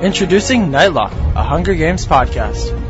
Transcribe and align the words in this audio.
Introducing 0.00 0.70
Nightlock, 0.70 1.10
a 1.34 1.42
Hunger 1.42 1.74
Games 1.74 2.06
podcast. 2.06 2.87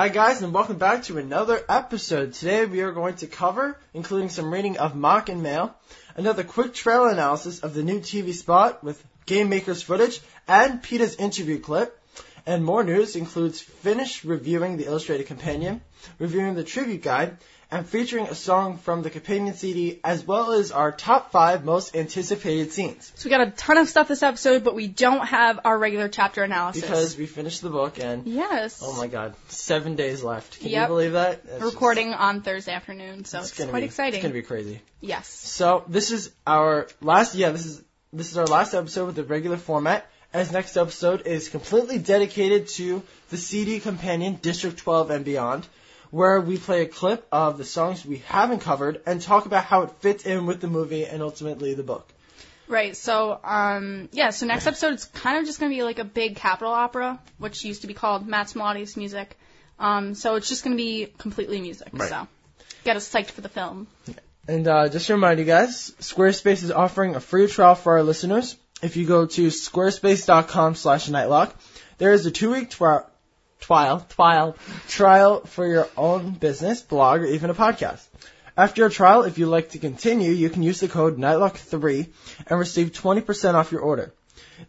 Hi 0.00 0.08
guys 0.08 0.40
and 0.40 0.54
welcome 0.54 0.78
back 0.78 1.02
to 1.02 1.18
another 1.18 1.62
episode. 1.68 2.32
Today 2.32 2.64
we 2.64 2.80
are 2.80 2.90
going 2.90 3.16
to 3.16 3.26
cover, 3.26 3.78
including 3.92 4.30
some 4.30 4.50
reading 4.50 4.78
of 4.78 4.96
Mock 4.96 5.28
and 5.28 5.42
Mail, 5.42 5.76
another 6.16 6.42
quick 6.42 6.72
trailer 6.72 7.10
analysis 7.10 7.58
of 7.60 7.74
the 7.74 7.82
new 7.82 8.00
TV 8.00 8.32
spot 8.32 8.82
with 8.82 9.04
Game 9.26 9.50
Maker's 9.50 9.82
footage 9.82 10.22
and 10.48 10.82
Peeta's 10.82 11.16
interview 11.16 11.60
clip. 11.60 12.00
And 12.46 12.64
more 12.64 12.82
news 12.82 13.14
includes 13.14 13.60
Finish 13.60 14.24
reviewing 14.24 14.78
the 14.78 14.86
illustrated 14.86 15.26
companion, 15.26 15.82
reviewing 16.18 16.54
the 16.54 16.64
tribute 16.64 17.02
guide, 17.02 17.36
and 17.72 17.86
featuring 17.86 18.26
a 18.26 18.34
song 18.34 18.78
from 18.78 19.02
the 19.02 19.10
companion 19.10 19.54
CD, 19.54 20.00
as 20.02 20.26
well 20.26 20.52
as 20.52 20.72
our 20.72 20.90
top 20.90 21.30
five 21.30 21.64
most 21.64 21.94
anticipated 21.94 22.72
scenes. 22.72 23.12
So 23.14 23.26
we 23.28 23.30
got 23.30 23.46
a 23.46 23.50
ton 23.52 23.78
of 23.78 23.88
stuff 23.88 24.08
this 24.08 24.22
episode, 24.22 24.64
but 24.64 24.74
we 24.74 24.88
don't 24.88 25.24
have 25.26 25.60
our 25.64 25.78
regular 25.78 26.08
chapter 26.08 26.42
analysis. 26.42 26.82
Because 26.82 27.16
we 27.16 27.26
finished 27.26 27.62
the 27.62 27.70
book 27.70 27.98
and 28.00 28.26
yes, 28.26 28.80
oh 28.84 28.96
my 28.96 29.06
god, 29.06 29.34
seven 29.48 29.94
days 29.96 30.22
left. 30.22 30.60
Can 30.60 30.70
Yep. 30.70 30.82
you 30.82 30.88
believe 30.88 31.12
that? 31.12 31.44
That's 31.44 31.60
just- 31.60 31.74
recording 31.74 32.12
on 32.14 32.42
Thursday 32.42 32.72
afternoon, 32.72 33.24
so 33.24 33.38
it's, 33.38 33.56
gonna 33.56 33.70
quite 33.70 33.80
be, 33.80 33.86
exciting. 33.86 34.18
It's 34.18 34.22
gonna 34.22 34.34
be 34.34 34.42
crazy. 34.42 34.80
yes. 35.00 35.28
So 35.28 35.84
this 35.88 36.10
is 36.10 36.30
our 36.46 36.88
last. 37.00 37.34
Yeah, 37.34 37.50
this 37.50 37.66
is 37.66 37.82
this 38.12 38.30
is 38.32 38.36
our 38.38 38.46
last 38.46 38.74
episode 38.74 39.06
with 39.06 39.16
the 39.16 39.24
regular 39.24 39.56
format. 39.56 40.06
As 40.32 40.52
next 40.52 40.76
episode 40.76 41.26
is 41.26 41.48
completely 41.48 41.98
dedicated 41.98 42.68
to 42.68 43.02
the 43.30 43.36
CD 43.36 43.80
companion 43.80 44.38
District 44.40 44.76
12 44.78 45.10
and 45.10 45.24
beyond, 45.24 45.66
where 46.10 46.40
we 46.40 46.58
play 46.58 46.82
a 46.82 46.86
clip 46.86 47.26
of 47.30 47.58
the 47.58 47.64
songs 47.64 48.04
we 48.04 48.18
haven't 48.18 48.60
covered 48.60 49.00
and 49.06 49.20
talk 49.20 49.46
about 49.46 49.64
how 49.64 49.82
it 49.82 49.90
fits 50.00 50.24
in 50.24 50.46
with 50.46 50.60
the 50.60 50.68
movie 50.68 51.06
and 51.06 51.22
ultimately 51.22 51.74
the 51.74 51.82
book. 51.82 52.12
Right. 52.68 52.96
So 52.96 53.38
um, 53.42 54.08
yeah. 54.12 54.30
So 54.30 54.46
next 54.46 54.66
episode 54.66 54.94
is 54.94 55.04
kind 55.04 55.38
of 55.38 55.44
just 55.44 55.58
gonna 55.58 55.74
be 55.74 55.82
like 55.82 55.98
a 55.98 56.04
big 56.04 56.36
capital 56.36 56.72
opera, 56.72 57.20
which 57.38 57.64
used 57.64 57.82
to 57.82 57.88
be 57.88 57.94
called 57.94 58.26
Matt's 58.26 58.54
Melodious 58.54 58.96
Music. 58.96 59.36
Um, 59.78 60.14
so 60.14 60.36
it's 60.36 60.48
just 60.48 60.62
gonna 60.62 60.76
be 60.76 61.06
completely 61.18 61.60
music. 61.60 61.88
Right. 61.92 62.08
So 62.08 62.28
get 62.84 62.96
us 62.96 63.12
psyched 63.12 63.30
for 63.30 63.40
the 63.40 63.48
film. 63.48 63.88
And 64.46 64.66
uh, 64.66 64.88
just 64.88 65.06
to 65.08 65.14
remind 65.14 65.38
you 65.38 65.44
guys, 65.44 65.90
Squarespace 66.00 66.62
is 66.62 66.70
offering 66.70 67.14
a 67.14 67.20
free 67.20 67.46
trial 67.46 67.74
for 67.74 67.94
our 67.94 68.02
listeners. 68.02 68.56
If 68.82 68.96
you 68.96 69.06
go 69.06 69.26
to 69.26 69.46
squarespace.com 69.48 70.74
slash 70.74 71.08
nightlock, 71.08 71.52
there 71.98 72.12
is 72.12 72.24
a 72.24 72.30
two-week 72.30 72.70
tri- 72.70 73.04
trial, 73.60 74.06
trial, 74.08 74.56
trial 74.88 75.44
for 75.44 75.66
your 75.66 75.88
own 75.96 76.32
business, 76.32 76.82
blog, 76.82 77.20
or 77.20 77.26
even 77.26 77.50
a 77.50 77.54
podcast. 77.54 78.04
After 78.56 78.82
your 78.82 78.90
trial, 78.90 79.22
if 79.22 79.38
you'd 79.38 79.46
like 79.46 79.70
to 79.70 79.78
continue, 79.78 80.32
you 80.32 80.50
can 80.50 80.62
use 80.62 80.80
the 80.80 80.88
code 80.88 81.16
NIGHTLOCK3 81.18 82.08
and 82.48 82.58
receive 82.58 82.92
20% 82.92 83.54
off 83.54 83.72
your 83.72 83.80
order. 83.80 84.12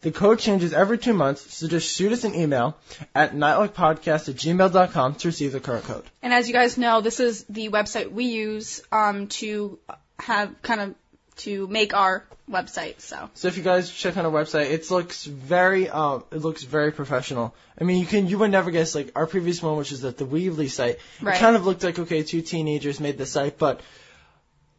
The 0.01 0.11
code 0.11 0.39
changes 0.39 0.71
every 0.71 0.97
two 0.97 1.13
months, 1.13 1.53
so 1.53 1.67
just 1.67 1.93
shoot 1.93 2.13
us 2.13 2.23
an 2.23 2.33
email 2.33 2.77
at 3.13 3.33
nightlockpodcast 3.33 4.29
at 4.29 4.35
gmail.com 4.35 5.15
to 5.15 5.27
receive 5.27 5.51
the 5.51 5.59
current 5.59 5.83
code. 5.83 6.05
And 6.21 6.33
as 6.33 6.47
you 6.47 6.53
guys 6.53 6.77
know, 6.77 7.01
this 7.01 7.19
is 7.19 7.43
the 7.49 7.69
website 7.69 8.11
we 8.11 8.25
use 8.25 8.81
um, 8.91 9.27
to 9.27 9.79
have 10.19 10.61
kind 10.61 10.81
of 10.81 10.95
to 11.43 11.67
make 11.67 11.93
our 11.93 12.23
website. 12.49 12.99
So 12.99 13.29
So 13.33 13.47
if 13.47 13.57
you 13.57 13.63
guys 13.63 13.91
check 13.91 14.17
on 14.17 14.25
our 14.25 14.31
website, 14.31 14.69
it 14.71 14.89
looks 14.91 15.25
very 15.25 15.89
um 15.89 16.23
it 16.31 16.37
looks 16.37 16.63
very 16.63 16.91
professional. 16.91 17.55
I 17.79 17.83
mean, 17.83 17.99
you 17.99 18.05
can 18.05 18.27
you 18.27 18.37
would 18.39 18.51
never 18.51 18.71
guess 18.71 18.95
like 18.95 19.11
our 19.15 19.27
previous 19.27 19.61
one, 19.61 19.77
which 19.77 19.91
is 19.91 20.03
at 20.03 20.17
the 20.17 20.25
Weebly 20.25 20.69
site. 20.69 20.99
Right. 21.21 21.35
It 21.35 21.39
kind 21.39 21.55
of 21.55 21.65
looked 21.65 21.83
like 21.83 21.99
okay, 21.99 22.23
two 22.23 22.41
teenagers 22.41 22.99
made 22.99 23.17
the 23.17 23.25
site, 23.25 23.57
but 23.57 23.81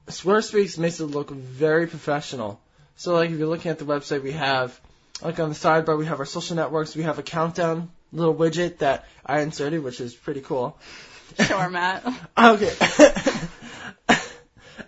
Squarespace 0.08 0.78
makes 0.78 1.00
it 1.00 1.06
look 1.06 1.30
very 1.30 1.86
professional. 1.86 2.60
So 2.96 3.14
like 3.14 3.30
if 3.30 3.38
you're 3.38 3.48
looking 3.48 3.70
at 3.70 3.78
the 3.78 3.84
website, 3.84 4.22
we 4.22 4.32
have 4.32 4.78
like 5.22 5.38
on 5.40 5.48
the 5.48 5.54
sidebar 5.54 5.98
we 5.98 6.06
have 6.06 6.20
our 6.20 6.26
social 6.26 6.56
networks, 6.56 6.94
we 6.96 7.04
have 7.04 7.18
a 7.18 7.22
countdown 7.22 7.90
little 8.12 8.34
widget 8.34 8.78
that 8.78 9.06
I 9.24 9.40
inserted, 9.40 9.82
which 9.82 10.00
is 10.00 10.14
pretty 10.14 10.40
cool. 10.42 10.78
sure, 11.40 11.70
Matt, 11.70 12.04
Okay. 12.38 12.72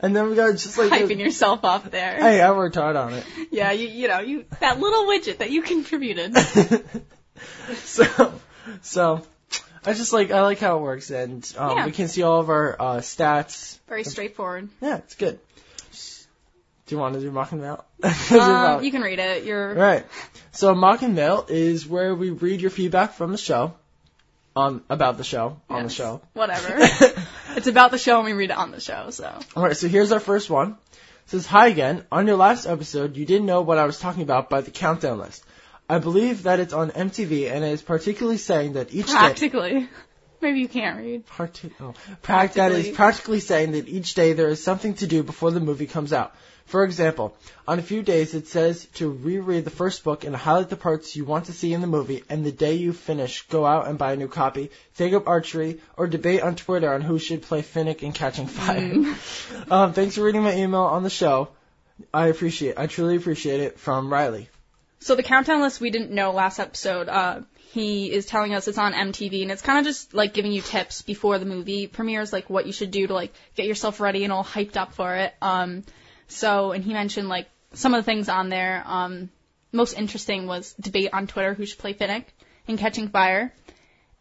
and 0.05 0.15
then 0.15 0.29
we 0.29 0.37
got 0.37 0.53
just 0.53 0.77
like 0.77 0.91
hyping 0.91 1.19
yourself 1.19 1.65
up 1.65 1.91
there. 1.91 2.17
Hey, 2.17 2.41
I 2.41 2.51
worked 2.51 2.77
hard 2.77 2.95
on 2.97 3.15
it. 3.15 3.25
Yeah, 3.51 3.71
you 3.73 3.89
you 3.89 4.09
know 4.09 4.21
you 4.21 4.45
that 4.61 4.81
little 4.81 5.05
widget 5.05 5.39
that 5.39 5.51
you 5.51 5.63
contributed. 5.63 6.37
so, 7.77 8.35
so 8.83 9.23
I 9.87 9.93
just 9.95 10.13
like 10.13 10.31
I 10.31 10.43
like 10.43 10.59
how 10.59 10.79
it 10.79 10.83
works, 10.83 11.11
and 11.11 11.51
um, 11.57 11.77
Yeah. 11.79 11.87
we 11.87 11.93
can 11.93 12.09
see 12.09 12.23
all 12.23 12.41
of 12.41 12.49
our 12.51 12.77
uh, 12.81 12.97
stats. 12.97 13.79
Very 13.89 14.05
straightforward. 14.05 14.69
Yeah, 14.81 14.99
it's 14.99 15.15
good. 15.15 15.39
Do 16.87 16.95
you 16.95 16.99
want 17.01 17.15
to 17.15 17.21
do 17.21 17.31
mock 17.31 17.53
and 17.53 17.63
mail? 17.63 17.85
Um, 18.31 18.85
you 18.85 18.91
can 18.91 19.01
read 19.01 19.19
it. 19.19 19.45
You're 19.45 19.73
right. 19.75 20.05
So 20.53 20.75
mock 20.75 21.01
and 21.03 21.15
mail 21.15 21.47
is 21.49 21.87
where 21.87 22.15
we 22.15 22.31
read 22.31 22.61
your 22.61 22.71
feedback 22.71 23.15
from 23.15 23.33
the 23.33 23.39
show, 23.39 23.75
on 24.57 24.83
about 24.89 25.17
the 25.17 25.25
show 25.25 25.61
on 25.69 25.85
the 25.85 25.89
show. 25.89 26.21
Whatever. 26.33 26.77
it's 27.57 27.67
about 27.67 27.91
the 27.91 27.99
show 27.99 28.19
and 28.19 28.27
we 28.27 28.33
read 28.33 28.51
it 28.51 28.57
on 28.57 28.71
the 28.71 28.81
show. 28.81 29.11
So 29.11 29.39
All 29.57 29.63
right, 29.63 29.77
so 29.77 29.89
here's 29.89 30.13
our 30.13 30.21
first 30.21 30.51
one. 30.51 30.77
It 30.93 31.31
says, 31.31 31.47
Hi 31.47 31.69
again. 31.69 32.05
On 32.13 32.27
your 32.27 32.37
last 32.37 32.67
episode, 32.67 33.17
you 33.17 33.27
didn't 33.27 33.47
know 33.47 33.63
what 33.63 33.79
I 33.79 33.87
was 33.87 33.99
talking 33.99 34.23
about 34.23 34.51
by 34.51 34.61
the 34.61 34.71
countdown 34.71 35.19
list. 35.19 35.45
I 35.89 35.99
believe 35.99 36.45
that 36.45 36.61
it's 36.61 36.73
on 36.73 36.91
MTV 36.91 37.51
and 37.51 37.65
it 37.65 37.73
is 37.73 37.83
particularly 37.83 38.39
saying 38.39 38.75
that 38.75 38.95
each 38.95 39.07
day. 39.07 39.13
Practically, 40.45 40.51
maybe 40.53 40.61
you 40.61 40.69
can't 40.69 40.99
read. 40.99 41.27
Parti- 41.27 41.71
oh, 41.81 41.95
prac- 42.23 42.55
that 42.55 42.73
is 42.73 42.77
Practically. 42.77 42.93
practically 42.93 43.41
saying 43.41 43.73
that 43.73 43.89
each 43.89 44.15
day 44.15 44.33
there 44.33 44.49
is 44.49 44.63
something 44.63 44.95
to 44.95 45.07
do 45.07 45.23
before 45.23 45.51
the 45.51 45.61
movie 45.61 45.87
comes 45.87 46.13
out. 46.13 46.35
For 46.67 46.83
example, 46.85 47.37
on 47.69 47.79
a 47.79 47.83
few 47.83 48.03
days 48.03 48.35
it 48.35 48.49
says 48.49 48.87
to 48.95 49.11
reread 49.11 49.65
the 49.65 49.71
first 49.71 50.03
book 50.03 50.25
and 50.25 50.35
highlight 50.35 50.71
the 50.71 50.77
parts 50.77 51.15
you 51.15 51.27
want 51.27 51.47
to 51.47 51.53
see 51.53 51.75
in 51.75 51.83
the 51.83 51.87
movie, 51.87 52.25
and 52.31 52.45
the 52.45 52.53
day 52.53 52.75
you 52.75 52.95
finish, 52.95 53.47
go 53.49 53.67
out 53.67 53.87
and 53.87 53.99
buy 53.99 54.13
a 54.13 54.17
new 54.17 54.29
copy, 54.29 54.71
take 54.97 55.13
up 55.13 55.29
archery, 55.29 55.81
or 55.99 56.07
debate 56.07 56.41
on 56.41 56.57
Twitter 56.57 56.93
on 56.93 57.03
who 57.03 57.19
should 57.19 57.43
play 57.43 57.61
Finnick 57.61 58.03
in 58.03 58.13
Catching 58.13 58.47
Fire. 58.47 58.81
Mm. 58.81 59.71
um, 59.71 59.93
thanks 59.93 60.15
for 60.15 60.23
reading 60.23 60.43
my 60.43 60.57
email 60.57 60.83
on 60.83 61.03
the 61.03 61.11
show. 61.11 61.49
I 62.13 62.29
appreciate, 62.29 62.79
I 62.79 62.87
truly 62.87 63.17
appreciate 63.17 63.61
it. 63.61 63.79
From 63.79 64.11
Riley. 64.11 64.49
So 65.01 65.15
the 65.15 65.23
countdown 65.23 65.61
list 65.61 65.81
we 65.81 65.91
didn't 65.91 66.11
know 66.11 66.33
last 66.33 66.59
episode. 66.59 67.09
Uh, 67.09 67.43
he 67.75 68.13
is 68.13 68.25
telling 68.25 68.55
us 68.55 68.69
it's 68.69 68.79
on 68.79 68.93
MTV 68.93 69.43
and 69.43 69.51
it's 69.51 69.61
kind 69.61 69.81
of 69.81 69.85
just 69.85 70.15
like 70.15 70.33
giving 70.33 70.53
you 70.53 70.63
tips 70.63 71.03
before 71.03 71.39
the 71.39 71.45
movie 71.45 71.89
premieres, 71.89 72.33
like 72.33 72.49
what 72.49 72.67
you 72.67 72.73
should 72.73 72.93
do 72.93 73.07
to 73.09 73.13
like 73.13 73.33
get 73.57 73.67
yourself 73.67 73.99
ready 73.99 74.23
and 74.23 74.33
all 74.33 74.45
hyped 74.45 74.77
up 74.77 74.95
for 74.95 75.17
it. 75.17 75.35
Um, 75.43 75.83
so 76.29 76.71
and 76.71 76.85
he 76.85 76.93
mentioned 76.93 77.29
like 77.29 77.49
some 77.73 77.93
of 77.93 77.99
the 77.99 78.05
things 78.05 78.29
on 78.29 78.49
there. 78.49 78.85
Um, 78.87 79.29
most 79.73 79.95
interesting 79.95 80.47
was 80.47 80.73
debate 80.75 81.11
on 81.13 81.27
Twitter 81.27 81.53
who 81.53 81.67
should 81.67 81.81
play 81.81 81.95
Finnick 81.95 82.27
in 82.69 82.77
Catching 82.79 83.09
Fire, 83.09 83.53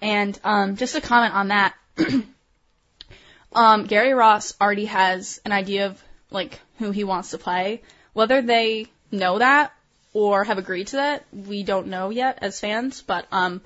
and 0.02 0.38
um, 0.44 0.76
just 0.76 0.96
a 0.96 1.02
comment 1.02 1.36
on 1.36 1.50
that. 1.50 1.76
um, 3.54 3.86
Gary 3.86 4.14
Ross 4.14 4.56
already 4.60 4.86
has 4.86 5.40
an 5.46 5.52
idea 5.52 5.86
of 5.86 6.04
like 6.32 6.60
who 6.80 6.90
he 6.90 7.04
wants 7.04 7.30
to 7.32 7.38
play. 7.38 7.84
Whether 8.14 8.42
they 8.42 8.88
know 9.12 9.38
that 9.38 9.74
or 10.14 10.44
have 10.44 10.58
agreed 10.58 10.88
to 10.88 10.98
that, 10.98 11.26
we 11.32 11.64
don't 11.64 11.88
know 11.88 12.10
yet 12.10 12.40
as 12.42 12.60
fans. 12.60 13.02
But 13.02 13.26
um, 13.32 13.62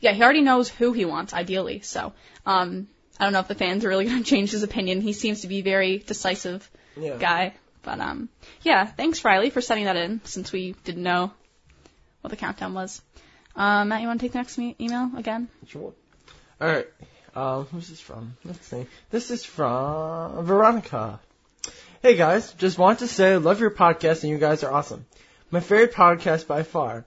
yeah, 0.00 0.12
he 0.12 0.22
already 0.22 0.40
knows 0.42 0.68
who 0.68 0.92
he 0.92 1.04
wants 1.04 1.32
ideally. 1.32 1.80
So 1.80 2.12
um, 2.44 2.88
I 3.18 3.24
don't 3.24 3.32
know 3.32 3.40
if 3.40 3.48
the 3.48 3.54
fans 3.54 3.84
are 3.84 3.88
really 3.88 4.04
going 4.10 4.22
to 4.22 4.28
change 4.28 4.50
his 4.50 4.62
opinion. 4.62 5.00
He 5.00 5.12
seems 5.12 5.42
to 5.42 5.48
be 5.48 5.58
a 5.60 5.62
very 5.62 5.98
decisive 5.98 6.68
Yeah. 6.96 7.16
guy. 7.18 7.54
But 7.82 7.98
um, 8.00 8.28
yeah, 8.62 8.86
thanks 8.86 9.24
Riley 9.24 9.50
for 9.50 9.60
sending 9.60 9.86
that 9.86 9.96
in 9.96 10.20
since 10.24 10.52
we 10.52 10.74
didn't 10.84 11.02
know 11.02 11.32
what 12.20 12.30
the 12.30 12.36
countdown 12.36 12.74
was. 12.74 13.02
Um, 13.56 13.88
Matt, 13.88 14.00
you 14.00 14.06
want 14.06 14.20
to 14.20 14.24
take 14.24 14.32
the 14.32 14.38
next 14.38 14.56
me- 14.56 14.76
email 14.80 15.10
again? 15.16 15.48
Sure. 15.66 15.92
All 16.60 16.68
right. 16.68 16.86
Um, 17.34 17.64
who's 17.66 17.88
this 17.88 18.00
from? 18.00 18.36
Let's 18.44 18.66
see. 18.66 18.86
This 19.10 19.30
is 19.30 19.44
from 19.44 20.44
Veronica. 20.44 21.18
Hey 22.02 22.16
guys, 22.16 22.52
just 22.54 22.78
want 22.78 22.98
to 23.00 23.06
say 23.08 23.32
I 23.32 23.36
love 23.36 23.58
your 23.60 23.70
podcast 23.70 24.22
and 24.22 24.30
you 24.30 24.38
guys 24.38 24.62
are 24.64 24.72
awesome. 24.72 25.04
My 25.52 25.60
favorite 25.60 25.92
podcast 25.92 26.46
by 26.46 26.62
far. 26.62 27.04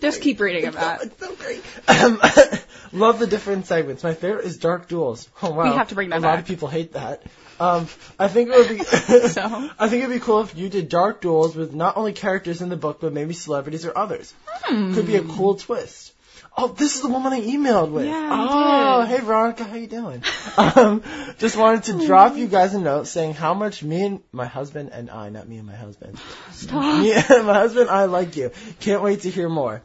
Just 0.00 0.22
keep 0.22 0.38
reading 0.38 0.66
about. 0.66 1.02
It's 1.02 1.18
so 1.18 1.34
great. 1.34 1.64
Um, 1.88 2.20
love 2.92 3.18
the 3.18 3.26
different 3.26 3.66
segments. 3.66 4.04
My 4.04 4.14
favorite 4.14 4.44
is 4.44 4.56
Dark 4.56 4.88
Duels. 4.88 5.28
Oh 5.42 5.50
wow. 5.50 5.64
We 5.64 5.76
have 5.76 5.88
to 5.88 5.96
bring 5.96 6.10
that 6.10 6.20
A 6.20 6.22
lot 6.22 6.38
of 6.38 6.46
people 6.46 6.68
hate 6.68 6.92
that. 6.92 7.24
Um, 7.58 7.88
I 8.20 8.28
think 8.28 8.50
it 8.52 8.56
would 8.56 8.78
be. 8.78 8.84
So? 9.28 9.42
I 9.78 9.88
think 9.88 10.04
it'd 10.04 10.14
be 10.14 10.20
cool 10.20 10.42
if 10.42 10.56
you 10.56 10.68
did 10.68 10.88
Dark 10.88 11.20
Duels 11.20 11.56
with 11.56 11.74
not 11.74 11.96
only 11.96 12.12
characters 12.12 12.62
in 12.62 12.68
the 12.68 12.76
book 12.76 13.00
but 13.00 13.12
maybe 13.12 13.34
celebrities 13.34 13.84
or 13.84 13.98
others. 13.98 14.32
Hmm. 14.46 14.94
Could 14.94 15.08
be 15.08 15.16
a 15.16 15.24
cool 15.24 15.56
twist. 15.56 16.12
Oh, 16.60 16.66
this 16.66 16.96
is 16.96 17.02
the 17.02 17.08
woman 17.08 17.32
I 17.32 17.40
emailed 17.40 17.92
with. 17.92 18.06
Yeah, 18.06 18.30
oh, 18.32 19.02
hey 19.02 19.20
Veronica, 19.20 19.62
how 19.62 19.76
you 19.76 19.86
doing? 19.86 20.24
um, 20.56 21.04
just 21.38 21.56
wanted 21.56 21.84
to 21.84 22.04
drop 22.04 22.36
you 22.36 22.48
guys 22.48 22.74
a 22.74 22.80
note 22.80 23.06
saying 23.06 23.34
how 23.34 23.54
much 23.54 23.84
me 23.84 24.04
and 24.04 24.20
my 24.32 24.46
husband 24.46 24.90
and 24.92 25.08
I, 25.08 25.28
not 25.28 25.48
me 25.48 25.58
and 25.58 25.68
my 25.68 25.76
husband, 25.76 26.18
Stop. 26.50 26.98
me 27.00 27.12
and 27.12 27.46
my 27.46 27.54
husband 27.54 27.82
and 27.88 27.96
I 27.96 28.06
like 28.06 28.36
you. 28.36 28.50
Can't 28.80 29.02
wait 29.02 29.20
to 29.20 29.30
hear 29.30 29.48
more. 29.48 29.82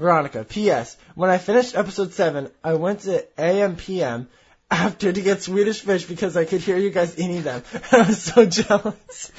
Veronica, 0.00 0.42
P.S. 0.42 0.96
When 1.14 1.30
I 1.30 1.38
finished 1.38 1.76
episode 1.76 2.12
7, 2.12 2.50
I 2.64 2.74
went 2.74 3.00
to 3.02 3.24
AM 3.40 3.76
PM 3.76 4.28
after 4.68 5.12
to 5.12 5.20
get 5.20 5.42
Swedish 5.42 5.82
fish 5.82 6.06
because 6.06 6.36
I 6.36 6.44
could 6.44 6.60
hear 6.60 6.76
you 6.76 6.90
guys 6.90 7.16
eating 7.20 7.42
them. 7.42 7.62
I 7.92 7.98
was 7.98 8.20
so 8.20 8.44
jealous. 8.46 9.30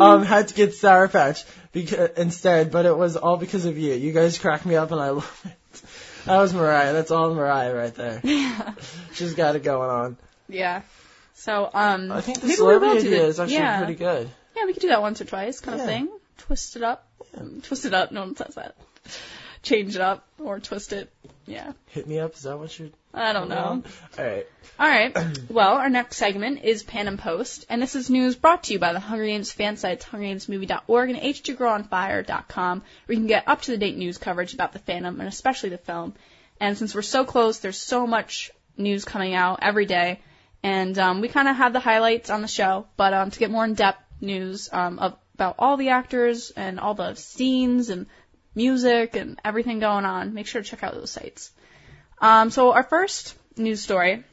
um, 0.00 0.22
had 0.22 0.46
to 0.46 0.54
get 0.54 0.74
Sour 0.74 1.08
Patch 1.08 1.42
because, 1.72 2.10
instead, 2.16 2.70
but 2.70 2.86
it 2.86 2.96
was 2.96 3.16
all 3.16 3.36
because 3.36 3.64
of 3.64 3.76
you. 3.76 3.94
You 3.94 4.12
guys 4.12 4.38
cracked 4.38 4.64
me 4.64 4.76
up 4.76 4.92
and 4.92 5.00
I 5.00 5.10
love 5.10 5.42
it. 5.44 5.56
That 6.26 6.38
was 6.38 6.52
Mariah. 6.54 6.92
That's 6.92 7.10
all 7.10 7.34
Mariah 7.34 7.74
right 7.74 7.94
there. 7.94 8.20
Yeah. 8.24 8.74
She's 9.14 9.34
got 9.34 9.56
it 9.56 9.62
going 9.62 9.90
on. 9.90 10.16
Yeah. 10.48 10.82
So, 11.34 11.70
um, 11.72 12.12
I 12.12 12.20
think 12.20 12.40
the 12.40 12.48
maybe 12.48 12.60
we 12.60 12.66
will 12.66 12.80
celebrity 12.80 13.00
do 13.02 13.06
idea 13.08 13.22
the- 13.22 13.28
is 13.28 13.40
actually 13.40 13.54
yeah. 13.56 13.78
pretty 13.78 13.94
good. 13.94 14.30
Yeah, 14.56 14.64
we 14.66 14.72
could 14.74 14.82
do 14.82 14.88
that 14.88 15.00
once 15.00 15.20
or 15.20 15.24
twice, 15.24 15.60
kind 15.60 15.78
Yeah. 15.78 15.84
of 15.84 15.88
thing. 15.88 16.08
Twist 16.38 16.76
it 16.76 16.82
up. 16.82 17.06
Twist 17.62 17.84
it 17.86 17.94
up. 17.94 18.12
No 18.12 18.20
one 18.22 18.36
says 18.36 18.54
that. 18.56 18.74
Change 19.62 19.94
it 19.94 20.02
up 20.02 20.26
or 20.38 20.58
twist 20.60 20.92
it. 20.92 21.12
Yeah. 21.46 21.72
Hit 21.86 22.06
me 22.08 22.18
up. 22.18 22.34
Is 22.34 22.42
that 22.42 22.58
what 22.58 22.76
you're? 22.78 22.88
I 23.12 23.32
don't 23.32 23.48
know. 23.48 23.82
All 24.18 24.24
right. 24.24 24.46
All 24.78 24.88
right. 24.88 25.16
Well, 25.50 25.74
our 25.74 25.90
next 25.90 26.16
segment 26.16 26.62
is 26.64 26.82
Pan 26.82 27.08
and 27.08 27.18
Post, 27.18 27.66
and 27.68 27.82
this 27.82 27.96
is 27.96 28.08
news 28.08 28.36
brought 28.36 28.64
to 28.64 28.72
you 28.72 28.78
by 28.78 28.92
the 28.92 29.00
Hunger 29.00 29.26
Games 29.26 29.50
fan 29.52 29.76
sites, 29.76 30.04
HungerGamesMovie.org 30.06 31.10
and 31.10 31.18
H2GirlOnFire.com, 31.18 32.82
where 33.06 33.14
you 33.14 33.20
can 33.20 33.26
get 33.26 33.48
up 33.48 33.62
to 33.62 33.72
the 33.72 33.78
date 33.78 33.96
news 33.96 34.16
coverage 34.16 34.54
about 34.54 34.72
the 34.72 34.78
fandom 34.78 35.18
and 35.18 35.28
especially 35.28 35.70
the 35.70 35.78
film. 35.78 36.14
And 36.60 36.78
since 36.78 36.94
we're 36.94 37.02
so 37.02 37.24
close, 37.24 37.58
there's 37.58 37.78
so 37.78 38.06
much 38.06 38.52
news 38.76 39.04
coming 39.04 39.34
out 39.34 39.58
every 39.62 39.86
day, 39.86 40.20
and 40.62 40.96
um, 40.98 41.20
we 41.20 41.28
kind 41.28 41.48
of 41.48 41.56
have 41.56 41.72
the 41.72 41.80
highlights 41.80 42.30
on 42.30 42.42
the 42.42 42.48
show. 42.48 42.86
But 42.96 43.12
um, 43.12 43.30
to 43.30 43.38
get 43.38 43.50
more 43.50 43.64
in-depth 43.64 44.02
news 44.20 44.68
um, 44.72 44.98
of, 44.98 45.16
about 45.34 45.56
all 45.58 45.76
the 45.76 45.88
actors 45.88 46.52
and 46.52 46.78
all 46.78 46.94
the 46.94 47.14
scenes 47.16 47.90
and 47.90 48.06
music 48.54 49.16
and 49.16 49.40
everything 49.44 49.80
going 49.80 50.04
on, 50.04 50.32
make 50.32 50.46
sure 50.46 50.62
to 50.62 50.68
check 50.68 50.82
out 50.82 50.94
those 50.94 51.10
sites. 51.10 51.50
Um, 52.20 52.50
so 52.50 52.72
our 52.72 52.82
first 52.82 53.34
news 53.56 53.80
story 53.80 54.24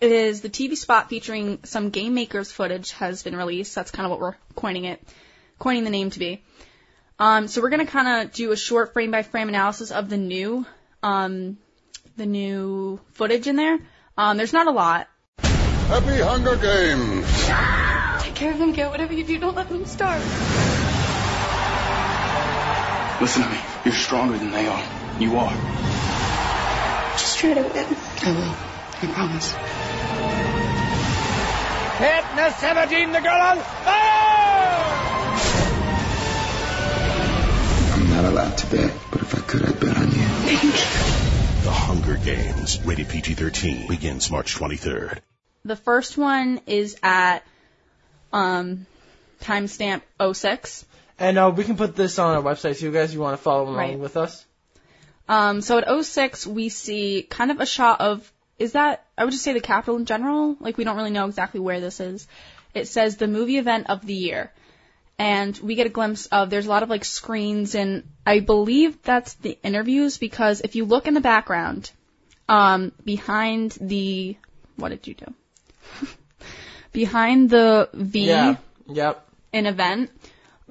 is 0.00 0.40
the 0.40 0.48
TV 0.48 0.76
spot 0.76 1.08
featuring 1.08 1.60
some 1.64 1.90
game 1.90 2.14
makers 2.14 2.50
footage 2.50 2.92
has 2.92 3.22
been 3.22 3.36
released. 3.36 3.74
That's 3.74 3.90
kind 3.90 4.06
of 4.06 4.10
what 4.10 4.20
we're 4.20 4.36
coining 4.54 4.84
it, 4.84 5.02
coining 5.58 5.84
the 5.84 5.90
name 5.90 6.10
to 6.10 6.18
be. 6.18 6.42
Um, 7.18 7.46
so 7.46 7.60
we're 7.60 7.70
gonna 7.70 7.86
kind 7.86 8.26
of 8.26 8.32
do 8.32 8.52
a 8.52 8.56
short 8.56 8.92
frame 8.92 9.10
by 9.10 9.22
frame 9.22 9.48
analysis 9.48 9.90
of 9.90 10.08
the 10.08 10.16
new, 10.16 10.66
um, 11.02 11.58
the 12.16 12.26
new 12.26 13.00
footage 13.12 13.46
in 13.46 13.56
there. 13.56 13.78
Um, 14.16 14.36
there's 14.36 14.52
not 14.52 14.66
a 14.66 14.72
lot. 14.72 15.08
Happy 15.38 16.18
Hunger 16.20 16.56
Games! 16.56 18.24
Take 18.24 18.34
care 18.34 18.52
of 18.52 18.58
them, 18.58 18.72
get 18.72 18.90
whatever 18.90 19.12
you 19.12 19.24
do, 19.24 19.38
don't 19.38 19.54
let 19.54 19.68
them 19.68 19.84
starve. 19.84 20.22
Listen 23.20 23.42
to 23.42 23.48
me. 23.48 23.58
You're 23.84 23.94
stronger 23.94 24.38
than 24.38 24.50
they 24.50 24.66
are. 24.66 24.82
You 25.20 25.36
are. 25.36 26.03
Just 27.16 27.38
try 27.38 27.54
to 27.54 27.62
win. 27.62 27.96
I 28.22 28.30
will. 28.32 28.54
I 29.02 29.12
promise. 29.12 29.52
Katniss 31.98 32.54
17, 32.58 33.12
the 33.12 33.20
girl 33.20 33.40
on 33.40 33.58
fire! 33.58 33.94
I'm 37.94 38.10
not 38.10 38.24
allowed 38.24 38.58
to 38.58 38.66
bet, 38.66 38.92
but 39.12 39.22
if 39.22 39.34
I 39.34 39.40
could, 39.46 39.64
I'd 39.64 39.78
bet 39.80 39.96
on 39.96 40.06
you. 40.10 40.70
The 41.62 41.70
Hunger 41.70 42.16
Games, 42.16 42.82
rated 42.84 43.08
PG-13, 43.08 43.88
begins 43.88 44.30
March 44.30 44.54
23rd. 44.56 45.20
The 45.64 45.76
first 45.76 46.18
one 46.18 46.60
is 46.66 46.96
at 47.02 47.42
um, 48.32 48.86
timestamp 49.40 50.02
06. 50.34 50.84
And 51.18 51.38
uh, 51.38 51.52
we 51.56 51.62
can 51.64 51.76
put 51.76 51.94
this 51.94 52.18
on 52.18 52.34
our 52.36 52.42
website 52.42 52.78
too, 52.78 52.90
guys. 52.92 53.14
You 53.14 53.20
want 53.20 53.36
to 53.38 53.42
follow 53.42 53.64
along 53.64 53.76
Right. 53.76 53.98
with 53.98 54.16
us? 54.16 54.44
Um, 55.28 55.60
so 55.60 55.78
at 55.78 56.04
06, 56.04 56.46
we 56.46 56.68
see 56.68 57.26
kind 57.28 57.50
of 57.50 57.60
a 57.60 57.66
shot 57.66 58.00
of, 58.00 58.30
is 58.58 58.72
that, 58.72 59.06
I 59.16 59.24
would 59.24 59.32
just 59.32 59.44
say 59.44 59.52
the 59.52 59.60
Capitol 59.60 59.96
in 59.96 60.04
general? 60.04 60.56
Like, 60.60 60.76
we 60.76 60.84
don't 60.84 60.96
really 60.96 61.10
know 61.10 61.26
exactly 61.26 61.60
where 61.60 61.80
this 61.80 62.00
is. 62.00 62.26
It 62.74 62.88
says 62.88 63.16
the 63.16 63.28
movie 63.28 63.58
event 63.58 63.88
of 63.88 64.04
the 64.04 64.14
year. 64.14 64.52
And 65.18 65.56
we 65.58 65.76
get 65.76 65.86
a 65.86 65.90
glimpse 65.90 66.26
of, 66.26 66.50
there's 66.50 66.66
a 66.66 66.68
lot 66.68 66.82
of 66.82 66.90
like 66.90 67.04
screens 67.04 67.76
and 67.76 68.02
I 68.26 68.40
believe 68.40 69.00
that's 69.02 69.34
the 69.34 69.56
interviews 69.62 70.18
because 70.18 70.60
if 70.60 70.74
you 70.74 70.84
look 70.84 71.06
in 71.06 71.14
the 71.14 71.20
background, 71.20 71.90
um, 72.48 72.90
behind 73.04 73.78
the, 73.80 74.36
what 74.76 74.88
did 74.88 75.06
you 75.06 75.14
do? 75.14 75.34
behind 76.92 77.48
the 77.48 77.88
V 77.92 78.26
Yeah. 78.26 78.56
Yep. 78.88 79.28
an 79.52 79.66
event, 79.66 80.10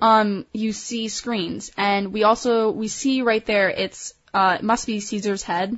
um, 0.02 0.46
you 0.54 0.74
see 0.74 1.08
screens, 1.08 1.72
and 1.78 2.12
we 2.14 2.24
also 2.24 2.72
we 2.72 2.88
see 2.88 3.22
right 3.22 3.46
there 3.46 3.70
it's 3.70 4.14
uh, 4.34 4.58
it 4.60 4.64
must 4.64 4.88
be 4.88 5.00
Caesar's 5.00 5.44
head, 5.44 5.78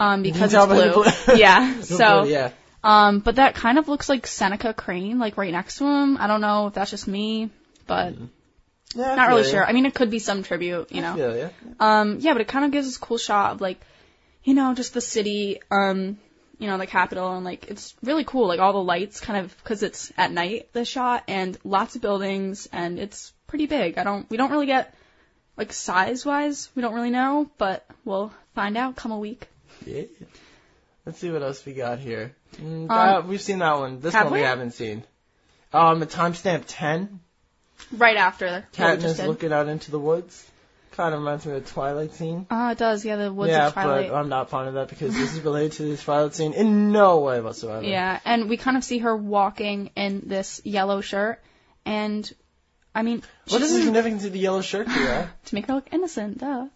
um, 0.00 0.22
because 0.22 0.54
it's 0.54 0.66
blue. 0.66 0.92
blue- 0.92 1.36
yeah. 1.36 1.80
So, 1.82 2.22
blue, 2.22 2.30
yeah. 2.30 2.50
um, 2.84 3.20
but 3.20 3.36
that 3.36 3.54
kind 3.54 3.78
of 3.78 3.88
looks 3.88 4.08
like 4.08 4.26
Seneca 4.26 4.74
Crane, 4.74 5.18
like 5.18 5.36
right 5.36 5.52
next 5.52 5.78
to 5.78 5.84
him. 5.84 6.16
I 6.18 6.26
don't 6.26 6.40
know 6.40 6.68
if 6.68 6.74
that's 6.74 6.90
just 6.90 7.08
me, 7.08 7.50
but 7.86 8.14
Yeah. 8.94 9.14
Not 9.14 9.28
really 9.28 9.42
feel 9.42 9.50
sure. 9.52 9.60
ya. 9.62 9.66
I 9.68 9.72
mean, 9.72 9.86
it 9.86 9.94
could 9.94 10.10
be 10.10 10.18
some 10.18 10.42
tribute, 10.42 10.90
you 10.92 11.02
know. 11.02 11.14
feel 11.14 11.36
ya. 11.36 11.48
Um, 11.80 12.18
yeah, 12.20 12.32
but 12.32 12.40
it 12.42 12.48
kind 12.48 12.64
of 12.64 12.70
gives 12.70 12.88
us 12.88 12.96
a 12.96 13.00
cool 13.00 13.18
shot 13.18 13.52
of 13.52 13.60
like, 13.60 13.80
you 14.44 14.54
know, 14.54 14.74
just 14.74 14.94
the 14.94 15.00
city, 15.00 15.60
um, 15.70 16.18
you 16.58 16.66
know, 16.66 16.78
the 16.78 16.86
Capitol, 16.86 17.34
and 17.36 17.44
like 17.44 17.68
it's 17.70 17.94
really 18.02 18.24
cool. 18.24 18.48
Like 18.48 18.60
all 18.60 18.72
the 18.72 18.82
lights, 18.82 19.20
kind 19.20 19.44
of, 19.44 19.56
because 19.58 19.82
it's 19.82 20.10
at 20.16 20.32
night 20.32 20.72
the 20.72 20.84
shot, 20.84 21.22
and 21.28 21.56
lots 21.64 21.96
of 21.96 22.02
buildings, 22.02 22.68
and 22.72 22.98
it's 22.98 23.32
pretty 23.46 23.66
big. 23.66 23.98
I 23.98 24.04
don't, 24.04 24.28
we 24.30 24.36
don't 24.36 24.50
really 24.50 24.66
get 24.66 24.94
like 25.58 25.72
size 25.72 26.24
wise, 26.24 26.70
we 26.74 26.80
don't 26.80 26.94
really 26.94 27.10
know, 27.10 27.50
but 27.58 27.84
we'll 28.04 28.32
find 28.54 28.76
out 28.78 28.96
come 28.96 29.10
a 29.12 29.18
week. 29.18 29.48
Yeah. 29.84 30.04
Let's 31.04 31.18
see 31.18 31.30
what 31.30 31.42
else 31.42 31.64
we 31.66 31.72
got 31.74 31.98
here. 31.98 32.34
Mm, 32.56 32.82
Um, 32.82 32.88
that- 32.88 33.26
we've 33.26 33.42
seen 33.42 33.58
that 33.58 33.78
one. 33.78 34.00
This 34.00 34.14
one 34.14 34.26
we 34.26 34.38
we? 34.38 34.40
haven't 34.44 34.72
seen. 34.72 35.02
Um, 35.72 36.00
timestamp 36.02 36.64
10, 36.66 37.20
Right 37.92 38.16
after 38.16 38.66
what 38.76 38.96
we 38.96 39.02
just 39.02 39.20
Katniss 39.20 39.26
looking 39.26 39.52
out 39.52 39.68
into 39.68 39.90
the 39.90 39.98
woods. 39.98 40.44
Kind 40.92 41.14
of 41.14 41.20
reminds 41.20 41.46
me 41.46 41.54
of 41.54 41.64
the 41.64 41.70
Twilight 41.70 42.12
scene. 42.14 42.46
Oh, 42.50 42.70
it 42.70 42.78
does. 42.78 43.04
Yeah, 43.04 43.16
the 43.16 43.32
woods 43.32 43.52
yeah, 43.52 43.68
of 43.68 43.72
Twilight. 43.72 44.06
Yeah, 44.06 44.10
but 44.10 44.16
I'm 44.16 44.28
not 44.28 44.50
fond 44.50 44.68
of 44.68 44.74
that 44.74 44.88
because 44.88 45.14
this 45.14 45.32
is 45.32 45.40
related 45.40 45.72
to 45.72 45.82
the 45.84 45.96
Twilight 45.96 46.34
scene 46.34 46.54
in 46.54 46.90
no 46.90 47.20
way 47.20 47.40
whatsoever. 47.40 47.84
Yeah, 47.84 48.18
and 48.24 48.48
we 48.48 48.56
kind 48.56 48.76
of 48.76 48.82
see 48.82 48.98
her 48.98 49.16
walking 49.16 49.90
in 49.94 50.22
this 50.26 50.60
yellow 50.64 51.00
shirt, 51.00 51.40
and 51.86 52.30
I 52.98 53.02
mean, 53.02 53.22
what 53.48 53.62
is 53.62 53.72
the 53.72 53.82
significance 53.84 54.24
of 54.24 54.32
the 54.32 54.40
yellow 54.40 54.60
shirt 54.60 54.88
here? 54.88 55.30
to 55.44 55.54
make 55.54 55.66
her 55.66 55.74
look 55.74 55.86
innocent, 55.92 56.38
duh. 56.38 56.66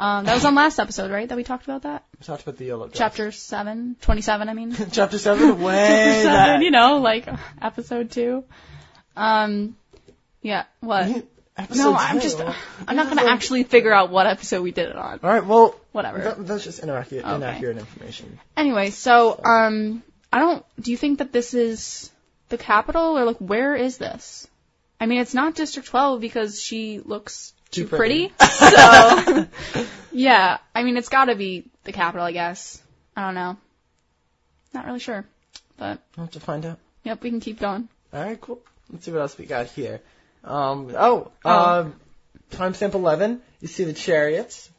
Um, 0.00 0.24
that 0.24 0.34
was 0.34 0.44
on 0.44 0.56
last 0.56 0.80
episode, 0.80 1.12
right? 1.12 1.28
That 1.28 1.36
we 1.36 1.44
talked 1.44 1.62
about 1.64 1.82
that? 1.82 2.02
we 2.18 2.24
talked 2.24 2.42
about 2.42 2.56
the 2.56 2.64
yellow 2.64 2.86
dress. 2.88 2.98
Chapter 2.98 3.30
7, 3.30 3.94
27, 4.00 4.48
I 4.48 4.54
mean. 4.54 4.76
Chapter 4.90 5.18
7? 5.18 5.60
Way 5.62 5.74
Chapter 5.76 6.22
7, 6.22 6.24
back. 6.24 6.62
you 6.64 6.72
know, 6.72 6.96
like 6.98 7.28
episode 7.62 8.10
2. 8.10 8.42
Um, 9.16 9.76
yeah, 10.42 10.64
what? 10.80 11.24
Episode 11.56 11.82
No, 11.82 11.94
I'm 11.94 12.16
two. 12.16 12.22
just, 12.22 12.40
I'm 12.86 12.96
not 12.96 13.08
gonna 13.08 13.30
actually 13.30 13.62
figure 13.62 13.92
out 13.92 14.10
what 14.10 14.26
episode 14.26 14.62
we 14.62 14.72
did 14.72 14.88
it 14.88 14.96
on. 14.96 15.20
Alright, 15.22 15.46
well, 15.46 15.74
Whatever. 15.92 16.18
that, 16.18 16.44
that's 16.46 16.64
just 16.64 16.82
inaccurate, 16.82 17.24
Okay. 17.24 17.34
inaccurate 17.36 17.78
information. 17.78 18.38
Anyway, 18.56 18.90
so, 18.90 19.40
um, 19.44 20.02
I 20.32 20.40
don't, 20.40 20.64
do 20.80 20.90
you 20.90 20.96
think 20.96 21.18
that 21.18 21.32
this 21.32 21.54
is 21.54 22.10
the 22.48 22.58
Capitol, 22.58 23.16
or 23.16 23.24
like, 23.24 23.38
where 23.38 23.76
is 23.76 23.98
this? 23.98 24.48
I 25.00 25.06
mean, 25.06 25.20
it's 25.20 25.34
not 25.34 25.54
District 25.54 25.88
12 25.88 26.20
because 26.20 26.60
she 26.60 27.00
looks 27.00 27.52
Too 27.70 27.82
too 27.84 27.88
pretty. 27.88 28.28
pretty. 28.28 28.50
so, 28.50 29.46
yeah, 30.12 30.58
I 30.74 30.82
mean, 30.82 30.96
it's 30.96 31.08
gotta 31.08 31.34
be 31.36 31.64
the 31.84 31.92
Capitol, 31.92 32.26
I 32.26 32.32
guess. 32.32 32.80
I 33.16 33.22
don't 33.26 33.34
know. 33.34 33.56
Not 34.74 34.86
really 34.86 34.98
sure. 35.00 35.24
But, 35.76 36.00
I'll 36.16 36.24
have 36.24 36.32
to 36.32 36.40
find 36.40 36.64
out. 36.66 36.78
yep, 37.04 37.22
we 37.22 37.30
can 37.30 37.40
keep 37.40 37.60
going. 37.60 37.88
Alright, 38.12 38.40
cool. 38.40 38.60
Let's 38.90 39.04
see 39.04 39.12
what 39.12 39.20
else 39.20 39.38
we 39.38 39.46
got 39.46 39.66
here. 39.66 40.00
Um, 40.44 40.92
oh, 40.96 41.30
Oh. 41.44 41.80
um, 41.80 41.94
timestamp 42.50 42.94
11, 42.94 43.40
you 43.60 43.68
see 43.68 43.84
the 43.84 43.92
chariots. 43.92 44.70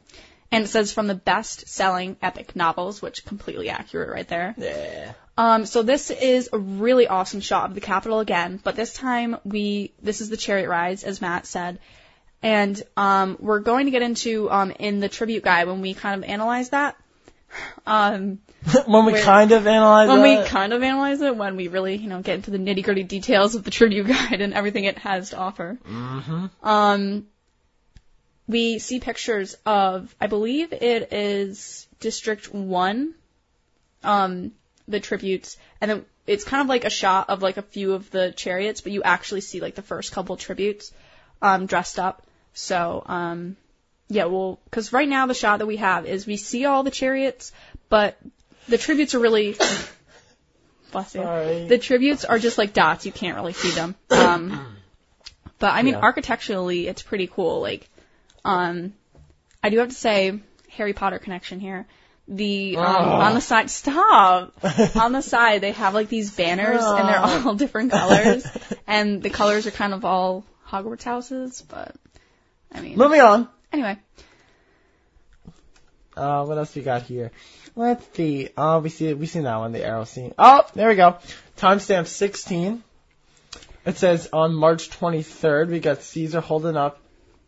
And 0.52 0.64
it 0.64 0.68
says 0.68 0.92
from 0.92 1.06
the 1.06 1.14
best 1.14 1.68
selling 1.68 2.16
epic 2.20 2.56
novels, 2.56 3.00
which 3.00 3.24
completely 3.24 3.70
accurate 3.70 4.10
right 4.10 4.26
there. 4.26 4.54
Yeah. 4.58 5.12
Um, 5.40 5.64
so 5.64 5.82
this 5.82 6.10
is 6.10 6.50
a 6.52 6.58
really 6.58 7.06
awesome 7.06 7.40
shot 7.40 7.70
of 7.70 7.74
the 7.74 7.80
Capitol 7.80 8.20
again, 8.20 8.60
but 8.62 8.76
this 8.76 8.92
time 8.92 9.38
we, 9.42 9.94
this 10.02 10.20
is 10.20 10.28
the 10.28 10.36
chariot 10.36 10.68
rides, 10.68 11.02
as 11.02 11.22
Matt 11.22 11.46
said. 11.46 11.78
And, 12.42 12.82
um, 12.94 13.38
we're 13.40 13.60
going 13.60 13.86
to 13.86 13.90
get 13.90 14.02
into, 14.02 14.50
um, 14.50 14.70
in 14.72 15.00
the 15.00 15.08
tribute 15.08 15.42
guide 15.42 15.66
when 15.66 15.80
we 15.80 15.94
kind 15.94 16.22
of 16.22 16.28
analyze 16.28 16.68
that. 16.70 16.94
Um, 17.86 18.40
when 18.84 19.06
we 19.06 19.12
Where- 19.12 19.22
kind 19.22 19.52
of 19.52 19.66
analyze 19.66 20.10
it. 20.10 20.12
when 20.12 20.20
we 20.20 20.44
kind 20.46 20.74
of 20.74 20.82
analyze 20.82 21.22
it, 21.22 21.34
when 21.34 21.56
we 21.56 21.68
really, 21.68 21.96
you 21.96 22.10
know, 22.10 22.20
get 22.20 22.34
into 22.34 22.50
the 22.50 22.58
nitty 22.58 22.84
gritty 22.84 23.04
details 23.04 23.54
of 23.54 23.64
the 23.64 23.70
tribute 23.70 24.08
guide 24.08 24.42
and 24.42 24.52
everything 24.52 24.84
it 24.84 24.98
has 24.98 25.30
to 25.30 25.38
offer. 25.38 25.78
mm-hmm. 25.88 26.68
Um, 26.68 27.26
we 28.46 28.78
see 28.78 29.00
pictures 29.00 29.56
of, 29.64 30.14
I 30.20 30.26
believe 30.26 30.74
it 30.74 31.14
is 31.14 31.88
District 31.98 32.52
1, 32.52 33.14
um, 34.02 34.52
the 34.90 35.00
tributes, 35.00 35.56
and 35.80 35.90
then 35.90 36.04
it's 36.26 36.44
kind 36.44 36.60
of 36.60 36.68
like 36.68 36.84
a 36.84 36.90
shot 36.90 37.30
of 37.30 37.42
like 37.42 37.56
a 37.56 37.62
few 37.62 37.92
of 37.94 38.10
the 38.10 38.32
chariots, 38.32 38.80
but 38.80 38.92
you 38.92 39.02
actually 39.02 39.40
see 39.40 39.60
like 39.60 39.74
the 39.74 39.82
first 39.82 40.12
couple 40.12 40.36
tributes, 40.36 40.92
um, 41.42 41.66
dressed 41.66 41.98
up. 41.98 42.22
So, 42.52 43.02
um, 43.06 43.56
yeah, 44.08 44.24
well, 44.26 44.58
cause 44.70 44.92
right 44.92 45.08
now 45.08 45.26
the 45.26 45.34
shot 45.34 45.58
that 45.60 45.66
we 45.66 45.76
have 45.76 46.06
is 46.06 46.26
we 46.26 46.36
see 46.36 46.64
all 46.64 46.82
the 46.82 46.90
chariots, 46.90 47.52
but 47.88 48.18
the 48.68 48.78
tributes 48.78 49.14
are 49.14 49.20
really, 49.20 49.56
bless 50.92 51.14
you. 51.14 51.22
Sorry. 51.22 51.66
The 51.68 51.78
tributes 51.78 52.24
are 52.24 52.38
just 52.38 52.58
like 52.58 52.72
dots. 52.72 53.06
You 53.06 53.12
can't 53.12 53.36
really 53.36 53.52
see 53.52 53.70
them. 53.70 53.94
Um, 54.10 54.76
but 55.58 55.72
I 55.72 55.82
mean, 55.82 55.94
Yeah. 55.94 56.00
architecturally, 56.00 56.88
it's 56.88 57.02
pretty 57.02 57.26
cool. 57.26 57.60
Like, 57.60 57.88
um, 58.44 58.94
I 59.62 59.70
do 59.70 59.78
have 59.78 59.88
to 59.88 59.94
say, 59.94 60.40
Harry 60.70 60.92
Potter 60.92 61.18
connection 61.18 61.60
here. 61.60 61.86
The 62.32 62.76
um, 62.76 62.84
Oh. 62.86 63.10
on 63.26 63.34
the 63.34 63.40
side, 63.40 63.70
stop. 63.70 64.52
on 64.96 65.10
the 65.12 65.20
side, 65.20 65.62
they 65.62 65.72
have 65.72 65.94
like 65.94 66.08
these 66.08 66.30
banners, 66.30 66.80
and 66.82 67.08
they're 67.08 67.18
all 67.18 67.54
different 67.64 67.90
colors, 67.90 68.46
and 68.86 69.20
the 69.20 69.30
colors 69.30 69.66
are 69.66 69.72
kind 69.72 69.92
of 69.92 70.04
all 70.04 70.44
Hogwarts 70.68 71.02
houses. 71.02 71.60
But 71.68 71.96
I 72.72 72.80
mean, 72.82 72.96
Moving 72.96 73.20
on. 73.20 73.48
anyway, 73.72 73.98
Uh, 76.16 76.44
what 76.44 76.56
else 76.58 76.74
we 76.74 76.82
got 76.82 77.02
here? 77.02 77.30
Let's 77.74 78.06
see. 78.16 78.50
Oh, 78.56 78.78
we 78.78 78.90
see 78.90 79.12
we 79.14 79.26
see 79.26 79.40
that 79.40 79.56
one, 79.56 79.72
the 79.72 79.84
arrow 79.84 80.04
scene. 80.04 80.32
Oh, 80.38 80.62
there 80.74 80.88
we 80.88 80.94
go. 80.96 81.16
Timestamp 81.56 82.06
16. 82.06 82.82
It 83.86 83.96
says 83.96 84.28
on 84.32 84.54
March 84.54 84.90
23rd, 84.90 85.68
we 85.68 85.80
got 85.80 86.02
Caesar 86.02 86.40
holding 86.40 86.76
up 86.76 87.00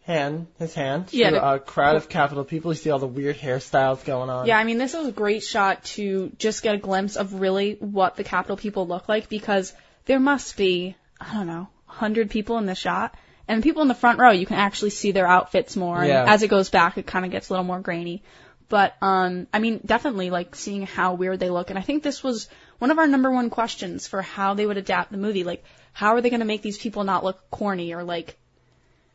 hand, 0.02 0.48
his 0.58 0.74
hand 0.74 1.06
Yeah, 1.10 1.30
to 1.30 1.36
the- 1.36 1.52
a 1.54 1.58
crowd 1.58 1.96
of 1.96 2.08
Capitol 2.08 2.44
people. 2.44 2.72
You 2.72 2.76
see 2.76 2.90
all 2.90 2.98
the 2.98 3.06
weird 3.06 3.36
hairstyles 3.36 4.04
going 4.04 4.30
on. 4.30 4.46
Yeah, 4.46 4.58
I 4.58 4.64
mean, 4.64 4.78
this 4.78 4.94
was 4.94 5.06
a 5.06 5.12
great 5.12 5.42
shot 5.42 5.84
to 5.96 6.32
just 6.38 6.62
get 6.62 6.74
a 6.74 6.78
glimpse 6.78 7.16
of 7.16 7.34
really 7.34 7.76
what 7.80 8.16
the 8.16 8.24
Capitol 8.24 8.56
people 8.56 8.86
look 8.86 9.08
like 9.08 9.28
because 9.28 9.72
there 10.06 10.18
must 10.20 10.56
be, 10.56 10.96
I 11.20 11.32
don't 11.34 11.46
know, 11.46 11.68
100 11.86 12.30
people 12.30 12.58
in 12.58 12.66
the 12.66 12.74
shot. 12.74 13.14
And 13.48 13.60
the 13.60 13.64
people 13.64 13.82
in 13.82 13.88
the 13.88 13.94
front 13.94 14.18
row, 14.18 14.30
you 14.30 14.46
can 14.46 14.56
actually 14.56 14.90
see 14.90 15.12
their 15.12 15.26
outfits 15.26 15.76
more. 15.76 15.98
And 15.98 16.08
Yeah. 16.08 16.24
as 16.26 16.42
it 16.42 16.48
goes 16.48 16.70
back, 16.70 16.96
it 16.98 17.06
kind 17.06 17.24
of 17.24 17.30
gets 17.30 17.48
a 17.48 17.52
little 17.52 17.64
more 17.64 17.80
grainy. 17.80 18.22
But, 18.68 18.94
um, 19.02 19.46
I 19.52 19.58
mean, 19.58 19.80
definitely 19.84 20.30
like 20.30 20.54
seeing 20.56 20.86
how 20.86 21.14
weird 21.14 21.38
they 21.40 21.50
look. 21.50 21.68
And 21.70 21.78
I 21.78 21.82
think 21.82 22.02
this 22.02 22.22
was 22.22 22.48
one 22.78 22.90
of 22.90 22.98
our 22.98 23.06
number 23.06 23.30
one 23.30 23.50
questions 23.50 24.06
for 24.06 24.22
how 24.22 24.54
they 24.54 24.64
would 24.64 24.78
adapt 24.78 25.12
the 25.12 25.18
movie. 25.18 25.44
Like, 25.44 25.62
how 25.92 26.14
are 26.14 26.20
they 26.22 26.30
going 26.30 26.40
to 26.40 26.46
make 26.46 26.62
these 26.62 26.78
people 26.78 27.04
not 27.04 27.22
look 27.24 27.38
corny 27.50 27.92
or 27.94 28.02
like, 28.02 28.36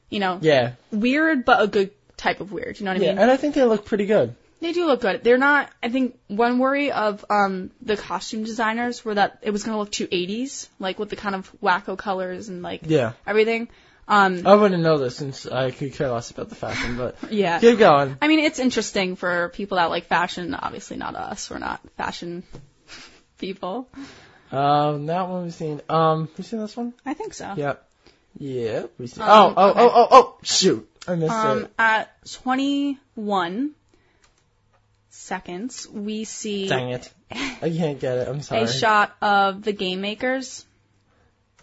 you 0.10 0.20
know, 0.20 0.40
Yeah. 0.42 0.74
weird, 0.92 1.46
but 1.46 1.62
a 1.62 1.68
good 1.68 1.92
type 2.18 2.40
of 2.42 2.52
weird. 2.52 2.80
You 2.80 2.86
know 2.86 2.92
what 2.94 3.02
I 3.02 3.04
Yeah, 3.06 3.12
mean? 3.12 3.20
and 3.20 3.32
I 3.32 3.38
think 3.38 3.56
they 3.56 3.64
look 3.64 3.86
pretty 3.86 4.06
good. 4.06 4.36
They 4.60 4.74
do 4.74 4.88
look 4.88 5.02
good. 5.02 5.24
They're 5.24 5.38
not. 5.38 5.70
I 5.84 5.90
think 5.90 6.18
one 6.28 6.58
worry 6.58 6.92
of 6.92 7.24
um 7.30 7.70
the 7.82 7.96
costume 7.96 8.44
designers 8.44 9.06
were 9.06 9.14
that 9.14 9.38
it 9.44 9.52
was 9.52 9.64
gonna 9.64 9.78
look 9.78 9.92
too 9.92 10.08
80s, 10.08 10.68
like 10.80 10.98
with 10.98 11.10
the 11.10 11.16
kind 11.16 11.36
of 11.36 11.52
wacko 11.62 11.96
colors 11.98 12.50
and 12.50 12.64
like 12.64 12.82
Yeah. 12.86 13.12
everything. 13.28 13.68
Um, 14.10 14.48
I 14.48 14.56
wouldn't 14.56 14.82
know 14.82 14.98
this 14.98 15.18
since 15.18 15.46
I 15.46 15.70
could 15.70 15.94
care 15.94 16.10
less 16.10 16.32
about 16.32 16.48
the 16.50 16.56
fashion, 16.56 16.96
but 16.98 17.18
yeah. 17.30 17.60
keep 17.60 17.78
going. 17.78 18.18
I 18.22 18.28
mean, 18.30 18.40
it's 18.40 18.58
interesting 18.58 19.16
for 19.18 19.50
people 19.50 19.76
that 19.78 19.92
like 19.92 20.06
fashion. 20.06 20.56
Obviously, 20.56 20.98
not 20.98 21.16
us. 21.16 21.52
We're 21.52 21.60
not 21.60 21.82
fashion 21.98 22.44
people. 23.38 23.90
Um, 24.52 25.06
that 25.08 25.28
one 25.28 25.44
we've 25.44 25.54
seen. 25.54 25.82
Um, 25.90 26.30
we 26.38 26.44
seen 26.44 26.60
this 26.62 26.76
one? 26.78 26.94
I 27.06 27.14
think 27.14 27.34
so. 27.34 27.54
Yep. 27.58 27.84
We 28.40 29.08
seen. 29.08 29.24
Um, 29.24 29.30
oh, 29.30 29.54
oh, 29.58 29.70
okay. 29.72 29.80
oh, 29.82 29.92
oh, 29.94 30.08
oh! 30.12 30.38
Shoot, 30.44 30.90
I 31.08 31.16
missed 31.16 31.32
it. 31.32 31.38
Um, 31.38 31.64
it. 31.64 31.72
at 31.80 32.32
21 32.32 33.72
seconds, 35.10 35.88
we 35.90 36.24
see 36.24 36.68
Dang 36.68 36.90
it! 36.90 37.12
I 37.32 37.70
can't 37.70 38.00
get 38.00 38.18
it. 38.20 38.28
I'm 38.28 38.42
sorry. 38.44 38.64
a 38.64 38.68
shot 38.68 39.16
of 39.22 39.64
the 39.64 39.74
game 39.74 40.02
makers 40.02 40.66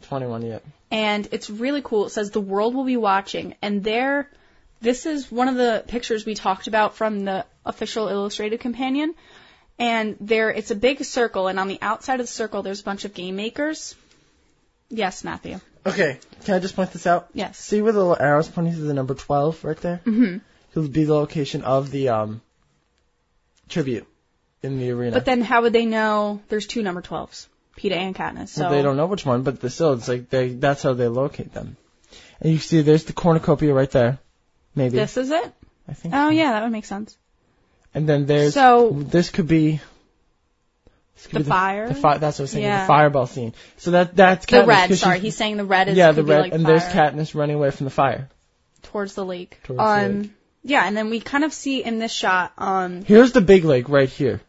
Twenty-one. 0.03 0.43
yet. 0.43 0.65
and 0.91 1.29
it's 1.33 1.49
really 1.49 1.81
cool. 1.83 2.07
It 2.07 2.11
says 2.11 2.31
the 2.31 2.41
world 2.41 2.75
will 2.75 2.85
be 2.85 2.97
watching, 2.97 3.55
and 3.63 3.83
there, 3.83 4.29
this 4.81 5.07
is 5.07 5.31
one 5.31 5.49
of 5.49 5.55
the 5.55 5.85
pictures 5.87 6.27
we 6.27 6.35
talked 6.35 6.67
about 6.67 6.97
from 6.97 7.25
the 7.25 7.47
official 7.65 8.09
illustrated 8.09 8.61
companion, 8.61 9.15
and 9.79 10.17
there 10.21 10.51
it's 10.51 10.71
a 10.71 10.77
big 10.77 11.05
circle, 11.05 11.47
and 11.49 11.59
on 11.59 11.69
the 11.69 11.79
outside 11.81 12.21
of 12.21 12.27
the 12.27 12.33
circle 12.33 12.63
there's 12.63 12.81
a 12.81 12.85
bunch 12.85 13.05
of 13.05 13.15
game 13.15 13.37
makers. 13.37 13.95
Yes, 14.91 15.25
Matthew. 15.25 15.61
Okay. 15.87 16.19
Can 16.45 16.55
I 16.55 16.59
just 16.59 16.77
point 16.77 16.93
this 16.93 17.07
out? 17.07 17.29
Yes. 17.35 17.59
See 17.59 17.83
where 17.83 17.93
the 17.93 17.99
little 17.99 18.17
arrows 18.19 18.49
pointing 18.49 18.75
to 18.75 18.81
the 18.81 18.95
number 18.95 19.15
twelve 19.15 19.63
right 19.65 19.77
there? 19.77 20.01
Mm-hmm. 20.05 20.39
It'll 20.73 20.89
be 20.89 21.05
the 21.05 21.15
location 21.15 21.63
of 21.63 21.91
the 21.91 22.09
um 22.09 22.41
tribute 23.69 24.07
in 24.63 24.79
the 24.79 24.91
arena. 24.91 25.13
But 25.13 25.25
then 25.25 25.43
how 25.43 25.63
would 25.63 25.73
they 25.73 25.87
know 25.87 26.41
there's 26.49 26.67
two 26.67 26.83
number 26.83 27.03
12s, 27.03 27.49
Peeta 27.77 27.97
and 27.97 28.15
Katniss? 28.15 28.49
So 28.49 28.63
Well, 28.63 28.71
they 28.71 28.83
don't 28.83 28.97
know 28.97 29.07
which 29.07 29.27
one, 29.27 29.43
but 29.43 29.61
the 29.61 29.71
still, 29.71 29.93
it's 29.93 30.09
like 30.09 30.31
they 30.31 30.49
that's 30.49 30.83
how 30.83 30.95
they 30.95 31.09
locate 31.09 31.53
them. 31.53 31.77
And 32.41 32.53
you 32.53 32.59
see, 32.59 32.81
there's 32.83 33.05
the 33.05 33.13
cornucopia 33.13 33.73
right 33.73 33.91
there. 33.91 34.19
Maybe. 34.75 34.97
This 34.97 35.17
is 35.17 35.31
it? 35.31 35.55
I 35.89 35.93
think. 35.93 36.15
Oh 36.15 36.29
so. 36.29 36.31
yeah, 36.31 36.53
that 36.53 36.63
would 36.63 36.73
make 36.73 36.87
sense. 36.87 37.17
And 37.95 38.09
then 38.09 38.27
there's 38.27 38.55
So- 38.55 38.91
this 38.91 39.31
could 39.31 39.47
be 39.47 39.81
could 41.31 41.41
The 41.41 41.45
fire? 41.45 41.89
The, 41.89 41.95
fi- 41.95 42.19
that's 42.19 42.39
what 42.39 42.43
I 42.43 42.45
was 42.45 42.51
saying. 42.51 42.65
Yeah. 42.65 42.81
The 42.83 42.87
fireball 42.87 43.27
scene. 43.27 43.55
So 43.79 43.93
that 43.93 44.17
that's 44.17 44.47
The 44.47 44.57
Katniss, 44.59 44.67
red, 44.67 44.89
'cause 44.89 45.01
sorry, 45.01 45.21
he's 45.21 45.37
saying 45.37 45.57
the 45.57 45.65
red 45.65 45.89
is 45.89 45.97
yeah, 45.97 46.13
the 46.13 46.25
red, 46.25 46.41
like 46.41 46.53
and 46.53 46.67
there's 46.67 46.83
fire. 46.87 47.11
Katniss 47.13 47.35
running 47.35 47.57
away 47.57 47.71
from 47.71 47.85
the 47.85 47.91
fire. 47.91 48.29
towards 48.83 49.15
the 49.15 49.25
lake. 49.25 49.59
Towards 49.65 49.79
the 49.79 49.85
um, 49.85 50.23
lake. 50.23 50.31
yeah, 50.63 50.85
and 50.87 50.97
then 50.97 51.11
we 51.11 51.21
kind 51.21 51.45
of 51.45 51.53
see 51.53 51.83
in 51.83 51.99
this 51.99 52.13
shot, 52.13 52.53
um, 52.59 53.03
Here's 53.05 53.33
the 53.33 53.41
big 53.41 53.65
lake 53.65 53.89
right 53.89 54.09
here. 54.09 54.41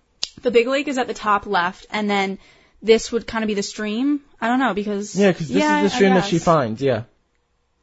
the 0.42 0.52
big 0.52 0.68
lake 0.68 0.88
is 0.88 0.98
at 0.98 1.08
the 1.08 1.14
top 1.14 1.46
left, 1.46 1.86
and 1.92 2.10
then 2.10 2.38
this 2.82 3.12
would 3.12 3.26
kind 3.26 3.44
of 3.44 3.48
be 3.48 3.54
the 3.54 3.64
stream. 3.64 4.20
I 4.42 4.48
don't 4.48 4.60
know 4.60 4.74
because 4.74 5.16
Yeah, 5.16 5.32
because 5.32 5.48
this 5.48 5.58
Yeah, 5.58 5.82
is 5.84 5.92
the 5.92 5.96
stream 5.96 6.14
that 6.16 6.26
she 6.26 6.40
finds. 6.40 6.82
Yeah. 6.82 7.04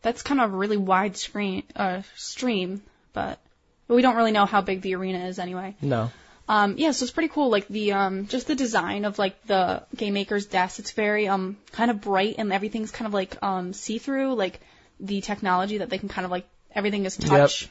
That's 0.03 0.23
kind 0.23 0.41
of 0.41 0.53
a 0.53 0.57
really 0.57 0.77
wide 0.77 1.17
screen 1.17 1.63
uh, 1.77 2.03
stream, 2.17 2.83
but 3.13 3.39
but 3.89 3.95
we 3.95 4.03
don't 4.03 4.17
really 4.17 4.33
know 4.33 4.47
how 4.47 4.61
big 4.61 4.83
the 4.83 4.95
arena 4.97 5.27
is 5.27 5.39
anyway. 5.39 5.77
No. 5.81 6.11
Um, 6.53 6.75
yeah, 6.77 6.91
so 6.91 7.05
it's 7.05 7.13
pretty 7.13 7.31
cool. 7.31 7.49
Like 7.49 7.67
the 7.69 7.93
um, 7.93 8.27
just 8.27 8.47
the 8.47 8.55
design 8.55 9.07
of 9.07 9.19
like 9.19 9.43
the 9.47 9.85
game 9.97 10.13
maker's 10.13 10.45
desk. 10.45 10.81
It's 10.81 10.91
very 10.91 11.27
um, 11.27 11.57
kind 11.73 11.91
of 11.91 12.03
bright, 12.03 12.35
and 12.37 12.53
everything's 12.53 12.91
kind 12.91 13.07
of 13.07 13.15
like 13.15 13.43
um, 13.43 13.73
see 13.73 13.97
through. 13.97 14.35
Like 14.35 14.61
the 15.01 15.23
technology 15.23 15.79
that 15.79 15.89
they 15.89 15.97
can 15.97 16.11
kind 16.11 16.27
of 16.27 16.31
like 16.31 16.47
everything 16.75 17.07
is 17.07 17.17
touch. 17.17 17.63
Yep. 17.63 17.71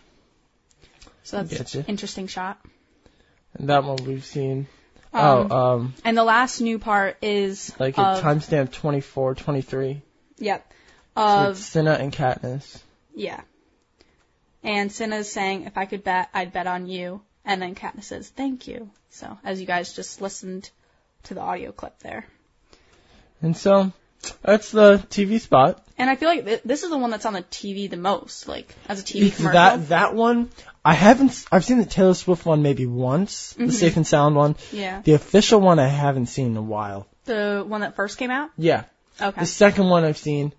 So 1.24 1.44
that's 1.44 1.76
Getcha. 1.76 1.88
interesting 1.88 2.26
shot. 2.26 2.60
And 3.54 3.70
that 3.70 3.84
one 3.84 3.98
we've 4.04 4.26
seen. 4.26 4.66
Um, 5.14 5.52
oh, 5.52 5.56
um, 5.76 5.94
And 6.04 6.18
the 6.18 6.24
last 6.24 6.60
new 6.60 6.80
part 6.80 7.18
is 7.22 7.72
like 7.78 8.00
of, 8.00 8.24
timestamp 8.24 8.72
24, 8.72 9.36
23. 9.36 10.02
Yep. 10.40 10.74
So 11.16 11.22
Of 11.22 11.52
it's 11.52 11.66
Cinna 11.68 11.92
and 11.92 12.12
Katniss. 12.12 12.82
yeah. 13.14 13.42
And 14.64 14.92
Cinna's 14.92 15.32
saying, 15.32 15.66
"If 15.66 15.78
I 15.78 15.86
could 15.86 16.04
bet, 16.04 16.30
I'd 16.34 16.52
bet 16.52 16.66
on 16.66 16.88
you." 16.88 17.22
And 17.45 17.62
then 17.62 17.75
Katniss 17.75 18.05
says, 18.05 18.29
"Thank 18.29 18.67
you." 18.67 18.89
So 19.10 19.38
as 19.43 19.60
you 19.60 19.65
guys 19.67 19.93
just 19.93 20.21
listened 20.21 20.69
to 21.24 21.33
the 21.33 21.41
audio 21.41 21.71
clip 21.71 22.00
there. 22.00 22.25
And 23.41 23.55
so 23.57 23.91
that's 24.43 24.71
the 24.71 24.98
TV 25.10 25.39
spot. 25.39 25.83
And 25.98 26.10
I 26.10 26.15
feel 26.15 26.29
like 26.29 26.45
th- 26.45 26.62
this 26.63 26.83
is 26.83 26.89
the 26.89 26.98
one 26.98 27.10
that's 27.12 27.25
on 27.25 27.33
the 27.33 27.41
TV 27.43 27.89
the 27.89 27.98
most, 27.98 28.48
like 28.48 28.75
as 28.88 29.00
a 29.01 29.03
TV 29.03 29.27
It's 29.27 29.38
commercial. 29.38 29.53
that 29.53 29.89
that 29.89 30.15
one. 30.15 30.50
I 30.83 30.93
haven't. 30.93 31.45
I've 31.51 31.63
seen 31.65 31.77
the 31.77 31.86
Taylor 31.86 32.13
Swift 32.15 32.45
one 32.45 32.62
maybe 32.63 32.86
once. 32.88 33.53
Mm-hmm. 33.53 33.67
The 33.67 33.71
Safe 33.74 33.98
and 33.98 34.07
Sound 34.07 34.36
one. 34.36 34.55
yeah. 34.71 35.01
The 35.01 35.13
official 35.13 35.62
one 35.62 35.79
I 35.79 35.88
haven't 35.88 36.27
seen 36.27 36.48
in 36.48 36.57
a 36.57 36.62
while. 36.62 37.07
The 37.25 37.63
one 37.67 37.81
that 37.81 37.95
first 37.95 38.17
came 38.17 38.31
out. 38.31 38.50
Yeah. 38.57 38.86
Okay. 39.19 39.41
The 39.41 39.45
second 39.45 39.89
one 39.89 40.03
I've 40.03 40.17
seen. 40.17 40.53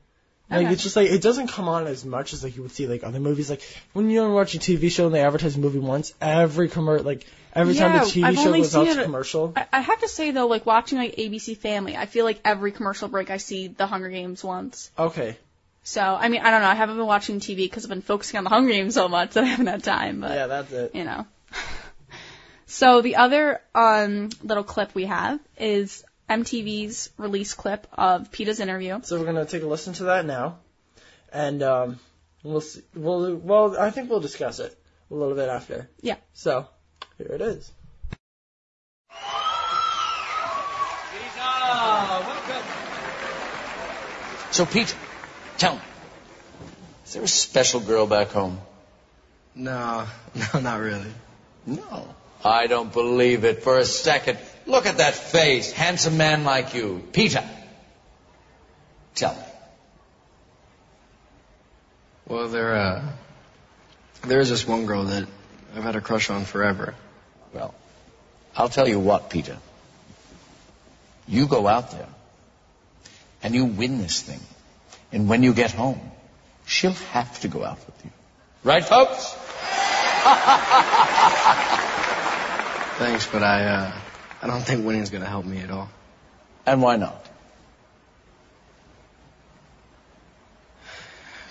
Like 0.52 0.66
Okay. 0.66 0.72
it's 0.74 0.82
just 0.82 0.96
like 0.96 1.10
it 1.10 1.22
doesn't 1.22 1.48
come 1.48 1.68
on 1.68 1.86
as 1.86 2.04
much 2.04 2.32
as 2.34 2.44
like 2.44 2.56
you 2.56 2.62
would 2.62 2.72
see 2.72 2.86
like 2.86 3.04
other 3.04 3.20
movies. 3.20 3.48
Like 3.48 3.62
when 3.94 4.10
you're 4.10 4.30
watch 4.30 4.54
a 4.54 4.58
TV 4.58 4.90
show 4.90 5.06
and 5.06 5.14
they 5.14 5.22
advertise 5.22 5.56
a 5.56 5.60
movie 5.60 5.78
once, 5.78 6.12
every 6.20 6.68
commercial 6.68 7.06
like 7.06 7.26
every 7.54 7.74
time 7.74 7.92
the 7.92 7.98
TV 8.04 8.24
I've 8.24 8.36
show 8.36 8.52
goes 8.52 8.76
out 8.76 8.86
to 8.86 9.02
commercial. 9.02 9.52
I, 9.56 9.66
I 9.72 9.80
have 9.80 10.00
to 10.00 10.08
say 10.08 10.30
though, 10.30 10.46
like 10.46 10.66
watching 10.66 10.98
like 10.98 11.16
ABC 11.16 11.56
Family, 11.56 11.96
I 11.96 12.06
feel 12.06 12.24
like 12.26 12.40
every 12.44 12.70
commercial 12.72 13.08
break 13.08 13.30
I 13.30 13.38
see 13.38 13.68
the 13.68 13.86
Hunger 13.86 14.10
Games 14.10 14.44
once. 14.44 14.90
Okay. 14.98 15.38
So 15.84 16.00
I 16.02 16.28
mean, 16.28 16.42
I 16.42 16.50
don't 16.50 16.60
know. 16.60 16.68
I 16.68 16.74
haven't 16.74 16.96
been 16.96 17.06
watching 17.06 17.40
TV 17.40 17.56
because 17.56 17.84
I've 17.84 17.90
been 17.90 18.02
focusing 18.02 18.38
on 18.38 18.44
the 18.44 18.50
Hunger 18.50 18.70
Games 18.72 18.94
so 18.94 19.08
much 19.08 19.30
that 19.32 19.44
I 19.44 19.46
haven't 19.46 19.66
had 19.66 19.82
time. 19.82 20.20
But 20.20 20.32
Yeah, 20.32 20.46
that's 20.48 20.70
it. 20.72 20.94
you 20.94 21.04
know. 21.04 21.26
so 22.66 23.00
the 23.00 23.16
other 23.16 23.60
um, 23.74 24.28
little 24.42 24.64
clip 24.64 24.94
we 24.94 25.06
have 25.06 25.40
is 25.58 26.04
MTV's 26.32 27.10
release 27.18 27.54
clip 27.54 27.86
of 27.92 28.30
Peeta's 28.30 28.60
interview. 28.60 29.00
So 29.02 29.18
we're 29.18 29.26
gonna 29.26 29.44
take 29.44 29.62
a 29.62 29.66
listen 29.66 29.92
to 29.94 30.04
that 30.04 30.24
now, 30.24 30.58
and 31.32 31.62
um, 31.62 31.98
we'll 32.42 32.60
see, 32.60 32.82
we'll 32.94 33.36
well 33.36 33.76
I 33.78 33.90
think 33.90 34.08
we'll 34.08 34.20
discuss 34.20 34.58
it 34.58 34.76
a 35.10 35.14
little 35.14 35.34
bit 35.34 35.48
after. 35.48 35.88
Yeah. 36.00 36.16
So 36.32 36.66
here 37.18 37.32
it 37.32 37.42
is. 37.42 37.70
So, 44.52 44.66
Pete, 44.66 44.94
tell 45.56 45.76
me, 45.76 45.80
is 47.06 47.14
there 47.14 47.22
a 47.22 47.26
special 47.26 47.80
girl 47.80 48.06
back 48.06 48.28
home? 48.28 48.60
No, 49.54 50.06
no, 50.34 50.60
not 50.60 50.80
really. 50.80 51.10
No. 51.64 52.14
I 52.44 52.66
don't 52.66 52.92
believe 52.92 53.44
it 53.44 53.62
for 53.62 53.78
a 53.78 53.84
second. 53.86 54.38
Look 54.72 54.86
at 54.86 54.96
that 54.96 55.14
face. 55.14 55.70
Handsome 55.70 56.16
man 56.16 56.44
like 56.44 56.72
you. 56.72 57.06
Peeta. 57.12 57.46
Tell 59.14 59.34
me. 59.34 59.42
Well, 62.26 62.48
there, 62.48 62.74
uh, 62.74 63.02
there's 64.26 64.48
this 64.48 64.66
one 64.66 64.86
girl 64.86 65.04
that 65.04 65.28
I've 65.76 65.82
had 65.82 65.94
a 65.96 66.00
crush 66.00 66.30
on 66.30 66.46
forever. 66.46 66.94
Well, 67.52 67.74
I'll 68.56 68.70
tell 68.70 68.88
you 68.88 68.98
what, 68.98 69.28
Peeta. 69.28 69.58
You 71.28 71.46
go 71.46 71.68
out 71.68 71.90
there 71.90 72.08
and 73.42 73.54
you 73.54 73.66
win 73.66 73.98
this 73.98 74.22
thing. 74.22 74.40
And 75.12 75.28
when 75.28 75.42
you 75.42 75.52
get 75.52 75.72
home, 75.72 76.00
she'll 76.64 77.00
have 77.12 77.40
to 77.40 77.48
go 77.48 77.62
out 77.62 77.78
with 77.84 78.04
you. 78.06 78.10
Right, 78.64 78.82
folks? 78.82 79.32
Thanks, 82.98 83.26
but 83.26 83.42
I, 83.42 83.64
uh, 83.64 83.92
I 84.42 84.48
don't 84.48 84.62
think 84.62 84.84
winning's 84.84 85.10
gonna 85.10 85.24
help 85.24 85.44
me 85.44 85.58
at 85.58 85.70
all. 85.70 85.88
And 86.66 86.82
why 86.82 86.96
not? 86.96 87.24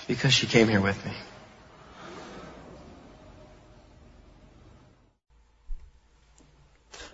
Because 0.08 0.34
she 0.34 0.46
came 0.46 0.68
here 0.68 0.82
with 0.82 1.04
me. 1.06 1.12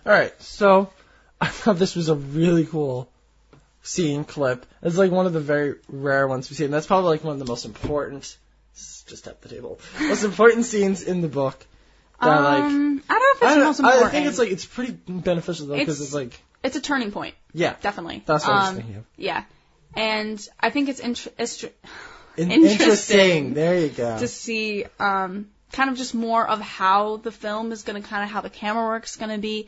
Alright, 0.04 0.42
so 0.42 0.90
I 1.42 1.48
thought 1.48 1.78
this 1.78 1.96
was 1.96 2.10
a 2.10 2.16
really 2.16 2.66
cool 2.66 3.08
scene 3.84 4.24
clip. 4.24 4.66
It's 4.82 4.98
like 4.98 5.12
one 5.12 5.28
of 5.28 5.34
the 5.34 5.40
very 5.40 5.76
rare 5.90 6.28
ones 6.28 6.50
we 6.50 6.56
see, 6.56 6.66
and 6.66 6.74
that's 6.74 6.88
probably 6.88 7.12
like 7.12 7.24
one 7.24 7.34
of 7.34 7.40
the 7.40 7.46
most 7.46 7.66
important. 7.66 8.38
Just 9.08 9.28
at 9.28 9.42
the 9.42 9.50
table. 9.50 9.80
Most 10.00 10.24
important 10.24 10.66
scenes 10.66 11.02
in 11.02 11.22
the 11.22 11.28
book. 11.28 11.66
That 12.22 12.28
like 12.28 12.64
Um, 12.64 13.02
I 13.10 13.27
it's 13.42 13.80
I, 13.80 14.04
I 14.04 14.10
think 14.10 14.28
it's 14.28 14.40
like 14.40 14.50
it's 14.52 14.66
pretty 14.66 14.92
beneficial 14.94 15.68
though 15.68 15.78
because 15.78 16.00
It's- 16.02 16.08
it's 16.08 16.14
like 16.14 16.40
it's 16.64 16.76
a 16.76 16.82
turning 16.82 17.12
point, 17.12 17.36
yeah, 17.54 17.76
definitely. 17.82 18.24
That's 18.26 18.46
what 18.46 18.54
I 18.54 18.60
was 18.60 18.70
Um, 18.70 18.76
thinking 18.78 18.96
of. 18.98 19.04
Yeah, 19.16 19.44
and 19.96 20.46
I 20.60 20.70
think 20.72 20.90
it's 20.90 21.00
inter- 21.00 21.30
In- 22.36 22.52
interesting 22.72 23.54
There 23.54 23.78
you 23.80 23.90
go. 23.90 24.18
to 24.20 24.28
see 24.28 24.86
um, 25.00 25.50
kind 25.72 25.90
of 25.90 25.98
just 25.98 26.14
more 26.16 26.48
of 26.48 26.60
how 26.60 27.18
the 27.18 27.32
film 27.32 27.72
is 27.72 27.84
going 27.84 28.02
to 28.02 28.08
kind 28.08 28.24
of 28.24 28.30
how 28.30 28.42
the 28.42 28.50
camera 28.50 28.86
work's 28.88 29.16
going 29.16 29.32
to 29.32 29.38
be 29.38 29.68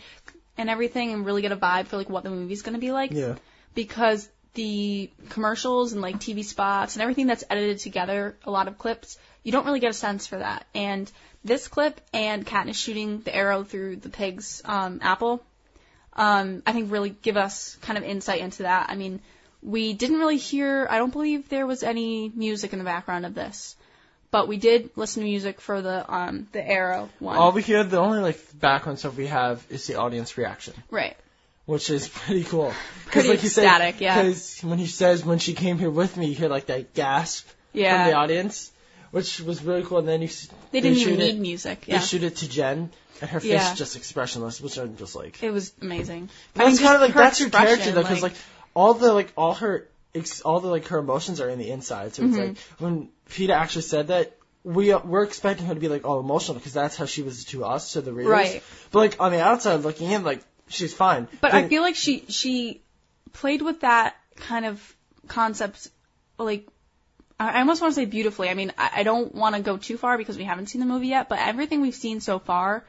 and 0.58 0.70
everything, 0.70 1.14
and 1.14 1.26
really 1.26 1.42
get 1.42 1.52
a 1.52 1.58
vibe 1.58 1.88
for 1.88 1.96
like 1.98 2.10
what 2.10 2.24
the 2.24 2.30
movie's 2.32 2.64
going 2.64 2.74
to 2.76 2.82
be 2.82 2.92
like. 2.92 3.12
yeah. 3.12 3.36
because 3.76 4.28
the 4.56 5.10
commercials 5.30 5.94
and 5.94 6.02
like 6.02 6.16
TV 6.20 6.44
spots 6.44 6.96
and 6.96 7.04
everything 7.04 7.28
that's 7.28 7.44
edited 7.50 7.80
together, 7.80 8.36
a 8.44 8.52
lot 8.52 8.68
of 8.68 8.78
clips, 8.80 9.18
you 9.44 9.52
don't 9.52 9.66
really 9.66 9.80
get 9.80 9.92
a 9.92 9.94
sense 9.94 10.26
for 10.28 10.40
that. 10.40 10.66
And 10.74 11.10
this 11.44 11.68
clip 11.68 12.02
and 12.14 12.46
Katniss 12.46 12.76
shooting 12.76 13.22
the 13.22 13.36
arrow 13.36 13.64
through 13.64 13.98
the 13.98 14.10
pig's 14.10 14.62
um, 14.66 15.00
apple, 15.02 15.44
um, 16.14 16.64
I 16.66 16.74
think 16.74 16.92
really 16.92 17.10
give 17.10 17.38
us 17.38 17.78
kind 17.82 17.98
of 17.98 18.04
insight 18.04 18.42
into 18.42 18.64
that. 18.64 18.90
I 18.90 18.96
mean, 18.96 19.22
we 19.62 19.94
didn't 19.94 20.20
really 20.20 20.38
hear, 20.38 20.88
I 20.90 20.98
don't 20.98 21.12
believe 21.14 21.50
there 21.50 21.68
was 21.68 21.84
any 21.84 22.32
music 22.36 22.74
in 22.74 22.80
the 22.80 22.86
background 22.86 23.26
of 23.26 23.34
this. 23.34 23.76
But 24.32 24.48
we 24.48 24.58
did 24.58 24.92
listen 24.96 25.24
to 25.24 25.28
music 25.28 25.60
for 25.60 25.82
the 25.82 26.06
um 26.14 26.48
the 26.52 26.64
arrow 26.64 27.10
one. 27.18 27.38
All 27.38 27.52
we 27.52 27.64
hear, 27.64 27.84
the 27.84 27.98
only 27.98 28.20
like 28.20 28.40
background 28.60 29.00
stuff 29.00 29.18
we 29.18 29.26
have 29.26 29.66
is 29.72 29.88
the 29.88 29.96
audience 29.96 30.38
reaction, 30.38 30.76
right. 30.92 31.18
which 31.66 31.90
is 31.90 32.08
pretty 32.14 32.44
cool. 32.44 32.72
Pretty 33.08 33.28
like 33.30 33.42
you 33.42 33.50
said, 33.50 33.96
yeah. 34.00 34.22
Because 34.22 34.60
when 34.62 34.78
he 34.78 34.86
says 34.86 35.26
when 35.26 35.40
she 35.40 35.54
came 35.54 35.80
here 35.80 35.90
with 35.90 36.16
me, 36.16 36.28
you 36.28 36.36
hear 36.36 36.48
like 36.48 36.68
that 36.68 36.94
gasp 36.94 37.48
Yeah. 37.74 38.04
from 38.04 38.12
the 38.12 38.18
audience, 38.18 38.72
which 39.12 39.40
was 39.42 39.64
really 39.64 39.84
cool. 39.84 40.00
And 40.00 40.08
then 40.08 40.22
you 40.22 40.28
s- 40.28 40.48
They 40.72 40.82
didn't 40.82 40.98
even 41.00 41.14
it, 41.16 41.34
need 41.34 41.40
music. 41.40 41.86
They 41.86 41.94
Yeah. 41.94 42.00
shoot 42.00 42.24
it 42.24 42.38
to 42.38 42.50
Jen, 42.50 42.92
and 43.22 43.30
her 43.30 43.40
face 43.40 43.50
Yeah. 43.52 43.72
is 43.72 43.78
just 43.78 43.96
expressionless, 43.96 44.62
which 44.62 44.78
I'm 44.78 44.98
just 44.98 45.16
like. 45.16 45.42
It 45.44 45.52
was 45.52 45.72
amazing. 45.82 46.30
It's 46.56 46.70
just 46.72 46.82
kind 46.84 46.96
of 46.96 47.02
like 47.02 47.14
that's 47.14 47.40
her 47.40 47.50
character 47.50 47.92
though, 47.92 48.02
because 48.02 48.22
like, 48.24 48.34
all 48.76 48.94
the 48.94 49.12
like 49.14 49.32
all 49.36 49.54
her 49.56 49.88
ex- 50.16 50.42
all 50.42 50.60
the 50.60 50.68
like 50.68 50.88
her 50.88 51.00
emotions 51.00 51.40
are 51.42 51.50
in 51.50 51.60
the 51.60 51.70
inside. 51.72 52.14
So 52.16 52.24
it's 52.24 52.36
Mhm. 52.36 52.48
like 52.50 52.58
when 52.80 53.10
Peeta 53.30 53.54
actually 53.56 53.84
said 53.84 54.08
that. 54.08 54.36
We 54.62 54.94
we're 54.94 55.24
expecting 55.24 55.68
her 55.68 55.74
to 55.74 55.80
be 55.80 55.88
like 55.88 56.06
all 56.06 56.20
emotional 56.20 56.56
because 56.56 56.74
that's 56.74 56.98
how 56.98 57.06
she 57.06 57.22
was 57.22 57.46
to 57.46 57.64
us 57.64 57.94
to 57.94 58.02
the 58.02 58.12
readers. 58.12 58.30
Right. 58.30 58.64
But 58.92 59.00
like 59.00 59.16
on 59.22 59.32
the 59.32 59.40
outside 59.42 59.76
looking 59.84 60.12
in, 60.12 60.24
like 60.26 60.44
she's 60.68 60.94
fine. 60.94 61.30
But 61.40 61.54
I 61.54 61.70
feel 61.70 61.82
like 61.82 61.96
she 61.96 62.26
she 62.28 62.82
played 63.32 63.62
with 63.62 63.80
that 63.82 64.18
kind 64.36 64.66
of 64.66 64.96
concept, 65.30 65.88
like 66.38 66.68
I 66.68 66.72
I 67.40 67.60
almost 67.60 67.82
want 67.82 67.94
to 67.94 67.96
say 68.02 68.06
beautifully. 68.06 68.50
I 68.50 68.54
mean, 68.54 68.74
I, 68.78 68.90
I 68.98 69.04
don't 69.04 69.34
want 69.34 69.56
to 69.56 69.62
go 69.62 69.78
too 69.78 69.98
far 69.98 70.18
because 70.18 70.38
we 70.38 70.44
haven't 70.44 70.68
seen 70.68 70.82
the 70.82 70.86
movie 70.88 71.08
yet. 71.08 71.30
But 71.30 71.40
everything 71.40 71.80
we've 71.82 71.96
seen 71.96 72.20
so 72.20 72.38
far 72.40 72.84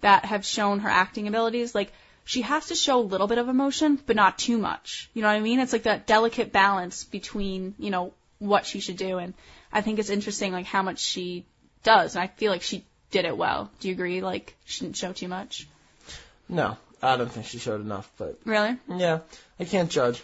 that 0.00 0.24
have 0.24 0.44
shown 0.46 0.80
her 0.80 0.88
acting 0.88 1.28
abilities, 1.28 1.74
like 1.74 1.92
she 2.24 2.40
has 2.42 2.66
to 2.68 2.74
show 2.74 3.00
a 3.00 3.02
little 3.02 3.26
bit 3.26 3.38
of 3.38 3.48
emotion, 3.48 4.00
but 4.06 4.16
not 4.16 4.38
too 4.38 4.56
much. 4.56 5.10
You 5.12 5.22
know 5.22 5.28
what 5.28 5.34
I 5.34 5.40
mean? 5.40 5.60
It's 5.60 5.72
like 5.74 5.82
that 5.82 6.06
delicate 6.06 6.52
balance 6.52 7.04
between 7.04 7.74
you 7.78 7.90
know 7.90 8.12
what 8.38 8.64
she 8.66 8.80
should 8.80 8.96
do, 8.96 9.18
and 9.18 9.34
I 9.72 9.82
think 9.82 9.98
it's 9.98 10.10
interesting 10.10 10.52
like 10.52 10.66
how 10.66 10.82
much 10.82 10.98
she 11.00 11.44
does, 11.84 12.14
and 12.16 12.22
I 12.22 12.28
feel 12.28 12.50
like 12.50 12.62
she 12.62 12.84
did 13.10 13.24
it 13.26 13.36
well. 13.36 13.70
Do 13.80 13.88
you 13.88 13.94
agree? 13.94 14.22
Like 14.22 14.56
she 14.64 14.84
didn't 14.84 14.96
show 14.96 15.12
too 15.12 15.28
much. 15.28 15.66
no, 16.48 16.76
I 17.02 17.16
don't 17.16 17.30
think 17.30 17.44
she 17.46 17.58
showed 17.58 17.80
enough. 17.82 18.10
But 18.16 18.38
Really? 18.46 18.76
yeah, 18.88 19.18
I 19.60 19.64
can't 19.64 19.90
judge. 19.90 20.22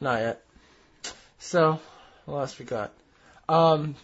Not 0.00 0.20
yet. 0.20 0.42
So 1.38 1.80
what 2.24 2.38
else 2.38 2.58
we 2.58 2.64
got? 2.64 2.92
Um, 3.48 3.94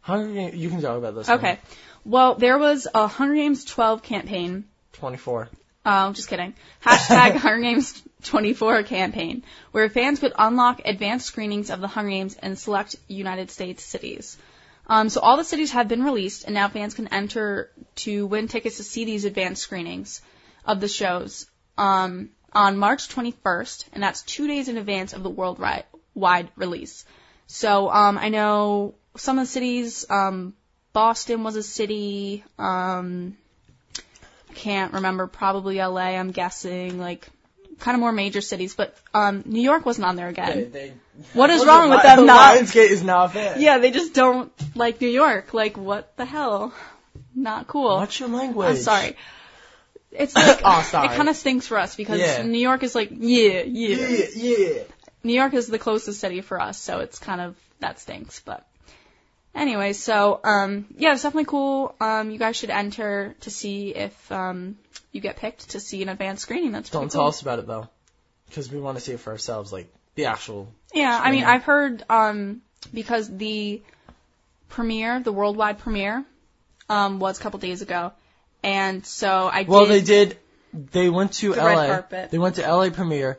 Hunger 0.00 0.32
Games. 0.32 0.54
You 0.56 0.68
can 0.70 0.80
talk 0.80 0.98
about 0.98 1.14
this. 1.14 1.28
one. 1.28 1.38
Okay. 1.38 1.58
Well, 2.04 2.34
there 2.34 2.58
was 2.58 2.86
a 2.92 3.06
Hunger 3.06 3.34
Games 3.34 3.64
12 3.64 4.02
campaign. 4.02 4.64
Twenty-four. 4.92 5.48
Oh, 5.86 6.12
just 6.12 6.28
kidding. 6.28 6.54
Hashtag 6.84 7.36
Hunger 7.36 7.60
Games 7.62 8.02
24 8.24 8.84
campaign, 8.84 9.44
where 9.72 9.88
fans 9.90 10.18
could 10.18 10.32
unlock 10.38 10.80
advanced 10.84 11.26
screenings 11.26 11.70
of 11.70 11.80
the 11.80 11.88
Hunger 11.88 12.10
Games 12.10 12.36
in 12.42 12.56
select 12.56 12.96
United 13.08 13.50
States 13.50 13.82
cities. 13.82 14.38
Um, 14.86 15.08
so 15.08 15.20
all 15.20 15.36
the 15.36 15.44
cities 15.44 15.72
have 15.72 15.88
been 15.88 16.02
released, 16.02 16.44
and 16.44 16.54
now 16.54 16.68
fans 16.68 16.94
can 16.94 17.08
enter 17.08 17.70
to 17.96 18.26
win 18.26 18.48
tickets 18.48 18.76
to 18.78 18.82
see 18.82 19.04
these 19.04 19.24
advanced 19.24 19.62
screenings 19.62 20.20
of 20.64 20.80
the 20.80 20.88
shows 20.88 21.46
um, 21.78 22.30
on 22.52 22.78
March 22.78 23.08
21st, 23.08 23.86
and 23.92 24.02
that's 24.02 24.22
two 24.22 24.46
days 24.46 24.68
in 24.68 24.76
advance 24.78 25.12
of 25.12 25.22
the 25.22 25.30
worldwide 25.30 26.48
release. 26.56 27.04
So 27.46 27.90
um, 27.90 28.18
I 28.18 28.28
know 28.28 28.94
some 29.16 29.38
of 29.38 29.44
the 29.44 29.50
cities, 29.50 30.06
um, 30.10 30.54
Boston 30.92 31.42
was 31.44 31.56
a 31.56 31.62
city. 31.62 32.44
Um, 32.58 33.36
I 34.50 34.54
can't 34.54 34.92
remember. 34.94 35.26
Probably 35.26 35.78
LA. 35.78 36.16
I'm 36.16 36.30
guessing 36.30 36.98
like 36.98 37.28
kind 37.80 37.94
of 37.94 38.00
more 38.00 38.12
major 38.12 38.40
cities, 38.40 38.74
but 38.74 38.96
um, 39.12 39.42
New 39.46 39.60
York 39.60 39.84
wasn't 39.84 40.06
on 40.06 40.16
there 40.16 40.28
again. 40.28 40.70
They, 40.72 40.88
they, 40.88 40.92
what 41.32 41.50
is 41.50 41.64
wrong 41.66 41.90
the 41.90 41.96
with 41.96 42.04
them 42.04 42.26
not? 42.26 42.56
Lionsgate 42.56 42.90
is 42.90 43.02
not 43.02 43.34
there. 43.34 43.58
Yeah, 43.58 43.78
they 43.78 43.90
just 43.90 44.14
don't 44.14 44.52
like 44.76 45.00
New 45.00 45.08
York. 45.08 45.52
Like 45.54 45.76
what 45.76 46.16
the 46.16 46.24
hell? 46.24 46.72
Not 47.34 47.66
cool. 47.66 47.96
What's 47.96 48.18
your 48.20 48.28
language? 48.28 48.68
I'm 48.68 48.76
sorry. 48.76 49.16
It's 50.12 50.34
like 50.36 50.60
Oh, 50.64 50.82
sorry. 50.82 51.08
it 51.08 51.16
kind 51.16 51.28
of 51.28 51.36
stinks 51.36 51.66
for 51.66 51.78
us 51.78 51.96
because 51.96 52.20
Yeah. 52.20 52.42
New 52.42 52.58
York 52.58 52.82
is 52.84 52.94
like 52.94 53.10
yeah, 53.12 53.62
yeah, 53.62 53.96
Yeah, 53.96 54.26
yeah. 54.36 54.82
New 55.24 55.32
York 55.34 55.54
is 55.54 55.66
the 55.66 55.78
closest 55.78 56.20
city 56.20 56.40
for 56.42 56.60
us, 56.60 56.78
so 56.78 57.00
it's 57.00 57.18
kind 57.18 57.40
of 57.40 57.56
that 57.80 57.98
stinks. 57.98 58.40
But 58.40 58.66
anyway, 59.54 59.94
so 59.94 60.38
um, 60.44 60.86
yeah, 60.96 61.14
it's 61.14 61.22
definitely 61.22 61.46
cool. 61.46 61.94
Um, 62.00 62.30
you 62.30 62.38
guys 62.38 62.56
should 62.56 62.70
enter 62.70 63.34
to 63.40 63.50
see 63.50 63.94
if 63.94 64.30
um, 64.32 64.76
you 65.12 65.20
get 65.20 65.36
picked 65.36 65.70
to 65.70 65.80
see 65.80 66.02
an 66.02 66.08
advanced 66.10 66.42
screening. 66.42 66.72
That's 66.72 66.90
pretty 66.90 67.04
Don't 67.04 67.10
cool. 67.12 67.20
tell 67.22 67.28
us 67.28 67.40
about 67.42 67.58
it 67.58 67.66
though, 67.66 67.88
because 68.48 68.70
we 68.70 68.78
want 68.78 68.98
to 68.98 69.02
see 69.02 69.12
it 69.12 69.20
for 69.20 69.30
ourselves, 69.32 69.72
like 69.72 69.92
the 70.14 70.26
actual. 70.26 70.68
Yeah, 70.92 71.10
I 71.10 71.30
mean, 71.30 71.40
screening. 71.40 71.44
I've 71.44 71.64
heard 71.64 72.04
um, 72.10 72.62
because 72.92 73.34
the 73.34 73.82
premiere, 74.68 75.20
the 75.20 75.32
worldwide 75.32 75.78
premiere, 75.78 76.24
um, 76.88 77.18
was 77.18 77.40
a 77.40 77.42
couple 77.42 77.58
days 77.60 77.80
ago, 77.82 78.12
and 78.62 79.04
so 79.06 79.48
I 79.50 79.62
Well, 79.66 79.86
did. 79.86 79.90
they 79.90 80.02
did. 80.02 80.38
They 80.92 81.08
went 81.08 81.32
to 81.34 81.54
The 81.54 81.62
LA. 81.62 81.66
red 81.68 81.86
carpet. 81.88 82.30
They 82.30 82.38
went 82.38 82.56
to 82.56 82.62
LA 82.62 82.90
premiere. 82.90 83.38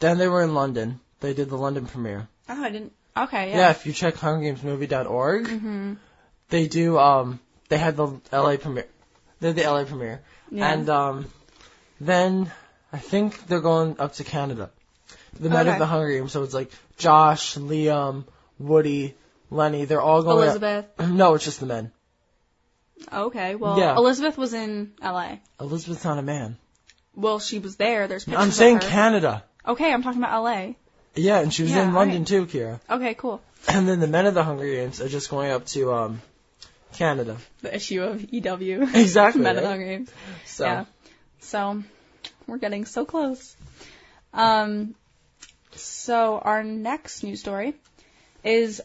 Then 0.00 0.18
they 0.18 0.28
were 0.28 0.42
in 0.42 0.52
London. 0.54 1.00
They 1.24 1.32
did 1.32 1.48
the 1.48 1.56
London 1.56 1.86
premiere. 1.86 2.28
Oh, 2.50 2.62
I 2.62 2.68
didn't. 2.70 2.92
Okay, 3.16 3.50
Yeah, 3.50 3.56
yeah. 3.56 3.70
if 3.70 3.86
you 3.86 3.92
check 3.94 4.16
HungerGamesMovie.org, 4.16 5.46
Mhm. 5.48 5.96
they 6.50 6.66
do. 6.68 6.98
Um, 6.98 7.40
they 7.70 7.78
had 7.78 7.96
the 7.96 8.20
LA 8.30 8.56
premiere. 8.58 8.88
They 9.40 9.46
had 9.48 9.56
the 9.56 9.62
LA 9.64 9.84
premiere, 9.84 10.20
Yeah. 10.50 10.70
and 10.70 10.88
um, 10.90 11.26
then 11.98 12.52
I 12.92 12.98
think 12.98 13.46
they're 13.46 13.60
going 13.62 13.96
up 13.98 14.12
to 14.14 14.24
Canada. 14.24 14.70
The 15.40 15.48
night 15.48 15.62
Okay. 15.62 15.72
of 15.72 15.78
the 15.78 15.86
Hunger 15.86 16.10
Games. 16.10 16.30
So 16.32 16.42
it's 16.42 16.52
like 16.54 16.70
Josh, 16.98 17.54
Liam, 17.56 18.24
Woody, 18.58 19.16
Lenny. 19.50 19.86
They're 19.86 20.02
all 20.02 20.22
going. 20.22 20.36
up- 20.48 20.56
Elizabeth. 20.62 20.86
No, 21.22 21.34
it's 21.34 21.44
just 21.44 21.60
the 21.60 21.66
men. 21.66 21.90
Okay, 23.12 23.54
well, 23.54 23.78
Yeah. 23.78 23.96
Elizabeth 23.96 24.36
was 24.38 24.52
in 24.54 24.92
LA. 25.02 25.38
Elizabeth's 25.60 26.04
not 26.04 26.18
a 26.18 26.22
man. 26.22 26.56
Well, 27.16 27.38
she 27.38 27.58
was 27.60 27.76
there. 27.76 28.08
There's 28.08 28.24
pictures 28.24 28.42
I'm 28.42 28.50
saying. 28.50 28.80
Canada. 28.80 29.44
Okay, 29.66 29.92
I'm 29.92 30.02
talking 30.02 30.20
about 30.22 30.42
LA. 30.42 30.74
Yeah, 31.14 31.38
and 31.40 31.52
she 31.54 31.62
was 31.62 31.72
Yeah, 31.72 31.82
in 31.88 31.94
London 31.94 32.24
alright. 32.24 32.26
too, 32.26 32.46
Kira. 32.46 32.80
Okay, 32.90 33.14
cool. 33.14 33.40
And 33.68 33.88
then 33.88 34.00
the 34.00 34.06
men 34.08 34.26
of 34.26 34.34
the 34.34 34.42
Hunger 34.44 34.66
Games 34.66 35.00
are 35.00 35.08
just 35.08 35.30
going 35.30 35.50
up 35.50 35.66
to 35.66 35.92
um 35.92 36.22
Canada. 36.94 37.36
the 37.62 37.74
issue 37.74 38.02
of 38.02 38.32
EW. 38.32 38.82
Exactly. 38.94 39.42
Men 39.42 39.56
in 39.56 39.62
the 39.62 39.62
right? 39.62 39.70
Hunger 39.70 39.84
Games. 39.86 40.10
So 40.46 40.64
Yeah. 40.64 40.84
So 41.40 41.82
we're 42.46 42.58
getting 42.58 42.84
so 42.84 43.04
close. 43.04 43.56
Um, 44.32 44.94
so 45.72 46.38
our 46.38 46.62
next 46.64 47.22
news 47.22 47.40
story 47.40 47.74
is 48.42 48.80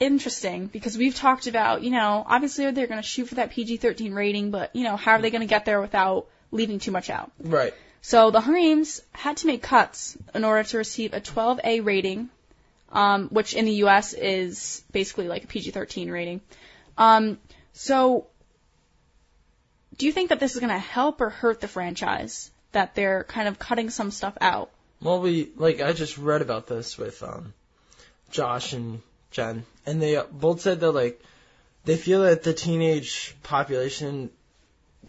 interesting 0.00 0.66
because 0.66 0.96
we've 0.98 1.14
talked 1.14 1.46
about, 1.46 1.82
you 1.82 1.90
know, 1.90 2.24
obviously 2.26 2.70
they're 2.70 2.86
going 2.86 3.00
to 3.00 3.06
shoot 3.06 3.28
for 3.28 3.36
that 3.36 3.50
PG-13 3.50 4.14
rating, 4.14 4.50
but 4.50 4.74
you 4.74 4.84
know, 4.84 4.96
how 4.96 5.12
are 5.12 5.20
they 5.22 5.30
going 5.30 5.40
to 5.42 5.46
get 5.46 5.64
there 5.64 5.80
without 5.80 6.26
leaving 6.50 6.78
too 6.78 6.90
much 6.90 7.10
out? 7.10 7.30
right. 7.40 7.72
So 8.02 8.32
the 8.32 8.40
Hunger 8.40 8.84
had 9.12 9.36
to 9.38 9.46
make 9.46 9.62
cuts 9.62 10.18
in 10.34 10.44
order 10.44 10.64
to 10.64 10.78
receive 10.78 11.14
a 11.14 11.20
12A 11.20 11.84
rating, 11.84 12.30
um, 12.90 13.28
which 13.28 13.54
in 13.54 13.64
the 13.64 13.74
U.S. 13.84 14.12
is 14.12 14.82
basically 14.90 15.28
like 15.28 15.44
a 15.44 15.46
PG-13 15.46 16.10
rating. 16.10 16.40
Um, 16.98 17.38
so, 17.72 18.26
do 19.96 20.06
you 20.06 20.12
think 20.12 20.30
that 20.30 20.40
this 20.40 20.54
is 20.54 20.60
going 20.60 20.72
to 20.72 20.78
help 20.78 21.20
or 21.20 21.30
hurt 21.30 21.60
the 21.60 21.68
franchise 21.68 22.50
that 22.72 22.96
they're 22.96 23.22
kind 23.22 23.46
of 23.46 23.60
cutting 23.60 23.88
some 23.88 24.10
stuff 24.10 24.36
out? 24.40 24.70
Well, 25.00 25.20
we 25.20 25.50
like 25.56 25.80
I 25.80 25.92
just 25.92 26.18
read 26.18 26.42
about 26.42 26.66
this 26.66 26.98
with 26.98 27.22
um, 27.22 27.54
Josh 28.30 28.72
and 28.72 29.00
Jen, 29.30 29.64
and 29.86 30.02
they 30.02 30.20
both 30.30 30.60
said 30.60 30.80
that 30.80 30.92
like 30.92 31.22
they 31.84 31.96
feel 31.96 32.22
that 32.22 32.42
the 32.42 32.52
teenage 32.52 33.34
population 33.44 34.30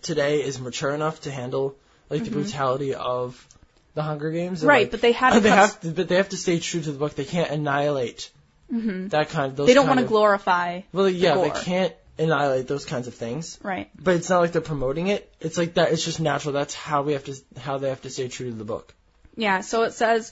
today 0.03 0.43
is 0.43 0.59
mature 0.59 0.93
enough 0.93 1.21
to 1.21 1.31
handle 1.31 1.75
like 2.09 2.23
the 2.23 2.31
brutality 2.31 2.93
of 2.95 3.47
the 3.93 4.01
Hunger 4.03 4.31
Games. 4.31 4.61
and, 4.61 4.67
Mm-hmm. 4.67 4.69
Right, 4.69 4.81
like, 4.83 4.91
but 4.91 5.01
they 5.01 5.11
had 5.11 5.33
to 5.33 5.39
they 5.39 5.49
have 5.49 5.79
to, 5.81 5.89
but 5.91 6.07
they 6.07 6.15
have 6.15 6.29
to 6.29 6.37
stay 6.37 6.59
true 6.59 6.81
to 6.81 6.91
the 6.91 6.97
book. 6.97 7.15
They 7.15 7.25
can't 7.25 7.51
annihilate 7.51 8.29
that 8.69 9.29
kind 9.29 9.51
of. 9.51 9.55
Those 9.55 9.65
Mm-hmm. 9.65 9.67
They 9.67 9.73
don't 9.73 9.87
want 9.87 9.99
to 9.99 10.05
glorify. 10.05 10.81
Well, 10.91 11.09
yeah, 11.09 11.35
they 11.35 11.49
gore. 11.49 11.61
can't 11.61 11.93
annihilate 12.17 12.67
those 12.67 12.85
kinds 12.85 13.07
of 13.07 13.13
things. 13.13 13.59
Right. 13.61 13.89
But 13.97 14.15
it's 14.15 14.29
not 14.29 14.39
like 14.41 14.51
they're 14.51 14.61
promoting 14.61 15.07
it. 15.07 15.31
It's 15.39 15.57
like 15.57 15.75
that. 15.75 15.91
It's 15.91 16.03
just 16.05 16.19
natural. 16.19 16.53
That's 16.53 16.73
how 16.73 17.03
we 17.03 17.13
have 17.13 17.23
to. 17.25 17.35
How 17.59 17.77
they 17.77 17.89
have 17.89 18.01
to 18.01 18.09
stay 18.09 18.27
true 18.27 18.49
to 18.49 18.55
the 18.55 18.65
book. 18.65 18.93
Yeah, 19.35 19.61
so 19.61 19.83
it 19.83 19.93
says, 19.93 20.31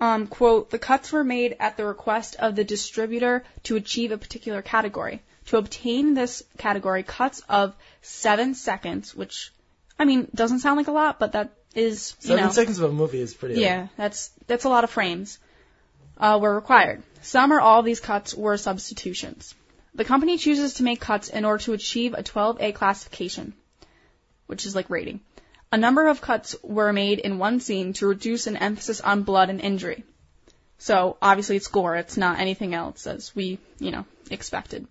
um, 0.00 0.26
quote, 0.26 0.70
the 0.70 0.78
cuts 0.78 1.12
were 1.12 1.22
made 1.22 1.56
at 1.60 1.76
the 1.76 1.84
request 1.84 2.34
of 2.36 2.56
the 2.56 2.64
distributor 2.64 3.44
to 3.64 3.76
achieve 3.76 4.10
a 4.10 4.18
particular 4.18 4.60
category. 4.62 5.22
To 5.46 5.56
obtain 5.56 6.14
this 6.14 6.42
category, 6.58 7.02
cuts 7.02 7.42
of 7.48 7.74
seven 8.02 8.54
seconds, 8.54 9.14
which, 9.14 9.52
I 10.00 10.06
mean, 10.06 10.28
doesn't 10.34 10.60
sound 10.60 10.78
like 10.78 10.88
a 10.88 10.92
lot, 10.92 11.18
but 11.18 11.32
that 11.32 11.52
is, 11.74 12.16
you 12.22 12.28
Seven 12.28 12.44
know, 12.44 12.50
seconds 12.50 12.78
of 12.78 12.90
a 12.90 12.92
movie 12.92 13.20
is 13.20 13.34
pretty. 13.34 13.60
yeah, 13.60 13.88
that's 13.96 14.30
that's 14.46 14.64
a 14.64 14.68
lot 14.70 14.82
of 14.82 14.90
frames. 14.90 15.38
Uh, 16.16 16.38
were 16.40 16.54
required. 16.54 17.02
Some 17.22 17.52
or 17.52 17.60
all 17.60 17.80
of 17.80 17.84
these 17.86 18.00
cuts 18.00 18.34
were 18.34 18.56
substitutions. 18.56 19.54
The 19.94 20.04
company 20.04 20.36
chooses 20.38 20.74
to 20.74 20.82
make 20.82 21.00
cuts 21.00 21.28
in 21.28 21.44
order 21.44 21.62
to 21.64 21.72
achieve 21.72 22.14
a 22.14 22.22
12A 22.22 22.74
classification, 22.74 23.54
which 24.46 24.66
is 24.66 24.74
like 24.74 24.90
rating. 24.90 25.20
A 25.72 25.78
number 25.78 26.06
of 26.08 26.20
cuts 26.20 26.56
were 26.62 26.92
made 26.92 27.20
in 27.20 27.38
one 27.38 27.60
scene 27.60 27.92
to 27.94 28.06
reduce 28.06 28.46
an 28.46 28.56
emphasis 28.56 29.00
on 29.00 29.22
blood 29.22 29.50
and 29.50 29.60
injury. 29.60 30.04
So 30.78 31.16
obviously 31.22 31.56
it's 31.56 31.68
gore. 31.68 31.96
It's 31.96 32.16
not 32.16 32.38
anything 32.38 32.74
else 32.74 33.06
as 33.06 33.34
we, 33.34 33.58
you 33.78 33.90
know, 33.90 34.04
expected. 34.30 34.86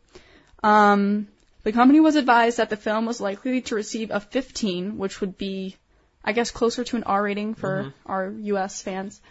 Um, 0.64 1.28
the 1.64 1.72
company 1.72 2.00
was 2.00 2.16
advised 2.16 2.58
that 2.58 2.70
the 2.70 2.78
film 2.78 3.06
was 3.06 3.20
likely 3.20 3.62
to 3.62 3.76
receive 3.76 4.12
a 4.12 4.20
15, 4.20 4.98
which 4.98 5.20
would 5.22 5.38
be, 5.38 5.76
I 6.24 6.32
guess, 6.32 6.52
closer 6.52 6.84
to 6.86 6.96
an 6.96 7.04
R 7.04 7.22
rating 7.22 7.54
for 7.54 7.84
mm-hmm. 7.84 8.12
our 8.12 8.30
U.S. 8.30 8.82
fans. 8.82 9.22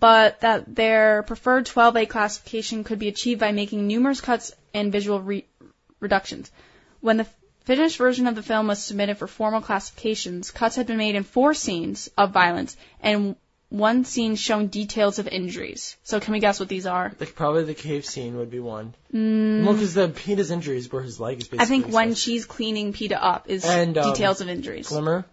But 0.00 0.40
that 0.40 0.74
their 0.74 1.22
preferred 1.22 1.66
12A 1.66 2.08
classification 2.08 2.82
could 2.82 2.98
be 2.98 3.08
achieved 3.08 3.40
by 3.40 3.52
making 3.52 3.86
numerous 3.86 4.20
cuts 4.20 4.52
and 4.74 4.90
visual 4.90 5.20
re- 5.20 5.46
reductions. 6.00 6.50
When 7.00 7.18
the 7.18 7.26
finished 7.64 7.98
version 7.98 8.26
of 8.26 8.34
the 8.34 8.42
film 8.42 8.66
was 8.66 8.82
submitted 8.82 9.18
for 9.18 9.28
formal 9.28 9.60
classifications, 9.60 10.50
cuts 10.50 10.74
had 10.74 10.88
been 10.88 10.96
made 10.96 11.14
in 11.14 11.22
four 11.22 11.54
scenes 11.54 12.10
of 12.18 12.32
violence 12.32 12.76
and 13.00 13.36
one 13.72 14.04
scene 14.04 14.36
showing 14.36 14.66
details 14.68 15.18
of 15.18 15.26
injuries. 15.26 15.96
So 16.04 16.20
can 16.20 16.32
we 16.32 16.40
guess 16.40 16.60
what 16.60 16.68
these 16.68 16.86
are? 16.86 17.10
Like 17.18 17.34
probably 17.34 17.64
the 17.64 17.74
cave 17.74 18.04
scene 18.04 18.36
would 18.36 18.50
be 18.50 18.60
one. 18.60 18.94
Mm. 19.14 19.64
Well, 19.64 19.72
because 19.74 19.94
the 19.94 20.08
Peeta's 20.08 20.50
injuries 20.50 20.92
were 20.92 21.02
his 21.02 21.18
leg 21.18 21.38
is 21.40 21.48
basically. 21.48 21.64
I 21.64 21.66
think 21.66 21.88
when 21.88 22.10
so- 22.10 22.16
she's 22.16 22.44
cleaning 22.44 22.92
Peeta 22.92 23.18
up 23.20 23.48
is 23.48 23.64
And, 23.64 23.96
um, 23.96 24.12
details 24.12 24.40
of 24.42 24.48
injuries. 24.48 24.88
Glimmer 24.88 25.24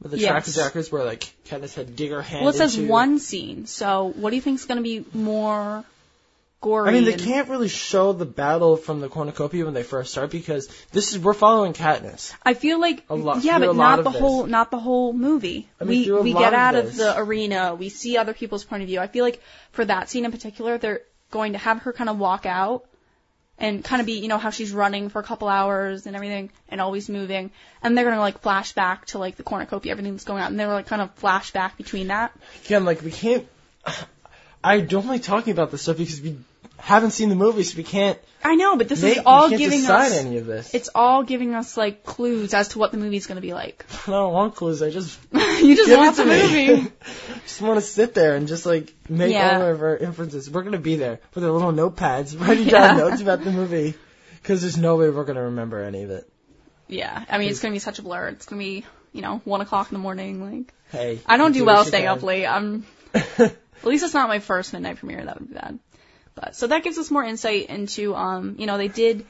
with 0.00 0.12
the 0.12 0.18
Yes. 0.18 0.30
tracker 0.30 0.50
jackers 0.50 0.90
where 0.90 1.04
like 1.04 1.32
Katniss 1.46 1.74
had 1.74 1.94
dig 1.94 2.10
her 2.10 2.22
hand. 2.22 2.44
Well, 2.44 2.54
it 2.54 2.56
says 2.56 2.76
into- 2.76 2.90
one 2.90 3.18
scene. 3.18 3.66
So 3.66 4.12
what 4.16 4.30
do 4.30 4.36
you 4.36 4.42
think 4.42 4.58
is 4.60 4.64
going 4.64 4.78
to 4.78 4.82
be 4.82 5.04
more 5.12 5.84
gory? 6.64 6.88
I 6.88 6.92
mean, 6.92 7.04
they 7.04 7.12
and- 7.12 7.22
can't 7.22 7.48
really 7.48 7.68
show 7.68 8.12
the 8.12 8.24
battle 8.24 8.76
from 8.76 9.00
the 9.00 9.08
cornucopia 9.08 9.64
when 9.64 9.74
they 9.74 9.82
first 9.82 10.12
start 10.12 10.30
because 10.30 10.68
this 10.92 11.12
is 11.12 11.18
we're 11.18 11.34
following 11.34 11.74
Katniss. 11.74 12.32
I 12.42 12.54
feel 12.54 12.80
like 12.80 13.04
A 13.10 13.14
lot- 13.14 13.44
yeah, 13.44 13.58
but 13.58 13.76
not 13.76 14.02
the 14.02 14.10
this. 14.10 14.20
whole 14.20 14.46
not 14.46 14.70
the 14.70 14.78
whole 14.78 15.12
movie. 15.12 15.68
I 15.80 15.84
mean, 15.84 16.12
we 16.12 16.20
we 16.22 16.32
get 16.32 16.54
of 16.54 16.58
out 16.58 16.74
of 16.74 16.96
the 16.96 17.18
arena. 17.18 17.74
We 17.74 17.88
see 17.90 18.16
other 18.16 18.34
people's 18.34 18.64
point 18.64 18.82
of 18.82 18.88
view. 18.88 19.00
I 19.00 19.06
feel 19.06 19.24
like 19.24 19.40
for 19.72 19.84
that 19.84 20.08
scene 20.08 20.24
in 20.24 20.32
particular, 20.32 20.78
they're 20.78 21.02
going 21.30 21.52
to 21.52 21.58
have 21.58 21.82
her 21.82 21.92
kind 21.92 22.08
of 22.10 22.18
walk 22.18 22.46
out 22.46 22.84
and 23.58 23.84
kind 23.84 24.00
of 24.00 24.06
be, 24.06 24.14
you 24.14 24.28
know, 24.28 24.38
how 24.38 24.50
she's 24.50 24.72
running 24.72 25.08
for 25.10 25.20
a 25.20 25.22
couple 25.22 25.46
hours 25.48 26.06
and 26.06 26.16
everything 26.16 26.50
and 26.68 26.80
always 26.80 27.08
moving. 27.08 27.50
And 27.82 27.96
they're 27.96 28.04
going 28.04 28.16
to 28.16 28.20
like 28.20 28.40
flash 28.40 28.72
back 28.72 29.06
to 29.06 29.18
like 29.18 29.36
the 29.36 29.44
cornucopia, 29.44 29.92
everything 29.92 30.12
that's 30.12 30.24
going 30.24 30.42
on. 30.42 30.52
And 30.52 30.58
they're 30.58 30.68
like 30.68 30.86
kind 30.86 31.02
of 31.02 31.14
flash 31.14 31.52
back 31.52 31.76
between 31.76 32.08
that. 32.08 32.32
Again, 32.64 32.84
like 32.84 33.02
we 33.02 33.10
can't. 33.12 33.46
I 34.64 34.80
don't 34.80 35.06
like 35.06 35.22
talking 35.22 35.52
about 35.52 35.70
this 35.70 35.82
stuff 35.82 35.98
because 35.98 36.20
we 36.22 36.38
haven't 36.84 37.12
seen 37.12 37.28
the 37.30 37.34
movie, 37.34 37.62
so 37.62 37.76
we 37.76 37.82
can't. 37.82 38.18
I 38.46 38.56
know, 38.56 38.76
but 38.76 38.88
this 38.88 39.02
make, 39.02 39.16
is 39.16 39.22
all 39.24 39.48
giving 39.48 39.54
us. 39.54 39.58
we 39.58 39.58
can't 39.58 39.70
giving 39.70 39.80
decide 39.80 40.12
us, 40.12 40.18
any 40.18 40.36
of 40.38 40.46
this. 40.46 40.74
it's 40.74 40.90
all 40.94 41.22
giving 41.22 41.54
us 41.54 41.76
like 41.78 42.04
clues 42.04 42.52
as 42.52 42.68
to 42.68 42.78
what 42.78 42.90
the 42.92 42.98
movie's 42.98 43.26
going 43.26 43.36
to 43.36 43.42
be 43.42 43.54
like. 43.54 43.86
I 44.06 44.10
don't 44.10 44.32
want 44.34 44.54
clues. 44.54 44.82
I 44.82 44.90
just 44.90 45.18
you 45.32 45.76
just 45.76 45.88
it 45.90 46.16
the 46.16 46.22
to 46.24 46.28
movie. 46.28 46.92
just 47.44 47.62
want 47.62 47.76
to 47.80 47.80
sit 47.86 48.12
there 48.14 48.36
and 48.36 48.46
just 48.46 48.66
like 48.66 48.92
make 49.08 49.32
Yeah. 49.32 49.60
all 49.60 49.70
of 49.70 49.80
our 49.80 49.96
inferences. 49.96 50.50
We're 50.50 50.62
gonna 50.62 50.78
be 50.78 50.96
there 50.96 51.20
with 51.34 51.42
our 51.44 51.50
little 51.50 51.72
notepads, 51.72 52.38
writing 52.38 52.66
down 52.66 52.98
notes 52.98 53.22
about 53.22 53.42
the 53.42 53.50
movie, 53.50 53.94
because 54.42 54.60
there's 54.60 54.76
no 54.76 54.96
way 54.96 55.08
we're 55.08 55.24
gonna 55.24 55.44
remember 55.44 55.82
any 55.82 56.02
of 56.02 56.10
it. 56.10 56.28
Yeah, 56.86 57.24
I 57.30 57.38
mean, 57.38 57.48
it's 57.48 57.60
gonna 57.60 57.72
be 57.72 57.78
such 57.78 57.98
a 57.98 58.02
blur. 58.02 58.28
It's 58.28 58.44
gonna 58.44 58.60
be, 58.60 58.84
you 59.14 59.22
know, 59.22 59.40
one 59.46 59.62
o'clock 59.62 59.90
in 59.90 59.94
the 59.94 60.02
morning. 60.02 60.58
Like, 60.66 60.74
Hey, 60.90 61.20
I 61.24 61.38
don't 61.38 61.54
you 61.54 61.60
do 61.62 61.64
well 61.64 61.86
staying 61.86 62.04
can. 62.04 62.18
up 62.18 62.22
late. 62.22 62.44
I'm, 62.46 62.84
at 63.14 63.56
least 63.84 64.04
it's 64.04 64.12
not 64.12 64.28
my 64.28 64.38
first 64.40 64.74
midnight 64.74 64.98
premiere. 64.98 65.24
That 65.24 65.40
would 65.40 65.48
be 65.48 65.54
bad. 65.54 65.78
But 66.34 66.56
so 66.56 66.66
that 66.66 66.82
gives 66.82 66.98
us 66.98 67.10
more 67.10 67.24
insight 67.24 67.66
into, 67.66 68.14
um, 68.14 68.56
you 68.58 68.66
know, 68.66 68.76
they 68.76 68.88
did, 68.88 69.24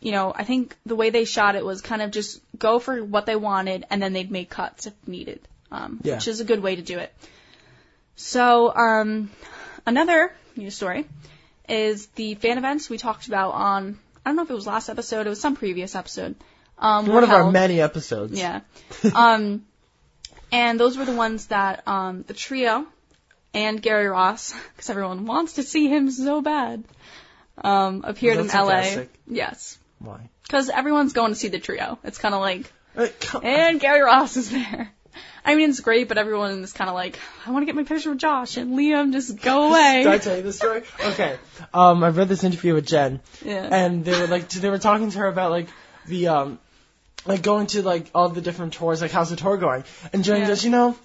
you 0.00 0.12
know, 0.12 0.32
I 0.34 0.44
think 0.44 0.76
the 0.84 0.94
way 0.94 1.10
they 1.10 1.24
shot 1.24 1.56
it 1.56 1.64
was 1.64 1.80
kind 1.80 2.02
of 2.02 2.10
just 2.10 2.40
go 2.58 2.78
for 2.78 3.02
what 3.02 3.26
they 3.26 3.36
wanted, 3.36 3.86
and 3.90 4.02
then 4.02 4.12
they'd 4.12 4.30
make 4.30 4.50
cuts 4.50 4.86
if 4.86 4.94
needed, 5.06 5.40
um, 5.72 6.00
Yeah. 6.02 6.14
which 6.16 6.28
is 6.28 6.40
a 6.40 6.44
good 6.44 6.62
way 6.62 6.76
to 6.76 6.82
do 6.82 6.98
it. 6.98 7.14
So, 8.16 8.74
um, 8.74 9.30
another 9.86 10.32
news 10.54 10.74
story 10.74 11.06
is 11.68 12.06
the 12.08 12.34
fan 12.34 12.58
events 12.58 12.88
we 12.90 12.98
talked 12.98 13.26
about 13.26 13.52
on. 13.52 13.98
I 14.24 14.30
don't 14.30 14.36
know 14.36 14.42
if 14.42 14.50
it 14.50 14.54
was 14.54 14.66
last 14.66 14.88
episode. 14.88 15.26
It 15.26 15.30
was 15.30 15.40
some 15.40 15.56
previous 15.56 15.94
episode. 15.94 16.34
Um, 16.78 17.06
One 17.06 17.24
of 17.24 17.30
our 17.30 17.50
many 17.50 17.80
episodes. 17.80 18.38
Yeah. 18.38 18.60
Um, 19.14 19.64
and 20.52 20.78
those 20.78 20.96
were 20.98 21.04
the 21.04 21.14
ones 21.14 21.46
that 21.46 21.86
um, 21.88 22.22
the 22.26 22.34
trio 22.34 22.86
and 23.56 23.80
Gary 23.82 24.06
Ross, 24.08 24.54
because 24.76 24.90
everyone 24.90 25.24
wants 25.26 25.54
to 25.54 25.62
see 25.62 25.88
him 25.88 26.10
so 26.10 26.40
bad, 26.42 26.84
um, 27.64 28.02
appeared 28.06 28.36
in 28.38 28.46
LA. 28.46 28.52
sarcastic. 28.52 29.10
Yes. 29.26 29.78
Why? 29.98 30.28
Because 30.42 30.68
everyone's 30.68 31.12
going 31.14 31.32
to 31.32 31.38
see 31.38 31.48
the 31.48 31.58
trio. 31.58 31.98
It's 32.04 32.18
kind 32.18 32.34
of 32.34 32.40
like, 32.40 32.70
Uh, 32.96 33.08
and 33.42 33.80
Gary 33.80 34.02
Ross 34.02 34.36
is 34.36 34.50
there. 34.50 34.90
I 35.44 35.54
mean, 35.54 35.70
it's 35.70 35.80
great, 35.80 36.08
but 36.08 36.18
everyone 36.18 36.62
is 36.64 36.72
kind 36.72 36.90
of 36.90 36.94
like, 36.94 37.18
I 37.46 37.50
want 37.52 37.62
to 37.62 37.66
get 37.66 37.74
my 37.76 37.84
picture 37.84 38.10
with 38.10 38.18
Josh 38.18 38.56
and 38.56 38.76
Liam. 38.78 39.12
Just 39.12 39.40
go 39.40 39.68
away. 39.70 40.00
Did 40.04 40.12
I 40.12 40.18
tell 40.18 40.36
you 40.36 40.42
this 40.42 40.56
story? 40.56 40.82
Okay. 41.12 41.38
Um, 41.72 42.02
I 42.04 42.08
read 42.10 42.28
this 42.28 42.42
interview 42.44 42.74
with 42.74 42.86
Jen, 42.86 43.20
yeah. 43.44 43.68
and 43.70 44.04
they 44.04 44.18
were 44.20 44.26
like, 44.26 44.48
they 44.48 44.68
were 44.68 44.78
talking 44.78 45.10
to 45.10 45.18
her 45.20 45.26
about 45.28 45.50
like 45.52 45.68
the 46.06 46.28
um, 46.28 46.58
like 47.26 47.42
going 47.42 47.68
to 47.68 47.82
like 47.82 48.10
all 48.14 48.28
the 48.28 48.40
different 48.40 48.74
tours, 48.74 49.00
like 49.00 49.12
how's 49.12 49.30
the 49.30 49.36
tour 49.36 49.56
going? 49.56 49.84
And 50.12 50.24
Jen 50.24 50.40
Yeah. 50.42 50.48
goes, 50.48 50.64
you 50.64 50.70
know, 50.70 50.96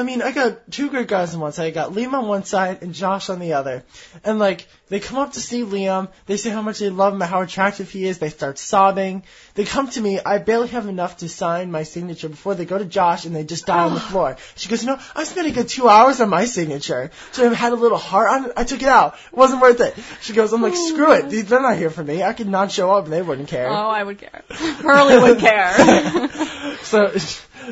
I 0.00 0.02
mean, 0.02 0.22
I 0.22 0.32
got 0.32 0.70
two 0.70 0.88
good 0.90 1.06
guys 1.08 1.34
on 1.34 1.40
one 1.40 1.52
side. 1.52 1.66
I 1.66 1.70
got 1.70 1.92
Liam 1.92 2.14
on 2.14 2.26
one 2.26 2.44
side 2.44 2.82
and 2.82 2.94
Josh 2.94 3.28
on 3.28 3.38
the 3.38 3.52
other. 3.52 3.84
And 4.24 4.38
like, 4.38 4.66
they 4.88 4.98
come 4.98 5.18
up 5.18 5.32
to 5.34 5.40
see 5.40 5.62
Liam. 5.62 6.08
They 6.24 6.38
say 6.38 6.48
how 6.48 6.62
much 6.62 6.78
they 6.78 6.88
love 6.88 7.12
him 7.12 7.20
and 7.20 7.30
how 7.30 7.42
attractive 7.42 7.90
he 7.90 8.06
is. 8.06 8.18
They 8.18 8.30
start 8.30 8.58
sobbing. 8.58 9.24
They 9.54 9.64
come 9.64 9.88
to 9.90 10.00
me. 10.00 10.18
I 10.18 10.38
barely 10.38 10.68
have 10.68 10.86
enough 10.86 11.18
to 11.18 11.28
sign 11.28 11.70
my 11.70 11.82
signature 11.82 12.30
before 12.30 12.54
they 12.54 12.64
go 12.64 12.78
to 12.78 12.86
Josh 12.86 13.26
and 13.26 13.36
they 13.36 13.44
just 13.44 13.66
die 13.66 13.84
on 13.84 13.92
the 13.92 14.00
floor. 14.10 14.38
She 14.56 14.70
goes, 14.70 14.82
you 14.82 14.88
know, 14.88 14.98
I 15.14 15.24
spent 15.24 15.48
a 15.48 15.50
good 15.50 15.68
two 15.68 15.86
hours 15.86 16.20
on 16.22 16.30
my 16.30 16.46
signature. 16.46 17.10
So 17.32 17.50
I 17.50 17.52
had 17.52 17.72
a 17.72 17.76
little 17.76 17.98
heart 17.98 18.30
on 18.30 18.44
it. 18.46 18.52
I 18.56 18.64
took 18.64 18.80
it 18.80 18.88
out. 18.88 19.16
It 19.32 19.36
wasn't 19.36 19.60
worth 19.60 19.80
it. 19.80 19.94
She 20.22 20.32
goes, 20.32 20.52
I'm 20.54 20.62
like, 20.62 20.72
oh, 20.74 20.88
screw 20.88 21.12
it. 21.12 21.46
They're 21.46 21.60
not 21.60 21.76
here 21.76 21.90
for 21.90 22.02
me. 22.02 22.22
I 22.22 22.32
could 22.32 22.48
not 22.48 22.72
show 22.72 22.90
up 22.90 23.04
and 23.04 23.12
they 23.12 23.22
wouldn't 23.22 23.48
care. 23.48 23.68
oh, 23.68 23.90
I 23.90 24.02
would 24.02 24.18
care. 24.18 24.42
Hurley 24.48 25.18
would 25.18 25.38
care. 25.38 26.28
So 26.82 27.12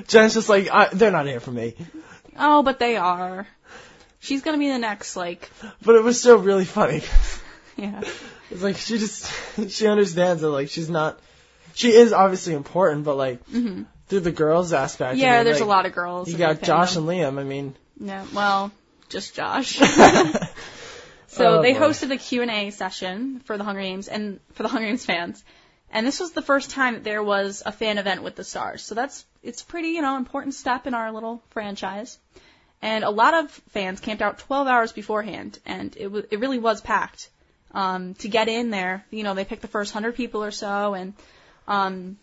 Jen's 0.06 0.34
just 0.34 0.48
like, 0.48 0.68
I, 0.70 0.88
they're 0.92 1.10
not 1.10 1.26
here 1.26 1.40
for 1.40 1.50
me. 1.50 1.74
Oh, 2.38 2.62
but 2.62 2.78
they 2.78 2.96
are. 2.96 3.46
She's 4.20 4.42
gonna 4.42 4.58
be 4.58 4.68
the 4.68 4.78
next, 4.78 5.16
like, 5.16 5.50
But 5.84 5.94
it 5.94 6.02
was 6.02 6.18
still 6.20 6.38
really 6.38 6.64
funny. 6.64 7.02
yeah. 7.76 8.02
It's 8.50 8.62
like 8.62 8.76
she 8.76 8.98
just 8.98 9.30
she 9.70 9.86
understands 9.86 10.42
that 10.42 10.50
like 10.50 10.68
she's 10.70 10.88
not 10.90 11.18
she 11.74 11.92
is 11.92 12.12
obviously 12.12 12.54
important, 12.54 13.04
but 13.04 13.16
like 13.16 13.42
hmm 13.48 13.82
through 14.08 14.20
the 14.20 14.32
girls 14.32 14.72
aspect. 14.72 15.16
I 15.16 15.18
Yeah, 15.18 15.36
mean, 15.36 15.44
there's 15.44 15.56
like, 15.60 15.66
a 15.66 15.68
lot 15.68 15.84
of 15.86 15.92
girls. 15.92 16.28
You 16.28 16.38
got 16.38 16.62
Josh 16.62 16.96
and 16.96 17.06
Liam. 17.06 17.38
I 17.38 17.44
mean, 17.44 17.74
Yeah, 18.00 18.24
well, 18.32 18.72
just 19.10 19.34
Josh. 19.34 19.78
oh, 19.82 20.32
So 21.26 21.60
they 21.62 21.74
boy. 21.74 21.78
hosted 21.78 22.10
a 22.10 22.16
Q&A 22.16 22.70
session 22.70 23.40
for 23.44 23.58
the 23.58 23.64
Hunger 23.64 23.82
Games 23.82 24.08
and 24.08 24.40
for 24.54 24.62
the 24.62 24.68
Hunger 24.70 24.86
Games 24.86 25.04
fans. 25.04 25.44
And 25.90 26.06
this 26.06 26.20
was 26.20 26.32
the 26.32 26.42
first 26.42 26.70
time 26.70 26.94
that 26.94 27.04
there 27.04 27.22
was 27.22 27.62
a 27.64 27.72
fan 27.72 27.98
event 27.98 28.22
with 28.22 28.36
the 28.36 28.44
stars. 28.44 28.82
So 28.82 28.94
that's 28.94 29.24
it's 29.42 29.62
pretty, 29.62 29.88
you 29.90 30.02
know, 30.02 30.16
important 30.16 30.54
step 30.54 30.86
in 30.86 30.94
our 30.94 31.12
little 31.12 31.42
franchise. 31.50 32.18
And 32.82 33.04
a 33.04 33.10
lot 33.10 33.34
of 33.34 33.50
fans 33.70 34.00
camped 34.00 34.22
out 34.22 34.38
12 34.38 34.66
hours 34.68 34.92
beforehand 34.92 35.58
and 35.64 35.96
it 35.96 36.08
was 36.08 36.24
it 36.30 36.40
really 36.40 36.58
was 36.58 36.80
packed. 36.80 37.30
Um 37.72 38.14
to 38.14 38.28
get 38.28 38.48
in 38.48 38.70
there, 38.70 39.04
you 39.10 39.22
know, 39.22 39.34
they 39.34 39.44
picked 39.44 39.62
the 39.62 39.68
first 39.68 39.94
100 39.94 40.14
people 40.14 40.44
or 40.44 40.50
so 40.50 40.94
and 40.94 41.14
um 41.66 42.18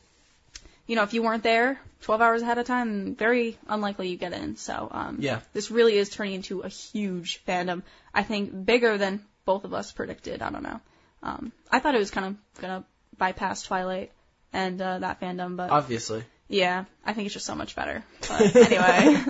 you 0.87 0.95
know, 0.95 1.03
if 1.03 1.13
you 1.13 1.23
weren't 1.23 1.43
there 1.43 1.79
12 2.03 2.21
hours 2.21 2.41
ahead 2.43 2.59
of 2.59 2.67
time, 2.67 3.15
very 3.15 3.57
unlikely 3.67 4.09
you 4.09 4.17
get 4.17 4.33
in. 4.33 4.55
So, 4.57 4.87
um 4.91 5.17
Yeah. 5.19 5.39
this 5.53 5.71
really 5.71 5.97
is 5.97 6.09
turning 6.09 6.35
into 6.35 6.61
a 6.61 6.69
huge 6.69 7.43
fandom. 7.47 7.81
I 8.13 8.21
think 8.21 8.65
bigger 8.65 8.97
than 8.99 9.25
both 9.45 9.63
of 9.65 9.73
us 9.73 9.91
predicted. 9.91 10.41
I 10.43 10.51
don't 10.51 10.63
know. 10.63 10.79
Um, 11.23 11.51
I 11.71 11.79
thought 11.79 11.95
it 11.95 11.99
was 11.99 12.11
kind 12.11 12.27
of 12.27 12.61
gonna 12.61 12.83
bypass 13.17 13.63
Twilight 13.63 14.11
and 14.53 14.81
uh, 14.81 14.99
that 14.99 15.19
fandom, 15.21 15.57
but 15.57 15.69
obviously. 15.69 16.23
yeah, 16.47 16.85
I 17.05 17.13
think 17.13 17.25
it's 17.25 17.33
just 17.33 17.45
so 17.45 17.55
much 17.55 17.75
better. 17.75 18.03
But 18.27 18.55
anyway, 18.71 19.23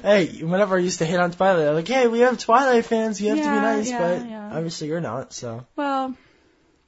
Hey, 0.00 0.42
whenever 0.42 0.76
I 0.76 0.80
used 0.80 1.00
to 1.00 1.04
hit 1.04 1.20
on 1.20 1.32
Twilight, 1.32 1.68
I'm 1.68 1.74
like, 1.74 1.88
hey, 1.88 2.06
we 2.06 2.20
have 2.20 2.38
Twilight 2.38 2.86
fans. 2.86 3.20
You 3.20 3.30
have 3.30 3.38
to 3.38 3.44
be 3.44 3.48
nice, 3.48 3.90
yeah, 3.90 3.98
but 3.98 4.28
yeah. 4.28 4.50
obviously 4.54 4.88
you're 4.88 5.00
not. 5.00 5.32
So 5.32 5.66
well, 5.76 6.14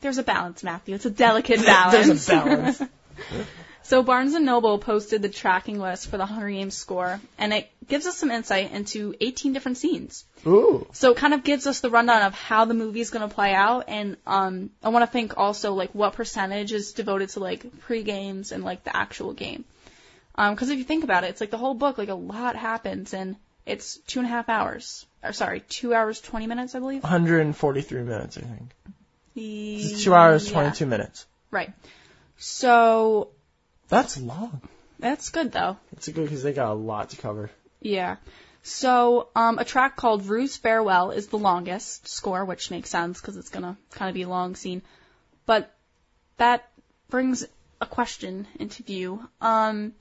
there's 0.00 0.18
a 0.18 0.22
balance, 0.22 0.62
Matthew. 0.62 0.94
It's 0.94 1.04
a 1.04 1.10
delicate 1.10 1.64
balance. 1.64 2.06
there's 2.06 2.28
a 2.28 2.32
balance. 2.32 2.82
So 3.84 4.02
Barnes 4.02 4.32
and 4.32 4.46
Noble 4.46 4.78
posted 4.78 5.20
the 5.20 5.28
tracking 5.28 5.78
list 5.78 6.08
for 6.08 6.16
the 6.16 6.24
Hunger 6.24 6.48
Games 6.48 6.74
score, 6.74 7.20
and 7.36 7.52
it 7.52 7.70
gives 7.86 8.06
us 8.06 8.16
some 8.16 8.30
insight 8.30 8.72
into 8.72 9.14
18 9.20 9.52
different 9.52 9.76
scenes. 9.76 10.24
Ooh. 10.46 10.86
So 10.92 11.12
it 11.12 11.18
kind 11.18 11.34
of 11.34 11.44
gives 11.44 11.66
us 11.66 11.80
the 11.80 11.90
rundown 11.90 12.22
of 12.22 12.34
how 12.34 12.64
the 12.64 12.72
movie 12.72 13.00
is 13.00 13.10
going 13.10 13.28
to 13.28 13.34
play 13.34 13.52
out, 13.52 13.84
and 13.88 14.16
um, 14.26 14.70
I 14.82 14.88
want 14.88 15.02
to 15.02 15.10
think 15.10 15.36
also 15.36 15.74
like 15.74 15.90
what 15.90 16.14
percentage 16.14 16.72
is 16.72 16.94
devoted 16.94 17.28
to 17.30 17.40
like 17.40 17.80
pre-games 17.80 18.52
and 18.52 18.64
like 18.64 18.84
the 18.84 18.96
actual 18.96 19.34
game. 19.34 19.66
Because 20.34 20.70
if 20.70 20.78
you 20.78 20.84
think 20.84 21.04
about 21.04 21.24
it, 21.24 21.30
it's 21.30 21.42
like 21.42 21.50
the 21.50 21.58
whole 21.58 21.74
book, 21.74 21.98
like 21.98 22.08
a 22.08 22.14
lot 22.14 22.56
happens, 22.56 23.12
and 23.12 23.36
it's 23.66 23.98
two 24.06 24.18
and 24.18 24.26
a 24.26 24.30
half 24.30 24.48
hours. 24.48 25.04
Or 25.22 25.34
sorry, 25.34 25.60
two 25.60 25.92
hours 25.92 26.22
twenty 26.22 26.46
minutes, 26.46 26.74
I 26.74 26.78
believe. 26.78 27.02
143 27.02 28.02
minutes, 28.02 28.38
I 28.38 28.40
think. 28.40 28.70
It's 29.36 29.92
It's 29.92 30.04
two 30.04 30.14
hours 30.14 30.50
22 30.50 30.86
minutes. 30.86 31.26
Right. 31.50 31.72
So 32.36 33.28
That's 33.88 34.18
long. 34.20 34.60
that's 34.98 35.30
good 35.30 35.52
though. 35.52 35.76
It's 35.92 36.08
good 36.08 36.24
because 36.24 36.42
they 36.42 36.52
got 36.52 36.70
a 36.70 36.74
lot 36.74 37.10
to 37.10 37.16
cover. 37.16 37.50
Yeah. 37.80 38.16
So, 38.62 39.28
um, 39.36 39.58
a 39.58 39.64
track 39.64 39.94
called 39.94 40.24
Rue's 40.26 40.56
Farewell 40.56 41.10
is 41.10 41.26
the 41.26 41.36
longest 41.36 42.08
score, 42.08 42.44
which 42.46 42.70
makes 42.70 42.88
sense 42.88 43.20
because 43.20 43.36
it's 43.36 43.50
gonna 43.50 43.76
kind 43.90 44.08
of 44.08 44.14
be 44.14 44.22
a 44.22 44.28
long 44.28 44.54
scene. 44.56 44.80
But 45.44 45.70
that 46.38 46.68
brings 47.10 47.44
a 47.80 47.86
question 47.86 48.46
into 48.58 48.82
view. 48.82 49.28
Um, 49.42 49.92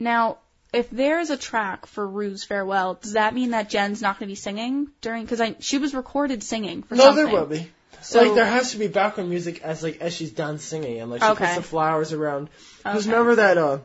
now, 0.00 0.38
if 0.72 0.90
there 0.90 1.20
is 1.20 1.30
a 1.30 1.36
track 1.36 1.86
for 1.86 2.04
Rue's 2.04 2.42
Farewell, 2.42 2.94
does 2.94 3.12
that 3.12 3.32
mean 3.32 3.50
that 3.50 3.70
Jen's 3.70 4.02
not 4.02 4.18
gonna 4.18 4.28
be 4.28 4.34
singing 4.34 4.88
during? 5.00 5.22
Because 5.22 5.40
I 5.40 5.54
she 5.60 5.78
was 5.78 5.94
recorded 5.94 6.42
singing 6.42 6.82
for 6.82 6.96
No, 6.96 7.04
something. 7.04 7.24
there 7.26 7.32
will 7.32 7.46
be. 7.46 7.70
So 8.04 8.22
like 8.22 8.34
there 8.34 8.44
has 8.46 8.72
to 8.72 8.78
be 8.78 8.86
background 8.88 9.30
music 9.30 9.62
as 9.62 9.82
like 9.82 10.00
as 10.00 10.14
she's 10.14 10.30
done 10.32 10.58
singing 10.58 11.00
and 11.00 11.10
like 11.10 11.22
she 11.22 11.28
Okay. 11.28 11.44
puts 11.44 11.56
the 11.56 11.62
flowers 11.62 12.12
around. 12.12 12.48
Because 12.78 13.06
Okay. 13.06 13.10
remember 13.10 13.36
that 13.36 13.58
uh, 13.58 13.78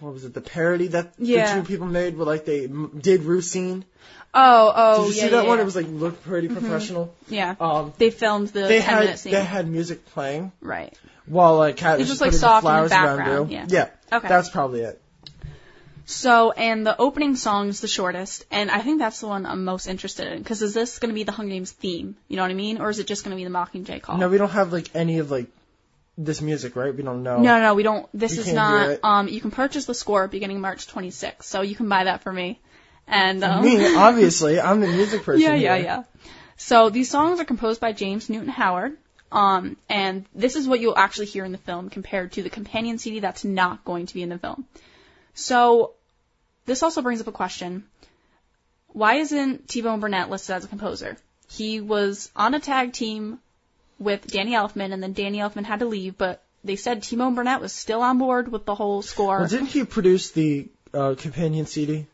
what 0.00 0.12
was 0.14 0.24
it? 0.24 0.34
The 0.34 0.40
parody 0.40 0.88
that 0.88 1.14
Yeah. 1.18 1.54
the 1.56 1.60
two 1.62 1.66
people 1.66 1.86
made 1.86 2.16
where 2.16 2.26
like 2.26 2.44
they 2.44 2.64
m- 2.64 2.98
did 3.00 3.24
scene. 3.44 3.84
oh 4.34 4.72
oh 4.74 5.06
Did 5.06 5.08
you 5.08 5.14
yeah 5.16 5.22
see 5.24 5.28
that 5.30 5.42
yeah, 5.44 5.48
one? 5.48 5.60
It 5.60 5.64
was 5.64 5.76
like 5.76 5.86
looked 5.88 6.24
pretty 6.24 6.48
professional. 6.48 7.14
yeah. 7.28 7.54
Um, 7.60 7.92
They 7.98 8.10
filmed 8.10 8.48
the 8.48 8.60
they 8.62 8.80
10 8.80 8.82
had 8.82 9.00
minute 9.00 9.18
scene. 9.18 9.32
they 9.32 9.44
had 9.44 9.68
music 9.68 10.06
playing 10.06 10.52
right. 10.60 10.96
while 11.26 11.56
like 11.58 11.76
Kat 11.76 12.00
It's 12.00 12.08
was 12.08 12.08
just, 12.08 12.20
like, 12.20 12.28
putting 12.30 12.40
soft 12.40 12.62
the 12.64 12.68
in 12.68 12.82
the 12.82 12.88
flowers 12.88 12.92
around 12.92 13.16
background, 13.18 13.48
Rue. 13.50 13.54
yeah. 13.56 13.66
yeah. 13.68 14.16
Okay. 14.18 14.28
That's 14.28 14.48
probably 14.50 14.80
it. 14.82 15.00
So, 16.10 16.50
and 16.50 16.84
the 16.84 17.00
opening 17.00 17.36
song 17.36 17.68
is 17.68 17.80
the 17.80 17.86
shortest, 17.86 18.44
and 18.50 18.68
I 18.68 18.80
think 18.80 18.98
that's 18.98 19.20
the 19.20 19.28
one 19.28 19.46
I'm 19.46 19.64
most 19.64 19.86
interested 19.86 20.26
in. 20.32 20.38
Because 20.38 20.60
is 20.60 20.74
this 20.74 20.98
going 20.98 21.10
to 21.10 21.14
be 21.14 21.22
the 21.22 21.30
Hunger 21.30 21.52
Games 21.52 21.70
theme? 21.70 22.16
You 22.26 22.36
know 22.36 22.42
what 22.42 22.50
I 22.50 22.54
mean? 22.54 22.80
Or 22.80 22.90
is 22.90 22.98
it 22.98 23.06
just 23.06 23.22
going 23.22 23.30
to 23.30 23.36
be 23.36 23.44
the 23.44 23.50
Mockingjay 23.50 24.02
call? 24.02 24.18
No, 24.18 24.28
we 24.28 24.36
don't 24.36 24.50
have 24.50 24.72
like 24.72 24.90
any 24.92 25.18
of 25.18 25.30
like 25.30 25.46
this 26.18 26.42
music, 26.42 26.74
right? 26.74 26.92
We 26.92 27.04
don't 27.04 27.22
know. 27.22 27.38
no, 27.38 27.60
no, 27.60 27.74
we 27.74 27.84
don't. 27.84 28.08
This 28.12 28.34
You 28.34 28.42
is 28.42 28.52
not. 28.52 28.98
Um, 29.04 29.28
you 29.28 29.40
can 29.40 29.52
purchase 29.52 29.84
the 29.84 29.94
score 29.94 30.26
beginning 30.26 30.60
March 30.60 30.88
26th, 30.88 31.44
so 31.44 31.62
you 31.62 31.76
can 31.76 31.88
buy 31.88 32.02
that 32.04 32.22
for 32.22 32.32
me. 32.32 32.58
And 33.06 33.44
um, 33.44 33.64
Me, 33.64 33.94
obviously, 33.94 34.60
I'm 34.60 34.80
the 34.80 34.88
music 34.88 35.22
person. 35.28 35.42
yeah, 35.42 35.54
yeah, 35.54 35.76
here. 35.76 35.84
yeah. 35.84 36.02
So 36.56 36.90
these 36.90 37.08
songs 37.08 37.38
are 37.38 37.44
composed 37.44 37.80
by 37.80 37.92
James 37.92 38.28
Newton 38.28 38.48
Howard. 38.48 38.98
Um, 39.30 39.76
and 39.88 40.26
this 40.34 40.56
is 40.56 40.66
what 40.66 40.80
you'll 40.80 40.98
actually 40.98 41.26
hear 41.26 41.44
in 41.44 41.52
the 41.52 41.58
film 41.58 41.88
compared 41.88 42.32
to 42.32 42.42
the 42.42 42.50
companion 42.50 42.98
CD 42.98 43.20
that's 43.20 43.44
not 43.44 43.84
going 43.84 44.06
to 44.06 44.14
be 44.14 44.22
in 44.22 44.28
the 44.28 44.38
film. 44.38 44.66
So 45.34 45.94
this 46.70 46.84
also 46.84 47.02
brings 47.02 47.20
up 47.20 47.26
a 47.26 47.32
question. 47.32 47.82
Why 48.92 49.14
isn't 49.14 49.66
T-Bone 49.66 49.98
Burnett 49.98 50.30
listed 50.30 50.54
as 50.54 50.64
a 50.64 50.68
composer? 50.68 51.16
He 51.48 51.80
was 51.80 52.30
on 52.36 52.54
a 52.54 52.60
tag 52.60 52.92
team 52.92 53.40
with 53.98 54.24
Danny 54.28 54.52
Elfman 54.52 54.92
and 54.92 55.02
then 55.02 55.12
Danny 55.12 55.38
Elfman 55.38 55.64
had 55.64 55.80
to 55.80 55.86
leave, 55.86 56.16
but 56.16 56.44
they 56.62 56.76
said 56.76 57.02
T-Bone 57.02 57.34
Burnett 57.34 57.60
was 57.60 57.72
still 57.72 58.02
on 58.02 58.18
board 58.18 58.46
with 58.52 58.66
the 58.66 58.76
whole 58.76 59.02
score. 59.02 59.38
Well, 59.40 59.48
didn't 59.48 59.66
he 59.66 59.82
produce 59.84 60.30
the 60.30 60.68
uh, 60.94 61.16
companion 61.18 61.66
CD? 61.66 62.06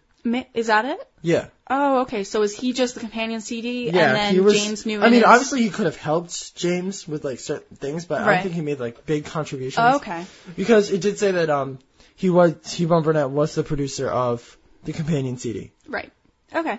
Is 0.55 0.69
that 0.69 0.87
it? 0.87 1.07
Yeah. 1.21 1.49
Oh, 1.69 2.01
okay. 2.01 2.25
So 2.25 2.40
is 2.42 2.57
he 2.57 2.73
just 2.73 2.95
the 2.95 3.01
companion 3.01 3.42
CD 3.42 3.90
Yeah, 3.90 4.09
and 4.09 4.16
then 4.16 4.35
he 4.35 4.40
was. 4.40 4.55
James 4.55 4.87
Newton 4.87 5.05
I 5.05 5.11
mean, 5.11 5.21
is- 5.21 5.25
obviously 5.25 5.62
he 5.64 5.71
could 5.71 5.85
have 5.87 5.97
helped 5.97 6.57
James 6.57 7.07
with 7.07 7.25
like 7.25 7.40
certain 7.40 7.77
things, 7.77 8.07
but 8.07 8.23
I 8.23 8.35
don't 8.35 8.42
think 8.42 8.55
he 8.55 8.62
made 8.62 8.81
like 8.81 9.05
big 9.05 9.27
contributions. 9.27 9.85
Oh, 9.87 9.97
okay. 9.97 10.25
Because 10.57 10.90
it 10.90 11.03
did 11.03 11.19
say 11.19 11.33
that 11.33 11.51
um 11.51 11.79
he 12.16 12.31
was 12.31 12.55
T-Bone 12.64 13.02
Burnett 13.02 13.31
was 13.31 13.55
the 13.55 13.62
producer 13.62 14.09
of 14.09 14.57
the 14.85 14.92
companion 14.92 15.37
CD. 15.37 15.72
Right. 15.87 16.12
Okay. 16.55 16.79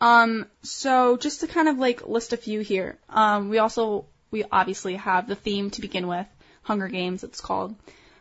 Um, 0.00 0.46
so 0.62 1.16
just 1.16 1.40
to 1.40 1.46
kind 1.46 1.68
of 1.68 1.78
like 1.78 2.06
list 2.06 2.32
a 2.32 2.36
few 2.36 2.60
here, 2.60 2.98
um, 3.08 3.50
we 3.50 3.58
also, 3.58 4.06
we 4.30 4.44
obviously 4.50 4.96
have 4.96 5.28
the 5.28 5.34
theme 5.34 5.70
to 5.70 5.80
begin 5.80 6.06
with, 6.06 6.26
Hunger 6.62 6.88
Games 6.88 7.22
it's 7.24 7.40
called. 7.40 7.74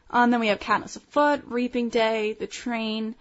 Um, 0.09 0.31
then 0.31 0.39
we 0.39 0.47
have 0.47 0.59
Katniss 0.59 0.97
afoot, 0.97 1.43
Reaping 1.45 1.89
Day, 1.89 2.33
the 2.33 2.47
train, 2.47 3.15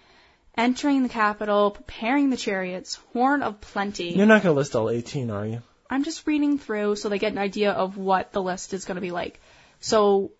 entering 0.56 1.02
the 1.02 1.08
Capitol, 1.08 1.70
preparing 1.70 2.30
the 2.30 2.36
chariots, 2.36 2.98
Horn 3.12 3.42
of 3.42 3.60
Plenty. 3.60 4.10
You're 4.10 4.26
not 4.26 4.42
gonna 4.42 4.54
list 4.54 4.74
all 4.74 4.90
18, 4.90 5.30
are 5.30 5.46
you? 5.46 5.62
I'm 5.90 6.04
just 6.04 6.26
reading 6.26 6.58
through 6.58 6.96
so 6.96 7.08
they 7.08 7.18
get 7.18 7.32
an 7.32 7.38
idea 7.38 7.72
of 7.72 7.96
what 7.96 8.32
the 8.32 8.42
list 8.42 8.74
is 8.74 8.84
going 8.84 8.96
to 8.96 9.00
be 9.00 9.10
like. 9.10 9.40
So, 9.80 10.32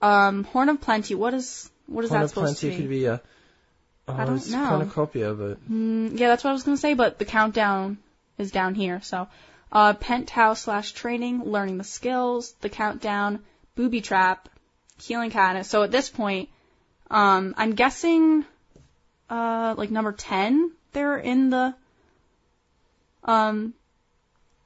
um, 0.00 0.44
Horn 0.44 0.68
of 0.68 0.80
Plenty, 0.80 1.14
what 1.14 1.34
is, 1.34 1.70
what 1.86 2.04
is 2.04 2.10
that 2.10 2.28
supposed 2.28 2.58
to 2.60 2.68
be? 2.70 2.76
could 2.76 2.88
be 2.88 3.04
a. 3.06 3.20
Oh, 4.06 4.14
I 4.14 4.24
don't 4.26 4.36
it's 4.36 4.50
know. 4.50 4.68
cornucopia, 4.68 5.32
but 5.32 5.66
Mm, 5.70 6.18
yeah, 6.18 6.28
that's 6.28 6.44
what 6.44 6.50
I 6.50 6.52
was 6.52 6.62
gonna 6.62 6.76
say, 6.76 6.94
but 6.94 7.18
the 7.18 7.24
countdown 7.24 7.98
is 8.36 8.50
down 8.50 8.74
here. 8.74 9.00
So, 9.02 9.28
uh, 9.72 9.94
penthouse 9.94 10.60
slash 10.62 10.92
training, 10.92 11.44
learning 11.44 11.78
the 11.78 11.84
skills, 11.84 12.52
the 12.60 12.68
countdown, 12.68 13.40
booby 13.76 14.00
trap, 14.02 14.48
healing 15.02 15.30
Katniss. 15.30 15.66
So 15.66 15.82
at 15.82 15.90
this 15.90 16.08
point, 16.10 16.48
um, 17.10 17.54
I'm 17.56 17.74
guessing, 17.74 18.44
uh, 19.30 19.74
like 19.76 19.90
number 19.90 20.12
ten, 20.12 20.70
they're 20.92 21.16
in 21.18 21.50
the, 21.50 21.74
um, 23.24 23.74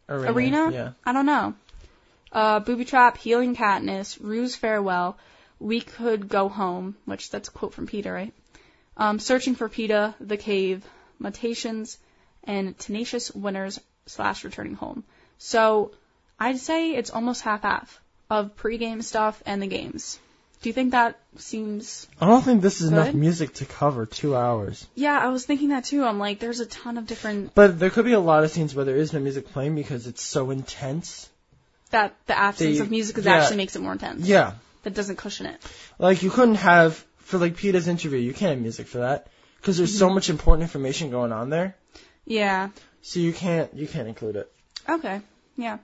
arena. 0.09 0.33
arena. 0.33 0.71
Yeah. 0.73 0.91
I 1.05 1.13
don't 1.13 1.27
know. 1.27 1.55
Uh, 2.33 2.61
booby 2.61 2.85
trap, 2.85 3.17
healing 3.17 3.57
Katniss, 3.57 4.19
Rue's 4.21 4.55
farewell, 4.55 5.17
we 5.61 5.81
could 5.81 6.29
go 6.29 6.49
home, 6.49 6.97
which 7.05 7.31
that's 7.31 7.49
a 7.49 7.53
quote 7.53 7.75
from 7.75 7.87
Peeta, 7.87 8.13
right? 8.13 8.33
Um, 8.97 9.19
searching 9.19 9.55
for 9.55 9.69
Peeta, 9.69 10.15
the 10.21 10.37
cave, 10.37 10.85
mutations, 11.19 11.99
and 12.45 12.79
tenacious 12.79 13.31
winners 13.33 13.81
slash 14.07 14.45
returning 14.45 14.75
home. 14.75 15.05
So 15.39 15.93
I'd 16.39 16.59
say 16.59 16.95
it's 16.95 17.11
almost 17.11 17.43
half-half 17.43 18.01
of 18.31 18.57
pre-game 18.57 19.03
stuff 19.03 19.43
and 19.47 19.63
the 19.63 19.67
games. 19.67 20.19
Do 20.61 20.69
you 20.69 20.73
think 20.73 20.91
that 20.91 21.21
seems? 21.37 22.09
I 22.21 22.27
don't 22.27 22.43
think 22.43 22.63
this 22.63 22.81
is 22.81 22.91
enough 22.91 23.15
music 23.15 23.55
to 23.55 23.65
cover 23.65 24.07
two 24.07 24.35
hours. 24.35 24.85
Yeah, 24.97 25.17
I 25.17 25.29
was 25.29 25.47
thinking 25.47 25.69
that 25.69 25.85
too. 25.85 26.05
I'm 26.05 26.19
like, 26.19 26.41
there's 26.41 26.59
a 26.59 26.67
ton 26.67 26.99
of 26.99 27.07
different 27.07 27.55
But 27.55 27.79
there 27.79 27.91
could 27.91 28.05
be 28.05 28.13
a 28.13 28.21
lot 28.21 28.43
of 28.43 28.51
scenes 28.51 28.75
where 28.75 28.85
there 28.85 28.97
is 28.97 29.13
no 29.13 29.21
music 29.21 29.53
playing 29.53 29.77
because 29.77 30.09
it's 30.09 30.23
so 30.23 30.51
intense. 30.51 31.29
that 31.91 32.17
the 32.27 32.37
absence 32.37 32.81
of 32.81 32.91
music 32.91 33.19
is 33.19 33.25
yeah. 33.25 33.37
actually 33.37 33.59
makes 33.59 33.77
it 33.77 33.83
more 33.83 33.93
intense. 33.93 34.27
Yeah. 34.27 34.55
That 34.83 34.95
doesn't 34.95 35.17
cushion 35.17 35.47
it. 35.47 35.61
Like 35.99 36.23
you 36.23 36.31
couldn't 36.31 36.57
have 36.57 37.05
for 37.19 37.39
like 37.39 37.57
Peeta's 37.57 37.89
interview, 37.89 38.19
you 38.19 38.33
can't 38.33 38.51
have 38.51 38.61
music 38.61 38.87
for 38.87 38.99
that 38.99 39.29
because 39.61 39.77
there's 39.77 39.97
so 39.97 40.07
mm-hmm. 40.07 40.15
much 40.15 40.31
important 40.31 40.63
information 40.63 41.11
going 41.11 41.33
on 41.33 41.51
there. 41.51 41.77
Yeah. 42.25 42.71
So 43.03 43.21
you 43.21 43.33
can't 43.33 43.73
you 43.75 43.87
can't 43.87 44.09
include 44.09 44.37
it. 44.37 44.53
Okay. 44.89 45.21
Yeah. 45.57 45.79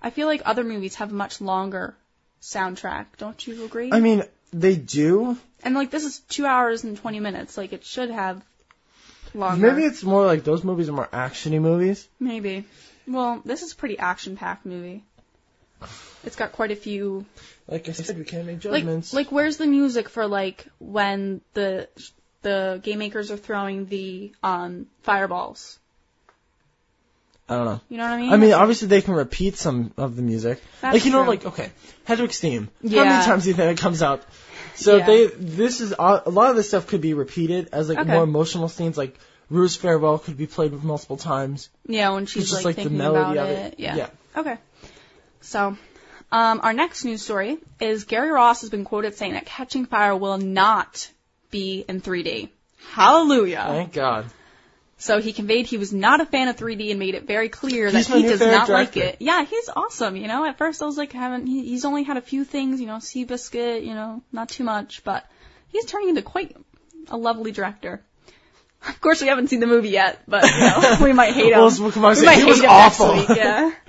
I 0.00 0.10
feel 0.10 0.26
like 0.26 0.42
other 0.44 0.64
movies 0.64 0.94
have 0.96 1.10
a 1.10 1.14
much 1.14 1.40
longer 1.40 1.96
soundtrack. 2.40 3.06
Don't 3.18 3.46
you 3.46 3.64
agree? 3.64 3.90
I 3.92 4.00
mean, 4.00 4.22
they 4.52 4.76
do. 4.76 5.36
and 5.62 5.74
like 5.74 5.90
this 5.90 6.04
is 6.04 6.20
two 6.20 6.46
hours 6.46 6.84
and 6.84 6.96
twenty 6.96 7.20
minutes. 7.20 7.56
Like 7.56 7.72
it 7.72 7.84
should 7.84 8.10
have 8.10 8.42
longer. 9.34 9.70
Maybe 9.70 9.84
it's 9.84 10.02
more 10.02 10.24
like 10.24 10.44
those 10.44 10.64
movies 10.64 10.88
are 10.88 10.92
more 10.92 11.08
actiony 11.12 11.60
movies. 11.60 12.08
Maybe. 12.20 12.64
Well, 13.06 13.42
this 13.44 13.62
is 13.62 13.72
a 13.72 13.76
pretty 13.76 13.98
action-packed 13.98 14.66
movie. 14.66 15.02
It's 16.24 16.36
got 16.36 16.52
quite 16.52 16.70
a 16.70 16.76
few. 16.76 17.24
Like 17.68 17.88
I 17.88 17.92
said, 17.92 18.16
we 18.18 18.24
can't 18.24 18.46
make 18.46 18.60
judgments. 18.60 19.12
like 19.12 19.30
where's 19.30 19.58
the 19.58 19.66
music 19.66 20.08
for 20.08 20.26
like 20.26 20.66
when 20.78 21.40
the 21.54 21.88
the 22.42 22.80
game 22.82 22.98
makers 23.00 23.30
are 23.30 23.36
throwing 23.36 23.86
the 23.86 24.32
um 24.42 24.86
fireballs? 25.02 25.78
I 27.48 27.56
don't 27.56 27.64
know. 27.64 27.80
You 27.88 27.96
know 27.96 28.04
what 28.04 28.12
I 28.12 28.16
mean? 28.18 28.32
I 28.32 28.36
mean, 28.36 28.52
obviously 28.52 28.88
they 28.88 29.00
can 29.00 29.14
repeat 29.14 29.56
some 29.56 29.92
of 29.96 30.16
the 30.16 30.22
music. 30.22 30.60
That's 30.82 30.94
like 30.94 31.04
you 31.06 31.10
know, 31.12 31.22
true. 31.22 31.28
like 31.30 31.46
okay, 31.46 31.70
Hedwig's 32.04 32.38
theme. 32.38 32.68
Yeah. 32.82 33.04
How 33.04 33.10
many 33.10 33.24
times 33.24 33.44
do 33.44 33.50
you 33.50 33.54
think 33.56 33.78
it 33.78 33.82
comes 33.82 34.02
out? 34.02 34.22
So 34.74 34.96
Yeah. 34.96 35.06
they, 35.06 35.26
this 35.26 35.80
is 35.80 35.92
a 35.98 36.22
lot 36.30 36.50
of 36.50 36.56
this 36.56 36.68
stuff 36.68 36.86
could 36.86 37.00
be 37.00 37.14
repeated 37.14 37.70
as 37.72 37.88
like 37.88 37.98
Okay. 37.98 38.12
more 38.12 38.22
emotional 38.22 38.68
scenes. 38.68 38.98
Like 38.98 39.18
Rue's 39.50 39.76
farewell 39.76 40.18
could 40.18 40.36
be 40.36 40.46
played 40.46 40.72
multiple 40.84 41.16
times. 41.16 41.70
yeah, 41.86 42.10
when 42.10 42.26
she's 42.26 42.42
It's 42.44 42.50
just 42.50 42.64
like, 42.64 42.76
like 42.76 42.84
the 42.84 42.90
thinking 42.90 42.98
melody 42.98 43.38
about 43.38 43.50
of 43.50 43.56
it. 43.56 43.72
it. 43.72 43.80
Yeah. 43.80 43.96
Yeah. 43.96 44.10
Okay. 44.36 44.58
So, 45.40 45.76
um, 46.30 46.60
our 46.62 46.72
next 46.72 47.04
news 47.04 47.22
story 47.22 47.58
is 47.80 48.04
Gary 48.04 48.30
Ross 48.30 48.60
has 48.60 48.70
been 48.70 48.84
quoted 48.84 49.16
saying 49.16 49.32
that 49.32 49.46
Catching 49.46 49.86
Fire 49.86 50.16
will 50.16 50.38
not 50.38 51.10
be 51.50 51.84
in 51.88 52.00
3D. 52.00 52.50
Hallelujah. 52.90 53.64
Thank 53.66 53.92
God. 53.92 54.26
So 55.00 55.20
he 55.20 55.32
conveyed 55.32 55.66
he 55.66 55.76
was 55.76 55.92
not 55.92 56.20
a 56.20 56.26
fan 56.26 56.48
of 56.48 56.56
3D 56.56 56.90
and 56.90 56.98
made 56.98 57.14
it 57.14 57.24
very 57.24 57.48
clear 57.48 57.88
He's 57.88 58.08
that 58.08 58.16
he 58.16 58.22
does 58.24 58.40
not 58.40 58.68
like 58.68 58.96
it. 58.96 59.18
Yeah, 59.20 59.44
he's 59.44 59.70
awesome. 59.74 60.16
You 60.16 60.26
know, 60.26 60.44
at 60.44 60.58
first 60.58 60.82
I 60.82 60.86
was 60.86 60.98
like, 60.98 61.12
haven't 61.12 61.46
he, 61.46 61.68
he's 61.68 61.84
only 61.84 62.02
had 62.02 62.16
a 62.16 62.20
few 62.20 62.44
things, 62.44 62.80
you 62.80 62.88
know, 62.88 62.96
Seabiscuit, 62.96 63.84
you 63.86 63.94
know, 63.94 64.22
not 64.32 64.48
too 64.48 64.64
much, 64.64 65.04
but 65.04 65.24
he's 65.68 65.84
turning 65.84 66.08
into 66.10 66.22
quite 66.22 66.56
a 67.10 67.16
lovely 67.16 67.52
director. 67.52 68.02
Of 68.86 69.00
course, 69.00 69.22
we 69.22 69.28
haven't 69.28 69.48
seen 69.48 69.60
the 69.60 69.66
movie 69.66 69.90
yet, 69.90 70.20
but 70.28 70.44
you 70.44 70.60
know, 70.60 70.96
we 71.02 71.12
might 71.12 71.32
hate 71.32 71.52
him. 71.52 71.58
Well, 71.58 71.76
we'll 71.80 71.92
come 71.92 72.04
out 72.04 72.16
we 72.16 72.24
might 72.26 72.34
"He 72.36 72.42
hate 72.42 72.48
was 72.48 72.60
him 72.60 72.70
awful." 72.70 73.14
next 73.16 73.28
week. 73.28 73.38
Yeah. 73.38 73.72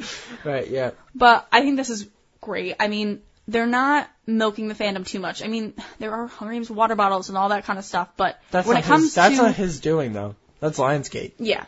Right. 0.45 0.69
Yeah. 0.69 0.91
But 1.13 1.47
I 1.51 1.61
think 1.61 1.75
this 1.75 1.89
is 1.89 2.07
great. 2.49 2.75
I 2.79 2.87
mean, 2.87 3.21
they're 3.47 3.67
not 3.67 4.09
milking 4.25 4.67
the 4.67 4.75
fandom 4.75 5.05
too 5.05 5.19
much. 5.19 5.43
I 5.43 5.47
mean, 5.47 5.73
there 5.99 6.11
are 6.13 6.27
Hunger 6.27 6.53
Games 6.53 6.69
water 6.69 6.95
bottles 6.95 7.29
and 7.29 7.37
all 7.37 7.49
that 7.49 7.65
kind 7.65 7.79
of 7.79 7.85
stuff, 7.85 8.09
but 8.17 8.39
That's 8.51 8.67
when 8.67 8.75
not 8.75 8.83
it 8.83 8.87
comes 8.87 9.03
his. 9.03 9.15
That's 9.15 9.35
to 9.37 9.41
not 9.43 9.55
his 9.55 9.79
doing 9.79 10.13
though. 10.13 10.35
That's 10.59 10.77
Lionsgate. 10.79 11.33
yeah. 11.37 11.65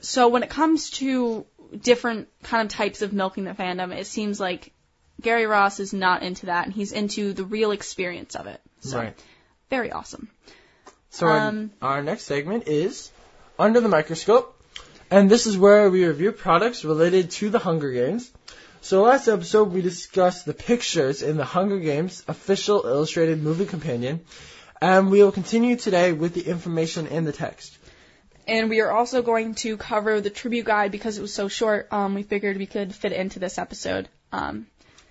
So 0.00 0.28
when 0.28 0.42
it 0.42 0.50
comes 0.50 0.90
to 0.92 1.44
different 1.78 2.28
kind 2.42 2.62
of 2.66 2.72
types 2.72 3.02
of 3.02 3.12
milking 3.12 3.44
the 3.44 3.52
fandom, 3.52 3.94
it 3.96 4.06
seems 4.06 4.40
like 4.40 4.72
Gary 5.20 5.46
Ross 5.46 5.78
is 5.80 5.92
not 5.92 6.22
into 6.22 6.46
that, 6.46 6.64
and 6.64 6.72
he's 6.74 6.92
into 6.92 7.32
the 7.34 7.44
real 7.44 7.70
experience 7.72 8.34
of 8.34 8.46
it. 8.46 8.60
So 8.80 8.98
Right. 8.98 9.14
very 9.68 9.92
awesome. 9.92 10.28
So 11.10 11.26
our, 11.26 11.38
Um, 11.38 11.70
our 11.82 12.02
next 12.02 12.24
segment 12.24 12.66
is 12.68 13.10
Under 13.58 13.80
the 13.80 13.88
Microscope. 13.88 14.56
And 15.12 15.28
this 15.28 15.46
is 15.46 15.58
where 15.58 15.90
we 15.90 16.06
review 16.06 16.30
products 16.32 16.84
related 16.84 17.32
to 17.32 17.50
the 17.50 17.58
Hunger 17.58 17.90
Games. 17.92 18.30
So 18.82 19.02
last 19.02 19.28
episode 19.28 19.72
we 19.72 19.82
discussed 19.82 20.46
the 20.46 20.54
pictures 20.54 21.22
in 21.22 21.36
the 21.36 21.44
Hunger 21.44 21.78
Games 21.78 22.24
official 22.26 22.86
illustrated 22.86 23.42
movie 23.42 23.66
companion. 23.66 24.20
And 24.80 25.10
we 25.10 25.22
will 25.22 25.32
continue 25.32 25.76
today 25.76 26.12
with 26.12 26.32
the 26.32 26.40
information 26.40 27.06
in 27.06 27.24
the 27.24 27.32
text. 27.32 27.76
And 28.48 28.70
we 28.70 28.80
are 28.80 28.90
also 28.90 29.20
going 29.20 29.54
to 29.56 29.76
cover 29.76 30.22
the 30.22 30.30
tribute 30.30 30.64
guide 30.64 30.92
because 30.92 31.18
it 31.18 31.20
was 31.20 31.34
so 31.34 31.48
short. 31.48 31.88
Um, 31.92 32.14
we 32.14 32.22
figured 32.22 32.56
we 32.56 32.66
could 32.66 32.94
fit 32.94 33.12
into 33.12 33.38
this 33.38 33.58
episode. 33.58 34.08
Um, 34.32 34.66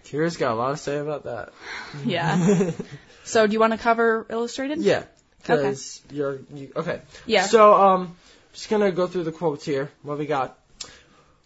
Kira's 0.05 0.38
got 0.38 0.51
a 0.51 0.55
lot 0.55 0.71
to 0.71 0.77
say 0.77 0.97
about 0.97 1.25
that. 1.25 1.53
yeah. 2.05 2.71
so 3.23 3.45
do 3.45 3.53
you 3.53 3.60
want 3.60 3.73
to 3.73 3.79
cover 3.79 4.25
illustrated? 4.29 4.79
Yeah, 4.79 5.03
because 5.38 6.01
you're 6.12 6.39
you, 6.53 6.71
okay. 6.75 7.01
Yeah. 7.27 7.43
So 7.43 7.75
um, 7.75 8.17
just 8.53 8.69
gonna 8.69 8.91
go 8.91 9.05
through 9.05 9.23
the 9.23 9.32
quotes 9.32 9.63
here. 9.63 9.91
What 10.01 10.17
we 10.17 10.25
got? 10.25 10.59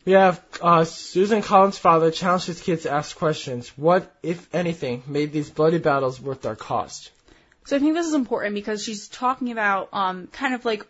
We 0.06 0.14
have 0.14 0.44
uh, 0.62 0.84
Susan 0.84 1.42
Collins' 1.42 1.78
father 1.78 2.12
challenged 2.12 2.48
his 2.48 2.62
kids 2.62 2.84
to 2.84 2.92
ask 2.92 3.16
questions. 3.16 3.70
What, 3.78 4.14
if 4.22 4.54
anything, 4.54 5.04
made 5.08 5.32
these 5.32 5.50
bloody 5.50 5.78
battles 5.78 6.20
worth 6.20 6.42
their 6.42 6.56
cost? 6.56 7.12
So 7.66 7.78
I 7.78 7.80
think 7.80 7.94
this 7.94 8.08
is 8.08 8.14
important 8.14 8.56
because 8.56 8.84
she's 8.84 9.08
talking 9.08 9.52
about 9.52 9.90
um, 9.94 10.28
kind 10.28 10.54
of 10.54 10.66
like 10.66 10.86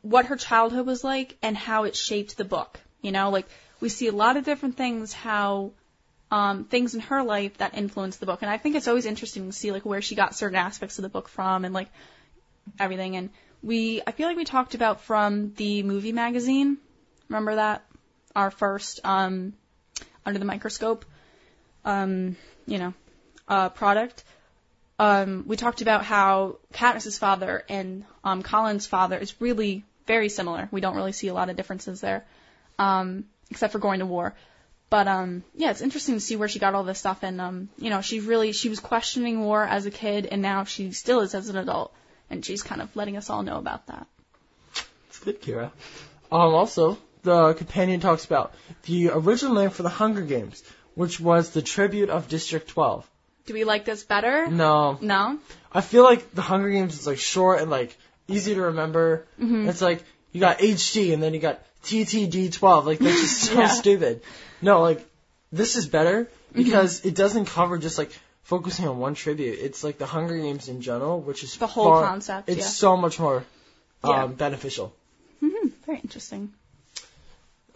what 0.00 0.26
her 0.26 0.36
childhood 0.36 0.86
was 0.86 1.04
like 1.04 1.36
and 1.40 1.56
how 1.56 1.84
it 1.84 1.94
shaped 1.94 2.36
the 2.36 2.44
book. 2.44 2.80
You 3.00 3.12
know, 3.12 3.30
like 3.30 3.46
we 3.80 3.88
see 3.88 4.08
a 4.08 4.12
lot 4.12 4.36
of 4.36 4.44
different 4.44 4.76
things, 4.76 5.12
how 5.12 5.70
um, 6.32 6.64
things 6.64 6.94
in 6.94 7.00
her 7.02 7.22
life 7.22 7.58
that 7.58 7.74
influenced 7.74 8.18
the 8.18 8.26
book, 8.26 8.42
and 8.42 8.50
I 8.50 8.58
think 8.58 8.74
it's 8.74 8.88
always 8.88 9.06
interesting 9.06 9.46
to 9.46 9.52
see 9.52 9.70
like 9.70 9.84
where 9.84 10.02
she 10.02 10.16
got 10.16 10.34
certain 10.34 10.56
aspects 10.56 10.98
of 10.98 11.02
the 11.02 11.08
book 11.08 11.28
from 11.28 11.64
and 11.64 11.72
like 11.72 11.88
everything. 12.80 13.16
And 13.16 13.30
we, 13.62 14.02
I 14.04 14.10
feel 14.10 14.26
like 14.26 14.36
we 14.36 14.44
talked 14.44 14.74
about 14.74 15.02
from 15.02 15.54
the 15.54 15.84
movie 15.84 16.12
magazine. 16.12 16.78
Remember 17.28 17.54
that 17.54 17.84
our 18.34 18.50
first 18.50 19.00
um, 19.04 19.54
under 20.24 20.38
the 20.38 20.44
microscope, 20.44 21.04
um, 21.84 22.36
you 22.66 22.78
know, 22.78 22.94
uh, 23.48 23.68
product 23.68 24.24
um, 25.02 25.44
we 25.48 25.56
talked 25.56 25.82
about 25.82 26.04
how 26.04 26.58
Katniss's 26.72 27.18
father 27.18 27.64
and 27.68 28.04
um, 28.22 28.42
Collins' 28.42 28.86
father 28.86 29.18
is 29.18 29.40
really 29.40 29.84
very 30.06 30.28
similar. 30.28 30.68
We 30.70 30.80
don't 30.80 30.94
really 30.94 31.10
see 31.10 31.26
a 31.26 31.34
lot 31.34 31.50
of 31.50 31.56
differences 31.56 32.00
there, 32.00 32.24
um, 32.78 33.24
except 33.50 33.72
for 33.72 33.80
going 33.80 33.98
to 33.98 34.06
war. 34.06 34.32
But 34.90 35.08
um, 35.08 35.42
yeah, 35.56 35.70
it's 35.70 35.80
interesting 35.80 36.14
to 36.14 36.20
see 36.20 36.36
where 36.36 36.48
she 36.48 36.60
got 36.60 36.74
all 36.74 36.84
this 36.84 37.00
stuff, 37.00 37.24
and 37.24 37.40
um, 37.40 37.68
you 37.78 37.90
know, 37.90 38.00
she 38.00 38.20
really 38.20 38.52
she 38.52 38.68
was 38.68 38.78
questioning 38.78 39.40
war 39.40 39.64
as 39.64 39.86
a 39.86 39.90
kid, 39.90 40.26
and 40.26 40.40
now 40.40 40.64
she 40.64 40.92
still 40.92 41.20
is 41.20 41.34
as 41.34 41.48
an 41.48 41.56
adult, 41.56 41.92
and 42.30 42.44
she's 42.44 42.62
kind 42.62 42.80
of 42.80 42.94
letting 42.94 43.16
us 43.16 43.28
all 43.28 43.42
know 43.42 43.56
about 43.56 43.86
that. 43.86 44.06
It's 45.08 45.18
good, 45.18 45.42
Kira. 45.42 45.72
Um, 46.30 46.54
also, 46.54 46.96
the 47.22 47.54
companion 47.54 48.00
talks 48.00 48.24
about 48.24 48.54
the 48.84 49.10
original 49.10 49.54
name 49.54 49.70
for 49.70 49.82
the 49.82 49.88
Hunger 49.88 50.22
Games, 50.22 50.62
which 50.94 51.18
was 51.20 51.50
the 51.50 51.62
Tribute 51.62 52.10
of 52.10 52.28
District 52.28 52.68
12. 52.68 53.08
Do 53.46 53.54
we 53.54 53.64
like 53.64 53.84
this 53.84 54.04
better? 54.04 54.46
No, 54.48 54.98
No. 55.00 55.38
I 55.72 55.80
feel 55.80 56.04
like 56.04 56.32
the 56.34 56.42
Hunger 56.42 56.70
Games 56.70 56.98
is 56.98 57.06
like 57.06 57.18
short 57.18 57.60
and 57.60 57.70
like 57.70 57.96
easy 58.28 58.54
to 58.54 58.62
remember. 58.62 59.26
Mm-hmm. 59.40 59.68
It's 59.68 59.80
like 59.82 60.04
you 60.32 60.40
got 60.40 60.58
HG 60.58 61.12
and 61.12 61.22
then 61.22 61.34
you 61.34 61.40
got 61.40 61.60
TTD12. 61.84 62.84
Like 62.84 62.98
that's 62.98 63.20
just 63.20 63.40
so 63.44 63.54
Yeah. 63.60 63.66
stupid. 63.68 64.22
No, 64.60 64.80
like 64.82 65.04
this 65.50 65.76
is 65.76 65.86
better 65.86 66.28
Mm-hmm. 66.52 66.64
because 66.64 67.00
it 67.06 67.14
doesn't 67.14 67.46
cover 67.46 67.78
just 67.78 67.96
like 67.96 68.12
focusing 68.42 68.86
on 68.86 68.98
one 68.98 69.14
tribute. 69.14 69.58
It's 69.58 69.82
like 69.82 69.96
the 69.96 70.04
Hunger 70.04 70.36
Games 70.36 70.68
in 70.68 70.82
general, 70.82 71.18
which 71.22 71.42
is 71.44 71.56
The 71.56 71.66
whole 71.66 71.86
far- 71.92 72.06
concept, 72.06 72.50
It's 72.50 72.58
yeah. 72.58 72.66
so 72.66 72.96
much 72.98 73.18
more 73.18 73.38
um, 74.04 74.10
Yeah. 74.10 74.26
beneficial. 74.26 74.92
hmm 75.40 75.68
Very 75.86 76.00
interesting. 76.00 76.52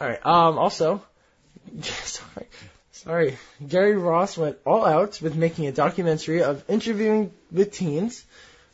All 0.00 0.08
right. 0.08 0.24
Um. 0.24 0.58
Also, 0.58 1.02
sorry, 1.82 2.46
sorry. 2.92 3.38
Gary 3.66 3.96
Ross 3.96 4.36
went 4.36 4.58
all 4.66 4.84
out 4.84 5.20
with 5.22 5.36
making 5.36 5.66
a 5.66 5.72
documentary 5.72 6.42
of 6.42 6.64
interviewing 6.68 7.32
with 7.50 7.72
teens, 7.72 8.24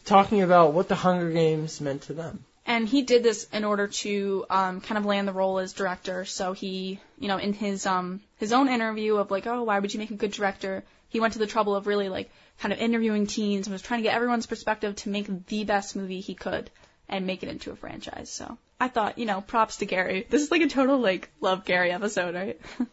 talking 0.04 0.42
about 0.42 0.72
what 0.72 0.88
the 0.88 0.94
Hunger 0.94 1.30
Games 1.30 1.80
meant 1.80 2.02
to 2.02 2.12
them. 2.12 2.44
And 2.64 2.88
he 2.88 3.02
did 3.02 3.22
this 3.22 3.44
in 3.52 3.64
order 3.64 3.88
to 3.88 4.46
um, 4.48 4.80
kind 4.80 4.98
of 4.98 5.04
land 5.04 5.26
the 5.26 5.32
role 5.32 5.58
as 5.58 5.72
director. 5.72 6.24
So 6.24 6.52
he, 6.52 7.00
you 7.18 7.28
know, 7.28 7.38
in 7.38 7.52
his 7.52 7.86
um, 7.86 8.20
his 8.38 8.52
own 8.52 8.68
interview 8.68 9.16
of 9.16 9.30
like, 9.30 9.46
oh, 9.46 9.64
why 9.64 9.78
would 9.78 9.92
you 9.92 10.00
make 10.00 10.10
a 10.10 10.16
good 10.16 10.32
director? 10.32 10.84
He 11.08 11.20
went 11.20 11.34
to 11.34 11.38
the 11.38 11.46
trouble 11.46 11.76
of 11.76 11.86
really 11.86 12.08
like 12.08 12.30
kind 12.60 12.72
of 12.72 12.78
interviewing 12.78 13.26
teens 13.26 13.66
and 13.66 13.72
was 13.72 13.82
trying 13.82 14.00
to 14.00 14.08
get 14.08 14.14
everyone's 14.14 14.46
perspective 14.46 14.96
to 14.96 15.08
make 15.08 15.46
the 15.46 15.64
best 15.64 15.94
movie 15.96 16.20
he 16.20 16.34
could 16.34 16.70
and 17.08 17.26
make 17.26 17.42
it 17.42 17.48
into 17.48 17.70
a 17.70 17.76
franchise. 17.76 18.30
So 18.30 18.56
I 18.82 18.88
thought, 18.88 19.16
you 19.16 19.26
know, 19.26 19.40
props 19.40 19.76
to 19.76 19.86
Gary. 19.86 20.26
This 20.28 20.42
is 20.42 20.50
like 20.50 20.60
a 20.60 20.66
total 20.66 20.98
like 20.98 21.30
love 21.40 21.64
Gary 21.64 21.92
episode, 21.92 22.34
right? 22.34 22.60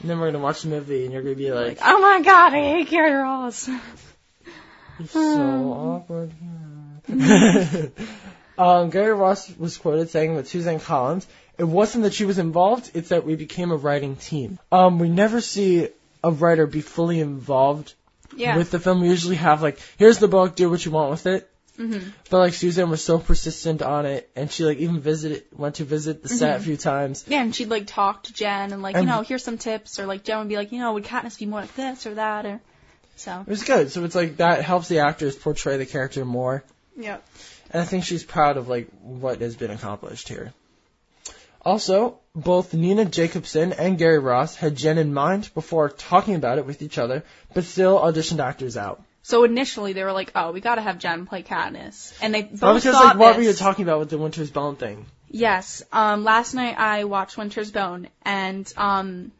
And 0.00 0.10
then 0.10 0.18
we're 0.20 0.30
gonna 0.30 0.42
watch 0.42 0.62
the 0.62 0.68
movie, 0.68 1.04
and 1.04 1.12
you're 1.12 1.22
gonna 1.22 1.34
be 1.34 1.50
like, 1.50 1.80
like, 1.80 1.88
oh 1.90 2.00
my 2.00 2.20
god, 2.22 2.52
I 2.54 2.60
hate 2.60 2.90
Gary 2.90 3.14
Ross. 3.14 3.68
"It's 5.00 5.12
so 5.12 5.72
awkward." 5.72 6.32
um, 8.58 8.90
Gary 8.90 9.14
Ross 9.14 9.50
was 9.56 9.78
quoted 9.78 10.10
saying 10.10 10.34
with 10.34 10.48
Suzanne 10.48 10.80
Collins, 10.80 11.26
"It 11.56 11.64
wasn't 11.64 12.04
that 12.04 12.14
she 12.14 12.24
was 12.26 12.38
involved; 12.38 12.90
it's 12.94 13.08
that 13.08 13.24
we 13.24 13.34
became 13.36 13.70
a 13.70 13.76
writing 13.76 14.16
team." 14.16 14.58
Um, 14.70 14.98
we 14.98 15.08
never 15.08 15.40
see 15.40 15.88
a 16.22 16.30
writer 16.30 16.66
be 16.66 16.80
fully 16.80 17.20
involved 17.20 17.94
Yeah. 18.36 18.56
with 18.56 18.70
the 18.70 18.78
film. 18.80 19.00
We 19.00 19.08
usually 19.08 19.36
have 19.36 19.62
like, 19.62 19.78
"Here's 19.96 20.18
the 20.18 20.28
book, 20.28 20.54
do 20.56 20.68
what 20.68 20.84
you 20.84 20.90
want 20.90 21.10
with 21.10 21.26
it." 21.26 21.48
Hmm 21.76 21.98
But 22.30 22.38
like 22.38 22.54
Suzanne 22.54 22.90
was 22.90 23.02
so 23.02 23.18
persistent 23.18 23.82
on 23.82 24.06
it, 24.06 24.30
and 24.36 24.50
she 24.50 24.64
like 24.64 24.78
even 24.78 25.00
visited, 25.00 25.44
went 25.52 25.76
to 25.76 25.84
visit 25.84 26.22
the 26.22 26.28
set 26.28 26.60
a 26.60 26.62
few 26.62 26.76
times. 26.76 27.24
Yeah, 27.26 27.42
and 27.42 27.54
she'd 27.54 27.70
like 27.70 27.86
talk 27.86 28.24
to 28.24 28.32
Jen 28.32 28.72
and 28.72 28.82
like, 28.82 28.94
And- 28.94 29.04
you 29.04 29.10
know, 29.10 29.22
here's 29.22 29.42
some 29.44 29.58
tips, 29.58 29.98
or 29.98 30.06
like 30.06 30.24
Jen 30.24 30.38
would 30.40 30.48
be 30.48 30.56
like, 30.56 30.72
you 30.72 30.78
know, 30.78 30.92
would 30.94 31.04
Katniss 31.04 31.38
be 31.38 31.46
more 31.46 31.60
like 31.60 31.74
this 31.74 32.06
or 32.06 32.14
that, 32.14 32.44
or 32.46 32.60
so. 33.16 33.40
It 33.40 33.50
was 33.50 33.64
good. 33.64 33.90
So 33.90 34.04
it's 34.04 34.14
like 34.14 34.36
that 34.38 34.62
helps 34.62 34.88
the 34.88 35.00
actors 35.00 35.36
portray 35.36 35.76
the 35.76 35.86
character 35.86 36.24
more. 36.24 36.62
Yep. 36.96 37.26
And 37.70 37.82
I 37.82 37.84
think 37.86 38.04
she's 38.04 38.22
proud 38.22 38.58
of 38.58 38.68
like 38.68 38.88
what 39.00 39.40
has 39.40 39.56
been 39.56 39.70
accomplished 39.70 40.28
here. 40.28 40.52
Also, 41.64 42.18
both 42.34 42.74
Nina 42.74 43.04
Jacobson 43.04 43.72
and 43.72 43.96
Gary 43.96 44.18
Ross 44.18 44.56
had 44.56 44.76
Jen 44.76 44.98
in 44.98 45.14
mind 45.14 45.48
before 45.54 45.88
talking 45.88 46.34
about 46.34 46.58
it 46.58 46.66
with 46.66 46.82
each 46.82 46.98
other, 46.98 47.22
but 47.54 47.64
still 47.64 47.98
auditioned 48.00 48.40
actors 48.44 48.76
out. 48.76 49.02
So 49.22 49.44
initially 49.44 49.92
they 49.92 50.04
were 50.04 50.12
like, 50.12 50.32
oh, 50.34 50.52
we 50.52 50.60
gotta 50.60 50.82
have 50.82 50.98
Jen 50.98 51.26
play 51.26 51.42
Katniss. 51.42 52.12
And 52.20 52.34
they 52.34 52.42
both 52.42 52.82
because 52.82 52.94
thought 52.94 53.04
like 53.04 53.18
what 53.18 53.36
were 53.36 53.42
you 53.42 53.52
talking 53.52 53.84
about 53.84 54.00
with 54.00 54.10
the 54.10 54.18
Winter's 54.18 54.50
Bone 54.50 54.76
thing? 54.76 55.06
Yes. 55.30 55.82
Um, 55.92 56.24
last 56.24 56.54
night 56.54 56.78
I 56.78 57.04
watched 57.04 57.38
Winter's 57.38 57.70
Bone, 57.70 58.08
and 58.22 58.70
um, 58.76 59.32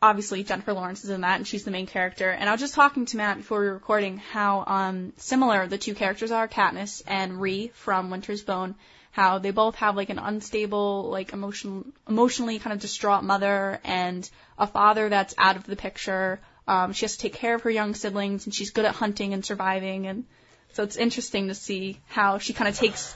obviously 0.00 0.44
Jennifer 0.44 0.74
Lawrence 0.74 1.04
is 1.04 1.10
in 1.10 1.22
that, 1.22 1.36
and 1.36 1.46
she's 1.46 1.64
the 1.64 1.70
main 1.70 1.86
character. 1.86 2.30
And 2.30 2.48
I 2.48 2.52
was 2.52 2.60
just 2.60 2.74
talking 2.74 3.06
to 3.06 3.16
Matt 3.16 3.38
before 3.38 3.60
we 3.60 3.66
were 3.66 3.74
recording 3.74 4.18
how 4.18 4.64
um, 4.66 5.12
similar 5.16 5.66
the 5.66 5.78
two 5.78 5.94
characters 5.94 6.30
are, 6.30 6.46
Katniss 6.46 7.02
and 7.06 7.40
Ree 7.40 7.68
from 7.74 8.10
Winter's 8.10 8.42
Bone. 8.42 8.74
How 9.10 9.38
they 9.38 9.52
both 9.52 9.76
have 9.76 9.96
like 9.96 10.10
an 10.10 10.18
unstable, 10.18 11.08
like 11.08 11.32
emotion, 11.32 11.92
emotionally 12.08 12.58
kind 12.58 12.74
of 12.74 12.80
distraught 12.80 13.24
mother, 13.24 13.80
and 13.84 14.28
a 14.58 14.66
father 14.66 15.08
that's 15.08 15.34
out 15.38 15.56
of 15.56 15.64
the 15.64 15.76
picture. 15.76 16.40
Um, 16.66 16.92
she 16.92 17.04
has 17.04 17.16
to 17.16 17.18
take 17.18 17.34
care 17.34 17.54
of 17.54 17.62
her 17.62 17.70
young 17.70 17.94
siblings, 17.94 18.46
and 18.46 18.54
she's 18.54 18.70
good 18.70 18.84
at 18.84 18.94
hunting 18.94 19.34
and 19.34 19.44
surviving, 19.44 20.06
and 20.06 20.24
so 20.72 20.82
it's 20.82 20.96
interesting 20.96 21.48
to 21.48 21.54
see 21.54 22.00
how 22.06 22.38
she 22.38 22.52
kind 22.52 22.68
of 22.68 22.76
takes 22.76 23.14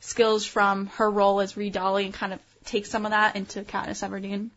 skills 0.00 0.44
from 0.44 0.86
her 0.86 1.10
role 1.10 1.40
as 1.40 1.56
Ree 1.56 1.70
Dolly 1.70 2.04
and 2.04 2.14
kind 2.14 2.32
of 2.32 2.40
takes 2.64 2.90
some 2.90 3.06
of 3.06 3.12
that 3.12 3.36
into 3.36 3.62
Katniss 3.62 4.06
Everdeen. 4.06 4.50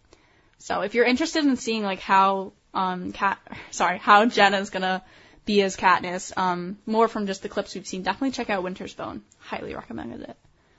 So 0.57 0.81
if 0.81 0.93
you're 0.93 1.05
interested 1.05 1.45
in 1.45 1.55
seeing 1.57 1.83
like 1.83 1.99
how 1.99 2.53
um 2.73 3.11
Cat 3.11 3.39
sorry 3.71 3.97
how 3.97 4.25
Jenna's 4.25 4.69
gonna 4.69 5.03
be 5.45 5.61
as 5.61 5.77
Katniss, 5.77 6.35
um 6.37 6.77
more 6.85 7.07
from 7.07 7.27
just 7.27 7.43
the 7.43 7.49
clips 7.49 7.75
we've 7.75 7.87
seen, 7.87 8.03
definitely 8.03 8.31
check 8.31 8.49
out 8.49 8.63
Winter's 8.63 8.93
Bone. 8.93 9.21
Highly 9.39 9.73
recommended 9.73 10.21
it. 10.21 10.37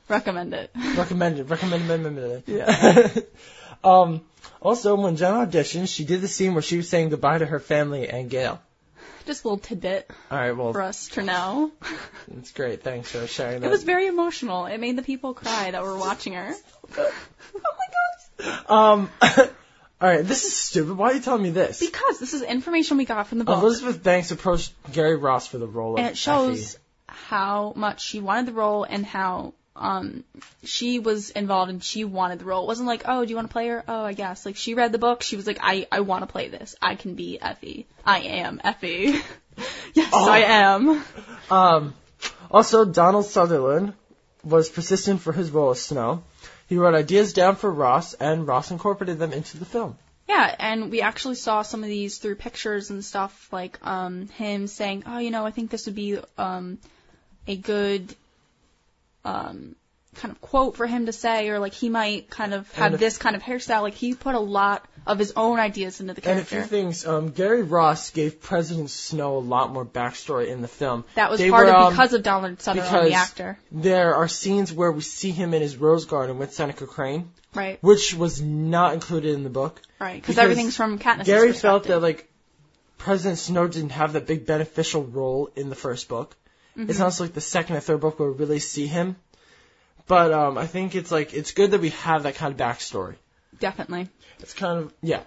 Recommend 0.09 0.55
it. 0.55 0.71
Recommended. 0.97 1.51
Recommended. 1.51 2.43
Yeah. 2.47 3.15
um. 3.85 4.23
Also, 4.61 4.95
when 4.95 5.17
Jen 5.17 5.35
auditioned, 5.35 5.89
she 5.89 6.05
did 6.05 6.21
the 6.21 6.29
scene 6.29 6.55
where 6.55 6.63
she 6.63 6.77
was 6.77 6.89
saying 6.89 7.11
goodbye 7.11 7.39
to 7.39 7.47
her 7.47 7.61
family 7.61 8.09
and 8.09 8.29
Gale. 8.31 8.61
Just 9.27 9.45
a 9.45 9.49
little 9.49 9.59
tidbit 9.59 10.11
All 10.31 10.39
right. 10.39 10.53
Well, 10.53 10.73
for 10.73 10.83
us 10.83 11.09
to 11.09 11.23
know. 11.23 11.73
it's 12.37 12.53
great. 12.53 12.83
Thanks 12.83 13.11
for 13.11 13.27
sharing 13.27 13.61
that. 13.61 13.67
It 13.67 13.71
was 13.71 13.85
very 13.85 14.07
emotional. 14.07 14.67
It 14.67 14.79
made 14.79 14.97
the 14.97 15.03
people 15.03 15.35
cry 15.35 15.71
that 15.71 15.83
were 15.83 15.97
watching 15.97 16.33
her. 16.35 16.53
oh 16.99 17.13
my 17.55 18.47
gosh. 18.47 18.61
Um. 18.69 19.11
all 19.23 20.09
right. 20.09 20.25
This 20.25 20.45
is 20.45 20.55
stupid. 20.55 20.97
Why 20.97 21.11
are 21.11 21.15
you 21.15 21.21
telling 21.21 21.43
me 21.43 21.51
this? 21.51 21.81
Because 21.81 22.19
this 22.19 22.33
is 22.33 22.43
information 22.43 22.97
we 22.97 23.05
got 23.05 23.27
from 23.27 23.39
the 23.39 23.45
book. 23.45 23.63
Elizabeth 23.63 24.03
Banks 24.03 24.31
approached 24.31 24.73
Gary 24.91 25.17
Ross 25.17 25.47
for 25.47 25.59
the 25.59 25.69
role 25.69 25.95
of 25.95 25.99
and 26.01 26.09
it 26.09 26.17
shows 26.17 26.75
Effie. 26.75 26.83
how 27.07 27.73
much 27.77 28.03
she 28.03 28.21
wanted 28.21 28.47
the 28.47 28.53
role 28.53 28.85
and 28.85 29.05
how 29.05 29.53
um 29.77 30.25
she 30.65 30.99
was 30.99 31.31
involved 31.31 31.71
and 31.71 31.83
she 31.83 32.05
wanted 32.05 32.39
the 32.39 32.45
role. 32.45 32.65
It 32.65 32.67
wasn't 32.67 32.89
like, 32.89 33.03
oh, 33.07 33.25
do 33.25 33.31
you 33.31 33.37
want 33.37 33.49
to 33.49 33.53
play 33.53 33.69
her? 33.69 33.85
Oh, 33.87 34.05
I 34.05 34.13
guess. 34.13 34.45
Like 34.45 34.57
she 34.57 34.75
read 34.75 34.93
the 34.93 34.99
book, 34.99 35.23
she 35.23 35.37
was 35.37 35.47
like, 35.47 35.59
I 35.61 35.87
I 35.91 36.01
want 36.01 36.23
to 36.23 36.27
play 36.27 36.49
this. 36.49 36.75
I 36.83 36.95
can 36.97 37.15
be 37.15 37.41
Effie. 37.41 37.87
I 38.05 38.21
am 38.21 38.61
Effie. 38.65 39.21
yes, 39.95 40.11
Oh. 40.13 40.31
I 40.31 40.39
am. 40.41 41.05
Um, 41.51 41.95
also, 42.51 42.85
Donald 42.85 43.27
Sutherland 43.27 43.95
was 44.45 44.69
persistent 44.69 45.21
for 45.21 45.33
his 45.33 45.51
role 45.51 45.71
as 45.71 45.81
Snow. 45.83 46.23
He 46.69 46.77
wrote 46.77 46.95
ideas 46.95 47.33
down 47.33 47.57
for 47.57 47.71
Ross, 47.71 48.15
and 48.15 48.47
Ross 48.47 48.71
incorporated 48.71 49.19
them 49.19 49.33
into 49.33 49.59
the 49.59 49.65
film. 49.65 49.99
Yeah, 50.29 50.55
and 50.59 50.91
we 50.93 51.01
actually 51.03 51.35
saw 51.35 51.63
some 51.63 51.83
of 51.83 51.89
these 51.89 52.19
through 52.19 52.37
pictures 52.37 52.91
and 52.91 53.05
stuff, 53.05 53.49
like 53.53 53.85
um 53.85 54.29
him 54.29 54.67
saying, 54.69 55.03
oh, 55.07 55.19
you 55.19 55.31
know, 55.31 55.45
I 55.45 55.51
think 55.51 55.71
this 55.71 55.87
would 55.87 55.97
be 55.97 56.19
um 56.39 56.79
a 57.49 57.57
good 57.57 58.15
um 59.25 59.77
kind 60.17 60.33
of 60.33 60.41
quote 60.41 60.77
for 60.77 60.87
him 60.87 61.07
to 61.07 61.13
say, 61.13 61.49
or 61.51 61.59
like 61.61 61.73
he 61.73 61.89
might 61.89 62.29
kind 62.31 62.53
of 62.53 62.71
have 62.73 62.95
if- 62.95 63.01
this 63.01 63.17
kind 63.19 63.37
of 63.37 63.43
hairstyle. 63.43 63.83
Like 63.83 63.95
he 63.95 64.15
put 64.15 64.35
a 64.35 64.41
lot 64.41 64.87
of 65.07 65.19
his 65.19 65.33
own 65.37 65.59
ideas 65.59 66.01
into 66.01 66.15
the 66.15 66.21
character. 66.21 66.57
And 66.57 66.65
a 66.65 66.69
few 66.69 66.71
things. 66.79 67.07
Um, 67.07 67.31
Gary 67.31 67.63
Ross 67.63 68.11
gave 68.11 68.41
President 68.43 68.91
Snow 68.91 69.37
a 69.37 69.39
lot 69.39 69.73
more 69.73 69.87
backstory 69.87 70.49
in 70.49 70.61
the 70.63 70.69
film. 70.69 71.05
that 71.15 71.31
was 71.31 71.41
They 71.41 71.49
part 71.49 71.67
were, 71.69 71.73
of 71.73 71.83
um, 71.87 71.93
because 71.93 72.13
of 72.13 72.23
Donald 72.23 72.61
Sutherland, 72.61 73.07
the 73.07 73.15
actor. 73.15 73.59
There 73.73 74.15
are 74.15 74.29
scenes 74.29 74.73
where 74.73 74.93
we 74.93 75.01
see 75.01 75.31
him 75.31 75.55
in 75.55 75.63
his 75.63 75.77
rose 75.77 76.05
garden 76.05 76.39
with 76.39 76.53
Seneca 76.53 76.87
Crane, 76.87 77.31
Right, 77.55 77.83
which 77.83 78.13
was 78.15 78.43
not 78.43 78.95
included 78.95 79.35
in 79.35 79.43
the 79.45 79.51
book. 79.51 79.81
right. 80.01 80.15
Because 80.21 80.35
because 80.35 80.39
everything's 80.39 80.77
from 80.77 80.99
Katniss' 80.99 81.25
Gary 81.25 81.53
felt 81.53 81.85
that 81.85 82.01
like 82.01 82.29
President 82.99 83.39
Snow 83.39 83.69
didn't 83.69 83.91
have 83.91 84.13
that 84.13 84.27
big 84.27 84.45
beneficial 84.45 85.03
role 85.05 85.51
in 85.57 85.71
the 85.71 85.77
first 85.77 86.09
book. 86.09 86.37
Mm-hmm. 86.77 86.91
It's 86.91 86.99
not 86.99 87.19
like 87.21 87.33
the 87.33 87.41
second 87.41 87.77
or 87.77 87.81
third 87.81 88.01
book 88.01 88.19
where 88.19 88.31
we 88.31 88.39
really 88.39 88.59
see 88.59 88.87
him. 88.87 89.17
But 90.07 90.33
um, 90.33 90.59
I 90.59 90.67
think 90.67 90.95
it's 90.95 91.11
like 91.11 91.35
it's 91.35 91.53
good 91.53 91.73
that 91.73 91.81
we 91.81 91.91
have 91.91 92.25
that 92.25 92.35
kind 92.35 92.53
of 92.53 92.59
backstory. 92.59 93.17
Definitely. 93.59 94.09
It's 94.41 94.55
kind 94.55 94.85
of 94.85 94.95
yeah. 95.03 95.23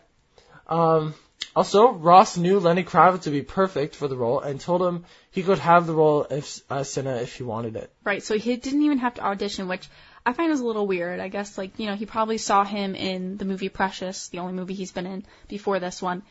Um, 0.67 1.13
also, 1.55 1.91
Ross 1.91 2.35
knew 2.35 2.59
Lenny 2.59 2.83
Kravitz 2.83 3.25
would 3.25 3.31
be 3.31 3.43
perfect 3.43 3.95
for 3.95 4.07
the 4.07 4.17
role 4.17 4.39
and 4.39 4.59
told 4.59 4.81
him 4.81 5.05
he 5.29 5.43
could 5.43 5.59
have 5.59 5.85
the 5.85 5.93
role 5.93 6.23
if 6.23 6.61
uh, 6.69 6.83
Cinna 6.83 7.15
if 7.17 7.35
he 7.35 7.43
wanted 7.43 7.75
it. 7.75 7.93
Right, 8.03 8.23
so 8.23 8.37
he 8.37 8.55
didn't 8.55 8.81
even 8.81 8.97
have 8.99 9.15
to 9.15 9.23
audition, 9.23 9.67
which 9.67 9.87
I 10.25 10.33
find 10.33 10.51
is 10.51 10.61
a 10.61 10.65
little 10.65 10.87
weird. 10.87 11.19
I 11.19 11.27
guess, 11.27 11.57
like, 11.57 11.77
you 11.79 11.85
know, 11.85 11.95
he 11.95 12.05
probably 12.05 12.39
saw 12.39 12.63
him 12.63 12.95
in 12.95 13.37
the 13.37 13.45
movie 13.45 13.69
Precious, 13.69 14.29
the 14.29 14.39
only 14.39 14.53
movie 14.53 14.73
he's 14.73 14.91
been 14.91 15.05
in 15.05 15.25
before 15.47 15.79
this 15.79 16.01
one. 16.01 16.23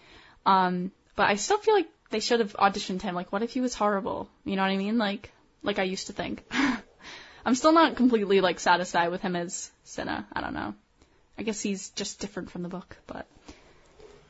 Um, 0.45 0.91
but 1.15 1.29
I 1.29 1.37
still 1.37 1.59
feel 1.59 1.75
like 1.75 1.89
they 2.13 2.21
should 2.21 2.41
have 2.41 2.53
auditioned 2.55 3.03
him. 3.03 3.15
Like, 3.15 3.33
what 3.33 3.43
if 3.43 3.51
he 3.53 3.61
was 3.61 3.75
horrible? 3.75 4.29
You 4.45 4.57
know 4.57 4.63
what 4.63 4.71
I 4.71 4.77
mean? 4.77 4.99
Like, 4.99 5.33
like 5.63 5.79
I 5.79 5.85
used 5.85 6.07
to 6.09 6.13
think. 6.13 6.45
I'm 7.45 7.57
still 7.57 7.73
not 7.73 7.97
completely, 7.97 8.41
like, 8.41 8.61
satisfied 8.61 9.09
with 9.11 9.21
him 9.21 9.35
as 9.35 9.71
Cinna. 9.83 10.27
I 10.33 10.41
don't 10.41 10.55
know. 10.55 10.75
I 11.37 11.43
guess 11.43 11.61
he's 11.61 11.91
just 11.91 12.21
different 12.21 12.51
from 12.53 12.63
the 12.63 12.69
book, 12.69 12.97
but, 13.09 13.27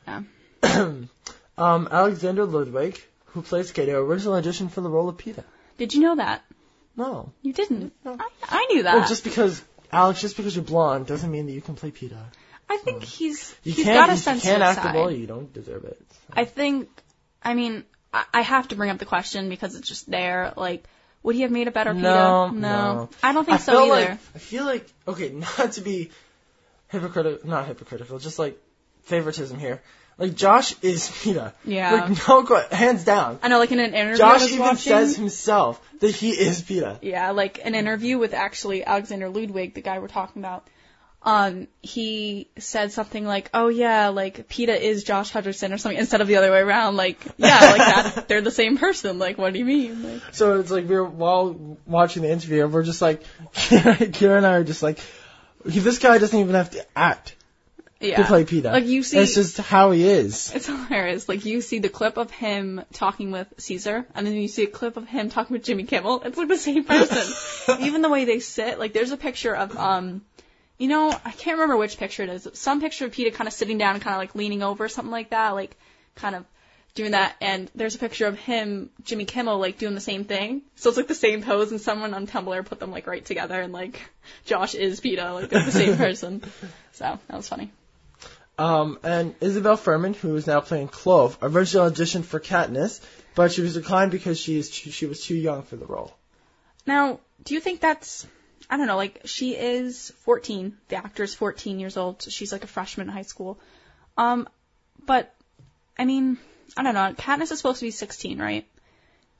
yeah. 0.09 0.23
Um, 1.59 1.87
Alexander 1.91 2.47
Ludwig, 2.47 2.99
who 3.27 3.43
plays 3.43 3.71
Cato, 3.73 4.03
originally 4.03 4.41
auditioned 4.41 4.71
for 4.71 4.81
the 4.81 4.89
role 4.89 5.11
of 5.11 5.19
Peeta. 5.19 5.45
Did 5.77 5.93
you 5.93 6.01
know 6.01 6.17
that? 6.17 6.43
No. 6.97 7.31
You 7.43 7.53
didn't. 7.53 7.93
I, 8.07 8.17
I 8.49 8.67
knew 8.71 8.85
that. 8.85 8.95
Well, 8.97 9.07
just 9.09 9.23
because 9.23 9.63
Alex, 9.93 10.23
just 10.23 10.39
because 10.39 10.57
you're 10.57 10.65
blonde 10.65 11.07
doesn't 11.07 11.31
mean 11.31 11.45
that 11.47 11.53
you 11.53 11.61
can 11.61 11.75
play 11.75 11.91
Peeta. 11.91 12.17
I 12.71 12.79
think 12.79 13.03
he's 13.05 13.55
You 13.65 13.73
he's 13.73 13.85
can't. 13.85 13.99
got 13.99 14.09
a 14.09 14.13
you 14.13 14.19
sensitive 14.19 14.51
can't 14.51 14.63
act 14.63 14.83
side. 14.83 14.95
the 14.95 14.99
role. 14.99 15.11
You 15.11 15.27
don't 15.27 15.53
deserve 15.53 15.85
it. 15.85 16.01
I 16.33 16.47
think, 16.47 16.89
I 17.45 17.55
mean, 17.55 17.85
I, 18.13 18.25
I 18.35 18.41
have 18.43 18.69
to 18.69 18.77
bring 18.77 18.91
up 18.91 18.99
the 18.99 19.05
question 19.05 19.49
because 19.49 19.75
it's 19.75 19.89
just 19.89 20.11
there. 20.11 20.53
Like, 20.57 20.85
would 21.23 21.35
he 21.35 21.43
have 21.43 21.51
made 21.51 21.69
a 21.69 21.71
better 21.71 21.95
No, 21.95 22.51
Peeta? 22.53 22.55
no. 22.55 23.09
I 23.23 23.33
don't 23.33 23.45
think 23.45 23.57
I 23.57 23.59
so 23.59 23.73
feel 23.73 23.93
either. 23.95 24.11
like 24.11 24.19
I 24.35 24.39
feel 24.39 24.65
like 24.65 24.93
okay, 25.09 25.29
not 25.31 25.73
to 25.73 25.81
be 25.81 26.11
hypocritical, 26.89 27.49
not 27.49 27.67
hypocritical, 27.67 28.19
just 28.19 28.39
like 28.39 28.59
favoritism 29.05 29.59
here. 29.59 29.81
Like 30.19 30.35
Josh 30.35 30.75
is 30.83 31.09
Peeta. 31.09 31.53
Yeah. 31.65 31.93
Like 32.09 32.29
no, 32.29 32.63
hands 32.71 33.05
down. 33.05 33.39
I 33.43 33.49
know, 33.49 33.59
like 33.59 33.73
in 33.73 33.81
an 33.81 33.95
interview 33.95 34.19
Josh 34.19 34.47
even 34.47 34.59
watching. 34.61 34.77
says 34.77 35.17
himself 35.17 35.81
that 36.01 36.15
he 36.15 36.31
is 36.31 36.63
Peeta. 36.63 36.99
yeah, 37.03 37.31
like 37.31 37.61
an 37.65 37.75
interview 37.75 38.19
with 38.19 38.35
actually 38.35 38.85
Alexander 38.85 39.29
Ludwig, 39.29 39.75
the 39.75 39.81
guy 39.81 39.99
we're 39.99 40.09
talking 40.09 40.43
about. 40.43 40.69
Um, 41.25 41.69
he 41.81 42.49
said 42.59 42.91
something 42.91 43.25
like, 43.25 43.51
"Oh 43.55 43.69
yeah, 43.69 44.09
like 44.09 44.49
Peeta 44.49 44.79
is 44.79 45.05
Josh 45.05 45.33
Hutcherson 45.33 45.73
or 45.73 45.79
something," 45.79 45.99
instead 45.99 46.21
of 46.21 46.27
the 46.27 46.37
other 46.37 46.51
way 46.51 46.59
around. 46.59 46.97
Like, 46.97 47.25
yeah, 47.37 47.61
like 47.61 47.77
that, 48.15 48.29
they're 48.29 48.41
the 48.41 48.51
same 48.51 48.77
person. 48.77 49.19
Like, 49.19 49.39
what 49.39 49.53
do 49.53 49.61
you 49.61 49.65
mean? 49.65 50.03
Like, 50.03 50.23
So 50.35 50.59
it's 50.59 50.71
like 50.71 50.89
we 50.89 50.97
were 50.97 51.05
while 51.05 51.79
watching 51.87 52.23
the 52.23 52.31
interview, 52.31 52.67
we're 52.67 52.83
just 52.83 53.01
like 53.01 53.23
Kira 53.55 54.37
and 54.37 54.47
I 54.47 54.55
are 54.55 54.65
just 54.65 54.83
like, 54.83 54.99
this 55.65 55.99
guy 55.99 56.19
doesn't 56.19 56.39
even 56.39 56.55
have 56.55 56.71
to 56.71 56.85
act 56.97 57.37
yeah, 58.03 58.17
to 58.17 58.25
play 58.25 58.45
Peeta. 58.45 58.73
Like 58.73 58.87
you 58.87 59.03
see, 59.03 59.19
it's 59.19 59.35
just 59.35 59.59
how 59.59 59.93
he 59.93 60.07
is. 60.07 60.53
It's 60.55 60.67
hilarious. 60.67 61.29
Like 61.29 61.45
you 61.45 61.61
see 61.61 61.79
the 61.79 61.89
clip 61.89 62.17
of 62.17 62.31
him 62.31 62.83
talking 62.93 63.31
with 63.31 63.47
Caesar, 63.59 64.07
and 64.15 64.27
then 64.27 64.35
you 64.35 64.49
see 64.49 64.65
a 64.65 64.69
clip 64.69 64.97
of 64.97 65.07
him 65.07 65.29
talking 65.29 65.55
with 65.55 65.65
Jimmy 65.65 65.85
Kimmel. 65.85 66.23
It's 66.25 66.37
like 66.37 66.49
the 66.49 66.57
same 66.57 66.85
person. 66.85 67.81
Even 67.81 68.03
the 68.03 68.09
way 68.09 68.25
they 68.25 68.41
sit. 68.41 68.79
Like 68.79 68.93
there's 68.93 69.13
a 69.13 69.17
picture 69.17 69.55
of 69.55 69.77
um, 69.77 70.23
you 70.83 70.89
know, 70.89 71.11
I 71.11 71.31
can't 71.31 71.59
remember 71.59 71.77
which 71.77 71.97
picture 71.97 72.25
it 72.25 72.29
is. 72.29 72.49
Some 72.55 72.81
picture 72.81 73.05
of 73.05 73.13
Peeta 73.13 73.33
kind 73.33 73.47
of 73.47 73.55
sitting 73.55 73.79
down, 73.79 73.95
and 73.95 74.03
kind 74.03 74.15
of 74.15 74.19
like 74.19 74.35
leaning 74.35 74.65
over, 74.65 74.89
something 74.89 75.13
like 75.13 75.31
that, 75.31 75.51
like 75.51 75.77
kind 76.17 76.35
of 76.35 76.45
doing 76.97 77.13
that. 77.13 77.37
And 77.41 77.71
there's 77.77 77.95
a 77.95 78.01
picture 78.01 78.27
of 78.27 78.37
him, 78.37 78.91
Jimmy 79.05 79.25
Kimmel, 79.25 79.61
like 79.61 79.79
doing 79.79 79.95
the 79.95 80.01
same 80.01 80.25
thing. 80.25 80.63
So 80.75 80.89
it's 80.89 80.97
like 80.97 81.07
the 81.07 81.15
same 81.15 81.45
pose, 81.45 81.71
and 81.71 81.81
someone 81.81 82.15
on 82.15 82.27
Tumblr 82.27 82.67
put 82.67 82.81
them 82.81 82.91
like 82.91 83.07
right 83.07 83.25
together, 83.25 83.61
and 83.61 83.73
like 83.73 84.03
Josh 84.45 84.75
is 84.75 85.01
Peeta, 85.01 85.33
like 85.33 85.51
they're 85.51 85.65
the 85.65 85.71
same 85.71 85.97
person. 85.97 86.43
So 86.95 87.17
that 87.29 87.37
was 87.37 87.49
funny. 87.49 87.71
Um, 88.59 88.99
and 89.05 89.37
Isabelle 89.41 89.77
Fuhrman, 89.77 90.17
who 90.17 90.35
is 90.35 90.49
now 90.49 90.59
playing 90.59 90.89
Clove, 90.89 91.39
originally 91.43 91.93
auditioned 91.93 92.25
for 92.25 92.41
Katniss, 92.41 93.01
but 93.37 93.53
she 93.53 93.61
was 93.61 93.75
declined 93.75 94.11
because 94.11 94.37
she 94.37 94.59
is 94.59 94.69
too, 94.69 94.91
she 94.91 95.07
was 95.07 95.25
too 95.25 95.37
young 95.37 95.63
for 95.63 95.77
the 95.77 95.87
role. 95.87 96.13
Now, 96.89 97.21
do 97.45 97.55
you 97.55 97.61
think 97.61 97.79
that's 97.79 98.27
I 98.73 98.79
don't 98.79 98.87
know, 98.87 98.97
like 98.97 99.21
she 99.27 99.55
is 99.55 100.13
14. 100.21 100.75
The 100.89 100.97
actor 100.97 101.23
is 101.23 101.35
14 101.35 101.79
years 101.79 101.99
old. 101.99 102.23
So 102.23 102.31
she's 102.31 102.53
like 102.53 102.65
a 102.65 102.67
freshman 102.67 103.07
in 103.07 103.13
high 103.13 103.21
school. 103.21 103.61
Um, 104.17 104.49
but 105.05 105.35
I 105.99 106.07
mean, 106.07 106.39
I 106.75 106.83
don't 106.83 106.95
know. 106.95 107.13
Katniss 107.13 107.53
is 107.53 107.59
supposed 107.59 107.81
to 107.81 107.85
be 107.85 107.91
16, 107.91 108.39
right? 108.39 108.67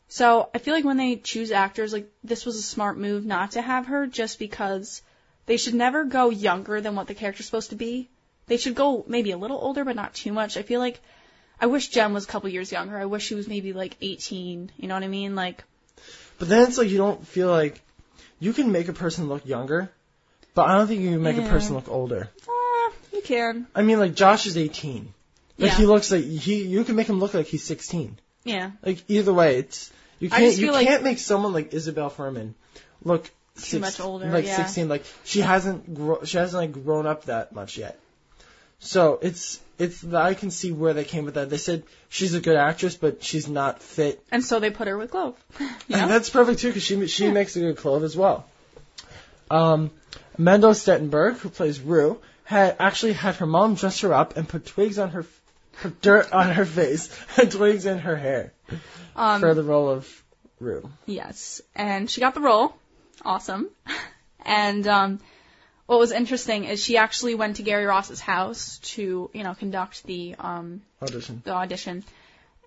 So 0.09 0.51
I 0.55 0.59
feel 0.59 0.75
like 0.75 0.85
when 0.85 0.99
they 0.99 1.17
choose 1.17 1.51
actors, 1.51 1.95
like 1.95 2.13
this 2.23 2.45
was 2.45 2.57
a 2.57 2.63
smart 2.63 2.99
move 2.99 3.25
not 3.25 3.53
to 3.53 3.63
have 3.63 3.87
her, 3.87 4.07
just 4.07 4.39
because 4.39 5.01
they 5.47 5.57
should 5.57 5.73
never 5.73 6.05
go 6.05 6.29
younger 6.29 6.83
than 6.83 6.95
what 6.95 7.07
the 7.07 7.15
character's 7.15 7.47
supposed 7.47 7.71
to 7.71 7.77
be. 7.77 8.11
They 8.49 8.59
should 8.59 8.75
go 8.75 9.03
maybe 9.09 9.31
a 9.31 9.39
little 9.39 9.57
older, 9.57 9.83
but 9.83 9.97
not 9.97 10.13
too 10.13 10.35
much. 10.35 10.59
I 10.59 10.63
feel 10.63 10.79
like 10.79 11.01
I 11.59 11.67
wish 11.69 11.89
Jen 11.89 12.13
was 12.13 12.25
a 12.25 12.29
couple 12.29 12.51
years 12.51 12.71
younger. 12.71 12.99
I 12.99 13.07
wish 13.07 13.25
she 13.25 13.35
was 13.35 13.49
maybe 13.49 13.73
like 13.73 13.97
18. 14.03 14.73
You 14.77 14.89
know 14.89 14.95
what 14.95 15.05
I 15.05 15.09
mean? 15.09 15.35
Like, 15.35 15.65
But 16.39 16.51
then 16.51 16.69
it's 16.69 16.77
like 16.77 16.91
you 16.91 16.99
don't 16.99 17.27
feel 17.27 17.49
like 17.49 17.81
you 18.43 18.53
can 18.53 18.73
make 18.73 18.89
a 18.89 18.93
person 18.93 19.29
look 19.29 19.47
younger, 19.47 19.89
but 20.55 20.63
I 20.69 20.75
don't 20.77 20.89
think 20.89 21.01
you 21.01 21.11
can 21.13 21.23
make 21.23 21.37
a 21.39 21.49
person 21.49 21.77
look 21.77 21.89
older. 21.89 22.29
ah, 22.49 22.91
you 23.13 23.23
can. 23.23 23.67
I 23.75 23.83
mean, 23.83 23.99
like 24.01 24.15
Josh 24.15 24.47
is 24.47 24.57
18, 24.57 25.15
but 25.59 25.67
Yeah. 25.67 25.75
he 25.77 25.87
looks 25.87 26.11
like 26.11 26.25
he. 26.25 26.57
You 26.65 26.83
can 26.85 26.97
make 26.97 27.09
him 27.09 27.21
look 27.21 27.35
like 27.35 27.47
he's 27.47 27.63
16. 27.65 28.19
Yeah. 28.45 28.73
Like 28.85 28.99
either 29.09 29.33
way, 29.33 29.59
it's 29.59 29.91
you 30.19 30.29
can't 30.29 30.57
you 30.59 30.73
like- 30.73 30.87
can't 30.89 31.05
make 31.05 31.19
someone 31.21 31.53
like 31.53 31.73
Isabelle 31.73 32.11
Fuhrman 32.11 32.55
look 33.05 33.31
Too 33.63 33.79
much 33.79 34.01
older, 34.01 34.27
like 34.31 34.47
yeah. 34.47 34.57
16. 34.57 34.89
Like 34.89 35.05
she 35.25 35.41
hasn't 35.41 35.95
gro- 35.95 36.25
she 36.25 36.39
hasn't 36.39 36.61
like 36.61 36.73
grown 36.85 37.07
up 37.07 37.27
that 37.27 37.53
much 37.55 37.77
yet. 37.79 37.97
So 38.81 39.19
it's 39.23 39.61
it's 39.79 40.05
I 40.05 40.35
can 40.35 40.51
see 40.51 40.73
where 40.73 40.95
they 40.95 41.05
came 41.05 41.25
with 41.25 41.35
that. 41.35 41.51
They 41.51 41.59
said 41.59 41.85
she's 42.09 42.35
a 42.35 42.41
good 42.41 42.57
actress, 42.57 42.97
but 42.97 43.23
she's 43.23 43.49
not 43.49 43.83
fit. 43.83 44.23
And 44.31 44.45
so 44.45 44.61
they 44.61 44.71
put 44.71 44.89
her 44.89 44.97
with 44.97 45.11
Clove. 45.11 45.37
You 45.61 45.97
know? 45.97 46.03
And 46.03 46.11
that's 46.11 46.31
perfect 46.31 46.61
too, 46.61 46.69
because 46.69 46.83
she 46.83 47.07
she 47.07 47.31
makes 47.31 47.57
a 47.57 47.61
good 47.61 47.77
Clove 47.77 48.05
as 48.05 48.17
well. 48.17 48.47
Um, 49.51 49.91
Amandla 50.39 50.75
Stenberg, 50.75 51.37
who 51.39 51.51
plays 51.51 51.81
Rue, 51.81 52.19
had 52.45 52.77
actually 52.79 53.13
had 53.13 53.37
her 53.37 53.47
mom 53.47 53.75
dress 53.75 54.01
her 54.01 54.15
up 54.15 54.37
and 54.37 54.49
put 54.49 54.67
twigs 54.67 54.99
on 54.99 55.11
her, 55.11 55.27
put 55.81 56.01
dirt 56.01 56.33
on 56.33 56.51
her 56.51 56.65
face 56.65 57.11
and 57.37 57.51
twigs 57.51 57.87
in 57.87 57.99
her 57.99 58.17
hair 58.17 58.53
um, 59.17 59.41
for 59.41 59.55
the 59.55 59.63
role 59.63 59.91
of 59.91 60.23
Rue. 60.59 60.89
Yes, 61.07 61.61
and 61.75 62.11
she 62.11 62.21
got 62.21 62.35
the 62.35 62.41
role. 62.41 62.75
Awesome. 63.25 63.69
And 64.45 64.89
um, 64.89 65.21
what 65.93 66.01
was 66.01 66.11
interesting 66.11 66.65
is 66.65 66.83
she 66.83 66.97
actually 66.97 67.35
went 67.35 67.57
to 67.57 67.63
Gary 67.63 67.85
Ross's 67.85 68.19
house 68.19 68.79
to, 68.95 69.29
you 69.35 69.45
know, 69.45 69.53
conduct 69.53 70.05
the 70.05 70.35
um, 70.39 70.81
Audition. 71.03 71.43
the 71.45 71.53
audition. 71.53 72.03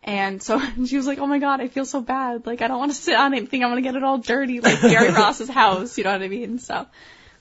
And 0.03 0.43
so 0.43 0.61
she 0.85 0.95
was 0.95 1.07
like, 1.07 1.17
"Oh 1.17 1.25
my 1.25 1.39
god, 1.39 1.59
I 1.59 1.67
feel 1.67 1.85
so 1.85 2.01
bad. 2.01 2.45
Like 2.45 2.61
I 2.61 2.67
don't 2.67 2.77
want 2.77 2.91
to 2.91 2.97
sit 2.97 3.15
on 3.15 3.33
anything. 3.33 3.63
I'm 3.63 3.71
gonna 3.71 3.81
get 3.81 3.95
it 3.95 4.03
all 4.03 4.19
dirty, 4.19 4.59
like 4.61 4.79
Gary 4.93 5.11
Ross's 5.11 5.49
house. 5.49 5.97
You 5.97 6.03
know 6.03 6.11
what 6.11 6.21
I 6.21 6.27
mean?" 6.27 6.59
So 6.59 6.85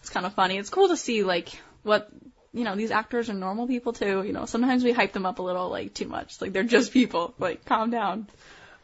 it's 0.00 0.08
kind 0.08 0.24
of 0.24 0.32
funny. 0.32 0.56
It's 0.56 0.70
cool 0.70 0.88
to 0.88 0.96
see 0.96 1.22
like 1.22 1.50
what 1.82 2.08
you 2.54 2.64
know. 2.64 2.74
These 2.74 2.90
actors 2.90 3.28
are 3.28 3.34
normal 3.34 3.66
people 3.66 3.92
too. 3.92 4.22
You 4.22 4.32
know, 4.32 4.46
sometimes 4.46 4.84
we 4.84 4.92
hype 4.92 5.12
them 5.12 5.26
up 5.26 5.38
a 5.38 5.42
little 5.42 5.68
like 5.68 5.92
too 5.92 6.08
much. 6.08 6.40
Like 6.40 6.54
they're 6.54 6.62
just 6.62 6.92
people. 6.94 7.34
Like 7.38 7.66
calm 7.66 7.90
down. 7.90 8.28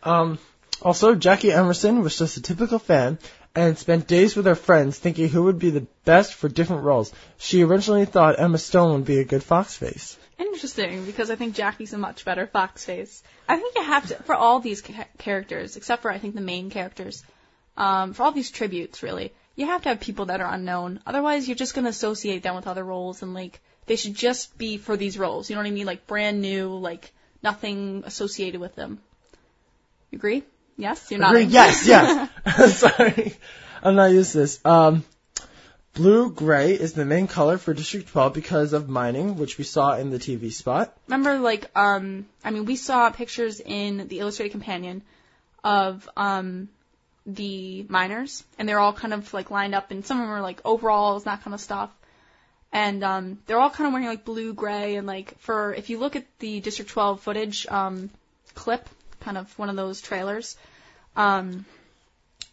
Um, 0.02 0.38
also, 0.82 1.14
Jackie 1.14 1.50
Emerson 1.50 2.02
was 2.02 2.18
just 2.18 2.36
a 2.36 2.42
typical 2.42 2.78
fan 2.78 3.18
and 3.54 3.76
spent 3.76 4.06
days 4.06 4.36
with 4.36 4.46
her 4.46 4.54
friends 4.54 4.98
thinking 4.98 5.28
who 5.28 5.44
would 5.44 5.58
be 5.58 5.70
the 5.70 5.86
best 6.04 6.34
for 6.34 6.48
different 6.48 6.84
roles. 6.84 7.12
She 7.38 7.62
originally 7.62 8.04
thought 8.04 8.38
Emma 8.38 8.58
Stone 8.58 8.92
would 8.92 9.04
be 9.04 9.18
a 9.18 9.24
good 9.24 9.42
fox 9.42 9.76
face. 9.76 10.16
Interesting, 10.38 11.04
because 11.04 11.30
I 11.30 11.36
think 11.36 11.54
Jackie's 11.54 11.92
a 11.92 11.98
much 11.98 12.24
better 12.24 12.46
fox 12.46 12.84
face. 12.84 13.22
I 13.48 13.56
think 13.56 13.74
you 13.74 13.82
have 13.82 14.08
to, 14.08 14.14
for 14.22 14.34
all 14.34 14.60
these 14.60 14.80
ca- 14.80 15.08
characters, 15.18 15.76
except 15.76 16.02
for 16.02 16.10
I 16.10 16.18
think 16.18 16.34
the 16.34 16.40
main 16.40 16.70
characters, 16.70 17.24
um, 17.76 18.14
for 18.14 18.22
all 18.22 18.32
these 18.32 18.50
tributes, 18.50 19.02
really, 19.02 19.32
you 19.56 19.66
have 19.66 19.82
to 19.82 19.90
have 19.90 20.00
people 20.00 20.26
that 20.26 20.40
are 20.40 20.52
unknown. 20.52 21.00
Otherwise, 21.06 21.48
you're 21.48 21.56
just 21.56 21.74
going 21.74 21.84
to 21.84 21.90
associate 21.90 22.42
them 22.42 22.54
with 22.54 22.66
other 22.66 22.84
roles, 22.84 23.22
and 23.22 23.34
like, 23.34 23.60
they 23.86 23.96
should 23.96 24.14
just 24.14 24.56
be 24.56 24.76
for 24.76 24.96
these 24.96 25.18
roles. 25.18 25.50
You 25.50 25.56
know 25.56 25.62
what 25.62 25.68
I 25.68 25.72
mean? 25.72 25.86
Like, 25.86 26.06
brand 26.06 26.40
new, 26.40 26.76
like, 26.76 27.12
nothing 27.42 28.04
associated 28.06 28.60
with 28.60 28.74
them. 28.76 29.00
You 30.10 30.16
agree? 30.16 30.44
Yes? 30.80 31.10
You're 31.10 31.20
not. 31.20 31.34
Agree? 31.34 31.44
Yes, 31.44 31.86
yes. 31.86 32.30
Sorry, 32.78 33.34
I'm 33.82 33.94
not 33.94 34.10
used 34.10 34.32
to 34.32 34.38
this. 34.38 34.64
Um, 34.64 35.04
blue 35.94 36.30
gray 36.30 36.72
is 36.72 36.94
the 36.94 37.04
main 37.04 37.26
color 37.26 37.58
for 37.58 37.74
District 37.74 38.08
12 38.08 38.32
because 38.32 38.72
of 38.72 38.88
mining, 38.88 39.36
which 39.36 39.58
we 39.58 39.64
saw 39.64 39.96
in 39.96 40.10
the 40.10 40.18
TV 40.18 40.52
spot. 40.52 40.96
Remember, 41.06 41.38
like, 41.38 41.70
um, 41.76 42.26
I 42.44 42.50
mean, 42.50 42.64
we 42.64 42.76
saw 42.76 43.10
pictures 43.10 43.60
in 43.60 44.08
the 44.08 44.20
Illustrated 44.20 44.52
Companion 44.52 45.02
of 45.62 46.08
um, 46.16 46.68
the 47.26 47.84
miners, 47.88 48.44
and 48.58 48.68
they're 48.68 48.78
all 48.78 48.92
kind 48.92 49.12
of 49.12 49.32
like 49.34 49.50
lined 49.50 49.74
up, 49.74 49.90
and 49.90 50.04
some 50.04 50.20
of 50.20 50.26
them 50.26 50.34
are 50.34 50.42
like 50.42 50.60
overalls, 50.64 51.24
that 51.24 51.42
kind 51.42 51.54
of 51.54 51.60
stuff. 51.60 51.90
And 52.72 53.02
um, 53.02 53.38
they're 53.46 53.58
all 53.58 53.70
kind 53.70 53.88
of 53.88 53.92
wearing 53.92 54.08
like 54.08 54.24
blue, 54.24 54.54
gray, 54.54 54.96
and 54.96 55.06
like 55.06 55.38
for 55.40 55.74
if 55.74 55.90
you 55.90 55.98
look 55.98 56.16
at 56.16 56.24
the 56.38 56.60
District 56.60 56.90
12 56.90 57.20
footage 57.20 57.66
um, 57.66 58.10
clip, 58.54 58.88
kind 59.20 59.36
of 59.36 59.58
one 59.58 59.68
of 59.68 59.76
those 59.76 60.00
trailers, 60.00 60.56
um, 61.20 61.64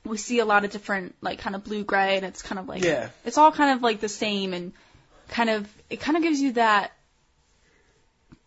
we 0.05 0.17
see 0.17 0.39
a 0.39 0.45
lot 0.45 0.65
of 0.65 0.71
different 0.71 1.15
like 1.21 1.39
kind 1.39 1.55
of 1.55 1.63
blue, 1.63 1.83
gray, 1.83 2.17
and 2.17 2.25
it's 2.25 2.41
kind 2.41 2.59
of 2.59 2.67
like 2.67 2.83
Yeah. 2.83 3.09
it's 3.25 3.37
all 3.37 3.51
kind 3.51 3.71
of 3.75 3.81
like 3.81 3.99
the 3.99 4.09
same, 4.09 4.53
and 4.53 4.73
kind 5.29 5.49
of 5.49 5.67
it 5.89 5.99
kind 5.99 6.17
of 6.17 6.23
gives 6.23 6.39
you 6.41 6.53
that 6.53 6.91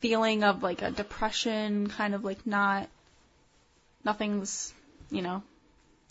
feeling 0.00 0.44
of 0.44 0.62
like 0.62 0.82
a 0.82 0.90
depression, 0.90 1.88
kind 1.88 2.14
of 2.14 2.24
like 2.24 2.46
not 2.46 2.88
nothing's, 4.04 4.72
you 5.10 5.22
know, 5.22 5.42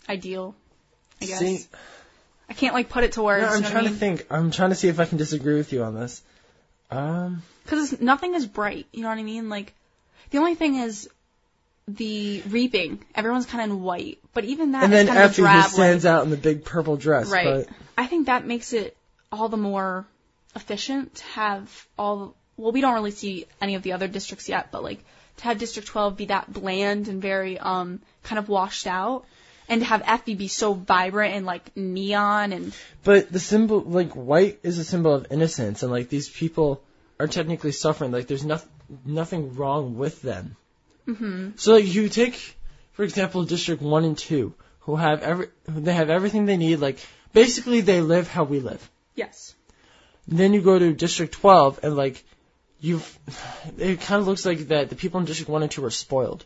ideal. 0.08 0.54
I 1.22 1.26
guess 1.26 1.38
See, 1.38 1.66
I 2.48 2.54
can't 2.54 2.74
like 2.74 2.88
put 2.88 3.04
it 3.04 3.12
to 3.12 3.22
words. 3.22 3.42
no, 3.42 3.48
I'm 3.48 3.56
you 3.56 3.62
know 3.62 3.70
trying 3.70 3.86
I 3.86 3.88
to 3.90 3.94
think. 3.94 4.26
I'm 4.30 4.50
trying 4.50 4.70
to 4.70 4.76
see 4.76 4.88
if 4.88 5.00
I 5.00 5.04
can 5.04 5.18
disagree 5.18 5.54
with 5.54 5.72
you 5.72 5.82
on 5.82 5.94
this. 5.94 6.22
Um, 6.90 7.42
Because 7.64 8.00
nothing 8.00 8.34
is 8.34 8.46
bright. 8.46 8.86
You 8.92 9.02
know 9.02 9.08
what 9.08 9.18
I 9.18 9.22
mean? 9.22 9.48
Like 9.48 9.74
the 10.30 10.38
only 10.38 10.54
thing 10.54 10.76
is 10.76 11.08
the 11.96 12.42
reaping. 12.48 13.04
Everyone's 13.14 13.46
kind 13.46 13.70
of 13.70 13.76
in 13.76 13.82
white, 13.82 14.18
but 14.32 14.44
even 14.44 14.72
that 14.72 14.84
and 14.84 14.92
then 14.92 15.06
kind 15.06 15.18
of 15.18 15.24
a 15.24 15.28
Effie 15.28 15.42
who 15.42 15.48
drab 15.48 15.70
stands 15.70 16.04
white. 16.04 16.10
out 16.10 16.24
in 16.24 16.30
the 16.30 16.36
big 16.36 16.64
purple 16.64 16.96
dress. 16.96 17.30
Right. 17.30 17.66
But 17.66 17.68
I 17.96 18.06
think 18.06 18.26
that 18.26 18.46
makes 18.46 18.72
it 18.72 18.96
all 19.32 19.48
the 19.48 19.56
more 19.56 20.06
efficient 20.54 21.14
to 21.16 21.24
have 21.24 21.86
all. 21.98 22.34
Well, 22.56 22.72
we 22.72 22.80
don't 22.80 22.94
really 22.94 23.10
see 23.10 23.46
any 23.60 23.74
of 23.74 23.82
the 23.82 23.92
other 23.92 24.08
districts 24.08 24.48
yet, 24.48 24.70
but 24.70 24.82
like 24.82 25.02
to 25.38 25.44
have 25.44 25.58
District 25.58 25.88
12 25.88 26.16
be 26.16 26.26
that 26.26 26.52
bland 26.52 27.08
and 27.08 27.22
very 27.22 27.58
um 27.58 28.00
kind 28.22 28.38
of 28.38 28.48
washed 28.48 28.86
out, 28.86 29.24
and 29.68 29.80
to 29.80 29.86
have 29.86 30.02
Effie 30.06 30.34
be 30.34 30.48
so 30.48 30.74
vibrant 30.74 31.34
and 31.34 31.46
like 31.46 31.74
neon 31.76 32.52
and 32.52 32.74
But 33.04 33.32
the 33.32 33.40
symbol, 33.40 33.80
like 33.80 34.12
white, 34.12 34.60
is 34.62 34.78
a 34.78 34.84
symbol 34.84 35.14
of 35.14 35.28
innocence, 35.30 35.82
and 35.82 35.90
like 35.90 36.08
these 36.08 36.28
people 36.28 36.82
are 37.18 37.26
technically 37.26 37.72
suffering. 37.72 38.10
Like 38.10 38.26
there's 38.26 38.44
nothing, 38.44 38.70
nothing 39.04 39.54
wrong 39.54 39.96
with 39.96 40.20
them. 40.22 40.56
Hmm 41.06 41.50
So 41.56 41.74
like 41.74 41.86
you 41.86 42.08
take, 42.08 42.34
for 42.92 43.02
example, 43.04 43.44
District 43.44 43.82
One 43.82 44.04
and 44.04 44.16
Two, 44.18 44.54
who 44.80 44.96
have 44.96 45.22
every, 45.22 45.48
they 45.66 45.92
have 45.92 46.10
everything 46.10 46.46
they 46.46 46.56
need. 46.56 46.76
Like 46.80 46.98
basically, 47.32 47.80
they 47.80 48.00
live 48.00 48.28
how 48.28 48.44
we 48.44 48.60
live. 48.60 48.90
yes, 49.14 49.54
Then 50.28 50.52
you 50.54 50.60
go 50.62 50.78
to 50.78 50.92
District 50.92 51.32
12, 51.34 51.80
and 51.82 51.96
like 51.96 52.22
you've, 52.80 53.18
it 53.78 54.00
kind 54.00 54.20
of 54.20 54.26
looks 54.28 54.44
like 54.46 54.68
that 54.68 54.88
the 54.90 54.96
people 54.96 55.20
in 55.20 55.26
District 55.26 55.50
One 55.50 55.62
and 55.62 55.70
Two 55.70 55.84
are 55.84 55.90
spoiled. 55.90 56.44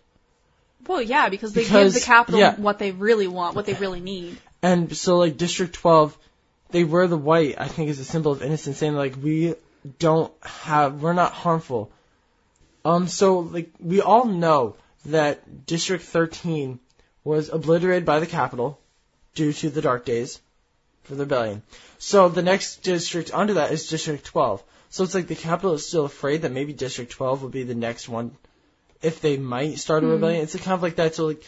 well 0.87 1.01
yeah 1.03 1.29
because 1.29 1.53
they 1.53 1.63
Because- 1.63 1.95
give 1.95 2.03
the 2.03 2.07
Capitol 2.07 2.41
yeah. 2.41 2.55
what 2.57 2.79
they 2.79 2.91
really 2.93 3.27
want, 3.29 3.55
what 3.57 3.67
they 3.67 3.75
really 3.75 4.01
need. 4.01 4.37
And 4.63 4.97
so 4.97 5.17
like 5.19 5.37
District 5.37 5.75
12, 5.75 6.17
they 6.71 6.85
wear 6.85 7.07
the 7.07 7.17
white, 7.19 7.55
I 7.59 7.69
think 7.69 7.89
is 7.91 8.01
a 8.01 8.05
symbol 8.05 8.33
of 8.33 8.43
innocence, 8.43 8.79
saying 8.79 8.95
like 8.95 9.15
we 9.23 9.55
don't 9.99 10.33
have, 10.43 11.03
we're 11.03 11.13
not 11.13 11.33
harmful. 11.33 11.91
Um, 12.85 13.09
so 13.09 13.39
like 13.39 13.71
we 13.81 14.01
all 14.01 14.27
know 14.27 14.77
that 15.07 15.67
District 15.67 16.05
13 16.05 16.79
was 17.23 17.49
obliterated 17.49 18.05
by 18.05 18.21
the 18.21 18.27
Capitol 18.27 18.79
due 19.35 19.53
to 19.53 19.71
the 19.71 19.83
Dark 19.83 20.05
Days 20.05 20.41
for 21.05 21.15
the 21.15 21.25
rebellion. 21.25 21.63
So 21.99 22.29
the 22.29 22.43
next 22.43 22.83
district 22.83 23.31
under 23.33 23.55
that 23.55 23.73
is 23.73 23.89
District 23.89 24.25
12. 24.25 24.63
So 24.91 25.05
it's 25.05 25.15
like 25.15 25.27
the 25.27 25.35
Capitol 25.35 25.75
is 25.75 25.87
still 25.87 26.05
afraid 26.05 26.43
that 26.43 26.53
maybe 26.53 26.73
District 26.73 27.11
12 27.11 27.43
will 27.43 27.49
be 27.49 27.65
the 27.65 27.75
next 27.75 28.09
one 28.09 28.37
if 29.03 29.21
they 29.21 29.37
might 29.37 29.79
start 29.79 30.05
a 30.05 30.07
rebellion. 30.07 30.43
It's 30.43 30.57
kind 30.57 30.75
of 30.75 30.83
like 30.83 30.97
that. 30.97 31.15
So 31.15 31.27
like 31.27 31.45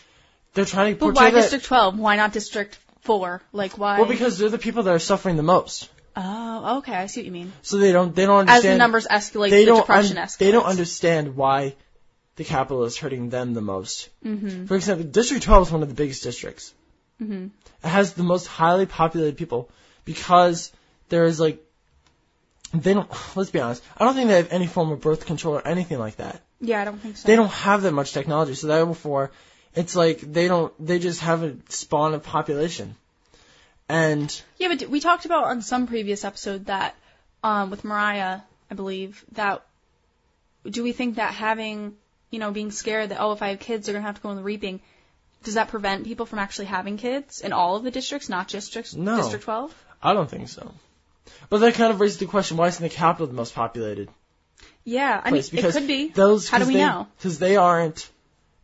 they're 0.55 0.65
trying 0.65 0.97
to 0.97 1.05
Hmm. 1.05 1.13
But 1.13 1.17
why 1.17 1.31
that. 1.31 1.41
District 1.43 1.65
12? 1.65 1.99
Why 1.99 2.17
not 2.17 2.33
District 2.33 2.79
4? 3.03 3.43
Like 3.53 3.79
why? 3.79 4.01
Well, 4.01 4.09
because 4.09 4.39
they're 4.39 4.49
the 4.49 4.59
people 4.59 4.85
that 4.85 4.95
are 4.95 4.99
suffering 4.99 5.37
the 5.37 5.43
most. 5.43 5.89
Oh, 6.17 6.79
okay, 6.79 6.95
I 6.95 7.07
see 7.07 7.21
what 7.21 7.27
you 7.27 7.33
mean. 7.33 7.53
So 7.63 7.77
they 7.77 7.93
don't 7.93 8.15
they 8.15 8.25
don't 8.25 8.41
understand 8.41 8.65
As 8.65 8.75
the 8.75 8.79
numbers 8.79 9.07
escalate, 9.07 9.51
they 9.51 9.65
the 9.65 9.73
don't 9.73 9.81
depression 9.81 10.17
un- 10.17 10.27
escalates. 10.27 10.39
They 10.39 10.51
don't 10.51 10.65
understand 10.65 11.37
why 11.37 11.75
the 12.37 12.45
Capitol 12.45 12.85
is 12.85 12.97
hurting 12.97 13.29
them 13.29 13.53
the 13.55 13.61
most. 13.61 14.09
Mm-hmm. 14.25 14.67
For 14.67 14.77
example, 14.77 15.07
District 15.07 15.43
12 15.43 15.67
is 15.67 15.73
one 15.73 15.83
of 15.83 15.89
the 15.89 15.95
biggest 15.95 16.23
districts. 16.23 16.73
Mm-hmm. 17.21 17.47
It 17.85 17.89
has 17.89 18.15
the 18.15 18.23
most 18.23 18.47
highly 18.47 18.87
populated 18.87 19.37
people 19.37 19.71
because 20.05 20.73
there 21.09 21.25
is 21.25 21.39
like 21.39 21.63
they 22.73 22.95
don't. 22.95 23.11
Let's 23.37 23.51
be 23.51 23.61
honest. 23.61 23.83
I 23.97 24.05
don't 24.05 24.15
think 24.15 24.29
they 24.29 24.37
have 24.37 24.53
any 24.53 24.67
form 24.67 24.91
of 24.93 25.01
birth 25.01 25.27
control 25.27 25.55
or 25.55 25.67
anything 25.67 25.99
like 25.99 26.17
that. 26.17 26.41
Yeah, 26.61 26.81
I 26.81 26.85
don't 26.85 26.99
think 26.99 27.17
so. 27.17 27.27
They 27.27 27.37
don't 27.37 27.51
have 27.51 27.83
that 27.83 27.93
much 27.93 28.13
technology. 28.13 28.55
So 28.55 28.67
therefore, 28.67 29.33
it's 29.75 29.95
like 29.95 30.21
they 30.21 30.49
don't. 30.49 30.73
They 30.85 30.99
just 30.99 31.21
have 31.21 31.43
a 31.43 31.57
spawn 31.69 32.15
of 32.15 32.23
population. 32.23 32.97
And 33.89 34.43
Yeah, 34.59 34.69
but 34.69 34.89
we 34.89 35.01
talked 35.01 35.25
about 35.27 35.45
on 35.45 35.63
some 35.63 35.87
previous 35.87 36.25
episode 36.25 36.67
that 36.67 36.95
um, 37.43 37.71
with 37.71 37.85
Mariah, 37.85 38.41
I 38.71 38.75
believe 38.75 39.25
that 39.33 39.65
do 40.69 40.83
we 40.83 40.93
think 40.93 41.17
that 41.17 41.33
having 41.33 41.97
you 42.31 42.41
know 42.41 42.51
being 42.51 42.73
scared 42.73 43.11
that 43.11 43.21
oh 43.21 43.33
if 43.33 43.43
I 43.43 43.51
have 43.51 43.61
kids 43.61 43.87
they're 43.87 43.95
gonna 43.95 44.07
have 44.07 44.17
to 44.17 44.21
go 44.21 44.31
in 44.31 44.37
the 44.37 44.43
reaping, 44.43 44.81
does 45.45 45.55
that 45.55 45.69
prevent 45.69 46.05
people 46.05 46.27
from 46.27 46.41
actually 46.41 46.67
having 46.67 46.97
kids 46.97 47.41
in 47.41 47.53
all 47.53 47.77
of 47.77 47.85
the 47.85 47.91
districts, 47.93 48.29
not 48.29 48.49
just 48.49 48.73
district 48.73 49.03
No. 49.03 49.17
District 49.19 49.45
12? 49.45 49.85
I 50.03 50.13
don't 50.15 50.29
think 50.29 50.49
so. 50.49 50.73
But 51.49 51.59
that 51.59 51.75
kind 51.75 51.93
of 51.93 52.01
raises 52.01 52.19
the 52.19 52.27
question: 52.27 52.57
Why 52.57 52.67
isn't 52.69 52.83
the 52.83 52.95
Capitol 52.95 53.29
the 53.29 53.35
most 53.35 53.55
populated 53.55 54.09
Yeah, 54.85 55.21
I 55.25 55.31
mean, 55.31 55.43
place? 55.43 55.53
it 55.53 55.73
could 55.73 55.87
be. 55.87 56.09
Those, 56.09 56.49
How 56.49 56.59
do 56.59 56.67
we 56.67 56.75
they, 56.75 56.81
know? 56.81 57.07
Because 57.17 57.39
they 57.39 57.57
aren't. 57.57 58.09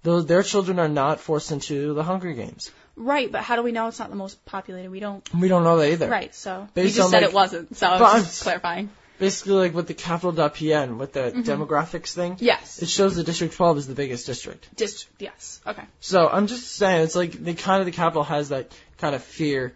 Those 0.02 0.26
their 0.26 0.42
children 0.42 0.80
are 0.80 0.88
not 0.88 1.20
forced 1.20 1.52
into 1.52 1.94
the 1.94 2.02
Hunger 2.02 2.32
Games. 2.32 2.72
Right, 2.96 3.30
but 3.32 3.42
how 3.42 3.56
do 3.56 3.62
we 3.62 3.72
know 3.72 3.88
it's 3.88 3.98
not 3.98 4.10
the 4.10 4.16
most 4.16 4.44
populated? 4.44 4.90
We 4.90 5.00
don't. 5.00 5.26
We 5.34 5.48
don't 5.48 5.64
know 5.64 5.78
that 5.78 5.90
either. 5.92 6.08
Right, 6.08 6.34
so 6.34 6.68
we 6.74 6.84
just 6.84 7.00
on, 7.00 7.10
said 7.10 7.22
like- 7.22 7.30
it 7.30 7.34
wasn't. 7.34 7.76
So 7.76 7.86
I 7.86 8.00
was 8.00 8.12
I'm- 8.14 8.22
just 8.22 8.42
clarifying. 8.42 8.90
Basically, 9.18 9.52
like 9.54 9.74
with 9.74 9.86
the 9.86 9.94
capital.pn 9.94 10.96
with 10.98 11.12
the 11.12 11.20
Mm-hmm. 11.30 11.42
demographics 11.42 12.12
thing, 12.12 12.36
Yes. 12.40 12.82
it 12.82 12.88
shows 12.88 13.14
that 13.16 13.24
District 13.24 13.54
12 13.54 13.78
is 13.78 13.86
the 13.86 13.94
biggest 13.94 14.26
district. 14.26 14.74
District. 14.74 15.14
Yes. 15.22 15.60
Okay. 15.64 15.82
So 16.00 16.28
I'm 16.28 16.48
just 16.48 16.72
saying, 16.72 17.04
it's 17.04 17.14
like 17.14 17.30
the 17.32 17.54
kind 17.54 17.78
of 17.80 17.86
the 17.86 17.92
Capitol 17.92 18.24
has 18.24 18.48
that 18.48 18.72
kind 18.98 19.14
of 19.14 19.22
fear 19.22 19.74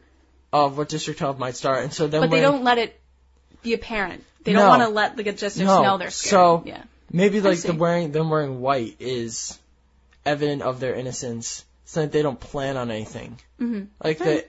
of 0.53 0.77
what 0.77 0.89
District 0.89 1.21
12 1.21 1.39
might 1.39 1.55
start, 1.55 1.85
and 1.85 1.93
so 1.93 2.09
then 2.09 2.23
But 2.23 2.31
they 2.31 2.41
don't 2.41 2.65
let 2.65 2.79
it 2.79 2.99
be 3.63 3.73
apparent. 3.75 4.25
They 4.43 4.53
No. 4.53 4.61
don't 4.61 4.69
want 4.69 4.83
to 4.83 4.89
let 4.89 5.17
the 5.17 5.23
districts 5.23 5.59
No. 5.59 5.83
know 5.83 5.99
they're 5.99 6.11
scared. 6.11 6.31
So- 6.31 6.63
yeah. 6.67 6.83
Maybe 7.13 7.41
like 7.41 7.61
the 7.61 7.73
wearing 7.73 8.11
them 8.11 8.31
wearing 8.31 8.61
white 8.61 8.97
is 8.99 9.57
evident 10.25 10.63
of 10.63 10.81
their 10.81 10.95
innocence, 10.95 11.65
so 11.87 12.03
that 12.03 12.13
they 12.13 12.21
don't 12.23 12.39
plan 12.39 12.77
on 12.77 12.91
anything. 12.91 13.39
hmm 13.59 13.85
Like 14.03 14.21
Right. 14.21 14.45
the. 14.45 14.47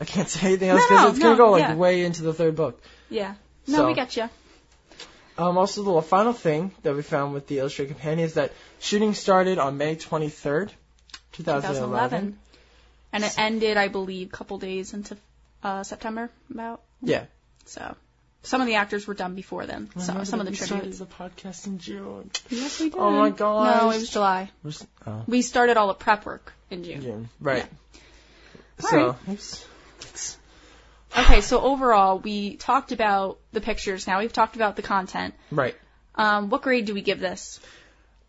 I 0.00 0.04
can't 0.04 0.28
say 0.28 0.46
anything 0.48 0.70
else 0.70 0.82
because 0.88 1.02
no, 1.02 1.08
it's 1.10 1.18
gonna 1.18 1.36
no, 1.36 1.44
go 1.44 1.50
like 1.52 1.60
yeah. 1.60 1.74
way 1.74 2.04
into 2.04 2.22
the 2.22 2.32
third 2.34 2.56
book. 2.56 2.80
Yeah. 3.10 3.34
No, 3.66 3.76
So- 3.78 3.86
we 3.88 3.94
got 3.94 4.16
you. 4.16 4.28
Um, 5.38 5.56
also, 5.56 5.82
the 5.82 6.02
final 6.02 6.34
thing 6.34 6.72
that 6.82 6.94
we 6.94 7.00
found 7.02 7.32
with 7.32 7.46
the 7.46 7.58
Illustrated 7.58 7.94
Companion 7.94 8.26
is 8.26 8.34
that 8.34 8.52
shooting 8.80 9.14
started 9.14 9.58
on 9.58 9.78
May 9.78 9.96
23rd, 9.96 10.70
2011. 11.32 11.32
2011. 11.32 12.38
And 13.14 13.24
it 13.24 13.38
ended, 13.38 13.76
I 13.78 13.88
believe, 13.88 14.28
a 14.28 14.30
couple 14.30 14.58
days 14.58 14.92
into 14.92 15.16
uh, 15.62 15.84
September, 15.84 16.30
about. 16.50 16.82
Yeah. 17.00 17.24
So 17.64 17.96
some 18.42 18.60
of 18.60 18.66
the 18.66 18.74
actors 18.76 19.06
were 19.06 19.14
done 19.14 19.34
before 19.34 19.66
then. 19.66 19.88
So 19.98 20.24
some 20.24 20.40
of 20.40 20.46
the 20.46 20.50
we 20.50 20.56
started 20.56 20.92
the 20.92 21.06
podcast 21.06 21.66
in 21.66 21.78
June. 21.78 22.30
Yes, 22.50 22.80
we 22.80 22.90
did. 22.90 22.98
Oh 22.98 23.10
my 23.10 23.30
gosh. 23.30 23.80
No, 23.82 23.90
it 23.90 23.98
was 23.98 24.10
July. 24.10 24.50
Oh, 25.06 25.22
We 25.26 25.42
started 25.42 25.76
all 25.76 25.88
the 25.88 25.94
prep 25.94 26.26
work 26.26 26.52
in 26.70 26.82
June. 26.84 27.02
June. 27.02 27.28
Right. 27.40 27.66
All 28.82 28.88
So, 28.88 29.06
right. 29.08 29.16
oops. 29.32 29.66
Okay, 31.16 31.40
so 31.42 31.60
overall, 31.60 32.18
we 32.18 32.56
talked 32.56 32.90
about 32.90 33.38
the 33.52 33.60
pictures. 33.60 34.06
Now 34.06 34.20
we've 34.20 34.32
talked 34.32 34.56
about 34.56 34.76
the 34.76 34.82
content. 34.82 35.34
right. 35.50 35.76
Um, 36.14 36.50
what 36.50 36.60
grade 36.62 36.84
do 36.86 36.92
we 36.94 37.00
give 37.02 37.20
this? 37.20 37.58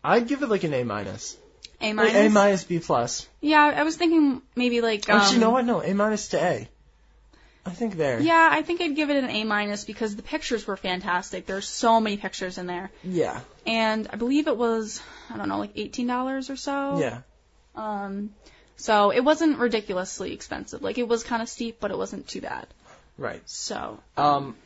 I'd 0.02 0.26
give 0.26 0.42
it 0.42 0.48
like 0.48 0.64
an 0.64 0.72
A 0.74 0.84
minus. 0.84 1.36
A 1.80 1.88
Like, 1.88 1.96
minus. 1.96 2.14
A 2.14 2.28
minus, 2.30 2.64
B 2.64 2.78
plus. 2.78 3.28
Yeah, 3.40 3.60
I 3.62 3.82
was 3.82 3.96
thinking 3.96 4.40
maybe 4.54 4.80
like. 4.80 5.08
Um, 5.10 5.20
Actually, 5.20 5.34
you 5.36 5.40
know 5.40 5.50
what? 5.50 5.64
No, 5.66 5.82
A 5.82 5.92
minus 5.94 6.28
to 6.28 6.42
A. 6.42 6.68
I 7.66 7.70
think 7.70 7.96
there. 7.96 8.20
Yeah, 8.20 8.48
I 8.50 8.62
think 8.62 8.80
I'd 8.82 8.94
give 8.94 9.08
it 9.10 9.16
an 9.16 9.30
A 9.30 9.44
minus 9.44 9.84
because 9.84 10.14
the 10.16 10.22
pictures 10.22 10.66
were 10.66 10.76
fantastic. 10.76 11.46
There's 11.46 11.66
so 11.68 12.00
many 12.00 12.18
pictures 12.18 12.58
in 12.58 12.66
there, 12.66 12.90
Yeah. 13.02 13.40
and 13.66 14.06
I 14.12 14.16
believe 14.16 14.48
it 14.48 14.56
was 14.56 15.00
I 15.30 15.36
don't 15.38 15.48
know 15.48 15.58
like 15.58 15.72
eighteen 15.76 16.06
dollars 16.06 16.50
or 16.50 16.56
so. 16.56 16.98
Yeah. 17.00 17.20
Um, 17.74 18.30
so 18.76 19.10
it 19.10 19.20
wasn't 19.20 19.58
ridiculously 19.58 20.32
expensive. 20.32 20.82
Like 20.82 20.98
it 20.98 21.08
was 21.08 21.24
kind 21.24 21.42
of 21.42 21.48
steep, 21.48 21.78
but 21.80 21.90
it 21.90 21.98
wasn't 21.98 22.28
too 22.28 22.40
bad. 22.40 22.66
Right. 23.16 23.42
So 23.48 23.98
Um, 24.16 24.56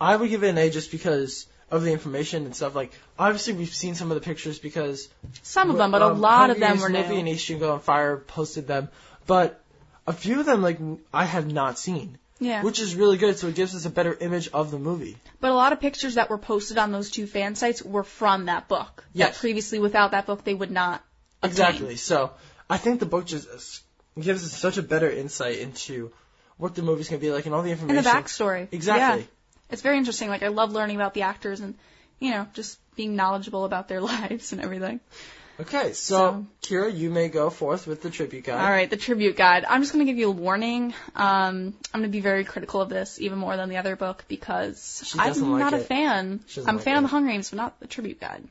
I 0.00 0.16
would 0.16 0.30
give 0.30 0.42
it 0.42 0.48
an 0.48 0.58
A 0.58 0.70
just 0.70 0.90
because 0.90 1.46
of 1.70 1.82
the 1.82 1.92
information 1.92 2.46
and 2.46 2.56
stuff. 2.56 2.74
Like, 2.74 2.92
obviously, 3.18 3.52
we've 3.52 3.72
seen 3.72 3.94
some 3.94 4.10
of 4.10 4.16
the 4.16 4.24
pictures 4.24 4.58
because 4.58 5.08
some 5.42 5.70
of 5.70 5.76
them, 5.76 5.90
but 5.92 6.02
a 6.02 6.06
um, 6.06 6.20
lot 6.20 6.50
of 6.50 6.58
them 6.58 6.80
were 6.80 6.88
new. 6.88 6.98
and 6.98 7.28
East 7.28 7.50
on 7.50 7.80
Fire 7.80 8.16
posted 8.16 8.66
them, 8.66 8.88
but 9.26 9.62
a 10.06 10.12
few 10.12 10.40
of 10.40 10.46
them 10.46 10.62
like 10.62 10.78
I 11.14 11.24
have 11.24 11.50
not 11.52 11.78
seen, 11.78 12.18
Yeah. 12.40 12.62
which 12.62 12.80
is 12.80 12.94
really 12.94 13.18
good. 13.18 13.38
So 13.38 13.48
it 13.48 13.54
gives 13.54 13.74
us 13.74 13.84
a 13.84 13.90
better 13.90 14.16
image 14.18 14.48
of 14.48 14.70
the 14.70 14.78
movie. 14.78 15.16
But 15.40 15.50
a 15.50 15.54
lot 15.54 15.74
of 15.74 15.80
pictures 15.80 16.14
that 16.14 16.30
were 16.30 16.38
posted 16.38 16.78
on 16.78 16.90
those 16.90 17.10
two 17.10 17.26
fan 17.26 17.54
sites 17.54 17.82
were 17.82 18.02
from 18.02 18.46
that 18.46 18.66
book. 18.66 19.04
Yes. 19.12 19.34
That 19.34 19.40
previously, 19.40 19.78
without 19.78 20.12
that 20.12 20.26
book, 20.26 20.42
they 20.44 20.54
would 20.54 20.70
not. 20.70 21.04
obtain. 21.42 21.50
Exactly. 21.50 21.96
So 21.96 22.32
I 22.68 22.78
think 22.78 22.98
the 23.00 23.06
book 23.06 23.26
just 23.26 23.48
uh, 23.48 24.20
gives 24.20 24.44
us 24.44 24.56
such 24.56 24.78
a 24.78 24.82
better 24.82 25.10
insight 25.10 25.58
into 25.58 26.12
what 26.56 26.74
the 26.74 26.82
movie's 26.82 27.08
gonna 27.08 27.20
be 27.20 27.30
like 27.30 27.46
and 27.46 27.54
all 27.54 27.62
the 27.62 27.70
information. 27.70 27.98
And 27.98 28.06
the 28.06 28.10
backstory. 28.10 28.68
Exactly. 28.72 29.22
Yeah. 29.22 29.26
It's 29.70 29.82
very 29.82 29.98
interesting. 29.98 30.28
Like 30.28 30.42
I 30.42 30.48
love 30.48 30.72
learning 30.72 30.96
about 30.96 31.14
the 31.14 31.22
actors 31.22 31.60
and, 31.60 31.74
you 32.18 32.30
know, 32.30 32.46
just 32.54 32.78
being 32.96 33.16
knowledgeable 33.16 33.64
about 33.64 33.88
their 33.88 34.00
lives 34.12 34.52
and 34.52 34.62
everything. 34.62 35.00
Okay, 35.60 35.92
so, 35.92 36.16
So- 36.16 36.46
Kira, 36.62 36.96
you 36.96 37.10
may 37.10 37.28
go 37.28 37.50
forth 37.50 37.86
with 37.86 38.02
the 38.02 38.10
tribute 38.10 38.44
guide. 38.44 38.64
All 38.64 38.70
right, 38.70 38.88
the 38.88 38.96
tribute 38.96 39.36
guide. 39.36 39.64
I'm 39.68 39.82
just 39.82 39.92
going 39.92 40.04
to 40.06 40.10
give 40.10 40.18
you 40.18 40.28
a 40.28 40.32
warning. 40.32 40.94
Um, 41.14 41.74
I'm 41.92 42.00
going 42.00 42.04
to 42.04 42.08
be 42.08 42.20
very 42.20 42.44
critical 42.44 42.80
of 42.80 42.88
this, 42.88 43.20
even 43.20 43.38
more 43.38 43.56
than 43.56 43.68
the 43.68 43.76
other 43.76 43.94
book, 43.96 44.24
because 44.28 45.14
I'm 45.18 45.52
like 45.52 45.60
not 45.60 45.74
a 45.74 45.78
fan. 45.78 46.40
I'm 46.56 46.68
a 46.68 46.72
like 46.78 46.84
fan 46.84 46.96
of 46.96 47.02
the 47.02 47.08
Hunger 47.08 47.30
Games, 47.30 47.50
but 47.50 47.56
not 47.56 47.80
the 47.80 47.86
tribute 47.86 48.20
guide. 48.20 48.44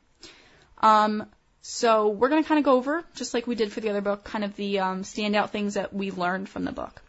Um, 0.82 1.26
so 1.62 2.10
we're 2.10 2.30
going 2.30 2.44
to 2.44 2.48
kind 2.48 2.60
of 2.60 2.66
go 2.66 2.74
over, 2.74 3.04
just 3.16 3.34
like 3.34 3.48
we 3.48 3.56
did 3.56 3.72
for 3.72 3.80
the 3.82 3.90
other 3.90 4.02
book, 4.02 4.24
kind 4.24 4.44
of 4.44 4.56
the 4.56 4.80
um, 4.80 5.04
standout 5.04 5.50
things 5.50 5.74
that 5.74 5.94
we 5.94 6.12
learned 6.12 6.48
from 6.48 6.64
the 6.64 6.72
book. 6.72 7.02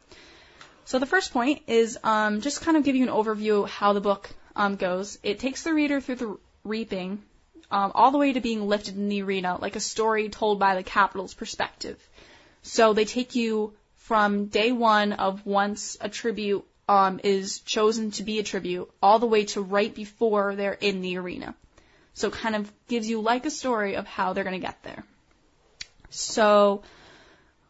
So 0.86 0.98
the 0.98 1.06
first 1.06 1.32
point 1.32 1.62
is 1.66 1.98
um, 2.02 2.40
just 2.40 2.62
kind 2.62 2.76
of 2.76 2.84
give 2.84 2.96
you 2.96 3.04
an 3.04 3.12
overview 3.12 3.64
of 3.64 3.70
how 3.70 3.92
the 3.92 4.00
book 4.00 4.30
um, 4.56 4.76
goes. 4.76 5.18
It 5.22 5.38
takes 5.38 5.62
the 5.62 5.74
reader 5.74 6.00
through 6.00 6.16
the 6.16 6.38
reaping 6.64 7.22
um, 7.70 7.92
all 7.94 8.10
the 8.10 8.18
way 8.18 8.32
to 8.32 8.40
being 8.40 8.66
lifted 8.66 8.96
in 8.96 9.08
the 9.08 9.22
arena, 9.22 9.58
like 9.60 9.76
a 9.76 9.80
story 9.80 10.28
told 10.28 10.58
by 10.58 10.74
the 10.74 10.82
Capitol's 10.82 11.34
perspective. 11.34 11.98
So 12.62 12.92
they 12.92 13.04
take 13.04 13.34
you 13.34 13.74
from 13.96 14.46
day 14.46 14.72
one 14.72 15.12
of 15.12 15.46
once 15.46 15.96
a 16.00 16.08
tribute 16.08 16.64
um, 16.88 17.20
is 17.22 17.60
chosen 17.60 18.10
to 18.12 18.24
be 18.24 18.40
a 18.40 18.42
tribute, 18.42 18.90
all 19.00 19.20
the 19.20 19.26
way 19.26 19.44
to 19.44 19.62
right 19.62 19.94
before 19.94 20.56
they're 20.56 20.72
in 20.72 21.00
the 21.00 21.18
arena. 21.18 21.54
So 22.14 22.28
it 22.28 22.34
kind 22.34 22.56
of 22.56 22.70
gives 22.88 23.08
you 23.08 23.20
like 23.20 23.46
a 23.46 23.50
story 23.50 23.94
of 23.94 24.06
how 24.06 24.32
they're 24.32 24.44
going 24.44 24.60
to 24.60 24.66
get 24.66 24.82
there. 24.82 25.04
So 26.10 26.82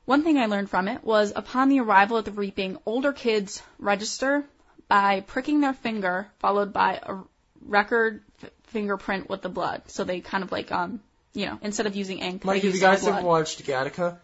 one 0.06 0.24
thing 0.24 0.38
I 0.38 0.46
learned 0.46 0.70
from 0.70 0.88
it 0.88 1.04
was 1.04 1.32
upon 1.36 1.68
the 1.68 1.80
arrival 1.80 2.16
at 2.16 2.24
the 2.24 2.32
reaping, 2.32 2.78
older 2.86 3.12
kids 3.12 3.62
register 3.78 4.44
by 4.88 5.20
pricking 5.20 5.60
their 5.60 5.74
finger, 5.74 6.28
followed 6.38 6.72
by 6.72 7.00
a 7.02 7.18
record 7.60 8.22
fingerprint 8.70 9.28
with 9.28 9.42
the 9.42 9.48
blood. 9.48 9.82
So 9.86 10.04
they 10.04 10.20
kind 10.20 10.42
of 10.44 10.50
like, 10.52 10.72
um, 10.72 11.00
you 11.34 11.46
know, 11.46 11.58
instead 11.62 11.86
of 11.86 11.94
using 11.94 12.18
ink, 12.18 12.44
have 12.44 12.64
use 12.64 12.74
you 12.74 12.80
guys 12.80 13.02
blood. 13.02 13.18
ever 13.18 13.26
watched 13.26 13.64
Gattaca? 13.64 14.18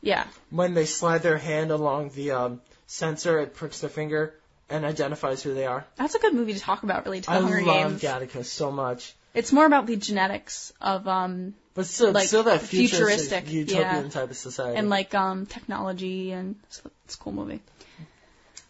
Yeah. 0.00 0.24
When 0.50 0.74
they 0.74 0.86
slide 0.86 1.22
their 1.22 1.38
hand 1.38 1.70
along 1.70 2.10
the 2.10 2.32
um, 2.32 2.60
sensor, 2.86 3.38
it 3.40 3.54
pricks 3.54 3.80
their 3.80 3.90
finger 3.90 4.34
and 4.68 4.84
identifies 4.84 5.42
who 5.42 5.54
they 5.54 5.66
are. 5.66 5.84
That's 5.96 6.14
a 6.14 6.18
good 6.18 6.34
movie 6.34 6.54
to 6.54 6.60
talk 6.60 6.82
about, 6.82 7.04
really, 7.04 7.20
to 7.20 7.26
the 7.26 7.32
I 7.32 7.40
Hunger 7.40 7.62
love 7.62 8.00
Games. 8.00 8.02
Gattaca 8.02 8.44
so 8.44 8.70
much. 8.72 9.14
It's 9.34 9.52
more 9.52 9.64
about 9.64 9.86
the 9.86 9.96
genetics 9.96 10.72
of 10.80 11.08
um 11.08 11.54
But 11.74 11.86
still, 11.86 12.12
Like, 12.12 12.26
still 12.28 12.42
that 12.44 12.60
futuristic, 12.62 13.50
utopian 13.50 14.04
yeah. 14.04 14.08
type 14.10 14.30
of 14.30 14.36
society. 14.36 14.76
and 14.78 14.90
like 14.90 15.14
um 15.14 15.46
technology 15.46 16.32
and 16.32 16.56
it's, 16.64 16.82
it's 17.06 17.14
a 17.14 17.18
cool 17.18 17.32
movie. 17.32 17.60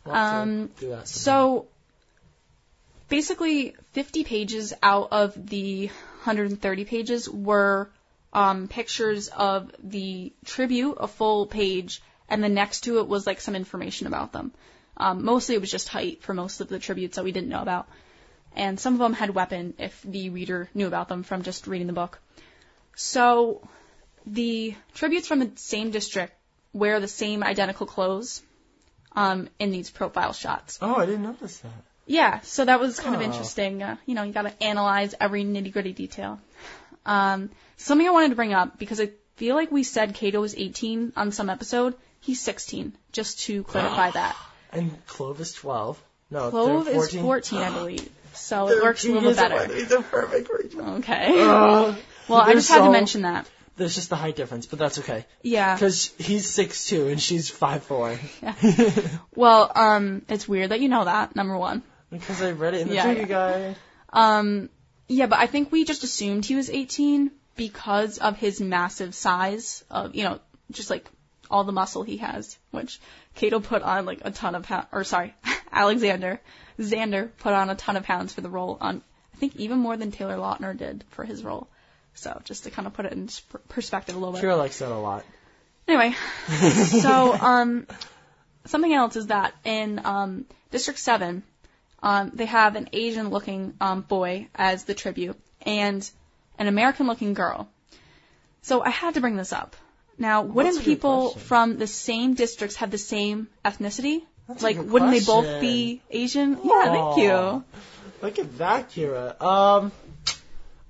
Um, 0.04 0.68
do 0.80 0.90
that. 0.90 1.08
So 1.08 1.66
basically 3.12 3.76
50 3.92 4.24
pages 4.24 4.72
out 4.82 5.08
of 5.12 5.34
the 5.46 5.88
130 5.88 6.84
pages 6.86 7.28
were 7.28 7.90
um 8.32 8.68
pictures 8.68 9.28
of 9.28 9.70
the 9.82 10.32
tribute, 10.46 10.96
a 10.98 11.06
full 11.06 11.46
page, 11.46 12.00
and 12.30 12.42
then 12.42 12.54
next 12.54 12.84
to 12.84 13.00
it 13.00 13.06
was 13.06 13.26
like 13.26 13.42
some 13.42 13.54
information 13.54 14.06
about 14.06 14.32
them. 14.32 14.50
Um, 14.96 15.24
mostly 15.24 15.54
it 15.54 15.60
was 15.60 15.70
just 15.70 15.88
height 15.88 16.22
for 16.22 16.32
most 16.32 16.62
of 16.62 16.68
the 16.68 16.78
tributes 16.78 17.16
that 17.16 17.24
we 17.24 17.32
didn't 17.32 17.50
know 17.50 17.60
about. 17.60 17.86
And 18.56 18.80
some 18.80 18.94
of 18.94 18.98
them 18.98 19.12
had 19.12 19.30
weapon 19.34 19.74
if 19.78 20.00
the 20.02 20.30
reader 20.30 20.70
knew 20.72 20.86
about 20.86 21.08
them 21.08 21.22
from 21.22 21.42
just 21.42 21.66
reading 21.66 21.86
the 21.88 21.92
book. 21.92 22.18
So 22.96 23.60
the 24.24 24.74
tributes 24.94 25.28
from 25.28 25.40
the 25.40 25.50
same 25.56 25.90
district 25.90 26.32
wear 26.72 26.98
the 27.00 27.08
same 27.08 27.42
identical 27.42 27.86
clothes 27.86 28.42
um, 29.14 29.48
in 29.58 29.70
these 29.70 29.90
profile 29.90 30.32
shots. 30.32 30.78
oh, 30.80 30.94
I 30.94 31.06
didn't 31.06 31.24
notice 31.24 31.58
that. 31.58 31.91
Yeah, 32.06 32.40
so 32.40 32.64
that 32.64 32.80
was 32.80 32.98
kind 32.98 33.14
of 33.14 33.22
interesting. 33.22 33.82
Uh, 33.82 33.96
you 34.06 34.14
know, 34.14 34.22
you 34.22 34.32
got 34.32 34.42
to 34.42 34.62
analyze 34.62 35.14
every 35.20 35.44
nitty 35.44 35.72
gritty 35.72 35.92
detail. 35.92 36.40
Um, 37.06 37.50
something 37.76 38.06
I 38.06 38.10
wanted 38.10 38.30
to 38.30 38.36
bring 38.36 38.52
up 38.52 38.78
because 38.78 39.00
I 39.00 39.10
feel 39.36 39.54
like 39.54 39.70
we 39.70 39.82
said 39.82 40.14
Cato 40.14 40.40
was 40.40 40.54
18 40.54 41.12
on 41.16 41.32
some 41.32 41.48
episode. 41.48 41.94
He's 42.20 42.40
16, 42.40 42.92
just 43.12 43.40
to 43.40 43.64
clarify 43.64 44.10
that. 44.14 44.36
And 44.72 45.04
Clove 45.06 45.40
is 45.40 45.52
12. 45.52 46.02
No, 46.30 46.50
Clove 46.50 46.84
they're 46.86 46.94
is 46.94 47.10
14. 47.10 47.22
14, 47.22 47.58
I 47.58 47.70
believe. 47.70 48.08
So 48.34 48.68
it 48.68 48.82
works 48.82 49.04
a 49.04 49.12
little 49.12 49.30
bit 49.30 49.36
better. 49.36 49.74
He's 49.74 49.92
a 49.92 50.00
perfect 50.00 50.48
Rachel. 50.50 50.94
Okay. 50.96 51.40
Uh, 51.40 51.94
Well, 52.28 52.40
I 52.40 52.54
just 52.54 52.70
had 52.70 52.84
to 52.84 52.90
mention 52.90 53.22
that. 53.22 53.48
There's 53.76 53.94
just 53.94 54.10
the 54.10 54.16
height 54.16 54.36
difference, 54.36 54.66
but 54.66 54.78
that's 54.78 54.98
okay. 54.98 55.26
Yeah. 55.42 55.74
Because 55.74 56.12
he's 56.18 56.48
six 56.48 56.84
6'2 56.90 57.10
and 57.10 57.20
she's 57.20 57.50
five 57.50 57.86
5'4. 57.88 59.20
Well, 59.34 59.72
um, 59.74 60.22
it's 60.28 60.46
weird 60.46 60.70
that 60.70 60.80
you 60.80 60.88
know 60.88 61.04
that, 61.04 61.34
number 61.34 61.56
one. 61.56 61.82
Because 62.12 62.42
I 62.42 62.52
read 62.52 62.74
it 62.74 62.82
in 62.82 62.88
the 62.88 62.94
Yeah, 62.94 63.10
yeah. 63.10 63.24
guide. 63.24 63.76
Um, 64.12 64.68
yeah, 65.08 65.26
but 65.26 65.38
I 65.38 65.46
think 65.46 65.72
we 65.72 65.84
just 65.84 66.04
assumed 66.04 66.44
he 66.44 66.54
was 66.54 66.70
18 66.70 67.30
because 67.56 68.18
of 68.18 68.36
his 68.38 68.60
massive 68.60 69.14
size 69.14 69.84
of, 69.90 70.14
you 70.14 70.24
know, 70.24 70.38
just 70.70 70.90
like 70.90 71.08
all 71.50 71.64
the 71.64 71.72
muscle 71.72 72.02
he 72.02 72.18
has, 72.18 72.56
which 72.70 73.00
Cato 73.34 73.60
put 73.60 73.82
on 73.82 74.06
like 74.06 74.20
a 74.24 74.30
ton 74.30 74.54
of, 74.54 74.64
ha- 74.66 74.86
or 74.92 75.04
sorry, 75.04 75.34
Alexander 75.72 76.40
Xander 76.78 77.30
put 77.38 77.52
on 77.52 77.70
a 77.70 77.74
ton 77.74 77.96
of 77.96 78.04
pounds 78.04 78.32
for 78.32 78.40
the 78.40 78.48
role 78.50 78.78
on 78.80 79.02
I 79.34 79.36
think 79.38 79.56
even 79.56 79.78
more 79.78 79.96
than 79.96 80.12
Taylor 80.12 80.36
Lautner 80.36 80.76
did 80.76 81.04
for 81.10 81.24
his 81.24 81.42
role. 81.42 81.68
So 82.14 82.40
just 82.44 82.64
to 82.64 82.70
kind 82.70 82.86
of 82.86 82.94
put 82.94 83.06
it 83.06 83.12
in 83.12 83.28
perspective 83.68 84.14
a 84.14 84.18
little 84.18 84.34
bit. 84.34 84.42
Kira 84.42 84.56
likes 84.56 84.78
that 84.78 84.92
a 84.92 84.96
lot. 84.96 85.24
Anyway, 85.88 86.14
so 87.00 87.32
um, 87.34 87.86
something 88.66 88.92
else 88.92 89.16
is 89.16 89.28
that 89.28 89.52
in 89.64 90.00
um, 90.04 90.44
District 90.70 90.98
Seven, 90.98 91.42
um, 92.02 92.32
they 92.34 92.46
have 92.46 92.76
an 92.76 92.88
Asian-looking 92.92 93.74
um, 93.80 94.02
boy 94.02 94.48
as 94.54 94.84
the 94.84 94.94
tribute 94.94 95.38
and 95.62 96.08
an 96.58 96.66
American-looking 96.66 97.34
girl. 97.34 97.68
So 98.62 98.82
I 98.82 98.90
had 98.90 99.14
to 99.14 99.20
bring 99.20 99.36
this 99.36 99.52
up. 99.52 99.76
Now, 100.18 100.42
wouldn't 100.42 100.76
a 100.76 100.78
good 100.78 100.84
people 100.84 101.30
question. 101.30 101.42
from 101.42 101.78
the 101.78 101.86
same 101.86 102.34
districts 102.34 102.76
have 102.76 102.90
the 102.90 102.98
same 102.98 103.48
ethnicity? 103.64 104.22
That's 104.46 104.62
a 104.62 104.64
like, 104.64 104.76
good 104.76 104.90
wouldn't 104.90 105.10
they 105.12 105.20
both 105.20 105.60
be 105.60 106.02
Asian? 106.10 106.58
Yeah, 106.62 106.84
thank 106.84 107.16
you. 107.18 107.64
Look 108.20 108.38
at 108.38 108.58
that, 108.58 108.90
Kira. 108.90 109.40
Um, 109.42 109.92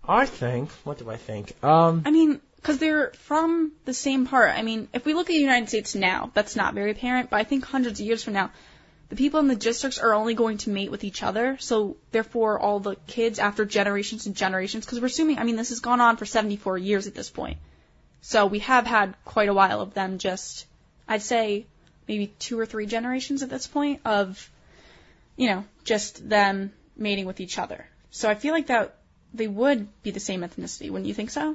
I 0.07 0.27
think. 0.27 0.71
What 0.85 0.99
do 0.99 1.09
I 1.09 1.17
think? 1.17 1.55
Um, 1.65 2.03
I 2.05 2.11
mean, 2.11 2.41
because 2.57 2.79
they're 2.79 3.11
from 3.13 3.73
the 3.85 3.95
same 3.95 4.27
part. 4.27 4.51
I 4.51 4.63
mean, 4.63 4.89
if 4.93 5.05
we 5.05 5.15
look 5.15 5.31
at 5.31 5.33
the 5.33 5.41
United 5.41 5.69
States 5.69 5.95
now, 5.95 6.31
that's 6.35 6.57
not 6.57 6.75
very 6.75 6.91
apparent, 6.91 7.31
but 7.31 7.37
I 7.37 7.45
think 7.45 7.65
hundreds 7.65 8.01
of 8.01 8.07
years 8.07 8.23
from 8.23 8.35
now, 8.35 8.51
the 9.13 9.17
people 9.17 9.41
in 9.41 9.47
the 9.47 9.55
districts 9.55 9.99
are 9.99 10.15
only 10.15 10.33
going 10.33 10.57
to 10.57 10.71
mate 10.71 10.91
with 10.91 11.05
each 11.05 11.23
other. 11.23 11.59
So 11.61 11.99
therefore, 12.13 12.59
all 12.59 12.81
the 12.81 12.97
kids 13.07 13.39
after 13.39 13.67
generations 13.67 14.25
and 14.25 14.35
generations, 14.35 14.87
because 14.87 15.01
we're 15.01 15.09
assuming, 15.09 15.39
I 15.39 15.45
mean, 15.45 15.57
this 15.57 15.69
has 15.69 15.81
gone 15.81 16.01
on 16.01 16.17
for 16.17 16.25
74 16.25 16.79
years 16.79 17.07
at 17.07 17.15
this 17.15 17.29
point. 17.29 17.59
So 18.23 18.47
we 18.47 18.61
have 18.61 18.87
had 18.87 19.15
quite 19.27 19.51
a 19.51 19.53
while 19.53 19.83
of 19.83 19.93
them 19.93 20.17
just, 20.17 20.65
I'd 21.07 21.21
say, 21.21 21.67
maybe 22.09 22.29
two 22.39 22.59
or 22.59 22.65
three 22.65 22.87
generations 22.87 23.43
at 23.43 23.51
this 23.51 23.67
point 23.67 24.01
of, 24.07 24.51
you 25.37 25.51
know, 25.51 25.67
just 25.85 26.27
them 26.27 26.73
mating 26.97 27.27
with 27.27 27.39
each 27.39 27.59
other. 27.59 27.87
So 28.13 28.31
I 28.31 28.35
feel 28.35 28.55
like 28.55 28.69
that 28.69 28.95
they 29.35 29.47
would 29.47 29.89
be 30.03 30.11
the 30.11 30.21
same 30.21 30.41
ethnicity. 30.41 30.89
Wouldn't 30.89 31.07
you 31.07 31.13
think 31.13 31.29
so? 31.29 31.55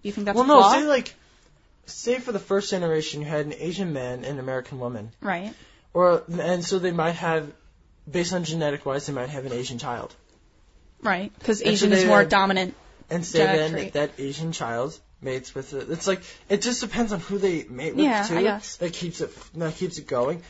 You 0.00 0.10
think 0.10 0.24
that's 0.24 0.36
well, 0.36 0.44
a 0.44 0.48
no. 0.48 0.80
Say 0.80 0.86
like, 0.86 1.12
say 1.84 2.18
for 2.18 2.32
the 2.32 2.38
first 2.38 2.70
generation, 2.70 3.20
you 3.20 3.26
had 3.26 3.44
an 3.44 3.52
Asian 3.58 3.92
man 3.92 4.24
and 4.24 4.24
an 4.24 4.38
American 4.38 4.78
woman, 4.78 5.10
right. 5.20 5.52
Or 5.94 6.22
and 6.40 6.64
so 6.64 6.78
they 6.78 6.90
might 6.90 7.12
have, 7.16 7.50
based 8.10 8.32
on 8.34 8.44
genetic 8.44 8.84
wise, 8.84 9.06
they 9.06 9.12
might 9.12 9.28
have 9.30 9.46
an 9.46 9.52
Asian 9.52 9.78
child, 9.78 10.14
Right. 11.02 11.32
Because 11.38 11.60
And 11.60 11.68
so 11.68 11.72
Asian 11.72 11.92
is 11.92 12.02
they 12.02 12.08
more 12.08 12.18
had- 12.20 12.28
dominant. 12.30 12.74
and 13.10 13.24
say 13.24 13.38
Genetic 13.38 13.60
then 13.60 13.70
trait. 13.72 13.92
that 13.94 14.10
Asian 14.18 14.52
child 14.52 14.98
mates 15.20 15.54
with 15.54 15.72
it. 15.74 15.90
It's 15.90 16.06
like 16.06 16.22
it 16.48 16.62
just 16.62 16.80
depends 16.80 17.12
on 17.12 17.20
who 17.20 17.38
they 17.38 17.64
mate 17.64 17.94
with 17.94 18.04
Yeah, 18.04 18.22
too. 18.24 18.38
I 18.38 18.42
guess. 18.42 18.76
That 18.76 18.92
keeps 18.92 19.20
it 19.20 19.30
that 19.54 19.74
keeps 19.76 19.98
it 19.98 20.06
going. 20.06 20.42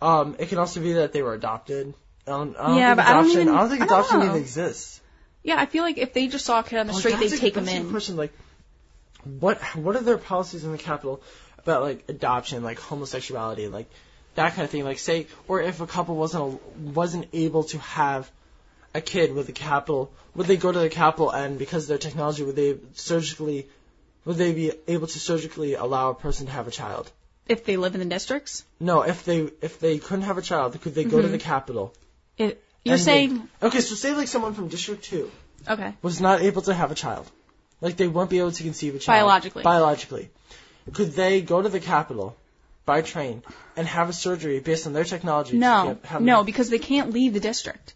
Um, 0.00 0.36
it 0.38 0.48
can 0.48 0.58
also 0.58 0.80
be 0.80 0.94
that 0.94 1.12
they 1.12 1.22
were 1.22 1.34
adopted. 1.34 1.92
I 2.26 2.30
don't, 2.30 2.56
I 2.56 2.66
don't 2.68 2.76
Yeah, 2.78 2.88
think 2.94 2.96
but 2.96 3.06
I 3.06 3.12
don't 3.12 3.24
adoption. 3.24 3.40
even- 3.42 3.54
I 3.54 3.60
don't 3.60 3.70
think 3.70 3.82
I 3.82 3.86
don't 3.86 3.98
adoption 3.98 4.18
know. 4.20 4.24
even 4.26 4.36
exists. 4.38 5.00
Yeah, 5.42 5.56
I 5.60 5.66
feel 5.66 5.82
like 5.82 5.98
if 5.98 6.12
they 6.14 6.28
just 6.28 6.44
saw 6.46 6.60
a 6.60 6.62
kid 6.62 6.78
on 6.78 6.86
the 6.86 6.92
Like, 6.92 7.00
street, 7.00 7.18
they'd 7.18 7.38
take 7.38 7.56
him 7.56 7.68
in. 7.68 7.90
Question 7.90 8.16
like, 8.16 8.32
what 9.40 9.60
what 9.76 9.96
are 9.96 10.00
their 10.02 10.18
policies 10.18 10.64
in 10.64 10.72
the 10.72 10.78
Capitol 10.78 11.20
about 11.58 11.82
like 11.82 12.04
adoption, 12.08 12.62
like 12.62 12.78
homosexuality, 12.78 13.68
like 13.68 13.90
that 14.34 14.54
kind 14.54 14.64
of 14.64 14.70
thing? 14.70 14.84
Like 14.84 14.98
say, 14.98 15.26
or 15.48 15.60
if 15.60 15.80
a 15.80 15.86
couple 15.86 16.16
wasn't 16.16 16.60
wasn't 16.76 17.28
able 17.32 17.64
to 17.64 17.78
have 17.78 18.30
a 18.94 19.00
kid 19.00 19.34
with 19.34 19.48
a 19.48 19.52
capital, 19.52 20.12
would 20.34 20.46
they 20.46 20.56
go 20.56 20.72
to 20.72 20.78
the 20.78 20.88
Capitol 20.88 21.30
and 21.30 21.58
because 21.58 21.84
of 21.84 21.88
their 21.88 21.98
technology, 21.98 22.42
would 22.42 22.56
they 22.56 22.76
surgically, 22.94 23.66
would 24.24 24.36
they 24.36 24.52
be 24.52 24.72
able 24.88 25.06
to 25.06 25.18
surgically 25.18 25.74
allow 25.74 26.10
a 26.10 26.14
person 26.14 26.46
to 26.46 26.52
have 26.52 26.68
a 26.68 26.70
child? 26.70 27.10
If 27.48 27.64
they 27.64 27.76
live 27.76 27.94
in 27.94 28.00
the 28.00 28.06
districts. 28.06 28.64
No, 28.78 29.02
if 29.02 29.24
they 29.24 29.48
if 29.60 29.80
they 29.80 29.98
couldn't 29.98 30.22
have 30.22 30.38
a 30.38 30.42
child, 30.42 30.80
could 30.80 30.94
they 30.94 31.04
go 31.04 31.20
to 31.20 31.28
the 31.28 31.38
mm-hmm. 31.38 31.48
Capitol? 31.48 31.92
It, 32.38 32.62
you're 32.84 32.94
and 32.94 33.00
they- 33.00 33.04
saying, 33.04 33.48
okay, 33.62 33.80
so 33.80 33.94
say 33.94 34.14
like 34.14 34.28
someone 34.28 34.54
from 34.54 34.68
District 34.68 35.04
Two 35.04 35.30
okay. 35.68 35.94
was 36.02 36.20
not 36.20 36.40
able 36.40 36.62
to 36.62 36.74
have 36.74 36.90
a 36.90 36.94
child. 36.94 37.30
Like 37.80 37.96
they 37.96 38.06
won't 38.06 38.30
be 38.30 38.38
able 38.38 38.52
to 38.52 38.62
conceive 38.62 38.94
a 38.94 38.98
child. 38.98 39.18
Biologically. 39.18 39.62
Biologically. 39.64 40.30
Could 40.92 41.12
they 41.12 41.42
go 41.42 41.60
to 41.62 41.68
the 41.68 41.80
Capitol 41.80 42.36
by 42.84 43.00
train 43.02 43.42
and 43.76 43.86
have 43.86 44.08
a 44.08 44.12
surgery 44.12 44.60
based 44.60 44.86
on 44.86 44.92
their 44.92 45.04
technology? 45.04 45.56
No, 45.58 45.94
get- 45.94 46.04
have 46.06 46.22
no, 46.22 46.44
because 46.44 46.70
they 46.70 46.78
can't 46.78 47.12
leave 47.12 47.32
the 47.32 47.40
district. 47.40 47.94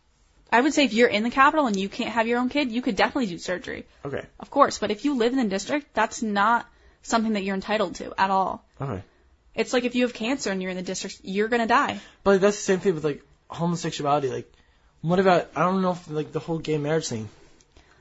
I 0.53 0.61
would 0.61 0.73
say 0.75 0.85
if 0.85 0.93
you're 0.93 1.09
in 1.09 1.25
the 1.25 1.31
Capitol 1.31 1.67
and 1.67 1.77
you 1.77 1.89
can't 1.89 2.11
have 2.11 2.29
your 2.29 2.39
own 2.39 2.49
kid, 2.49 2.71
you 2.71 2.81
could 2.81 2.95
definitely 2.97 3.27
do 3.27 3.39
surgery. 3.39 3.85
Okay. 4.05 4.25
Of 4.39 4.51
course, 4.51 4.79
but 4.79 4.91
if 4.93 5.05
you 5.05 5.17
live 5.17 5.33
in 5.33 5.39
the 5.39 5.49
district, 5.49 5.93
that's 5.93 6.23
not 6.23 6.67
something 7.03 7.33
that 7.33 7.43
you're 7.43 7.57
entitled 7.57 7.97
to 7.97 8.15
at 8.19 8.31
all. 8.31 8.65
Okay. 8.81 9.03
It's 9.55 9.73
like 9.73 9.85
if 9.85 9.95
you 9.95 10.03
have 10.05 10.15
cancer 10.15 10.51
and 10.51 10.63
you're 10.63 10.71
in 10.71 10.77
the 10.77 10.83
district, 10.83 11.21
you're 11.25 11.49
gonna 11.49 11.67
die. 11.67 12.01
But 12.23 12.41
that's 12.41 12.57
the 12.57 12.63
same 12.63 12.79
thing 12.81 12.95
with 12.95 13.05
like 13.05 13.23
homosexuality. 13.49 14.29
Like, 14.29 14.53
what 15.01 15.19
about 15.19 15.51
I 15.57 15.61
don't 15.63 15.83
know 15.83 15.93
if 15.93 16.09
like 16.11 16.31
the 16.33 16.41
whole 16.41 16.59
gay 16.59 16.79
marriage 16.79 17.09
thing. 17.09 17.29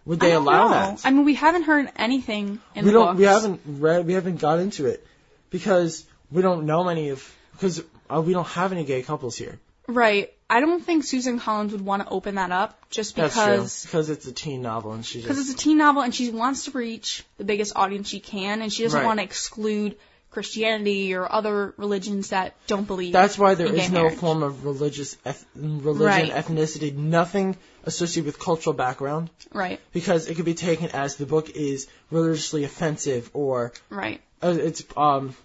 Would 0.06 0.22
I 0.22 0.26
they 0.28 0.32
don't 0.34 0.44
allow 0.44 0.68
know. 0.68 0.74
that? 0.74 1.02
I 1.04 1.10
mean, 1.12 1.26
we 1.26 1.34
haven't 1.34 1.64
heard 1.64 1.92
anything 1.96 2.60
in 2.76 2.86
we 2.86 2.92
the 2.92 2.92
don't. 2.92 3.06
books. 3.08 3.18
We 3.18 3.26
haven't 3.26 3.62
read. 3.66 4.06
We 4.06 4.14
haven't 4.14 4.38
got 4.40 4.60
into 4.60 4.86
it 4.86 5.06
because 5.50 6.06
we 6.32 6.42
don't 6.42 6.66
know 6.66 6.84
many 6.84 7.10
of 7.10 7.36
because 7.54 7.84
uh, 8.10 8.22
we 8.22 8.34
don't 8.34 8.48
have 8.48 8.72
any 8.72 8.84
gay 8.84 9.02
couples 9.02 9.36
here. 9.38 9.60
Right. 9.88 10.32
I 10.50 10.60
don't 10.60 10.84
think 10.84 11.04
Susan 11.06 11.40
Collins 11.40 11.72
would 11.72 11.82
want 11.86 12.04
to 12.04 12.10
open 12.10 12.36
that 12.36 12.52
up 12.52 12.78
just 12.90 13.16
That's 13.16 13.34
because 13.36 13.82
true. 13.84 13.88
Because 13.88 14.10
it's 14.10 14.26
a 14.28 14.32
teen 14.32 14.62
novel 14.62 14.94
and 14.94 15.06
she 15.06 15.22
because 15.22 15.38
just 15.38 15.52
it's 15.52 15.62
a 15.62 15.64
teen 15.64 15.78
novel 15.78 16.02
and 16.04 16.14
she 16.14 16.30
wants 16.32 16.66
to 16.66 16.72
reach 16.72 17.24
the 17.38 17.44
biggest 17.44 17.76
audience 17.76 18.10
she 18.10 18.20
can 18.20 18.62
and 18.62 18.72
she 18.72 18.84
doesn't 18.84 19.00
Right. 19.00 19.06
want 19.06 19.20
to 19.20 19.24
exclude 19.24 19.96
Christianity 20.32 21.14
or 21.16 21.32
other 21.32 21.74
religions 21.78 22.30
that 22.30 22.56
don't 22.68 22.86
believe. 22.86 23.14
That's 23.14 23.38
why 23.38 23.56
there 23.56 23.74
is 23.74 23.90
no 23.90 24.04
marriage. 24.04 24.20
form 24.20 24.44
of 24.44 24.66
religious 24.66 25.16
eth- 25.26 25.46
religion, 25.56 26.06
Right. 26.06 26.32
ethnicity, 26.32 26.94
nothing 26.94 27.56
associated 27.86 28.26
with 28.26 28.38
cultural 28.40 28.74
background, 28.74 29.30
Right. 29.54 29.80
because 29.94 30.28
it 30.28 30.36
could 30.36 30.46
be 30.46 30.54
taken 30.54 30.90
as 30.90 31.16
the 31.16 31.26
book 31.26 31.50
is 31.52 31.88
religiously 32.12 32.66
offensive 32.66 33.30
or 33.34 33.72
Right. 33.90 34.22
uh, 34.44 34.56
it's 34.60 34.84
um 34.98 35.36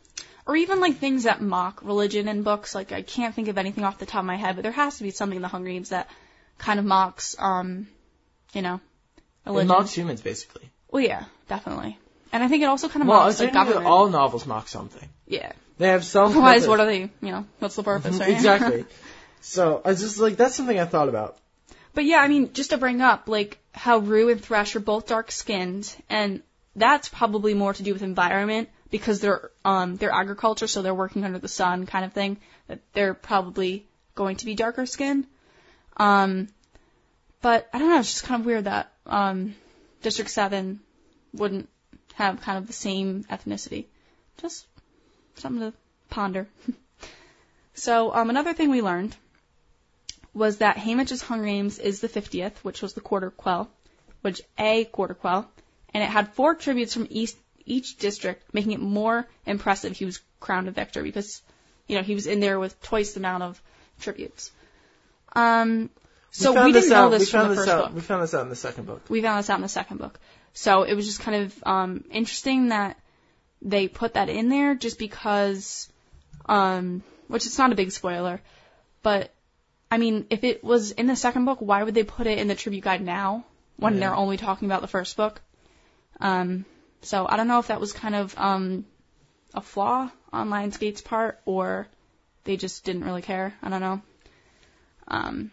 Or 0.50 0.56
even 0.56 0.80
like 0.80 0.96
things 0.96 1.22
that 1.24 1.40
mock 1.40 1.80
religion 1.84 2.26
in 2.26 2.42
books. 2.42 2.74
Like 2.74 2.90
I 2.92 3.02
can't 3.02 3.34
think 3.34 3.46
of 3.48 3.56
anything 3.56 3.84
off 3.84 3.98
the 3.98 4.06
top 4.06 4.20
of 4.20 4.26
my 4.26 4.34
head, 4.36 4.56
but 4.56 4.62
there 4.62 4.72
has 4.72 4.96
to 4.98 5.04
be 5.04 5.10
something 5.12 5.36
in 5.36 5.42
the 5.42 5.48
Hunger 5.48 5.70
Games 5.70 5.90
that 5.90 6.08
kind 6.58 6.80
of 6.80 6.84
mocks, 6.84 7.36
um, 7.38 7.86
you 8.52 8.62
know, 8.62 8.80
it 9.46 9.66
mocks 9.66 9.92
humans 9.92 10.20
basically. 10.20 10.68
well, 10.90 11.02
yeah, 11.02 11.24
definitely. 11.48 11.98
And 12.32 12.42
I 12.42 12.48
think 12.48 12.62
it 12.64 12.66
also 12.66 12.88
kind 12.88 13.02
of 13.02 13.08
Well, 13.08 13.20
mocks 13.24 13.38
like 13.40 13.52
government. 13.52 13.86
all 13.86 14.08
novels 14.08 14.44
mock 14.46 14.66
something. 14.68 15.08
yeah. 15.26 15.52
They 15.78 15.88
have 15.88 16.04
some. 16.04 16.26
Otherwise, 16.32 16.66
what 16.68 16.80
are 16.80 16.86
they? 16.86 17.00
You 17.00 17.10
know, 17.34 17.46
what's 17.60 17.76
the 17.76 17.82
purpose, 17.84 18.16
Mhm, 18.18 18.20
right? 18.20 18.28
Exactly. 18.40 18.84
so 19.40 19.80
I 19.84 19.94
just 19.94 20.18
like 20.18 20.36
that's 20.36 20.56
something 20.56 20.78
I 20.78 20.84
thought 20.84 21.08
about. 21.08 21.38
But 21.94 22.04
yeah, 22.04 22.18
I 22.18 22.28
mean, 22.28 22.52
just 22.52 22.70
to 22.70 22.76
bring 22.78 23.00
up, 23.00 23.28
like, 23.28 23.58
how 23.72 23.98
Rue 23.98 24.28
and 24.30 24.40
Thresh 24.40 24.76
are 24.76 24.80
both 24.80 25.06
dark 25.06 25.30
skinned, 25.32 25.92
and 26.08 26.42
that's 26.76 27.08
probably 27.08 27.54
more 27.54 27.72
to 27.72 27.82
do 27.82 27.92
with 27.94 28.02
environment, 28.02 28.68
because 28.90 29.20
they're, 29.20 29.50
um, 29.64 29.96
they're 29.96 30.12
agriculture, 30.12 30.66
so 30.66 30.82
they're 30.82 30.94
working 30.94 31.24
under 31.24 31.38
the 31.38 31.48
sun 31.48 31.86
kind 31.86 32.04
of 32.04 32.12
thing, 32.12 32.38
that 32.66 32.80
they're 32.92 33.14
probably 33.14 33.86
going 34.14 34.36
to 34.36 34.44
be 34.44 34.54
darker 34.54 34.86
skinned. 34.86 35.26
Um, 35.96 36.48
but 37.40 37.68
I 37.72 37.78
don't 37.78 37.88
know, 37.88 38.00
it's 38.00 38.10
just 38.10 38.24
kind 38.24 38.40
of 38.40 38.46
weird 38.46 38.64
that, 38.64 38.92
um, 39.06 39.54
District 40.02 40.30
7 40.30 40.80
wouldn't 41.34 41.68
have 42.14 42.40
kind 42.40 42.58
of 42.58 42.66
the 42.66 42.72
same 42.72 43.24
ethnicity. 43.24 43.86
Just 44.38 44.66
something 45.36 45.70
to 45.70 45.76
ponder. 46.08 46.48
so, 47.74 48.12
um, 48.14 48.30
another 48.30 48.54
thing 48.54 48.70
we 48.70 48.82
learned 48.82 49.14
was 50.32 50.58
that 50.58 50.76
Haymitch's 50.76 51.22
Hunger 51.22 51.46
Games 51.46 51.78
is 51.78 52.00
the 52.00 52.08
50th, 52.08 52.56
which 52.58 52.82
was 52.82 52.94
the 52.94 53.00
quarter 53.00 53.30
quell, 53.30 53.70
which 54.22 54.40
a 54.58 54.84
quarter 54.84 55.14
quell, 55.14 55.50
and 55.92 56.02
it 56.02 56.08
had 56.08 56.32
four 56.34 56.54
tributes 56.54 56.94
from 56.94 57.06
each 57.10 57.34
each 57.66 57.96
district, 57.96 58.52
making 58.54 58.72
it 58.72 58.80
more 58.80 59.26
impressive. 59.46 59.96
He 59.96 60.04
was 60.04 60.20
crowned 60.40 60.68
a 60.68 60.70
victor 60.70 61.02
because, 61.02 61.42
you 61.86 61.96
know, 61.96 62.02
he 62.02 62.14
was 62.14 62.26
in 62.26 62.40
there 62.40 62.58
with 62.58 62.80
twice 62.82 63.12
the 63.12 63.20
amount 63.20 63.42
of 63.42 63.62
tributes. 64.00 64.50
Um, 65.34 65.90
so 66.30 66.54
found 66.54 66.66
we, 66.66 66.72
didn't 66.72 66.90
know 66.90 67.10
this 67.10 67.20
we 67.20 67.26
from 67.26 67.40
found 67.40 67.50
the 67.50 67.54
this 67.56 67.64
first 67.64 67.70
out. 67.70 67.84
book. 67.86 67.94
We 67.94 68.00
found 68.00 68.22
this 68.22 68.34
out 68.34 68.42
in 68.42 68.48
the 68.48 68.56
second 68.56 68.86
book. 68.86 69.02
We 69.08 69.22
found 69.22 69.38
this 69.38 69.50
out 69.50 69.56
in 69.56 69.62
the 69.62 69.68
second 69.68 69.98
book. 69.98 70.18
So 70.52 70.82
it 70.82 70.94
was 70.94 71.06
just 71.06 71.20
kind 71.20 71.44
of 71.44 71.64
um, 71.64 72.04
interesting 72.10 72.68
that 72.68 72.96
they 73.62 73.88
put 73.88 74.14
that 74.14 74.28
in 74.28 74.48
there 74.48 74.74
just 74.74 74.98
because, 74.98 75.88
um, 76.46 77.02
which 77.28 77.46
it's 77.46 77.58
not 77.58 77.72
a 77.72 77.76
big 77.76 77.92
spoiler, 77.92 78.40
but 79.02 79.32
I 79.90 79.98
mean, 79.98 80.26
if 80.30 80.44
it 80.44 80.62
was 80.64 80.92
in 80.92 81.06
the 81.06 81.16
second 81.16 81.44
book, 81.44 81.58
why 81.60 81.82
would 81.82 81.94
they 81.94 82.04
put 82.04 82.26
it 82.26 82.38
in 82.38 82.48
the 82.48 82.54
tribute 82.54 82.84
guide 82.84 83.02
now 83.02 83.44
when 83.76 83.94
Yeah. 83.94 84.00
they're 84.00 84.14
only 84.14 84.36
talking 84.36 84.66
about 84.66 84.82
the 84.82 84.88
first 84.88 85.16
book? 85.16 85.40
Um, 86.20 86.64
so 87.02 87.26
I 87.28 87.36
don't 87.36 87.48
know 87.48 87.58
if 87.58 87.68
that 87.68 87.80
was 87.80 87.92
kind 87.92 88.14
of 88.14 88.34
um, 88.38 88.84
a 89.54 89.60
flaw 89.60 90.10
on 90.32 90.50
Lionsgate's 90.50 91.00
part 91.00 91.40
or 91.44 91.88
they 92.44 92.56
just 92.56 92.84
didn't 92.84 93.04
really 93.04 93.22
care. 93.22 93.54
I 93.62 93.68
don't 93.70 93.80
know. 93.80 94.02
Um, 95.08 95.50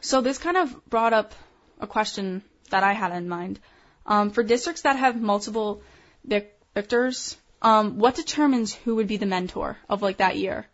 so 0.00 0.20
this 0.20 0.38
kind 0.38 0.56
of 0.56 0.88
brought 0.88 1.12
up 1.12 1.34
a 1.80 1.86
question 1.86 2.42
that 2.70 2.82
I 2.82 2.92
had 2.92 3.12
in 3.12 3.28
mind. 3.28 3.60
Um, 4.06 4.30
for 4.30 4.42
districts 4.42 4.82
that 4.82 4.96
have 4.96 5.20
multiple 5.20 5.82
vic- 6.24 6.58
victors, 6.74 7.36
um, 7.60 7.98
what 7.98 8.14
determines 8.14 8.74
who 8.74 8.96
would 8.96 9.08
be 9.08 9.16
the 9.16 9.26
mentor 9.26 9.76
of 9.88 10.02
like 10.02 10.18
that 10.18 10.36
year? 10.36 10.66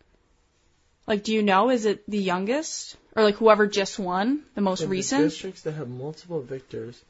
Like, 1.06 1.24
do 1.24 1.32
you 1.32 1.42
know? 1.42 1.70
Is 1.70 1.86
it 1.86 2.08
the 2.08 2.18
youngest 2.18 2.96
or 3.16 3.22
like 3.22 3.36
whoever 3.36 3.66
just 3.66 3.98
won, 3.98 4.42
the 4.54 4.60
most 4.60 4.82
In 4.82 4.88
the 4.88 4.90
recent? 4.90 5.24
districts 5.24 5.62
that 5.62 5.72
have 5.72 5.88
multiple 5.88 6.40
victors. 6.40 7.00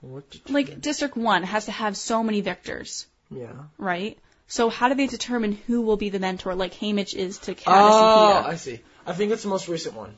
What 0.00 0.24
Like 0.48 0.80
District 0.80 1.16
One 1.16 1.42
has 1.42 1.64
to 1.66 1.72
have 1.72 1.96
so 1.96 2.22
many 2.22 2.40
victors, 2.40 3.06
yeah. 3.30 3.48
right? 3.78 4.16
So 4.46 4.68
how 4.70 4.88
do 4.88 4.94
they 4.94 5.06
determine 5.06 5.52
who 5.66 5.82
will 5.82 5.96
be 5.96 6.08
the 6.08 6.18
mentor, 6.18 6.54
like 6.54 6.72
Haymitch 6.74 7.14
is 7.14 7.38
to 7.40 7.54
Katniss 7.54 7.64
Oh, 7.66 8.36
and 8.36 8.46
Peeta? 8.46 8.48
I 8.48 8.56
see. 8.56 8.80
I 9.06 9.12
think 9.12 9.32
it's 9.32 9.42
the 9.42 9.48
most 9.48 9.68
recent 9.68 9.94
one. 9.94 10.14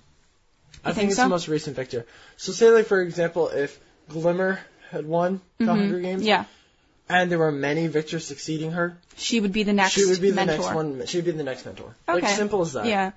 I 0.84 0.92
think, 0.92 0.96
think 0.96 1.06
it's 1.08 1.16
so? 1.16 1.22
the 1.24 1.28
most 1.28 1.48
recent 1.48 1.76
victor. 1.76 2.06
So 2.36 2.52
say 2.52 2.70
like 2.70 2.86
for 2.86 3.00
example, 3.00 3.48
if 3.48 3.78
Glimmer 4.08 4.60
had 4.90 5.06
won 5.06 5.40
the 5.58 5.64
Mhm. 5.64 5.68
Hunger 5.68 6.00
Games, 6.00 6.22
Yeah, 6.24 6.44
and 7.08 7.30
there 7.30 7.38
were 7.38 7.52
many 7.52 7.86
victors 7.86 8.26
succeeding 8.26 8.72
her, 8.72 8.96
she 9.16 9.40
would 9.40 9.52
be 9.52 9.62
the 9.62 9.72
next 9.72 9.92
she 9.92 10.04
would 10.06 10.20
be 10.20 10.30
the 10.30 10.36
mentor. 10.36 10.58
next 10.58 10.74
one. 10.74 11.06
She 11.06 11.18
would 11.18 11.24
be 11.24 11.30
the 11.32 11.42
next 11.42 11.64
mentor. 11.64 11.94
Okay. 12.08 12.20
Like 12.26 12.36
simple 12.36 12.60
as 12.62 12.72
that. 12.74 12.86
Yeah, 12.86 13.12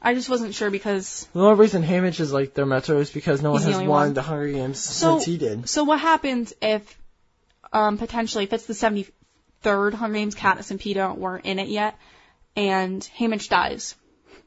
I 0.00 0.14
just 0.14 0.28
wasn't 0.28 0.54
sure 0.54 0.70
because 0.70 1.26
The 1.32 1.40
only 1.40 1.58
reason 1.58 1.82
Haymitch 1.82 2.20
is 2.20 2.32
like 2.32 2.54
their 2.54 2.66
mentor 2.66 2.96
is 2.98 3.10
because 3.10 3.42
no 3.42 3.50
one 3.50 3.58
He's 3.60 3.66
the 3.66 3.72
has 3.72 3.78
only 3.80 3.88
won 3.88 4.00
one. 4.06 4.14
the 4.14 4.22
Hunger 4.22 4.52
Games 4.52 4.78
So- 4.78 5.14
since 5.18 5.24
he 5.24 5.36
did. 5.38 5.68
So 5.68 5.84
what 5.84 5.98
happens 6.00 6.52
if, 6.62 6.98
um, 7.72 7.98
potentially, 7.98 8.44
if 8.44 8.52
it's 8.52 8.66
the 8.66 8.74
73rd 8.74 9.94
Hunger 9.94 10.14
Games, 10.14 10.34
Katniss 10.36 10.70
and 10.70 10.78
Peeta 10.80 11.16
weren't 11.16 11.44
in 11.46 11.58
it 11.58 11.68
yet, 11.68 11.96
and 12.54 13.02
Haymitch 13.18 13.48
dies 13.48 13.96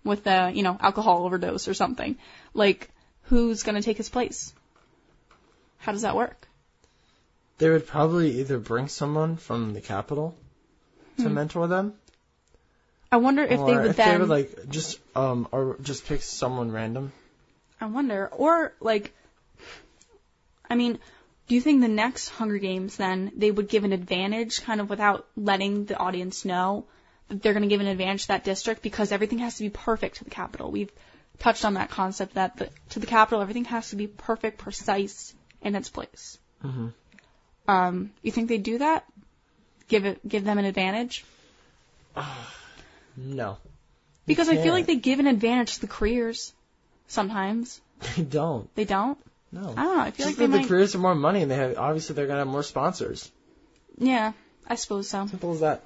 with 0.05 0.25
a, 0.27 0.51
you 0.53 0.63
know, 0.63 0.77
alcohol 0.79 1.25
overdose 1.25 1.67
or 1.67 1.73
something? 1.73 2.17
Like, 2.53 2.89
who's 3.23 3.63
gonna 3.63 3.81
take 3.81 3.97
his 3.97 4.09
place? 4.09 4.53
How 5.79 5.91
does 5.91 6.03
that 6.03 6.15
work? 6.15 6.47
They 7.57 7.69
would 7.69 7.85
probably 7.87 8.39
either 8.39 8.57
bring 8.57 8.87
someone 8.87 9.35
from 9.35 9.73
the 9.73 9.81
Capitol 9.81 10.35
to 11.17 11.23
Hmm. 11.27 11.33
mentor 11.35 11.67
them, 11.67 11.93
I 13.11 13.17
wonder 13.17 13.43
if 13.43 13.59
or 13.59 13.65
they 13.65 13.77
would 13.77 13.85
if 13.91 13.95
then. 13.97 14.13
they 14.13 14.17
would 14.19 14.29
like 14.29 14.69
just 14.69 14.99
um 15.15 15.47
or 15.51 15.77
just 15.81 16.05
pick 16.05 16.21
someone 16.21 16.71
random. 16.71 17.11
I 17.79 17.85
wonder, 17.87 18.27
or 18.27 18.73
like, 18.79 19.11
I 20.69 20.75
mean, 20.75 20.99
do 21.47 21.55
you 21.55 21.61
think 21.61 21.81
the 21.81 21.87
next 21.87 22.29
Hunger 22.29 22.59
Games 22.59 22.95
then 22.95 23.31
they 23.35 23.49
would 23.51 23.67
give 23.67 23.83
an 23.83 23.91
advantage, 23.91 24.61
kind 24.61 24.79
of 24.79 24.89
without 24.89 25.27
letting 25.35 25.85
the 25.85 25.97
audience 25.97 26.45
know 26.45 26.85
that 27.27 27.41
they're 27.41 27.53
going 27.53 27.63
to 27.63 27.69
give 27.69 27.81
an 27.81 27.87
advantage 27.87 28.23
to 28.23 28.27
that 28.29 28.43
district 28.43 28.81
because 28.83 29.11
everything 29.11 29.39
has 29.39 29.57
to 29.57 29.63
be 29.63 29.69
perfect 29.69 30.17
to 30.17 30.23
the 30.23 30.29
Capitol. 30.29 30.71
We've 30.71 30.91
touched 31.39 31.65
on 31.65 31.73
that 31.73 31.89
concept 31.89 32.35
that 32.35 32.55
the, 32.57 32.69
to 32.91 32.99
the 32.99 33.07
Capitol 33.07 33.41
everything 33.41 33.65
has 33.65 33.89
to 33.89 33.95
be 33.95 34.07
perfect, 34.07 34.59
precise, 34.59 35.33
in 35.61 35.75
its 35.75 35.89
place. 35.89 36.37
hmm 36.61 36.87
Um, 37.67 38.11
you 38.21 38.31
think 38.31 38.47
they'd 38.47 38.63
do 38.63 38.77
that? 38.77 39.05
Give 39.87 40.05
it, 40.05 40.25
give 40.27 40.43
them 40.43 40.57
an 40.59 40.65
advantage? 40.65 41.25
No, 43.23 43.57
Because 44.25 44.49
I 44.49 44.57
feel 44.57 44.73
like 44.73 44.85
they 44.87 44.95
give 44.95 45.19
an 45.19 45.27
advantage 45.27 45.75
to 45.75 45.81
the 45.81 45.87
careers. 45.87 46.53
Sometimes 47.07 47.79
they 48.15 48.23
don't. 48.23 48.73
they 48.75 48.85
don't. 48.85 49.17
No. 49.51 49.61
I 49.61 49.63
don't 49.63 49.75
know. 49.75 49.99
I 50.01 50.11
feel 50.11 50.25
Just 50.25 50.27
like 50.27 50.35
they 50.37 50.45
the 50.47 50.57
might. 50.61 50.67
careers 50.67 50.95
are 50.95 50.99
more 50.99 51.13
money, 51.15 51.41
and 51.41 51.51
they 51.51 51.55
have 51.55 51.77
obviously 51.77 52.15
they're 52.15 52.27
gonna 52.27 52.39
have 52.39 52.47
more 52.47 52.63
sponsors. 52.63 53.29
Yeah, 53.97 54.31
I 54.67 54.75
suppose 54.75 55.09
so. 55.09 55.27
Simple 55.27 55.53
as 55.53 55.59
that. 55.59 55.81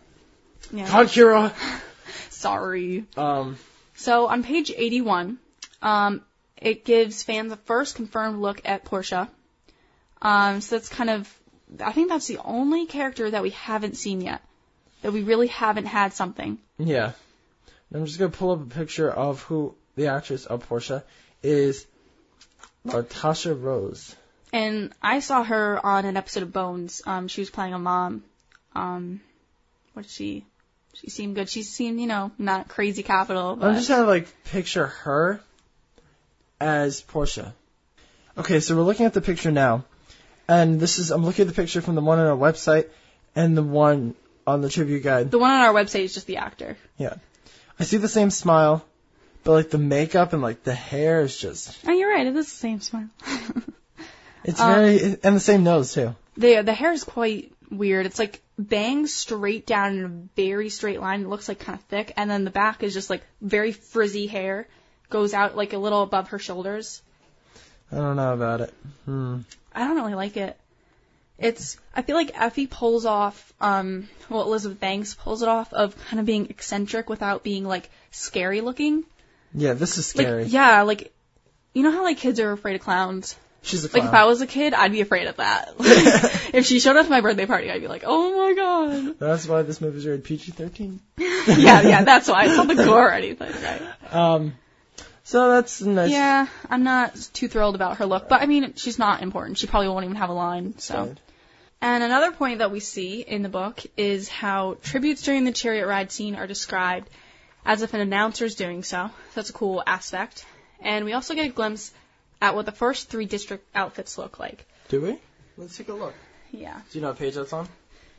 Yeah. 0.72 0.88
God, 0.88 1.08
Kira. 1.08 1.54
Sorry. 2.30 3.06
Um, 3.18 3.58
So 3.96 4.28
on 4.28 4.44
page 4.44 4.72
81, 4.76 5.38
um, 5.82 6.22
it 6.58 6.86
gives 6.86 7.24
fans 7.24 7.52
a 7.52 7.58
first 7.58 7.96
confirmed 7.96 8.40
look 8.40 8.62
at 8.66 8.86
Portia. 8.86 9.30
Um, 10.22 10.62
so 10.62 10.76
that's 10.78 10.90
kind 10.90 11.10
of, 11.10 11.40
I 11.84 11.92
think 11.92 12.10
that's 12.10 12.28
the 12.28 12.38
only 12.44 12.86
character 12.86 13.30
that 13.32 13.42
we 13.44 13.50
haven't 13.52 13.98
seen 13.98 14.22
yet. 14.22 14.42
That 15.02 15.12
we 15.12 15.24
really 15.24 15.48
haven't 15.48 15.86
had 15.86 16.14
something. 16.14 16.58
yeah. 16.78 17.12
I'm 17.94 18.06
just 18.06 18.20
gonna 18.20 18.32
pull 18.32 18.52
up 18.52 18.62
a 18.62 18.66
picture 18.66 19.10
of 19.10 19.42
who 19.44 19.76
the 19.96 20.08
actress 20.08 20.46
of 20.46 20.68
Portia 20.68 21.04
is. 21.44 21.86
Latarsha 22.86 23.60
Rose. 23.60 24.16
And 24.54 24.94
I 25.02 25.20
saw 25.20 25.44
her 25.44 25.84
on 25.84 26.06
an 26.06 26.18
episode 26.18 26.44
of 26.44 26.54
Bones. 26.54 27.02
Um, 27.06 27.28
she 27.28 27.42
was 27.42 27.50
playing 27.50 27.74
a 27.74 27.80
mom. 27.80 28.24
Um, 28.74 29.22
what 29.94 30.04
did 30.04 30.12
she? 30.12 30.46
She 30.94 31.10
seemed 31.10 31.36
good. 31.36 31.50
She 31.50 31.64
seemed, 31.64 32.00
you 32.00 32.08
know, 32.08 32.32
not 32.38 32.68
crazy 32.68 33.04
Capitol. 33.04 33.56
But 33.56 33.68
I'm 33.68 33.76
just 33.76 33.88
trying 33.88 34.04
to 34.04 34.08
like 34.08 34.44
picture 34.46 34.88
her 34.88 35.42
as 36.60 37.02
Portia. 37.02 37.54
Okay, 38.38 38.60
so 38.60 38.76
we're 38.76 38.84
looking 38.84 39.06
at 39.06 39.14
the 39.14 39.22
picture 39.22 39.52
now, 39.52 39.86
and 40.48 40.80
this 40.80 41.00
is 41.00 41.12
I'm 41.12 41.26
looking 41.26 41.44
at 41.44 41.48
the 41.48 41.62
picture 41.62 41.82
from 41.82 41.96
the 41.96 42.02
one 42.02 42.20
on 42.20 42.28
our 42.28 42.38
website 42.38 42.88
and 43.36 43.58
the 43.58 43.64
one 43.64 44.14
on 44.46 44.62
the 44.62 44.70
tribute 44.70 45.04
guide. 45.04 45.32
the 45.32 45.40
one 45.40 45.52
on 45.52 45.62
our 45.62 45.74
website 45.74 46.04
is 46.04 46.14
just 46.14 46.28
the 46.28 46.38
actor. 46.38 46.78
Yeah, 46.98 47.16
I 47.80 47.84
see 47.84 47.98
the 47.98 48.08
same 48.08 48.30
smile, 48.30 48.86
but 49.44 49.52
like 49.54 49.70
the 49.70 49.78
makeup 49.78 50.34
and 50.34 50.42
like 50.42 50.64
the 50.64 50.74
hair 50.74 51.22
is 51.22 51.38
just 51.38 51.78
Oh, 51.86 51.92
you're 51.92 52.10
right. 52.10 52.26
It 52.28 52.36
is 52.36 52.46
the 52.46 52.56
same 52.56 52.82
smile. 52.82 53.10
it's 54.44 54.60
Um, 54.60 54.74
very 54.74 55.18
and 55.24 55.36
the 55.36 55.40
same 55.40 55.64
nose 55.64 55.94
too. 55.94 56.16
The 56.38 56.62
the 56.62 56.74
hair 56.74 56.92
is 56.92 57.04
quite 57.04 57.52
weird. 57.70 58.06
It's 58.06 58.20
like 58.20 58.42
bangs 58.58 59.14
straight 59.14 59.66
down 59.66 59.98
in 59.98 60.06
a 60.06 60.42
very 60.42 60.70
straight 60.70 61.02
line. 61.02 61.22
It 61.22 61.28
looks 61.28 61.48
like 61.48 61.60
kind 61.60 61.78
of 61.78 61.86
thick, 61.86 62.14
and 62.18 62.30
then 62.30 62.44
the 62.46 62.52
back 62.52 62.84
is 62.84 62.94
just 62.94 63.10
like 63.10 63.24
very 63.42 63.72
frizzy 63.72 64.28
hair, 64.28 64.68
goes 65.10 65.34
out 65.34 65.56
like 65.58 65.74
a 65.74 65.78
little 65.78 66.04
above 66.04 66.30
her 66.30 66.40
shoulders. 66.40 67.02
I 67.92 67.98
don't 67.98 68.16
know 68.16 68.34
about 68.34 68.62
it. 68.62 68.74
Hmm. 69.06 69.40
I 69.74 69.80
don't 69.80 69.98
really 69.98 70.16
like 70.16 70.38
it. 70.38 70.58
It's 71.38 71.78
I 71.94 72.02
feel 72.02 72.16
like 72.16 72.32
Effie 72.40 72.68
pulls 72.68 73.06
off 73.06 73.54
um 73.60 74.08
well 74.30 74.44
Elizabeth 74.44 74.80
Banks 74.80 75.16
pulls 75.16 75.42
it 75.42 75.50
off 75.50 75.74
of 75.74 75.96
kind 76.08 76.20
of 76.20 76.26
being 76.26 76.48
eccentric 76.50 77.10
without 77.10 77.44
being 77.44 77.66
like 77.66 77.90
scary 78.12 78.62
looking. 78.62 79.04
Yeah, 79.54 79.74
this 79.74 79.98
is 79.98 80.16
Like 80.16 80.28
scary. 80.28 80.44
yeah, 80.46 80.84
like 80.84 81.14
you 81.74 81.84
know 81.84 81.92
how 81.92 82.04
like 82.04 82.18
kids 82.18 82.40
are 82.40 82.52
afraid 82.52 82.76
of 82.76 82.82
clowns? 82.82 83.36
She's 83.64 83.84
a 83.84 83.90
clown. 83.90 84.06
Like 84.06 84.14
if 84.14 84.16
I 84.16 84.26
was 84.26 84.42
a 84.42 84.48
kid, 84.48 84.74
I'd 84.74 84.92
be 84.92 85.02
afraid 85.02 85.28
of 85.28 85.38
that. 85.38 85.74
Like, 85.80 86.54
if 86.54 86.66
she 86.68 86.80
showed 86.80 86.96
up 86.96 87.06
to 87.06 87.10
my 87.10 87.20
birthday 87.20 87.46
party, 87.48 87.70
I'd 87.70 87.82
be 87.82 87.88
like, 87.90 88.04
"Oh 88.06 88.48
my 88.48 88.54
god." 88.54 89.20
That's 89.20 89.46
why 89.48 89.64
this 89.64 89.82
movie's 89.82 90.06
rated 90.06 90.24
PG-13. 90.24 91.00
yeah, 91.18 91.82
yeah, 91.82 92.04
that's 92.04 92.30
why. 92.30 92.46
It's 92.46 92.56
not 92.56 92.68
the 92.68 92.76
gore 92.76 93.10
or 93.10 93.12
anything, 93.12 93.52
right? 93.52 94.14
Um, 94.14 94.54
so 95.24 95.50
that's 95.50 95.82
nice. 95.82 96.12
Yeah, 96.12 96.48
I'm 96.70 96.84
not 96.84 97.16
too 97.34 97.48
thrilled 97.50 97.76
about 97.76 97.98
her 97.98 98.06
look, 98.06 98.30
but 98.30 98.42
I 98.42 98.46
mean, 98.46 98.76
she's 98.76 98.98
not 99.00 99.22
important. 99.24 99.58
She 99.58 99.68
probably 99.68 99.90
won't 99.90 100.06
even 100.06 100.16
have 100.16 100.30
a 100.30 100.34
line, 100.34 100.78
so. 100.78 101.06
Good. 101.08 101.20
And 101.86 102.02
another 102.04 102.32
point 102.32 102.58
that 102.60 102.72
we 102.72 102.80
see 102.80 103.22
in 103.22 103.44
the 103.44 103.50
book 103.50 103.80
is 103.96 104.28
how 104.28 104.78
tributes 104.82 105.22
during 105.22 105.44
the 105.44 105.52
chariot 105.52 105.86
ride 105.86 106.12
scene 106.12 106.36
are 106.36 106.48
described 106.48 107.08
as 107.64 107.84
if 107.84 107.94
an 107.94 108.00
announcer 108.00 108.44
is 108.44 108.56
doing 108.56 108.82
so. 108.82 109.12
That's 109.36 109.52
a 109.52 109.54
cool 109.54 109.84
aspect. 109.86 110.48
And 110.80 111.06
we 111.06 111.14
also 111.14 111.36
get 111.36 111.46
a 111.46 111.50
glimpse 111.50 111.94
at 112.42 112.56
what 112.56 112.66
the 112.66 112.72
first 112.72 113.10
three 113.10 113.28
district 113.28 113.68
outfits 113.76 114.18
look 114.18 114.40
like. 114.40 114.66
Do 114.88 115.00
we? 115.00 115.20
Let's 115.58 115.78
take 115.78 115.90
a 115.90 115.94
look. 115.94 116.16
Yeah. 116.50 116.74
Do 116.92 116.98
you 116.98 117.04
know 117.04 117.10
what 117.10 117.20
page 117.20 117.36
that's 117.36 117.54
on? 117.54 117.70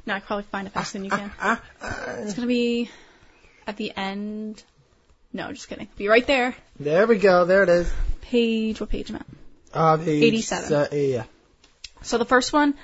No, 0.07 0.15
I 0.15 0.21
can 0.21 0.27
probably 0.29 0.45
find 0.45 0.69
it 0.69 0.73
faster 0.73 0.99
than 0.99 1.05
you 1.07 1.11
can. 1.11 1.33
Ah, 1.41 1.61
ah, 1.83 2.05
It's 2.19 2.35
gonna 2.35 2.47
be 2.47 2.89
at 3.67 3.77
the 3.77 3.93
end. 3.97 4.63
No, 5.33 5.51
just 5.51 5.69
kidding. 5.69 5.89
Be 5.97 6.07
right 6.07 6.25
there. 6.25 6.55
there 6.79 7.09
we 7.09 7.19
go. 7.19 7.45
There 7.45 7.65
it 7.65 7.69
is. 7.69 7.93
Page, 8.21 8.81
what 8.81 8.91
page 8.91 9.11
am 9.11 9.17
I 9.17 9.19
at? 9.19 9.27
Uh, 9.75 9.97
page 9.97 10.23
87. 10.23 10.73
Uh, 10.73 10.87
yeah. 10.93 11.25
So 12.03 12.17
the 12.19 12.25
first 12.25 12.53
one, 12.53 12.75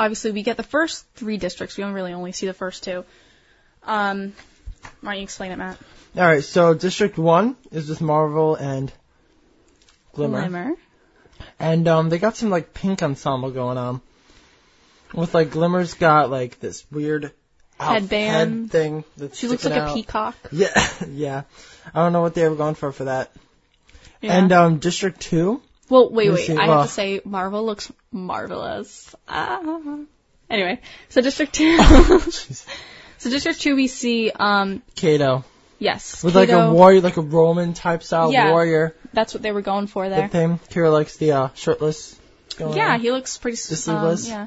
obviously, 0.00 0.30
we 0.32 0.42
get 0.42 0.56
the 0.56 0.62
first 0.62 1.04
three 1.14 1.36
districts. 1.36 1.76
We 1.76 1.84
don't 1.84 1.92
really 1.92 2.12
only 2.12 2.32
see 2.32 2.46
the 2.46 2.54
first 2.54 2.82
two. 2.82 3.04
Um, 3.84 4.32
why 5.00 5.12
don't 5.12 5.18
you 5.18 5.22
explain 5.24 5.52
it, 5.52 5.56
Matt? 5.56 5.78
All 6.16 6.24
right. 6.24 6.42
So 6.42 6.74
District 6.74 7.16
One 7.18 7.56
is 7.70 7.88
with 7.88 8.00
Marvel 8.00 8.56
and 8.56 8.92
Glimmer, 10.14 10.40
Glimmer. 10.40 10.74
and 11.58 11.86
um, 11.86 12.08
they 12.08 12.18
got 12.18 12.36
some 12.36 12.50
like 12.50 12.74
pink 12.74 13.02
ensemble 13.02 13.50
going 13.50 13.78
on. 13.78 14.00
With 15.14 15.34
like 15.34 15.50
Glimmer's 15.50 15.94
got 15.94 16.30
like 16.30 16.60
this 16.60 16.84
weird 16.90 17.32
out- 17.78 17.92
Headband. 17.92 18.62
head 18.62 18.70
thing. 18.70 19.04
That's 19.16 19.38
She 19.38 19.48
looks 19.48 19.64
like 19.64 19.74
a 19.74 19.94
peacock. 19.94 20.36
Yeah, 20.52 20.88
yeah. 21.08 21.42
I 21.94 22.02
don't 22.02 22.12
know 22.12 22.22
what 22.22 22.34
they 22.34 22.48
were 22.48 22.56
going 22.56 22.74
for 22.74 22.90
for 22.92 23.04
that. 23.04 23.30
Yeah. 24.20 24.36
And 24.38 24.52
um, 24.52 24.78
District 24.78 25.20
Two. 25.20 25.62
Well, 25.90 26.10
wait, 26.10 26.30
wait. 26.30 26.46
see, 26.46 26.56
I 26.56 26.68
well- 26.68 26.78
have 26.80 26.86
to 26.88 26.92
say, 26.94 27.20
Marvel 27.24 27.66
looks 27.66 27.92
marvelous. 28.12 29.14
Ah. 29.28 29.98
Anyway, 30.48 30.80
so 31.10 31.20
District 31.20 31.52
Two. 31.52 31.76
so 33.18 33.30
District 33.30 33.60
Two, 33.60 33.76
we 33.76 33.86
see, 33.86 34.30
um, 34.34 34.82
Cato 34.96 35.44
yes, 35.78 36.24
with 36.24 36.34
like 36.34 36.48
a 36.48 36.52
Cato. 36.52 36.72
warrior, 36.72 37.00
like 37.00 37.16
a 37.16 37.20
Roman 37.22 37.74
type 37.74 38.02
style 38.02 38.32
Yeah. 38.32 38.50
warrior. 38.50 38.96
That's 39.12 39.34
what 39.34 39.42
they 39.42 39.52
were 39.52 39.62
going 39.62 39.86
for 39.86 40.08
there. 40.08 40.22
Good 40.22 40.32
thing. 40.32 40.60
Kira 40.70 40.92
likes 40.92 41.16
the 41.18 41.32
uh, 41.32 41.48
shirtless. 41.54 42.18
Going 42.56 42.76
Yeah, 42.76 42.94
on. 42.94 43.00
he 43.00 43.10
looks 43.12 43.38
pretty 43.38 43.56
The 43.56 43.76
sleeveless? 43.76 44.26
Um, 44.26 44.32
yeah. 44.32 44.46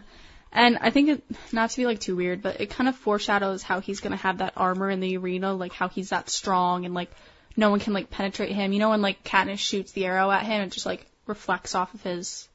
And 0.51 0.77
I 0.79 0.89
think 0.91 1.09
it, 1.09 1.23
not 1.51 1.71
to 1.71 1.77
be 1.77 1.85
like 1.85 1.99
too 1.99 2.15
weird, 2.15 2.41
but 2.43 2.61
it 2.61 2.69
kind 2.69 2.87
of 2.87 2.95
foreshadows 2.95 3.63
how 3.63 3.79
he's 3.79 4.01
gonna 4.01 4.17
have 4.17 4.37
that 4.39 4.53
armor 4.57 4.89
in 4.89 4.99
the 4.99 5.17
arena, 5.17 5.53
like 5.53 5.73
how 5.73 5.87
he's 5.89 6.09
that 6.09 6.29
strong 6.29 6.85
and 6.85 6.93
like 6.93 7.09
no 7.57 7.69
one 7.71 7.79
can 7.79 7.93
like 7.93 8.09
penetrate 8.11 8.51
him. 8.51 8.71
You 8.73 8.79
know 8.79 8.89
when 8.91 9.01
like 9.01 9.23
Katniss 9.23 9.59
shoots 9.59 9.93
the 9.93 10.05
arrow 10.05 10.29
at 10.29 10.43
him, 10.43 10.61
it 10.61 10.71
just 10.71 10.85
like 10.85 11.05
reflects 11.25 11.75
off 11.75 11.93
of 11.93 12.01
his, 12.03 12.47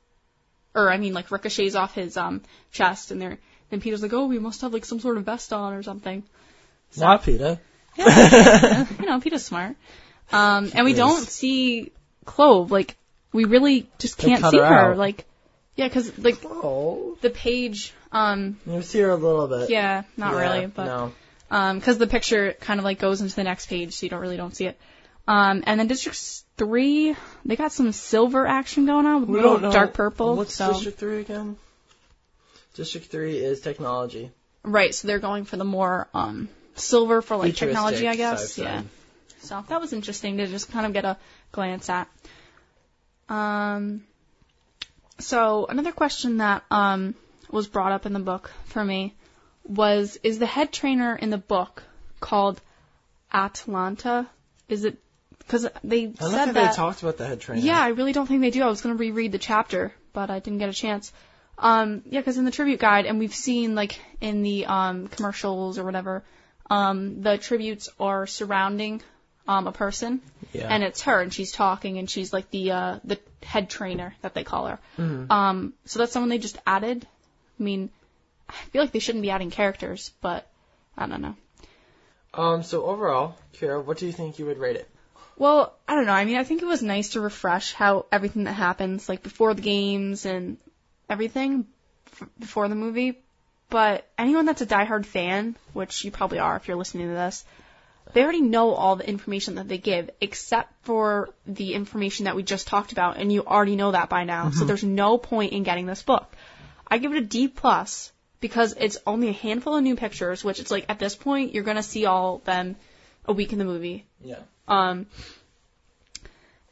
or 0.75 0.91
I 0.91 0.97
mean 0.99 1.15
like 1.15 1.31
ricochets 1.31 1.75
off 1.75 1.95
his 1.95 2.17
um 2.17 2.43
chest, 2.73 3.11
and 3.11 3.21
there 3.21 3.39
then 3.71 3.81
Peeta's 3.81 4.03
like, 4.03 4.13
oh, 4.15 4.27
we 4.27 4.39
must 4.39 4.63
have 4.63 4.73
like 4.73 4.85
some 4.85 5.01
sort 5.01 5.17
of 5.19 5.25
vest 5.25 5.53
on 5.53 5.75
or 5.75 5.83
something. 5.83 6.23
Not 6.97 7.23
Peeta. 7.23 7.59
Yeah, 7.97 8.87
you 8.99 9.07
know, 9.07 9.21
Peeta's 9.21 9.45
smart. 9.45 9.77
Um, 10.33 10.71
and 10.75 10.85
we 10.85 10.93
is. 10.93 10.99
don't 10.99 11.27
see 11.27 11.93
Clove. 12.25 12.71
Like, 12.71 12.97
we 13.33 13.45
really 13.45 13.89
just 13.99 14.17
can't 14.19 14.45
see 14.45 14.59
her 14.59 14.65
her. 14.65 14.95
Like, 14.97 15.25
yeah, 15.77 15.89
'cause 15.89 16.17
like 16.19 16.39
Oh. 16.45 17.17
the 17.21 17.31
page. 17.31 17.93
Um, 18.13 18.59
You 18.67 18.81
see 18.83 19.01
her 19.01 19.11
a 19.11 19.17
little 19.17 19.49
bit. 19.49 19.69
yeah, 19.69 20.05
not 20.17 20.33
Yeah, 20.35 20.41
really, 20.41 20.67
but 20.67 20.85
no. 20.87 21.13
um, 21.51 21.81
'cause 21.81 21.99
the 21.99 22.07
picture 22.07 22.55
kind 22.61 22.81
of 22.81 22.85
like 22.85 22.99
goes 22.99 23.21
into 23.21 23.35
the 23.37 23.45
next 23.45 23.67
page, 23.67 23.95
so 23.95 24.07
you 24.07 24.11
don't 24.11 24.21
really 24.21 24.37
don't 24.39 24.55
see 24.57 24.65
it. 24.67 24.79
Um, 25.27 25.63
and 25.67 25.79
then 25.79 25.89
District 25.89 26.17
Three, 26.59 27.15
they 27.45 27.57
got 27.57 27.73
some 27.73 27.93
silver 27.93 28.47
action 28.47 28.85
going 28.85 29.07
on 29.07 29.21
with 29.23 29.31
little 29.31 29.59
dark 29.71 29.95
purple. 29.95 30.37
What's 30.37 30.55
so 30.55 30.73
District 30.73 30.99
Three 30.99 31.21
again? 31.21 31.57
District 32.75 33.07
Three 33.07 33.39
is 33.39 33.61
technology. 33.61 34.31
right, 34.65 34.95
so 34.95 35.07
they're 35.07 35.21
going 35.21 35.45
for 35.45 35.57
the 35.57 35.65
more 35.65 36.09
um 36.13 36.49
silver 36.75 37.23
for 37.23 37.37
like 37.37 37.55
technology, 37.55 38.09
I 38.09 38.17
guess. 38.17 38.59
sci-fi. 38.59 38.69
Yeah. 38.69 38.83
So 39.41 39.65
that 39.69 39.81
was 39.81 39.93
interesting 39.93 40.39
to 40.39 40.47
just 40.47 40.71
kind 40.71 40.85
of 40.85 40.93
get 40.93 41.05
a 41.05 41.17
glance 41.53 41.89
at. 41.89 42.09
Um, 43.29 44.05
so 45.19 45.67
another 45.67 45.93
question 45.93 46.39
that 46.39 46.65
um, 46.71 47.15
was 47.51 47.69
brought 47.69 47.93
up 47.93 48.07
in 48.07 48.13
the 48.13 48.21
book 48.21 48.51
for 48.67 48.85
me 48.85 49.15
was: 49.65 50.19
Is 50.23 50.39
the 50.39 50.47
head 50.47 50.73
trainer 50.73 51.15
in 51.15 51.31
the 51.31 51.39
book 51.39 51.85
called 52.21 52.61
Atala? 53.33 54.29
Is 54.69 54.85
it 54.85 54.99
because 55.49 55.67
they 55.83 56.05
I 56.05 56.07
don't 56.07 56.31
said 56.31 56.45
think 56.45 56.55
that? 56.55 56.71
they 56.71 56.77
talked 56.77 57.03
about 57.03 57.17
the 57.17 57.27
head 57.27 57.41
trainer. 57.41 57.63
Yeah, 57.63 57.81
I 57.81 57.89
really 57.89 58.13
don't 58.13 58.27
think 58.27 58.43
they 58.43 58.51
do. 58.51 58.63
I 58.63 58.67
was 58.69 58.83
going 58.83 58.95
to 58.95 59.01
reread 59.01 59.33
the 59.33 59.39
chapter, 59.39 59.93
but 60.13 60.29
I 60.31 60.41
didn't 60.41 60.59
get 60.59 60.69
a 60.69 60.75
chance. 60.75 61.11
Um, 61.57 62.03
yeah, 62.07 62.21
because 62.21 62.37
in 62.37 62.45
the 62.45 62.51
tribute 62.51 62.79
guide, 62.81 63.07
and 63.07 63.19
we've 63.19 63.35
seen 63.35 63.75
like 63.75 63.99
in 64.21 64.43
the 64.43 64.67
um, 64.67 65.09
commercials 65.09 65.79
or 65.79 65.85
whatever, 65.85 66.23
um, 66.71 67.23
the 67.23 67.39
tributes 67.39 67.89
are 67.99 68.27
surrounding 68.27 69.01
um, 69.49 69.67
a 69.67 69.73
person, 69.73 70.21
Yeah. 70.53 70.69
and 70.69 70.85
it's 70.85 71.03
her, 71.03 71.21
and 71.21 71.33
she's 71.33 71.51
talking, 71.51 71.99
and 71.99 72.09
she's 72.11 72.33
like 72.33 72.51
the 72.51 72.71
uh, 72.73 72.99
the 73.05 73.19
head 73.43 73.71
trainer 73.71 74.15
that 74.21 74.35
they 74.35 74.45
call 74.45 74.67
her. 74.67 74.79
Mm-hmm. 74.99 75.33
Um, 75.33 75.73
so 75.87 75.99
that's 75.99 76.13
someone 76.13 76.29
they 76.29 76.39
just 76.39 76.59
added. 76.67 77.07
I 77.59 77.63
mean, 77.63 77.89
I 78.49 78.53
feel 78.71 78.83
like 78.83 78.93
they 78.93 78.99
shouldn't 78.99 79.23
be 79.23 79.31
adding 79.31 79.51
characters, 79.51 80.13
but 80.21 80.47
I 80.97 81.07
don't 81.07 81.23
know. 81.23 81.37
Um. 82.35 82.63
So 82.63 82.85
overall, 82.85 83.37
Kira, 83.55 83.83
what 83.83 83.97
do 83.99 84.07
you 84.07 84.13
think 84.13 84.39
you 84.39 84.45
would 84.47 84.59
rate 84.59 84.77
it? 84.77 84.89
Well, 85.39 85.77
I 85.87 85.95
don't 85.95 86.07
know. 86.07 86.13
I 86.13 86.25
mean, 86.25 86.37
I 86.37 86.45
think 86.45 86.63
it 86.63 86.67
was 86.67 86.83
nice 86.83 87.11
to 87.11 87.21
refresh 87.21 87.73
how 87.73 88.07
everything 88.11 88.45
that 88.45 88.55
happens, 88.55 89.09
like 89.09 89.23
before 89.23 89.55
the 89.55 89.63
games 89.63 90.27
and 90.27 90.59
everything 91.09 91.67
f- 92.13 92.29
before 92.41 92.69
the 92.69 92.75
movie. 92.75 93.21
But 93.71 94.09
anyone 94.19 94.47
that's 94.47 94.63
a 94.63 94.67
diehard 94.67 95.07
fan, 95.07 95.55
which 95.75 96.05
you 96.05 96.11
probably 96.11 96.41
are 96.41 96.57
if 96.57 96.67
you're 96.67 96.77
listening 96.77 97.09
to 97.09 97.15
this, 97.15 97.45
they 98.15 98.23
already 98.23 98.41
know 98.41 98.75
all 98.75 98.97
the 98.97 99.09
information 99.09 99.57
that 99.57 99.69
they 99.69 99.79
give, 99.79 100.11
except 100.21 100.73
for 100.85 101.31
the 101.47 101.75
information 101.75 102.25
that 102.25 102.35
we 102.35 102.43
just 102.43 102.67
talked 102.67 102.91
about, 102.91 103.19
and 103.19 103.33
you 103.33 103.45
already 103.45 103.77
know 103.77 103.93
that 103.93 104.09
by 104.09 104.25
now. 104.25 104.51
So 104.51 104.57
mm-hmm. 104.57 104.67
there's 104.67 104.85
no 104.85 105.19
point 105.19 105.53
in 105.53 105.63
getting 105.63 105.87
this 105.87 106.03
book. 106.03 106.35
I 106.91 106.99
give 106.99 107.13
it 107.13 107.19
a 107.19 107.27
D 107.27 107.47
plus 107.49 108.11
because 108.41 108.75
it's 108.79 108.97
only 109.07 109.29
a 109.29 109.33
handful 109.33 109.77
of 109.77 109.85
new 109.85 109.95
pictures, 109.95 110.43
which 110.43 110.59
it's 110.59 110.71
like 110.71 110.87
at 110.89 110.99
this 110.99 111.15
point 111.15 111.55
you're 111.55 111.65
gonna 111.65 111.83
see 111.83 112.07
all 112.07 112.37
of 112.37 112.45
them 112.45 112.77
a 113.27 113.33
week 113.33 113.53
in 113.53 113.59
the 113.59 113.65
movie. 113.65 114.07
Yeah. 114.23 114.41
Um, 114.69 115.07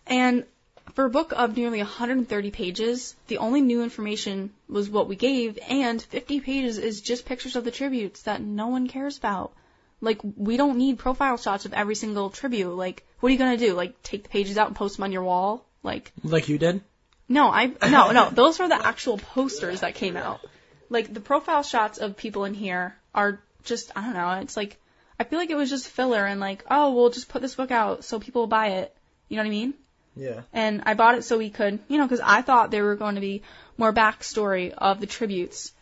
and 0.06 0.44
for 0.94 1.04
a 1.04 1.10
book 1.10 1.32
of 1.36 1.56
nearly 1.56 1.78
130 1.78 2.50
pages, 2.50 3.14
the 3.26 3.38
only 3.38 3.60
new 3.60 3.82
information 3.82 4.52
was 4.68 4.88
what 4.88 5.08
we 5.08 5.16
gave, 5.16 5.58
and 5.68 6.00
50 6.00 6.40
pages 6.40 6.78
is 6.78 7.00
just 7.00 7.26
pictures 7.26 7.56
of 7.56 7.64
the 7.64 7.70
tributes 7.70 8.22
that 8.22 8.40
no 8.40 8.68
one 8.68 8.86
cares 8.88 9.18
about. 9.18 9.52
Like, 10.00 10.20
we 10.22 10.56
don't 10.56 10.78
need 10.78 10.98
profile 10.98 11.36
shots 11.38 11.64
of 11.64 11.72
every 11.72 11.94
single 11.94 12.30
tribute. 12.30 12.74
Like, 12.74 13.04
what 13.20 13.28
are 13.30 13.32
you 13.32 13.38
gonna 13.38 13.56
do? 13.56 13.74
Like, 13.74 14.02
take 14.02 14.22
the 14.22 14.28
pages 14.28 14.58
out 14.58 14.68
and 14.68 14.76
post 14.76 14.96
them 14.96 15.04
on 15.04 15.12
your 15.12 15.24
wall? 15.24 15.64
Like, 15.82 16.12
Like 16.22 16.48
you 16.48 16.58
did. 16.58 16.82
no, 17.28 17.48
I 17.48 17.66
no 17.66 18.12
no. 18.12 18.30
Those 18.32 18.60
are 18.60 18.68
the 18.68 18.86
actual 18.86 19.18
posters 19.18 19.80
that 19.80 19.94
came 19.94 20.16
out. 20.16 20.40
Like 20.90 21.12
the 21.12 21.20
profile 21.20 21.62
shots 21.62 21.98
of 21.98 22.16
people 22.16 22.44
in 22.44 22.54
here 22.54 22.94
are 23.14 23.40
just 23.64 23.90
I 23.96 24.02
don't 24.02 24.14
know. 24.14 24.30
It's 24.42 24.56
like 24.56 24.78
I 25.18 25.24
feel 25.24 25.38
like 25.38 25.50
it 25.50 25.56
was 25.56 25.70
just 25.70 25.88
filler 25.88 26.24
and 26.24 26.40
like 26.40 26.64
oh 26.70 26.92
we'll 26.92 27.10
just 27.10 27.28
put 27.28 27.42
this 27.42 27.54
book 27.54 27.70
out 27.70 28.04
so 28.04 28.20
people 28.20 28.42
will 28.42 28.46
buy 28.46 28.68
it. 28.68 28.94
You 29.28 29.36
know 29.36 29.42
what 29.42 29.48
I 29.48 29.50
mean? 29.50 29.74
Yeah. 30.14 30.40
And 30.52 30.82
I 30.86 30.94
bought 30.94 31.16
it 31.16 31.24
so 31.24 31.38
we 31.38 31.50
could 31.50 31.78
you 31.88 31.98
know 31.98 32.04
because 32.04 32.20
I 32.20 32.42
thought 32.42 32.70
there 32.70 32.84
were 32.84 32.96
going 32.96 33.16
to 33.16 33.20
be 33.20 33.42
more 33.78 33.92
backstory 33.92 34.72
of 34.76 35.00
the 35.00 35.06
tributes, 35.06 35.72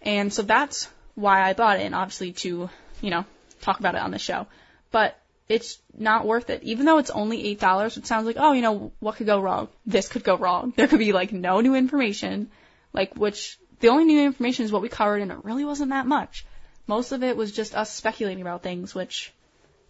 and 0.00 0.32
so 0.32 0.42
that's 0.42 0.88
why 1.14 1.42
I 1.42 1.52
bought 1.52 1.78
it 1.78 1.82
and 1.82 1.94
obviously 1.94 2.32
to 2.32 2.70
you 3.00 3.10
know 3.10 3.24
talk 3.60 3.80
about 3.80 3.94
it 3.94 4.00
on 4.00 4.10
the 4.10 4.18
show. 4.18 4.46
But 4.90 5.18
it's 5.48 5.78
not 5.96 6.26
worth 6.26 6.50
it. 6.50 6.62
Even 6.62 6.86
though 6.86 6.98
it's 6.98 7.10
only 7.10 7.44
eight 7.46 7.60
dollars, 7.60 7.96
it 7.96 8.06
sounds 8.06 8.26
like, 8.26 8.36
oh, 8.38 8.52
you 8.52 8.62
know, 8.62 8.92
what 9.00 9.16
could 9.16 9.26
go 9.26 9.40
wrong? 9.40 9.68
This 9.84 10.08
could 10.08 10.24
go 10.24 10.36
wrong. 10.36 10.72
There 10.76 10.88
could 10.88 10.98
be 10.98 11.12
like 11.12 11.32
no 11.32 11.60
new 11.60 11.74
information, 11.74 12.50
like 12.92 13.14
which 13.14 13.58
the 13.80 13.88
only 13.88 14.04
new 14.04 14.24
information 14.24 14.64
is 14.64 14.72
what 14.72 14.82
we 14.82 14.88
covered, 14.88 15.20
and 15.20 15.30
it 15.30 15.44
really 15.44 15.64
wasn't 15.64 15.90
that 15.90 16.06
much. 16.06 16.46
Most 16.86 17.12
of 17.12 17.22
it 17.22 17.36
was 17.36 17.52
just 17.52 17.74
us 17.74 17.92
speculating 17.92 18.42
about 18.42 18.62
things, 18.62 18.94
which 18.94 19.32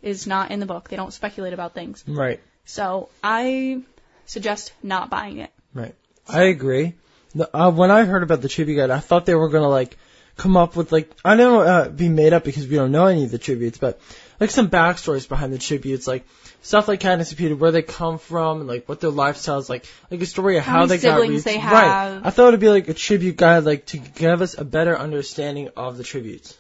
is 0.03 0.27
not 0.27 0.51
in 0.51 0.61
the 0.61 0.67
book. 0.67 0.89
They 0.89 0.97
don't 0.97 1.13
speculate 1.13 1.53
about 1.53 1.75
things. 1.75 2.05
Right. 2.07 2.41
So 2.65 3.09
I 3.23 3.83
suggest 4.27 4.73
not 4.83 5.11
buying 5.11 5.39
it. 5.39 5.51
Right. 5.75 5.95
I 6.29 6.45
agree. 6.45 6.95
The, 7.35 7.55
uh, 7.57 7.71
when 7.71 7.91
I 7.91 8.05
heard 8.05 8.23
about 8.23 8.43
the 8.43 8.49
tribute 8.49 8.77
guide, 8.77 8.91
I 8.91 9.01
thought 9.01 9.27
they 9.27 9.35
were 9.35 9.49
gonna 9.49 9.69
like 9.69 9.97
come 10.37 10.57
up 10.57 10.77
with 10.77 10.93
like 10.93 11.11
I 11.25 11.37
don't 11.37 11.53
know 11.53 11.61
uh, 11.63 11.89
be 11.89 12.09
made 12.09 12.33
up 12.33 12.45
because 12.45 12.67
we 12.67 12.77
don't 12.77 12.93
know 12.93 13.07
any 13.07 13.25
of 13.25 13.31
the 13.31 13.39
tributes, 13.39 13.79
but 13.79 14.01
like 14.39 14.51
some 14.51 14.69
backstories 14.69 15.29
behind 15.29 15.53
the 15.53 15.59
tributes, 15.59 16.07
like 16.07 16.27
stuff 16.63 16.89
like 16.89 17.01
Katniss 17.01 17.31
and 17.31 17.39
Peeta, 17.39 17.59
where 17.59 17.71
they 17.71 17.83
come 17.83 18.19
from, 18.19 18.61
and 18.61 18.69
like 18.69 18.89
what 18.89 19.01
their 19.01 19.11
lifestyle 19.11 19.59
is 19.59 19.71
like, 19.71 19.87
like 20.11 20.21
a 20.21 20.27
story 20.27 20.59
of 20.59 20.65
How 20.65 20.81
how, 20.81 20.87
they 20.87 20.99
got 20.99 21.21
reached. 21.21 21.45
they 21.45 21.59
Right. 21.59 22.21
I 22.23 22.31
thought 22.31 22.49
it'd 22.49 22.61
be 22.61 22.69
like 22.69 22.89
a 22.89 22.95
tribute 22.95 23.37
guide, 23.37 23.65
like 23.65 23.87
to 23.87 23.99
give 23.99 24.43
us 24.43 24.59
a 24.59 24.65
better 24.65 24.99
understanding 24.99 25.71
of 25.77 25.97
the 25.97 26.05
tributes. 26.05 26.57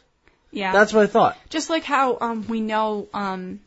Yeah. 0.52 0.72
That's 0.72 0.92
what 0.92 1.02
I 1.02 1.06
thought. 1.06 1.38
Just 1.48 1.70
like 1.70 1.82
how 1.84 2.18
um, 2.20 2.46
we 2.46 2.60
know 2.60 3.08
um, 3.14 3.60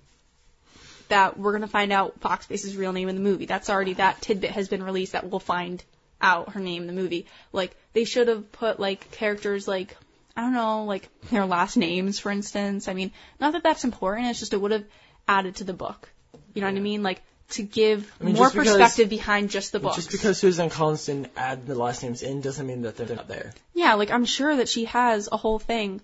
that 1.09 1.37
we're 1.37 1.51
gonna 1.51 1.67
find 1.67 1.91
out 1.91 2.19
Foxface's 2.21 2.75
real 2.77 2.93
name 2.93 3.09
in 3.09 3.15
the 3.15 3.21
movie. 3.21 3.45
That's 3.45 3.69
already 3.69 3.93
that 3.95 4.21
tidbit 4.21 4.51
has 4.51 4.67
been 4.69 4.83
released 4.83 5.11
that 5.13 5.29
we'll 5.29 5.39
find 5.39 5.83
out 6.21 6.53
her 6.53 6.59
name 6.59 6.81
in 6.83 6.87
the 6.87 6.93
movie. 7.01 7.25
Like 7.51 7.75
they 7.93 8.05
should 8.05 8.27
have 8.27 8.51
put 8.51 8.79
like 8.79 9.11
characters 9.11 9.67
like 9.67 9.95
I 10.37 10.41
don't 10.41 10.53
know 10.53 10.85
like 10.85 11.09
their 11.31 11.45
last 11.45 11.75
names 11.77 12.19
for 12.19 12.31
instance. 12.31 12.87
I 12.87 12.93
mean, 12.93 13.11
not 13.39 13.53
that 13.53 13.63
that's 13.63 13.83
important. 13.83 14.27
It's 14.27 14.39
just 14.39 14.53
it 14.53 14.61
would 14.61 14.71
have 14.71 14.85
added 15.27 15.57
to 15.57 15.63
the 15.63 15.73
book. 15.73 16.09
You 16.53 16.61
know 16.61 16.67
what 16.67 16.77
I 16.77 16.81
mean? 16.81 17.03
Like 17.03 17.21
to 17.51 17.63
give 17.63 18.11
I 18.19 18.23
mean, 18.23 18.35
more 18.35 18.49
because- 18.49 18.67
perspective 18.67 19.09
behind 19.09 19.49
just 19.49 19.71
the 19.71 19.79
book. 19.79 19.95
Just 19.95 20.11
because 20.11 20.39
Suzanne 20.39 20.69
Collins 20.69 21.05
didn't 21.05 21.31
add 21.35 21.67
the 21.67 21.75
last 21.75 22.01
names 22.01 22.23
in 22.23 22.41
doesn't 22.41 22.65
mean 22.65 22.83
that 22.83 22.97
they're 22.97 23.15
not 23.15 23.27
there. 23.27 23.53
yeah, 23.73 23.93
like 23.95 24.09
I'm 24.11 24.25
sure 24.25 24.55
that 24.55 24.69
she 24.69 24.85
has 24.85 25.29
a 25.31 25.37
whole 25.37 25.59
thing 25.59 26.01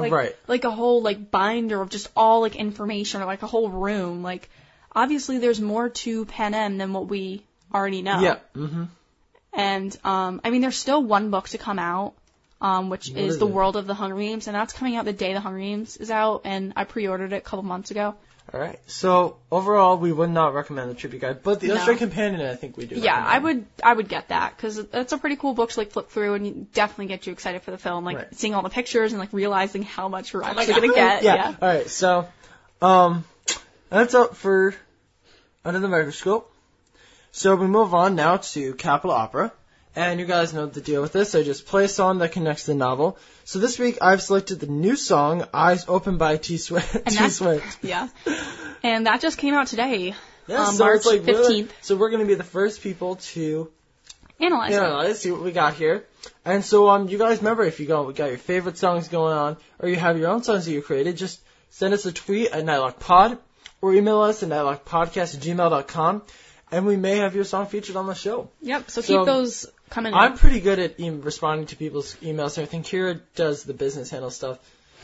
like, 0.00 0.12
right. 0.12 0.36
like 0.46 0.64
a 0.64 0.70
whole 0.70 1.02
like 1.02 1.30
binder 1.30 1.80
of 1.80 1.90
just 1.90 2.08
all 2.16 2.40
like 2.40 2.56
information 2.56 3.22
or 3.22 3.26
like 3.26 3.42
a 3.42 3.46
whole 3.46 3.68
room. 3.68 4.22
Like 4.22 4.48
obviously 4.94 5.38
there's 5.38 5.60
more 5.60 5.88
to 5.88 6.24
Panem 6.24 6.78
than 6.78 6.92
what 6.92 7.08
we 7.08 7.42
already 7.72 8.02
know. 8.02 8.20
Yeah. 8.20 8.36
hmm 8.54 8.84
And 9.52 9.96
um 10.04 10.40
I 10.44 10.50
mean 10.50 10.60
there's 10.60 10.78
still 10.78 11.02
one 11.02 11.30
book 11.30 11.48
to 11.50 11.58
come 11.58 11.78
out, 11.78 12.14
um, 12.60 12.90
which 12.90 13.10
is 13.10 13.34
is 13.34 13.38
The? 13.38 13.46
World 13.46 13.76
of 13.76 13.86
the 13.86 13.94
Hunger 13.94 14.16
Games, 14.16 14.46
and 14.46 14.54
that's 14.54 14.72
coming 14.72 14.96
out 14.96 15.04
the 15.04 15.12
day 15.12 15.32
the 15.32 15.40
Hunger 15.40 15.58
Games 15.58 15.96
is 15.96 16.10
out, 16.10 16.42
and 16.44 16.72
I 16.76 16.84
pre-ordered 16.84 17.32
it 17.32 17.36
a 17.36 17.40
couple 17.40 17.62
months 17.64 17.90
ago. 17.90 18.14
All 18.52 18.60
right. 18.60 18.78
So 18.86 19.36
overall, 19.50 19.96
we 19.96 20.12
would 20.12 20.30
not 20.30 20.52
recommend 20.54 20.90
the 20.90 20.94
tribute 20.94 21.20
guide, 21.20 21.42
but 21.42 21.60
the 21.60 21.68
No. 21.68 21.74
illustrated 21.74 21.98
companion, 22.00 22.40
I 22.42 22.54
think 22.54 22.76
we 22.76 22.86
do. 22.86 22.96
Yeah, 22.96 23.16
I 23.16 23.38
would 23.38 23.64
I 23.82 23.92
would 23.94 24.08
get 24.08 24.28
that 24.28 24.56
because 24.56 24.78
it's 24.78 25.12
a 25.12 25.18
pretty 25.18 25.36
cool 25.36 25.54
book 25.54 25.70
to 25.70 25.80
like 25.80 25.90
flip 25.92 26.10
through 26.10 26.34
and 26.34 26.46
you 26.46 26.66
definitely 26.74 27.06
get 27.06 27.26
you 27.26 27.32
excited 27.32 27.62
for 27.62 27.70
the 27.70 27.78
film. 27.78 28.04
Like 28.04 28.16
Right. 28.16 28.34
seeing 28.36 28.54
all 28.54 28.62
the 28.62 28.68
pictures 28.68 29.12
and 29.12 29.20
like 29.20 29.32
realizing 29.32 29.82
how 29.82 30.08
much 30.08 30.34
we're 30.34 30.42
actually 30.42 30.74
gonna 30.74 30.94
get. 30.94 31.22
Yeah. 31.22 31.34
yeah. 31.34 31.46
All 31.62 31.68
right. 31.68 31.88
So, 31.88 32.28
um, 32.82 33.24
that's 33.88 34.14
up 34.14 34.36
for 34.36 34.74
under 35.64 35.80
the 35.80 35.88
microscope. 35.88 36.52
So 37.30 37.56
we 37.56 37.66
move 37.66 37.94
on 37.94 38.14
now 38.16 38.36
to 38.38 38.74
Capitol 38.74 39.12
Opera. 39.12 39.52
And 39.94 40.18
you 40.20 40.26
guys 40.26 40.54
know 40.54 40.66
the 40.66 40.80
deal 40.80 41.02
with 41.02 41.12
this. 41.12 41.34
I 41.34 41.42
just 41.42 41.66
play 41.66 41.84
a 41.84 41.88
song 41.88 42.18
that 42.18 42.32
connects 42.32 42.64
to 42.64 42.70
the 42.70 42.76
novel. 42.78 43.18
So 43.44 43.58
this 43.58 43.78
week 43.78 43.98
I've 44.00 44.22
selected 44.22 44.58
the 44.60 44.66
new 44.66 44.96
song 44.96 45.46
"Eyes 45.52 45.84
Open" 45.88 46.16
by 46.16 46.38
T 46.38 46.56
Swift. 46.56 47.06
T 47.06 47.28
Swift. 47.28 47.84
Yeah. 47.84 48.08
And 48.82 49.06
that 49.06 49.20
just 49.20 49.36
came 49.38 49.54
out 49.54 49.66
today. 49.66 50.14
Yeah, 50.46 50.66
Um, 50.66 50.74
so 50.74 50.84
March 50.84 51.04
like 51.06 51.22
we're- 51.24 51.38
15th. 51.44 51.70
So 51.82 51.96
we're 51.96 52.10
gonna 52.10 52.24
be 52.24 52.34
the 52.34 52.42
first 52.44 52.80
people 52.82 53.16
to 53.34 53.70
Analyze 54.40 54.72
it. 54.74 54.82
analyze, 54.82 55.20
see 55.20 55.30
what 55.30 55.42
we 55.42 55.52
got 55.52 55.74
here. 55.74 56.04
And 56.44 56.64
so, 56.64 56.88
um, 56.88 57.08
you 57.08 57.18
guys 57.18 57.38
remember 57.38 57.62
if 57.64 57.78
you 57.78 57.86
go, 57.86 58.02
we 58.04 58.12
got 58.14 58.28
your 58.30 58.38
favorite 58.38 58.76
songs 58.78 59.06
going 59.08 59.32
on, 59.36 59.56
or 59.78 59.88
you 59.88 59.96
have 59.96 60.18
your 60.18 60.30
own 60.30 60.42
songs 60.42 60.64
that 60.64 60.72
you 60.72 60.82
created, 60.82 61.16
just 61.16 61.38
send 61.70 61.94
us 61.94 62.06
a 62.06 62.12
tweet 62.12 62.50
at 62.50 62.64
NightlockPod, 62.64 63.38
or 63.80 63.94
email 63.94 64.20
us 64.22 64.42
at 64.42 64.48
nightlockpodcast 64.48 65.36
at 65.36 65.40
gmail.com, 65.42 66.22
and 66.72 66.86
we 66.86 66.96
may 66.96 67.18
have 67.18 67.36
your 67.36 67.44
song 67.44 67.66
featured 67.66 67.94
on 67.94 68.06
the 68.08 68.14
show. 68.14 68.48
Yep. 68.62 68.90
So, 68.90 69.00
So, 69.00 69.18
keep 69.18 69.26
those 69.26 69.66
coming. 69.92 70.14
I'm 70.14 70.36
pretty 70.36 70.60
good 70.60 70.78
at 70.78 70.98
e- 70.98 71.10
responding 71.10 71.66
to 71.66 71.76
people's 71.76 72.14
emails 72.16 72.56
and 72.58 72.66
everything. 72.66 72.82
Kira 72.82 73.20
does 73.34 73.62
the 73.64 73.74
business 73.74 74.10
handle 74.10 74.30
stuff. 74.30 74.58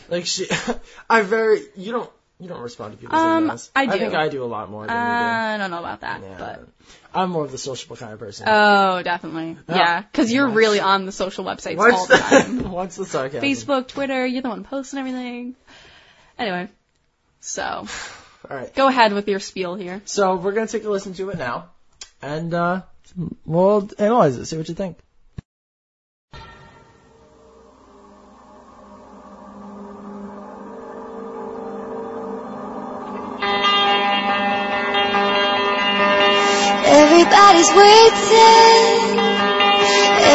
Like 0.08 0.26
she, 0.26 0.46
I 1.10 1.22
very, 1.22 1.60
you 1.76 1.92
don't, 1.92 2.10
You 2.40 2.48
don't 2.48 2.62
respond 2.62 2.92
to 2.94 2.98
people's 2.98 3.20
Um, 3.20 3.48
emails. 3.48 3.68
I 3.76 3.86
do. 3.86 3.92
I 3.92 3.98
think 3.98 4.14
I 4.14 4.28
do 4.28 4.42
a 4.44 4.50
lot 4.56 4.70
more 4.70 4.86
than 4.86 4.94
you 4.96 5.18
do 5.18 5.24
I 5.24 5.56
don't 5.58 5.70
know 5.70 5.80
about 5.80 6.00
that. 6.02 6.20
Yeah. 6.22 6.36
but 6.38 6.68
I'm 7.12 7.30
more 7.30 7.44
of 7.44 7.50
the 7.52 7.58
sociable 7.58 7.96
kind 7.96 8.12
of 8.12 8.18
person. 8.18 8.46
oh, 8.48 9.02
definitely, 9.02 9.56
Oh, 9.68 9.74
yeah, 9.74 10.02
because 10.02 10.32
you're 10.32 10.48
really 10.48 10.78
on 10.80 11.04
the 11.04 11.12
social 11.12 11.44
websites 11.44 11.76
What's 11.76 11.94
all 11.96 12.06
the 12.06 12.16
time. 12.16 12.70
what's 12.78 12.96
the 12.96 13.04
sarcasm? 13.06 13.42
Facebook, 13.42 13.88
Twitter, 13.88 14.24
you're 14.26 14.42
the 14.42 14.48
one 14.48 14.64
posting 14.64 14.98
everything. 15.00 15.56
Anyway, 16.38 16.68
so 17.40 17.62
All 18.50 18.56
right. 18.56 18.72
go 18.74 18.86
ahead 18.88 19.12
with 19.12 19.26
your 19.28 19.40
spiel 19.40 19.74
here. 19.74 20.00
So 20.04 20.36
we're 20.36 20.52
gonna 20.52 20.68
take 20.68 20.84
a 20.84 20.90
listen 20.90 21.12
to 21.14 21.28
it 21.30 21.38
now, 21.38 21.70
and 22.22 22.54
uh, 22.54 22.82
we'll 23.44 23.88
analyze 23.98 24.36
it. 24.36 24.46
See 24.46 24.56
what 24.56 24.68
you 24.68 24.74
think. 24.74 24.98
Everybody's 36.90 37.70
waiting. 37.74 39.18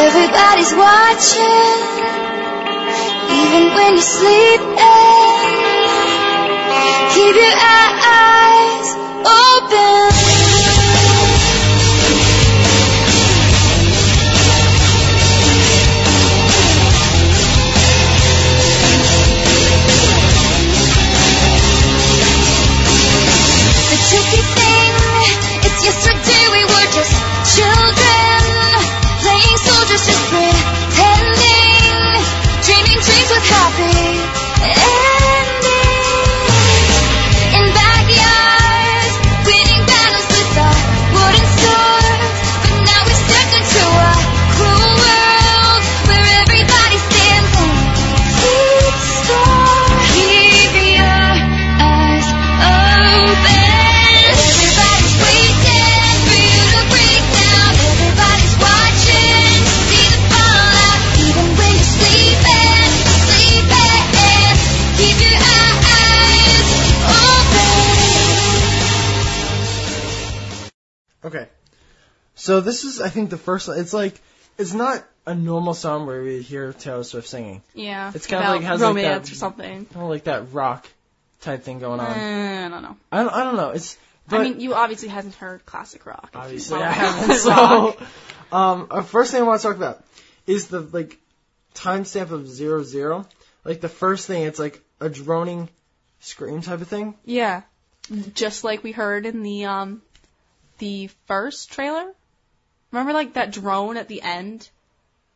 Everybody's 0.04 0.74
watching. 0.74 1.78
Even 3.40 3.64
when 3.74 3.92
you're 3.94 4.10
sleeping. 4.18 4.74
Keep 7.14 7.34
your 7.36 7.56
eyes 7.56 8.88
open. 9.26 10.43
So 72.54 72.60
this 72.60 72.84
is, 72.84 73.00
I 73.00 73.08
think, 73.08 73.30
the 73.30 73.36
first. 73.36 73.68
It's 73.68 73.92
like 73.92 74.20
it's 74.56 74.72
not 74.72 75.04
a 75.26 75.34
normal 75.34 75.74
song 75.74 76.06
where 76.06 76.22
we 76.22 76.40
hear 76.40 76.72
Taylor 76.72 77.02
Swift 77.02 77.26
singing. 77.26 77.62
Yeah, 77.74 78.12
It's 78.14 78.26
kinda 78.28 78.48
like- 78.48 78.62
has 78.62 78.80
like 78.80 78.88
romance 78.90 79.28
that- 79.28 79.32
or 79.34 79.36
something. 79.36 79.86
Kind 79.86 80.04
of 80.04 80.08
like 80.08 80.24
that 80.24 80.52
rock 80.52 80.86
type 81.40 81.64
thing 81.64 81.80
going 81.80 81.98
on. 81.98 82.12
Eh, 82.16 82.66
I 82.66 82.68
don't 82.68 82.82
know. 82.82 82.96
I 83.10 83.24
don't, 83.24 83.32
I 83.34 83.42
don't 83.42 83.56
know. 83.56 83.70
It's. 83.70 83.98
But 84.28 84.40
I 84.40 84.44
mean, 84.44 84.60
you 84.60 84.72
obviously 84.74 85.08
haven't 85.08 85.34
heard 85.34 85.66
classic 85.66 86.06
rock. 86.06 86.30
obviously 86.32 86.80
I 86.80 86.92
haven't. 86.92 87.34
So, 87.38 87.96
um, 88.52 88.86
uh, 88.88 89.02
first 89.02 89.32
thing 89.32 89.40
I 89.42 89.44
want 89.44 89.60
to 89.60 89.66
talk 89.66 89.76
about 89.76 90.04
is 90.46 90.68
the 90.68 90.78
like 90.80 91.18
timestamp 91.74 92.30
of 92.30 92.46
zero 92.46 92.84
zero. 92.84 93.26
Like 93.64 93.80
the 93.80 93.88
first 93.88 94.28
thing, 94.28 94.44
it's 94.44 94.60
like 94.60 94.80
a 95.00 95.08
droning 95.08 95.68
scream 96.20 96.60
type 96.62 96.80
of 96.82 96.86
thing. 96.86 97.16
Yeah, 97.24 97.62
just 98.34 98.62
like 98.62 98.84
we 98.84 98.92
heard 98.92 99.26
in 99.26 99.42
the 99.42 99.64
um 99.64 100.02
the 100.78 101.08
first 101.26 101.72
trailer. 101.72 102.12
Remember, 102.94 103.12
like 103.12 103.34
that 103.34 103.50
drone 103.52 103.96
at 103.96 104.08
the 104.08 104.22
end. 104.22 104.68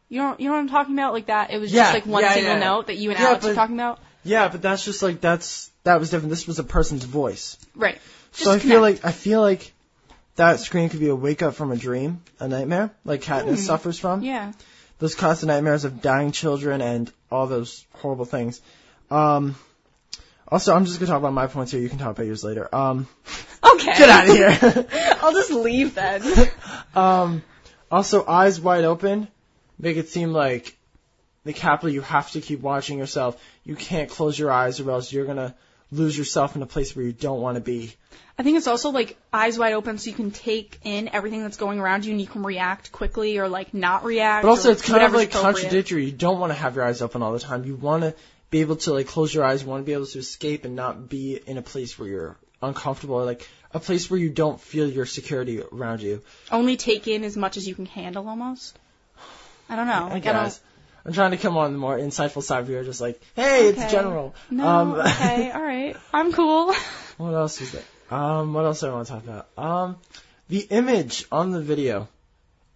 You 0.09 0.23
know, 0.23 0.37
you 0.39 0.47
know 0.47 0.53
what 0.55 0.61
I'm 0.61 0.69
talking 0.69 0.95
about? 0.95 1.13
Like 1.13 1.27
that. 1.27 1.51
It 1.51 1.59
was 1.59 1.73
Yeah, 1.73 1.83
just 1.85 1.95
like 1.95 2.07
one 2.07 2.23
yeah, 2.23 2.33
single 2.35 2.55
yeah. 2.55 2.59
note 2.61 2.87
that 2.87 2.97
you 2.97 3.11
and 3.11 3.19
Yeah, 3.19 3.27
Alex 3.27 3.45
were 3.45 3.51
but- 3.51 3.57
talking 3.57 3.77
about. 3.77 3.99
Yeah, 4.25 4.49
but 4.49 4.63
that's 4.63 4.85
just 4.85 5.03
like 5.03 5.21
that's 5.21 5.71
that 5.85 6.01
was 6.01 6.11
different. 6.11 6.31
This 6.31 6.47
was 6.47 6.59
a 6.59 6.65
person's 6.65 7.05
voice. 7.05 7.57
Right. 7.75 7.99
so 8.33 8.51
I 8.51 8.55
Just 8.55 8.67
feel 8.67 8.81
connect. 8.81 9.05
like 9.05 9.09
I 9.09 9.13
feel 9.13 9.41
like 9.41 9.73
that 10.37 10.61
scream 10.61 10.89
could 10.89 11.01
be 11.01 11.09
a 11.09 11.15
wake 11.17 11.43
up 11.43 11.55
from 11.55 11.73
a 11.73 11.77
dream, 11.77 12.23
a 12.41 12.47
nightmare, 12.49 12.91
like 13.05 13.23
Katniss 13.23 13.49
Hmm. 13.49 13.55
suffers 13.57 13.99
from. 13.99 14.23
Yeah. 14.23 14.53
Those 14.99 15.15
constant 15.15 15.49
nightmares 15.49 15.85
of 15.85 16.01
dying 16.03 16.33
children 16.33 16.81
and 16.81 17.11
all 17.31 17.47
those 17.47 17.85
horrible 17.95 18.25
things. 18.25 18.61
Um, 19.11 19.55
also, 20.51 20.75
I'm 20.75 20.85
just 20.85 20.99
gonna 20.99 21.11
talk 21.11 21.19
about 21.19 21.33
my 21.33 21.47
points 21.47 21.73
here. 21.73 21.81
You 21.81 21.89
can 21.89 21.99
talk 21.99 22.11
about 22.11 22.27
yours 22.27 22.45
later. 22.45 22.75
Um, 22.75 23.07
Okay. 23.63 23.99
get 23.99 24.09
out 24.09 24.29
of 24.29 24.35
here. 24.35 24.87
I'll 25.23 25.33
just 25.33 25.51
leave 25.51 25.95
then. 25.95 26.23
um, 26.95 27.43
also, 27.91 28.27
eyes 28.27 28.61
wide 28.61 28.85
open 28.85 29.29
make 29.79 29.97
it 29.97 30.09
seem 30.09 30.33
like 30.33 30.77
the 31.45 31.53
Capitol 31.53 31.91
you 31.91 32.01
have 32.01 32.31
to 32.33 32.41
keep 32.41 32.61
watching 32.61 32.99
yourself. 32.99 33.43
You 33.65 33.77
can't 33.77 34.11
close 34.11 34.39
your 34.39 34.51
eyes 34.51 34.81
or 34.81 34.91
else 34.91 35.13
you're 35.13 35.27
gonna 35.27 35.55
lose 35.91 36.17
yourself 36.17 36.57
in 36.57 36.63
a 36.63 36.67
place 36.67 36.95
where 36.95 37.05
you 37.05 37.13
don't 37.13 37.41
want 37.41 37.55
to 37.57 37.61
be. 37.61 37.95
I 38.39 38.43
think 38.43 38.59
it's 38.59 38.67
also 38.67 38.91
like 38.91 39.17
eyes 39.33 39.59
wide 39.59 39.73
open 39.73 39.99
so 39.99 40.11
you 40.11 40.17
can 40.17 40.31
take 40.31 40.79
in 40.85 41.09
everything 41.13 41.43
that's 41.43 41.57
going 41.57 41.81
around 41.81 42.05
you 42.05 42.13
and 42.13 42.21
you 42.21 42.27
can 42.27 42.43
react 42.43 42.93
quickly 42.93 43.39
or 43.39 43.49
like 43.49 43.75
not 43.75 44.05
react. 44.05 44.45
But 44.45 44.51
also, 44.51 44.71
it's 44.71 44.83
kind 44.83 45.03
of 45.03 45.13
like 45.13 45.31
contradictory. 45.31 46.07
You 46.07 46.13
don't 46.13 46.39
want 46.39 46.53
to 46.53 46.59
have 46.59 46.77
your 46.77 46.85
eyes 46.85 47.03
open 47.03 47.23
all 47.23 47.33
the 47.33 47.41
time. 47.41 47.65
You 47.65 47.75
want 47.75 48.03
to 48.03 48.15
be 48.51 48.61
able 48.61 48.77
to 48.77 48.93
like 48.93 49.07
close 49.07 49.33
your 49.35 49.45
eyes. 49.45 49.63
You 49.63 49.69
want 49.69 49.83
to 49.83 49.87
be 49.87 49.93
able 49.93 50.07
to 50.07 50.19
escape 50.19 50.65
and 50.65 50.75
not 50.77 51.09
be 51.09 51.37
in 51.47 51.59
a 51.59 51.63
place 51.63 51.99
where 51.99 52.09
you're 52.09 52.37
uncomfortable 52.63 53.17
or 53.17 53.25
like 53.25 53.49
a 53.73 53.81
place 53.81 54.11
where 54.11 54.19
you 54.19 54.31
don't 54.31 54.61
feel 54.61 54.89
your 54.89 55.07
security 55.07 55.61
around 55.63 56.01
you. 56.03 56.23
Only 56.51 56.77
take 56.77 57.07
in 57.09 57.25
as 57.25 57.37
much 57.37 57.57
as 57.57 57.69
you 57.69 57.75
can 57.75 57.87
handle 57.87 58.29
almost. 58.29 58.79
I 59.69 59.77
don't 59.77 59.87
know. 59.87 59.93
I 60.07 60.15
Like, 60.15 60.27
I 60.27 60.33
don't- 60.33 60.45
guess. 60.45 60.61
I'm 61.07 61.13
trying 61.15 61.31
to 61.31 61.37
come 61.39 61.57
on 61.57 61.73
the 61.73 61.79
more 61.79 61.97
insightful 61.97 62.43
side 62.43 62.65
where 62.65 62.73
you're 62.77 62.85
just 62.85 63.01
like, 63.01 63.21
hey, 63.35 63.69
Okay. 63.69 63.83
it's 63.83 63.93
general. 63.93 64.35
No, 64.51 64.67
Um, 64.67 64.93
okay, 65.01 65.51
all 65.51 65.63
right. 65.63 65.97
I'm 66.13 66.33
cool. 66.33 66.75
What 67.19 67.35
else 67.35 67.61
is 67.61 67.73
there? 67.73 67.83
Um, 68.11 68.53
what 68.55 68.65
else 68.65 68.81
do 68.81 68.87
I 68.89 68.93
want 68.93 69.07
to 69.09 69.13
talk 69.15 69.25
about? 69.25 69.49
Um, 69.59 69.97
the 70.49 70.61
image 70.61 71.27
on 71.33 71.51
the 71.51 71.61
video, 71.61 72.09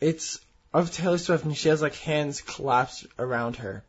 it's 0.01 0.41
of 0.75 0.91
Taylor 0.93 1.19
Swift 1.19 1.45
and 1.45 1.57
she 1.57 1.69
has 1.69 1.81
like 1.83 1.95
hands 1.95 2.41
collapsed 2.41 3.07
around 3.19 3.57
her. 3.57 3.85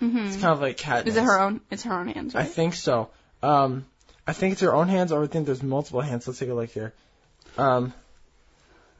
Hmm 0.00 0.26
It's 0.26 0.36
kind 0.36 0.52
of 0.52 0.60
like 0.60 0.76
cat. 0.76 1.06
Is 1.08 1.16
it 1.16 1.24
her 1.24 1.38
own? 1.40 1.60
It's 1.70 1.82
her 1.84 1.92
own 1.92 2.08
hands, 2.08 2.34
right? 2.34 2.42
I 2.42 2.44
think 2.44 2.74
so. 2.74 3.10
Um, 3.42 3.86
I 4.26 4.32
think 4.32 4.52
it's 4.52 4.60
her 4.62 4.74
own 4.74 4.88
hands, 4.88 5.12
or 5.12 5.22
I 5.22 5.26
think 5.26 5.46
there's 5.46 5.62
multiple 5.62 6.00
hands. 6.00 6.26
Let's 6.26 6.38
take 6.38 6.50
a 6.50 6.54
look 6.54 6.70
here. 6.70 6.92
Um, 7.56 7.92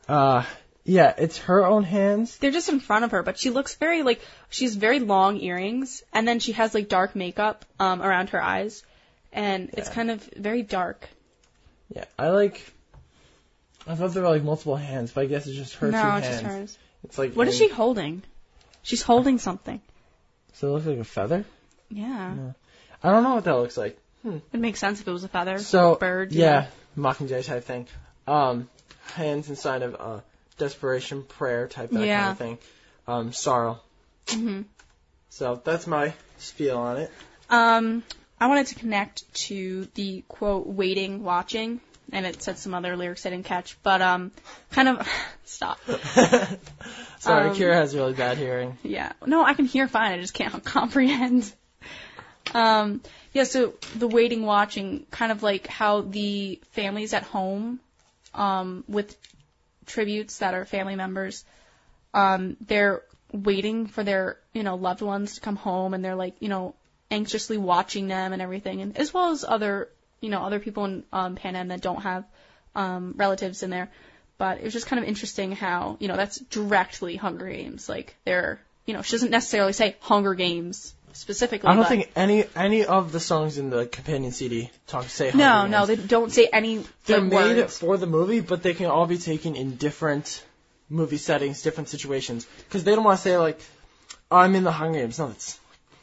uh, 0.09 0.45
yeah, 0.85 1.15
it's 1.19 1.39
her 1.39 1.67
own 1.67 1.85
hands. 1.85 2.39
They're 2.39 2.51
just 2.51 2.69
in 2.69 2.81
front 2.81 3.05
of 3.05 3.11
her, 3.11 3.23
but 3.23 3.39
she 3.39 3.51
looks 3.51 3.75
very 3.75 4.03
like 4.03 4.21
she 4.49 4.65
has 4.65 4.75
very 4.75 5.01
long 5.01 5.39
earrings, 5.41 6.03
and 6.13 6.27
then 6.27 6.41
she 6.41 6.53
has 6.53 6.75
like 6.75 6.89
dark 6.89 7.15
makeup 7.15 7.65
um 7.79 8.01
around 8.03 8.31
her 8.31 8.43
eyes, 8.43 8.83
and 9.33 9.71
it's 9.75 9.91
kind 9.91 10.11
of 10.11 10.23
very 10.37 10.63
dark. 10.63 11.09
Yeah, 11.95 12.05
I 12.19 12.31
like. 12.31 12.73
I 13.87 13.95
thought 13.95 14.13
there 14.13 14.23
were 14.23 14.31
like 14.31 14.43
multiple 14.43 14.77
hands, 14.77 15.13
but 15.13 15.23
I 15.23 15.27
guess 15.27 15.47
it's 15.47 15.57
just 15.57 15.75
her 15.77 15.91
no, 15.91 16.01
two 16.03 16.09
it's 16.09 16.27
hands. 16.27 16.43
just 16.43 16.57
hers. 16.57 16.79
It's 17.05 17.19
like 17.19 17.35
What 17.35 17.49
is 17.49 17.57
she 17.57 17.69
holding? 17.69 18.23
She's 18.83 19.03
holding 19.03 19.39
something. 19.39 19.81
Does 20.61 20.69
it 20.69 20.73
looks 20.73 20.87
like 20.87 20.99
a 20.99 21.05
feather? 21.05 21.45
Yeah, 21.89 22.35
I 23.03 23.11
don't 23.11 23.23
know 23.23 23.37
what 23.37 23.45
that 23.45 23.55
looks 23.55 23.77
like. 23.77 23.97
it 24.25 24.59
makes 24.59 24.81
sense 24.81 25.01
if 25.01 25.07
it 25.07 25.11
was 25.13 25.23
a 25.23 25.29
feather. 25.29 25.59
So 25.59 25.95
bird. 25.95 26.33
you 26.33 26.41
yeah, 26.43 26.67
mockingjay 26.97 27.47
type 27.47 27.63
thing. 27.63 27.87
Um, 28.27 28.69
hands 29.15 29.49
inside 29.49 29.83
of 29.83 29.97
uh, 29.99 30.21
desperation, 30.59 31.23
prayer 31.23 31.69
type 31.69 31.91
that 31.91 31.99
kind 31.99 32.31
of 32.33 32.39
thing. 32.39 32.59
Um, 33.07 33.33
sorrow. 33.33 33.81
know. 34.33 34.37
Mhm. 34.37 34.65
So 35.31 35.63
that's 35.63 35.87
my 35.87 36.13
spiel 36.39 36.77
on 36.79 36.97
it. 36.99 37.13
Um, 37.49 38.03
I 38.41 38.49
wanted 38.49 38.67
to 38.69 38.75
connect 38.75 39.33
to 39.47 39.87
the 39.95 40.25
quote 40.27 40.67
"waiting, 40.67 41.23
watching," 41.23 41.81
and 42.13 42.27
it 42.27 42.43
said 42.43 42.59
some 42.59 42.75
other 42.75 42.97
lyrics 42.97 43.25
I 43.27 43.31
didn't 43.31 43.47
catch, 43.47 43.81
but 43.85 44.03
um, 44.03 44.33
kind 44.73 44.89
of 44.89 45.09
stop. 45.45 45.79
Sorry, 47.19 47.51
Um, 47.51 47.57
Kira 47.57 47.75
has 47.75 47.95
really 47.95 48.15
bad 48.15 48.39
hearing. 48.39 48.79
Yeah. 48.83 49.13
No, 49.27 49.45
I 49.45 49.55
can 49.55 49.65
hear 49.65 49.89
fine. 49.89 50.13
I 50.13 50.21
just 50.21 50.35
can't 50.35 50.65
comprehend. 50.77 51.53
Um, 52.55 53.03
yeah, 53.33 53.45
so 53.45 53.75
the 53.97 54.09
waiting, 54.09 54.45
watching, 54.45 55.07
kind 55.11 55.33
of 55.33 55.43
like 55.43 55.67
how 55.67 56.01
the 56.03 56.61
families 56.73 57.13
at 57.13 57.25
home, 57.25 57.81
um, 58.35 58.85
with 58.89 59.17
tributes 59.87 60.39
that 60.39 60.55
are 60.55 60.65
family 60.65 60.97
members, 60.97 61.45
um, 62.15 62.57
they're 62.67 63.03
waiting 63.33 63.87
for 63.87 64.03
their, 64.03 64.39
you 64.55 64.63
know, 64.63 64.77
loved 64.77 65.03
ones 65.03 65.35
to 65.35 65.41
come 65.41 65.57
home 65.57 65.93
and 65.93 66.05
they're 66.05 66.15
like, 66.15 66.37
you 66.41 66.49
know, 66.49 66.75
anxiously 67.11 67.59
watching 67.59 68.09
them 68.09 68.33
and 68.33 68.41
everything, 68.41 68.81
and 68.81 68.97
as 68.97 69.13
well 69.13 69.31
as 69.31 69.45
other 69.45 69.89
you 70.21 70.31
know, 70.31 70.43
other 70.43 70.59
people 70.59 70.85
in 70.85 71.05
um, 71.13 71.37
Panem 71.37 71.69
that 71.69 71.81
don't 71.81 72.03
have 72.03 72.25
um, 72.75 73.15
relatives 73.17 73.63
in 73.63 73.71
there. 73.71 73.91
But 74.39 74.59
it 74.59 74.65
was 74.65 74.73
just 74.73 74.87
kind 74.87 75.03
of 75.03 75.09
interesting 75.09 75.53
how, 75.53 75.97
you 76.01 76.07
know, 76.09 76.17
that's 76.17 76.39
directly 76.39 77.17
Hunger 77.17 77.49
Games. 77.49 77.89
Like, 77.89 78.15
they're, 78.25 78.61
you 78.87 78.95
know, 78.95 79.03
she 79.03 79.13
doesn't 79.13 79.31
necessarily 79.33 79.73
say 79.73 79.97
Hunger 80.01 80.35
Games 80.35 80.95
specifically. 81.13 81.69
I 81.69 81.75
don't 81.75 81.83
but- 81.83 81.89
think 81.89 82.11
any 82.15 82.45
any 82.55 82.85
of 82.85 83.11
the 83.11 83.19
songs 83.19 83.59
in 83.59 83.71
the 83.71 83.87
companion 83.87 84.31
CD 84.31 84.71
talk 84.87 85.09
say 85.09 85.33
No, 85.35 85.49
Hunger 85.51 85.71
no, 85.73 85.87
Games. 85.87 85.89
they 86.01 86.07
don't 86.07 86.33
say 86.33 86.47
any 86.53 86.85
They're 87.07 87.21
like, 87.21 87.31
made 87.31 87.57
words. 87.57 87.79
for 87.79 87.97
the 87.97 88.07
movie, 88.07 88.41
but 88.41 88.63
they 88.63 88.75
can 88.75 88.87
all 88.87 89.07
be 89.07 89.19
taken 89.19 89.57
in 89.57 89.75
different 89.77 90.45
movie 90.89 91.17
settings, 91.19 91.63
different 91.63 91.89
situations. 91.89 92.47
Because 92.69 92.85
they 92.85 92.95
don't 92.95 93.05
want 93.05 93.19
to 93.19 93.23
say 93.23 93.37
like, 93.39 93.61
oh, 94.31 94.37
"I'm 94.37 94.55
in 94.55 94.63
the 94.63 94.71
Hunger 94.73 95.01
Games." 95.01 95.19
No, 95.19 95.29
that's 95.29 95.59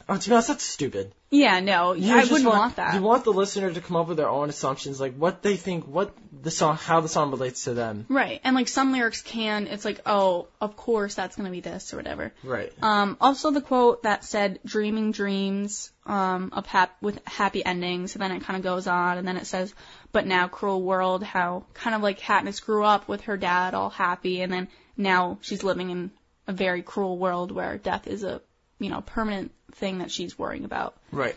oh, 0.08 0.16
to 0.16 0.28
be 0.28 0.34
honest, 0.34 0.48
that's 0.48 0.64
stupid. 0.64 1.12
Yeah, 1.30 1.58
no, 1.60 1.92
You 1.94 2.14
I 2.14 2.20
just 2.20 2.32
wouldn't 2.32 2.48
want, 2.48 2.76
that. 2.76 2.94
You 2.94 3.02
want 3.02 3.24
the 3.24 3.32
listener 3.32 3.72
to 3.72 3.80
come 3.80 3.96
up 3.96 4.06
with 4.06 4.16
their 4.16 4.28
own 4.28 4.48
assumptions, 4.48 5.00
like 5.00 5.16
what 5.16 5.42
they 5.42 5.56
think, 5.56 5.86
what 5.86 6.14
the 6.42 6.52
song, 6.52 6.76
how 6.76 7.00
the 7.00 7.08
song 7.08 7.30
relates 7.30 7.64
to 7.64 7.74
them. 7.74 8.06
Right, 8.08 8.40
and 8.44 8.54
like 8.54 8.68
some 8.68 8.92
lyrics 8.92 9.22
can, 9.22 9.66
it's 9.66 9.84
like, 9.84 10.00
oh, 10.06 10.48
of 10.60 10.76
course 10.76 11.14
that's 11.14 11.34
gonna 11.34 11.50
be 11.50 11.60
this 11.60 11.92
or 11.92 11.96
whatever. 11.96 12.32
Right. 12.44 12.72
Um, 12.80 13.16
also 13.20 13.50
the 13.50 13.60
quote 13.60 14.04
that 14.04 14.24
said 14.24 14.60
"dreaming 14.64 15.10
dreams 15.10 15.90
um, 16.06 16.50
of 16.52 16.66
hap- 16.66 17.02
with 17.02 17.20
happy 17.26 17.64
endings," 17.64 18.14
and 18.14 18.22
then 18.22 18.30
it 18.30 18.44
kind 18.44 18.56
of 18.56 18.62
goes 18.62 18.86
on, 18.86 19.18
and 19.18 19.26
then 19.26 19.36
it 19.36 19.46
says, 19.46 19.74
"But 20.12 20.26
now, 20.26 20.46
cruel 20.46 20.82
world, 20.82 21.24
how 21.24 21.64
kind 21.74 21.96
of 21.96 22.02
like 22.02 22.20
Katniss 22.20 22.64
grew 22.64 22.84
up 22.84 23.08
with 23.08 23.22
her 23.22 23.36
dad 23.36 23.74
all 23.74 23.90
happy, 23.90 24.42
and 24.42 24.52
then 24.52 24.68
now 24.96 25.38
she's 25.40 25.64
living 25.64 25.90
in 25.90 26.10
a 26.46 26.52
very 26.52 26.82
cruel 26.82 27.18
world 27.18 27.50
where 27.50 27.76
death 27.78 28.06
is 28.06 28.22
a 28.22 28.40
you 28.78 28.90
know 28.90 29.00
permanent 29.00 29.50
thing 29.72 29.98
that 29.98 30.10
she's 30.10 30.38
worrying 30.38 30.64
about." 30.64 30.94
Right. 31.12 31.36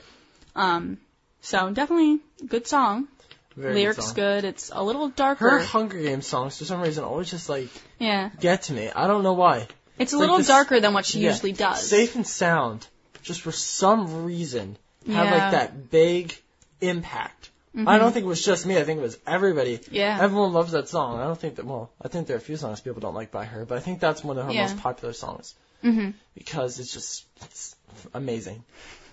Um, 0.56 0.98
so 1.42 1.70
definitely 1.72 2.20
good 2.48 2.68
song. 2.68 3.08
Very 3.56 3.74
Lyrics 3.76 4.06
song. 4.06 4.14
good. 4.16 4.44
It's 4.46 4.72
a 4.74 4.82
little 4.84 5.10
darker. 5.10 5.50
Her 5.50 5.60
Hunger 5.60 6.02
Games 6.02 6.26
songs, 6.28 6.58
for 6.58 6.66
some 6.66 6.82
reason, 6.82 7.04
always 7.04 7.30
just 7.30 7.50
like 7.50 7.70
yeah, 8.00 8.30
get 8.40 8.64
to 8.64 8.74
me. 8.74 8.90
I 8.94 9.08
don't 9.08 9.24
know 9.24 9.34
why. 9.34 9.68
it's 9.98 10.14
a 10.14 10.16
Like 10.18 10.22
little 10.22 10.38
this- 10.38 10.48
darker 10.48 10.80
than 10.80 10.94
what 10.94 11.06
she 11.06 11.20
Yeah. 11.20 11.32
usually 11.32 11.52
does. 11.52 11.86
Safe 11.90 12.16
and 12.16 12.26
sound, 12.26 12.88
just 13.22 13.42
for 13.42 13.52
some 13.52 14.24
reason, 14.26 14.78
had 15.06 15.14
Yeah. 15.26 15.32
like 15.32 15.52
that 15.52 15.90
big 15.92 16.34
impact. 16.82 17.50
I 17.86 17.98
don't 17.98 18.12
think 18.12 18.26
it 18.26 18.28
was 18.28 18.44
just 18.44 18.66
me. 18.66 18.78
I 18.78 18.84
think 18.84 19.00
it 19.00 19.04
was 19.04 19.18
everybody. 19.28 19.78
Mm-hmm. 19.78 19.96
Yeah. 19.96 20.18
Everyone 20.22 20.52
loves 20.54 20.72
that 20.72 20.90
song. 20.90 21.20
I 21.20 21.24
don't 21.26 21.40
think 21.40 21.56
that. 21.58 21.66
Well, 21.66 21.92
I 22.02 22.08
think 22.08 22.28
there 22.28 22.36
are 22.36 22.40
a 22.40 22.42
few 22.42 22.58
songs 22.58 22.82
people 22.82 23.00
don't 23.00 23.14
like 23.14 23.32
by 23.32 23.46
her, 23.46 23.64
but 23.66 23.78
I 23.78 23.82
think 23.82 24.00
that's 24.00 24.24
one 24.24 24.38
of 24.38 24.46
her 24.46 24.52
Yeah. 24.52 24.64
most 24.64 24.78
popular 24.78 25.14
songs 25.14 25.54
hmm 25.82 26.10
because 26.36 26.80
it's 26.80 26.92
just 26.92 27.26
it's 27.44 27.76
amazing. 28.14 28.64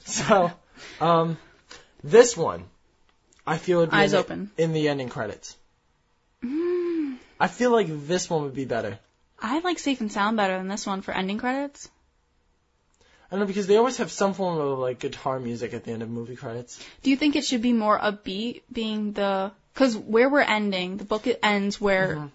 So, 0.04 0.52
um, 1.00 1.36
this 2.04 2.36
one, 2.36 2.64
I 3.46 3.58
feel 3.58 3.80
would 3.80 3.90
be 3.90 3.96
Eyes 3.96 4.12
in 4.12 4.16
the, 4.16 4.24
open. 4.24 4.50
in 4.56 4.72
the 4.72 4.88
ending 4.88 5.08
credits. 5.08 5.56
Mm. 6.44 7.16
I 7.40 7.48
feel 7.48 7.70
like 7.72 7.88
this 8.06 8.30
one 8.30 8.42
would 8.42 8.54
be 8.54 8.64
better. 8.64 8.98
I 9.40 9.58
like 9.60 9.78
Safe 9.78 10.00
and 10.00 10.10
Sound 10.10 10.36
better 10.36 10.56
than 10.56 10.68
this 10.68 10.86
one 10.86 11.02
for 11.02 11.12
ending 11.12 11.38
credits. 11.38 11.88
I 13.00 13.34
don't 13.34 13.40
know 13.40 13.46
because 13.46 13.66
they 13.66 13.76
always 13.76 13.96
have 13.96 14.12
some 14.12 14.34
form 14.34 14.58
of 14.58 14.78
like 14.78 15.00
guitar 15.00 15.40
music 15.40 15.74
at 15.74 15.82
the 15.84 15.90
end 15.90 16.02
of 16.02 16.08
movie 16.08 16.36
credits. 16.36 16.80
Do 17.02 17.10
you 17.10 17.16
think 17.16 17.34
it 17.34 17.44
should 17.44 17.60
be 17.62 17.72
more 17.72 17.98
upbeat, 17.98 18.62
being 18.72 19.12
the 19.12 19.50
because 19.74 19.96
where 19.96 20.28
we're 20.30 20.40
ending, 20.40 20.96
the 20.96 21.04
book 21.04 21.26
ends 21.42 21.80
where 21.80 22.30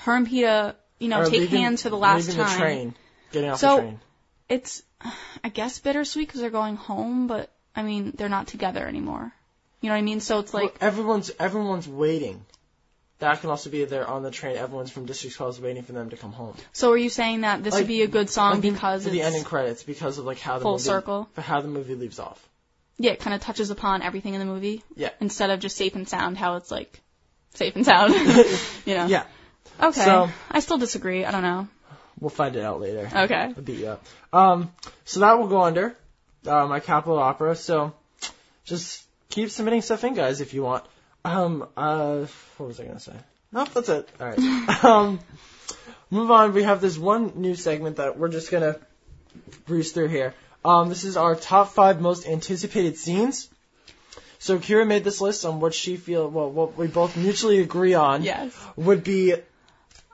her 0.00 0.14
and 0.14 0.28
Peeta, 0.28 0.74
you 0.98 1.08
know, 1.08 1.16
Mm-hmm. 1.20 1.26
Or 1.26 1.30
take 1.30 1.40
leaving- 1.40 1.60
hands 1.62 1.82
for 1.82 1.88
the 1.90 1.96
last 1.96 2.30
time. 2.30 2.36
the 2.50 2.56
train, 2.58 2.94
getting 3.32 3.50
off 3.50 3.58
So- 3.60 3.76
the 3.76 3.82
train. 3.82 4.00
It's, 4.48 4.82
I 5.42 5.48
guess, 5.48 5.78
bittersweet 5.80 6.28
because 6.28 6.40
they're 6.40 6.50
going 6.50 6.76
home, 6.76 7.26
but 7.26 7.50
I 7.74 7.82
mean, 7.82 8.12
they're 8.16 8.28
not 8.28 8.46
together 8.46 8.86
anymore. 8.86 9.32
You 9.80 9.88
know 9.88 9.94
what 9.94 9.98
I 9.98 10.02
mean? 10.02 10.20
So 10.20 10.38
it's 10.38 10.54
like, 10.54 10.64
Well, 10.64 10.88
everyone's 10.88 11.30
everyone's 11.38 11.86
waiting. 11.88 12.44
That 13.18 13.40
can 13.40 13.48
also 13.50 13.70
be 13.70 13.84
there 13.86 14.06
on 14.06 14.22
the 14.22 14.30
train. 14.30 14.56
Everyone's 14.56 14.90
from 14.90 15.06
District 15.06 15.34
12 15.36 15.54
is 15.54 15.60
waiting 15.60 15.82
for 15.82 15.92
them 15.92 16.10
to 16.10 16.16
come 16.16 16.32
home. 16.32 16.54
so 16.72 16.92
are 16.92 16.96
you 16.96 17.08
saying 17.08 17.40
that 17.42 17.62
this 17.64 17.72
Like- 17.72 17.82
would 17.82 17.88
be 17.88 18.02
a 18.02 18.06
good 18.06 18.28
song 18.30 18.54
Like, 18.54 18.62
because 18.62 19.06
it's 19.06 19.12
the 19.12 19.22
ending 19.22 19.44
credits 19.44 19.82
because 19.82 20.18
of 20.18 20.24
like 20.26 20.38
how 20.38 20.58
the 20.58 20.62
full 20.62 20.72
movie, 20.72 20.82
circle? 20.84 21.28
for 21.32 21.40
how 21.40 21.60
the 21.60 21.68
movie 21.68 21.94
leaves 21.94 22.18
off. 22.18 22.38
yeah, 22.98 23.12
it 23.12 23.20
kind 23.20 23.34
of 23.34 23.40
touches 23.40 23.70
upon 23.70 24.02
everything 24.02 24.34
in 24.34 24.40
the 24.40 24.46
movie 24.46 24.82
Yeah. 24.96 25.10
instead 25.20 25.50
of 25.50 25.60
just 25.60 25.76
Safe 25.76 25.94
and 25.94 26.08
Sound, 26.08 26.36
how 26.38 26.56
it's 26.56 26.70
like 26.70 27.00
safe 27.54 27.74
and 27.74 27.84
sound. 27.86 28.12
you 28.86 28.94
know? 28.94 29.06
Yeah, 29.16 29.24
Okay. 29.80 30.04
So- 30.04 30.28
I 30.50 30.60
still 30.60 30.78
disagree. 30.78 31.24
I 31.24 31.30
don't 31.30 31.42
know. 31.42 31.68
We'll 32.18 32.30
find 32.30 32.56
it 32.56 32.62
out 32.62 32.80
later. 32.80 33.08
Okay. 33.14 33.52
I'll 33.56 33.62
beat 33.62 33.80
you 33.80 33.88
up. 33.88 34.04
Um, 34.32 34.72
so 35.04 35.20
that 35.20 35.38
will 35.38 35.48
go 35.48 35.62
under 35.62 35.96
uh, 36.46 36.66
my 36.66 36.80
Capitol 36.80 37.18
opera. 37.18 37.54
So 37.56 37.92
just 38.64 39.04
keep 39.28 39.50
submitting 39.50 39.82
stuff 39.82 40.02
in, 40.04 40.14
guys, 40.14 40.40
if 40.40 40.54
you 40.54 40.62
want. 40.62 40.84
Um, 41.24 41.68
uh, 41.76 42.26
what 42.56 42.66
was 42.68 42.80
I 42.80 42.84
gonna 42.84 43.00
say? 43.00 43.14
No, 43.52 43.64
that's 43.64 43.88
it. 43.88 44.08
All 44.20 44.28
right. 44.28 44.84
um, 44.84 45.20
move 46.10 46.30
on. 46.30 46.52
We 46.54 46.62
have 46.62 46.80
this 46.80 46.96
one 46.96 47.32
new 47.36 47.54
segment 47.54 47.96
that 47.96 48.18
we're 48.18 48.28
just 48.28 48.50
gonna 48.50 48.76
breeze 49.66 49.92
through 49.92 50.08
here. 50.08 50.34
Um, 50.64 50.88
this 50.88 51.04
is 51.04 51.16
our 51.16 51.36
top 51.36 51.68
five 51.72 52.00
most 52.00 52.26
anticipated 52.26 52.96
scenes. 52.96 53.48
So 54.38 54.58
Kira 54.58 54.86
made 54.86 55.04
this 55.04 55.20
list 55.20 55.44
on 55.44 55.60
what 55.60 55.74
she 55.74 55.96
feel, 55.96 56.28
well, 56.28 56.50
what 56.50 56.76
we 56.76 56.86
both 56.86 57.16
mutually 57.16 57.60
agree 57.60 57.94
on 57.94 58.22
Yes. 58.22 58.52
would 58.76 59.02
be 59.02 59.34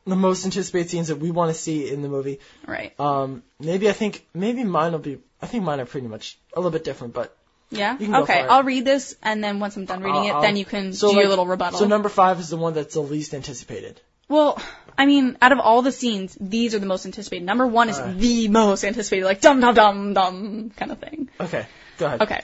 the 0.07 0.17
most 0.17 0.45
anticipated 0.45 0.91
scenes 0.91 1.09
that 1.09 1.17
we 1.19 1.31
want 1.31 1.55
to 1.55 1.61
see 1.61 1.89
in 1.93 2.03
the 2.03 2.09
movie. 2.09 2.41
Right. 2.67 2.99
Um, 2.99 3.43
maybe 3.61 3.89
I 3.89 3.93
think 3.93 4.27
maybe 4.35 4.65
mine 4.65 4.93
will 4.93 4.99
be. 4.99 5.19
I 5.41 5.47
think 5.47 5.65
mine 5.65 5.81
are 5.81 5.87
pretty 5.87 6.09
much 6.09 6.39
a 6.55 6.59
little 6.61 6.71
bit 6.71 6.85
different, 6.85 7.15
but 7.15 7.37
Yeah. 7.71 7.97
Okay. 7.99 8.41
I'll 8.41 8.63
read 8.65 8.85
this, 8.85 9.17
and 9.23 9.43
then 9.43 9.59
once 9.59 9.77
I'm 9.77 9.87
done 9.87 10.03
reading 10.03 10.31
I'll- 10.31 10.39
it, 10.41 10.43
then 10.43 10.57
you 10.57 10.65
can 10.65 10.93
so 10.93 11.09
do 11.09 11.15
like- 11.17 11.23
your 11.23 11.31
little 11.31 11.47
rebuttal. 11.47 11.79
So 11.79 11.87
number 11.87 12.09
five 12.09 12.39
is 12.41 12.51
the 12.51 12.57
one 12.59 12.75
that's 12.75 12.95
the 12.95 13.01
least 13.01 13.33
anticipated. 13.35 14.01
well, 14.29 14.61
I 14.97 15.07
mean, 15.07 15.37
out 15.41 15.53
of 15.53 15.59
all 15.59 15.83
the 15.83 15.93
scenes, 15.93 16.37
these 16.41 16.75
are 16.75 16.79
the 16.79 16.87
most 16.87 17.07
anticipated. 17.07 17.45
Number 17.45 17.67
one 17.67 17.89
is 17.89 17.99
the 18.19 18.49
most 18.49 18.85
anticipated, 18.85 19.25
like 19.25 19.41
dum 19.41 19.61
dum 19.61 19.75
dum 19.75 20.15
dum 20.15 20.71
kind 20.77 20.93
of 20.93 20.99
thing. 20.99 21.29
Okay, 21.41 21.67
go 21.99 22.07
ahead. 22.07 22.23
Okay. 22.23 22.41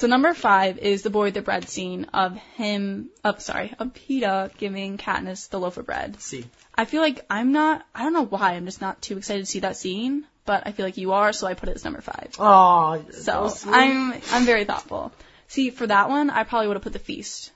So 0.00 0.06
number 0.06 0.32
five 0.32 0.78
is 0.78 1.02
the 1.02 1.10
boy 1.10 1.24
with 1.24 1.34
the 1.34 1.42
bread 1.42 1.68
scene 1.68 2.06
of 2.14 2.34
him, 2.56 3.10
of 3.22 3.42
sorry, 3.42 3.74
of 3.78 3.92
Peeta 3.92 4.50
giving 4.56 4.96
Katniss 4.96 5.50
the 5.50 5.60
loaf 5.60 5.76
of 5.76 5.84
bread. 5.84 6.18
See, 6.22 6.46
I 6.74 6.86
feel 6.86 7.02
like 7.02 7.26
I'm 7.28 7.52
not, 7.52 7.84
I 7.94 8.04
don't 8.04 8.14
know 8.14 8.24
why, 8.24 8.54
I'm 8.54 8.64
just 8.64 8.80
not 8.80 9.02
too 9.02 9.18
excited 9.18 9.40
to 9.40 9.44
see 9.44 9.60
that 9.60 9.76
scene, 9.76 10.24
but 10.46 10.62
I 10.64 10.72
feel 10.72 10.86
like 10.86 10.96
you 10.96 11.12
are, 11.12 11.34
so 11.34 11.46
I 11.46 11.52
put 11.52 11.68
it 11.68 11.74
as 11.74 11.84
number 11.84 12.00
five. 12.00 12.34
oh, 12.38 13.04
So 13.10 13.52
I'm 13.66 14.14
I'm 14.30 14.46
very 14.46 14.64
thoughtful. 14.64 15.12
See, 15.48 15.68
for 15.68 15.86
that 15.86 16.08
one, 16.08 16.30
I 16.30 16.44
probably 16.44 16.68
would 16.68 16.78
have 16.78 16.82
put 16.82 16.94
the 16.94 16.98
feast, 16.98 17.52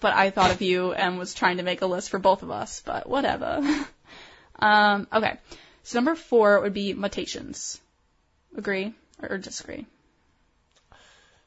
but 0.00 0.14
I 0.14 0.30
thought 0.30 0.50
of 0.50 0.62
you 0.62 0.94
and 0.94 1.18
was 1.18 1.34
trying 1.34 1.58
to 1.58 1.62
make 1.62 1.82
a 1.82 1.86
list 1.86 2.08
for 2.08 2.18
both 2.18 2.42
of 2.42 2.50
us. 2.50 2.80
But 2.86 3.06
whatever. 3.06 3.60
um, 4.58 5.08
okay, 5.12 5.36
so 5.82 5.98
number 5.98 6.14
four 6.14 6.58
would 6.62 6.72
be 6.72 6.94
mutations. 6.94 7.78
Agree 8.56 8.94
or 9.20 9.36
disagree? 9.36 9.84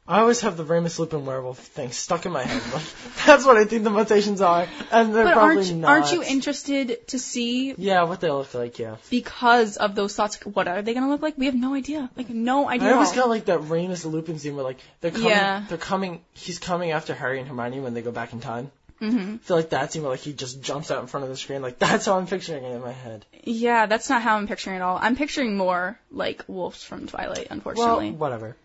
I 0.07 0.19
always 0.19 0.41
have 0.41 0.55
the 0.55 0.63
Remus 0.63 0.99
Lupin 0.99 1.25
werewolf 1.25 1.57
thing 1.57 1.91
stuck 1.91 2.27
in 2.27 2.31
my 2.31 2.43
head. 2.43 2.61
That's 3.25 3.43
what 3.43 3.57
I 3.57 3.65
think 3.65 3.83
the 3.83 3.89
mutations 3.89 4.39
are, 4.39 4.67
and 4.91 5.15
they're 5.15 5.23
But 5.23 5.33
probably 5.33 5.57
aren't 5.65 5.75
not. 5.77 5.89
aren't 5.89 6.11
you 6.13 6.21
interested 6.21 7.07
to 7.07 7.17
see 7.17 7.73
Yeah, 7.75 8.03
what 8.03 8.21
they 8.21 8.29
look 8.29 8.53
like. 8.53 8.77
Yeah. 8.77 8.97
because 9.09 9.77
of 9.77 9.95
those 9.95 10.15
thoughts? 10.15 10.37
What 10.45 10.67
are 10.67 10.83
they 10.83 10.93
gonna 10.93 11.09
look 11.09 11.23
like? 11.23 11.39
We 11.39 11.47
have 11.47 11.55
no 11.55 11.73
idea. 11.73 12.09
Like 12.15 12.29
no 12.29 12.69
idea. 12.69 12.89
I 12.89 12.93
always 12.93 13.13
got 13.13 13.29
like 13.29 13.45
that 13.45 13.59
Remus 13.61 14.05
Lupin 14.05 14.37
scene 14.37 14.55
where 14.55 14.63
like 14.63 14.77
they're 15.01 15.09
coming, 15.09 15.29
Yeah. 15.29 15.63
they're 15.67 15.79
coming, 15.79 16.21
he's 16.33 16.59
coming 16.59 16.91
after 16.91 17.15
Harry 17.15 17.39
and 17.39 17.47
Hermione 17.47 17.79
when 17.79 17.95
they 17.95 18.03
go 18.03 18.11
back 18.11 18.31
in 18.33 18.41
time. 18.41 18.71
Mm-hmm. 19.01 19.33
I 19.33 19.37
feel 19.39 19.57
like 19.57 19.71
that 19.71 19.91
scene 19.91 20.03
where 20.03 20.11
like 20.11 20.19
he 20.21 20.33
just 20.33 20.61
jumps 20.61 20.91
out 20.91 21.01
in 21.01 21.07
front 21.07 21.23
of 21.23 21.29
the 21.31 21.35
screen, 21.37 21.63
like 21.63 21.79
that's 21.85 22.05
how 22.05 22.17
I'm 22.19 22.27
picturing 22.27 22.63
it 22.63 22.75
in 22.75 22.81
my 22.81 22.91
head. 22.91 23.25
Yeah, 23.43 23.87
that's 23.87 24.07
not 24.07 24.21
how 24.21 24.37
I'm 24.37 24.47
picturing 24.47 24.75
it 24.75 24.79
at 24.79 24.83
all. 24.83 24.99
I'm 25.01 25.15
picturing 25.15 25.57
more 25.57 25.99
like 26.11 26.43
wolves 26.47 26.83
from 26.83 27.07
Twilight, 27.07 27.47
unfortunately. 27.49 28.11
Well, 28.11 28.19
whatever. 28.19 28.55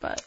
But 0.00 0.20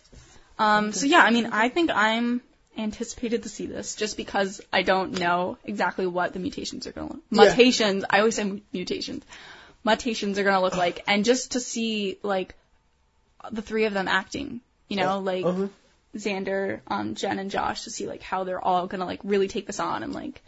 um, 0.59 0.91
so 0.91 1.05
yeah, 1.05 1.19
I 1.19 1.31
mean, 1.31 1.47
I 1.47 1.69
think 1.69 1.91
I'm 1.93 2.41
anticipated 2.77 3.43
to 3.43 3.49
see 3.49 3.65
this 3.67 3.95
just 3.95 4.17
because 4.17 4.61
I 4.71 4.81
don't 4.81 5.19
know 5.19 5.57
exactly 5.63 6.07
what 6.07 6.33
the 6.33 6.39
mutations 6.39 6.87
are 6.87 6.91
going 6.91 7.07
to 7.09 7.13
look. 7.15 7.23
Yeah. 7.31 7.43
Mutations. 7.55 8.05
I 8.09 8.19
always 8.19 8.35
say 8.35 8.61
mutations. 8.71 9.23
Mutations 9.83 10.39
are 10.39 10.43
going 10.43 10.55
to 10.55 10.61
look 10.61 10.77
like, 10.77 11.03
and 11.07 11.25
just 11.25 11.51
to 11.51 11.59
see 11.59 12.17
like 12.23 12.55
the 13.51 13.61
three 13.61 13.85
of 13.85 13.93
them 13.93 14.07
acting. 14.07 14.61
You 14.89 14.97
know, 14.97 15.19
like 15.19 15.45
Uh-huh. 15.45 15.67
Xander, 16.15 16.81
um, 16.87 17.15
Jen, 17.15 17.39
and 17.39 17.49
Josh 17.49 17.83
to 17.85 17.89
see 17.89 18.05
like 18.05 18.21
how 18.21 18.43
they're 18.43 18.63
all 18.63 18.85
gonna 18.85 19.05
like 19.05 19.21
really 19.23 19.47
take 19.47 19.65
this 19.65 19.79
on 19.79 20.03
and 20.03 20.13
like, 20.13 20.43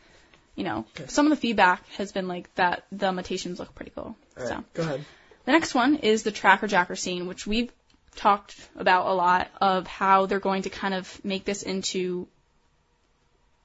you 0.56 0.64
know, 0.64 0.86
some 1.07 1.26
of 1.26 1.32
the 1.32 1.36
feedback 1.36 1.88
has 1.98 2.11
been 2.11 2.27
like 2.27 2.53
that 2.56 2.86
the 2.91 3.11
mutations 3.11 3.57
look 3.60 3.73
pretty 3.73 3.91
cool. 3.95 4.15
All 4.40 4.45
So 4.48 4.53
right, 4.56 4.73
go 4.76 4.84
ahead. 4.84 5.06
the 5.45 5.52
next 5.53 5.73
one 5.73 5.95
is 5.95 6.22
the 6.22 6.32
tracker 6.32 6.68
jacker 6.68 6.95
scene, 6.95 7.26
which 7.26 7.48
we've 7.48 7.72
talked 8.16 8.56
about 8.78 9.08
a 9.08 9.14
lot 9.14 9.50
of 9.62 9.88
how 9.88 10.26
they're 10.26 10.40
going 10.40 10.64
to 10.64 10.70
kind 10.70 10.94
of 10.94 11.24
make 11.24 11.46
this 11.46 11.64
into 11.64 12.28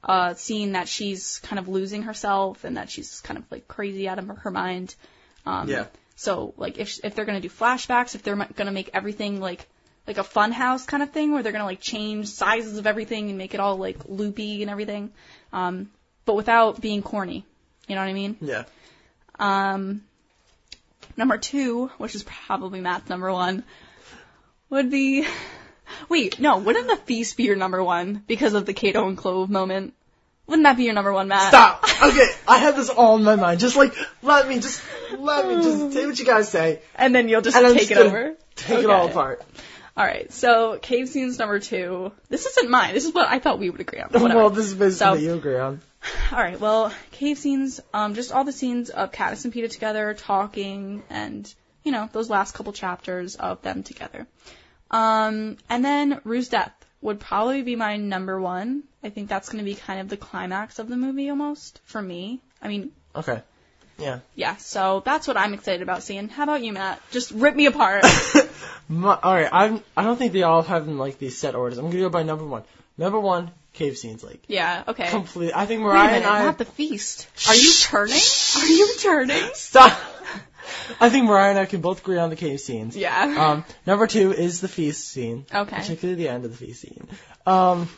a 0.05 0.35
scene 0.36 0.72
that 0.72 0.89
she's 0.89 1.39
kind 1.40 1.59
of 1.59 1.68
losing 1.68 2.02
herself 2.02 2.64
and 2.64 2.77
that 2.77 2.90
she's 2.90 3.20
kind 3.20 3.39
of 3.39 3.44
like 3.51 3.68
crazy 3.68 4.09
out 4.09 4.18
of 4.18 4.27
her, 4.28 4.51
mind. 4.51 4.94
Um, 5.47 5.68
Yeah. 5.68 5.86
So 6.16 6.52
like 6.59 6.78
if 6.78 7.02
if 7.02 7.14
they're 7.14 7.24
gonna 7.24 7.40
do 7.40 7.48
flashbacks, 7.48 8.14
if 8.14 8.22
they're 8.22 8.36
going 8.36 8.66
to 8.66 8.70
make 8.72 8.90
everything 8.93 9.40
like 9.40 9.66
like 10.06 10.18
a 10.18 10.24
fun 10.24 10.52
house 10.52 10.85
kind 10.85 11.02
of 11.02 11.10
thing 11.10 11.32
where 11.32 11.43
they're 11.43 11.52
gonna 11.52 11.64
like 11.64 11.81
change 11.81 12.27
sizes 12.28 12.78
of 12.78 12.86
everything 12.86 13.28
and 13.31 13.39
make 13.39 13.55
it 13.55 13.60
all 13.60 13.77
like 13.77 13.98
loopy 14.06 14.62
and 14.62 14.70
everything, 14.70 15.12
um, 15.52 15.90
but 16.27 16.35
without 16.35 16.81
being 16.81 17.02
corny. 17.02 17.44
You 17.89 17.94
know 17.94 18.02
what 18.02 18.09
I 18.09 18.12
mean? 18.12 18.36
Yeah. 18.40 18.64
Um, 19.39 20.02
number 21.16 21.39
two, 21.39 21.89
which 21.98 22.14
is 22.14 22.22
probably 22.22 22.81
Matt's 22.81 23.09
number 23.09 23.32
one, 23.32 23.64
would 24.70 24.90
be. 24.90 25.26
Wait, 26.09 26.38
no, 26.40 26.59
wouldn't 26.59 26.88
the 26.88 26.97
feast 26.97 27.36
be 27.36 27.42
your 27.44 27.56
number 27.56 27.82
one 27.82 28.22
because 28.26 28.55
of 28.55 28.64
the 28.64 28.72
Cato 28.72 29.06
and 29.09 29.16
Clove 29.18 29.51
moment? 29.51 29.94
Wouldn't 30.47 30.64
that 30.64 30.76
be 30.76 30.84
your 30.84 30.94
number 30.94 31.12
one, 31.12 31.28
Matt? 31.28 31.48
Stop. 31.48 31.84
Okay, 32.02 32.28
I 32.48 32.59
had 32.59 32.74
this 32.76 32.88
all 32.88 33.16
in 33.16 33.24
my 33.24 33.36
mind. 33.36 33.60
Just 33.60 33.76
like 33.76 33.94
let 34.22 34.48
me, 34.48 34.56
just 34.56 34.82
let 35.18 35.47
me, 35.47 35.56
just 35.62 35.92
say 35.92 36.06
what 36.06 36.18
you 36.18 36.24
guys 36.24 36.48
say, 36.48 36.80
And 36.94 37.14
then 37.14 37.28
you'll 37.28 37.42
just 37.42 37.56
and 37.56 37.66
I'm 37.66 37.74
take 37.74 37.88
just 37.88 38.01
it 38.01 38.06
over. 38.06 38.34
Take 38.56 38.84
it 38.84 38.90
all 38.90 39.09
apart. 39.09 39.42
All 39.97 40.05
right, 40.05 40.32
so 40.32 40.78
cave 40.80 41.09
scenes 41.09 41.38
number 41.38 41.59
two. 41.60 42.12
This 42.30 42.47
isn't 42.47 42.70
mine. 42.70 42.94
This 42.94 43.05
is 43.05 43.12
what 43.12 43.28
I 43.28 43.38
thought 43.38 43.59
we 43.59 43.68
would 43.68 43.80
agree 43.80 44.01
on. 44.01 44.09
Whatever. 44.10 44.34
Well, 44.34 44.51
this 44.51 44.66
is 44.66 44.74
basically 44.74 44.92
So- 44.97 45.10
what 45.10 45.20
you 45.20 45.34
agree 45.34 45.59
on. 45.59 45.82
All 46.32 46.38
right, 46.38 46.59
well, 46.59 46.90
cave 47.10 47.36
scenes, 47.36 47.78
um, 47.92 48.14
just 48.14 48.32
all 48.32 48.44
the 48.44 48.52
scenes 48.52 48.88
of 48.88 49.12
Katniss 49.12 49.44
and 49.44 49.52
Peeta 49.52 49.70
together 49.70 50.14
talking, 50.14 51.02
and 51.10 51.52
you 51.84 51.92
know 51.92 52.09
those 52.12 52.30
last 52.30 52.55
couple 52.55 52.72
chapters 52.72 53.36
of 53.36 53.60
them 53.60 53.82
together. 53.82 54.26
Um, 54.90 55.56
and 55.68 55.84
then 55.84 56.20
Rue's 56.24 56.48
death 56.48 56.72
would 57.02 57.20
probably 57.20 57.62
be 57.62 57.76
my 57.76 57.96
number 57.96 58.40
one. 58.40 58.82
I 59.02 59.08
think 59.10 59.28
that's 59.28 59.48
going 59.48 59.64
to 59.64 59.64
be 59.64 59.74
kind 59.74 60.00
of 60.00 60.08
the 60.08 60.16
climax 60.16 60.78
of 60.78 60.88
the 60.88 60.96
movie 60.96 61.30
almost 61.30 61.80
for 61.84 62.00
me. 62.02 62.40
I 62.60 62.68
mean, 62.68 62.92
Okay. 63.14 63.42
Yeah. 63.98 64.20
yeah. 64.34 64.56
So 64.56 65.02
that's 65.04 65.26
what 65.28 65.36
I'm 65.36 65.52
excited 65.54 65.82
about 65.82 66.02
seeing. 66.02 66.28
How 66.28 66.44
about 66.44 66.62
you, 66.62 66.72
Matt? 66.72 67.00
Just 67.10 67.32
rip 67.32 67.54
me 67.54 67.66
apart. 67.66 68.04
My, 68.88 69.18
all 69.22 69.34
right. 69.34 69.48
I'm. 69.52 69.82
I 69.96 70.02
don't 70.02 70.16
think 70.16 70.32
they 70.32 70.42
all 70.42 70.62
have 70.62 70.88
in 70.88 70.96
like 70.98 71.18
these 71.18 71.36
set 71.38 71.54
orders. 71.54 71.78
I'm 71.78 71.86
gonna 71.86 72.00
go 72.00 72.08
by 72.08 72.22
number 72.22 72.44
one. 72.44 72.62
Number 72.96 73.20
one, 73.20 73.50
cave 73.72 73.96
scenes. 73.98 74.24
Like 74.24 74.42
yeah. 74.48 74.84
Okay. 74.88 75.08
complete. 75.10 75.52
I 75.54 75.66
think 75.66 75.82
Wait 75.82 75.90
a 75.90 75.92
Mariah 75.94 76.06
minute, 76.12 76.26
and 76.26 76.34
I. 76.34 76.44
not 76.44 76.58
the 76.58 76.64
feast. 76.64 77.28
Are 77.48 77.54
you 77.54 77.72
turning? 77.80 78.20
Are 78.56 78.66
you 78.66 78.96
turning? 78.98 79.50
Stop. 79.54 79.98
I 81.00 81.10
think 81.10 81.26
Mariah 81.26 81.50
and 81.50 81.58
I 81.58 81.66
can 81.66 81.80
both 81.80 82.00
agree 82.00 82.18
on 82.18 82.30
the 82.30 82.36
cave 82.36 82.60
scenes. 82.60 82.96
Yeah. 82.96 83.36
Um, 83.38 83.64
number 83.86 84.06
two 84.06 84.32
is 84.32 84.60
the 84.60 84.68
feast 84.68 85.08
scene. 85.08 85.46
Okay. 85.52 85.76
Particularly 85.76 86.22
the 86.22 86.28
end 86.28 86.44
of 86.44 86.50
the 86.50 86.56
feast 86.56 86.80
scene. 86.82 87.06
Um, 87.46 87.88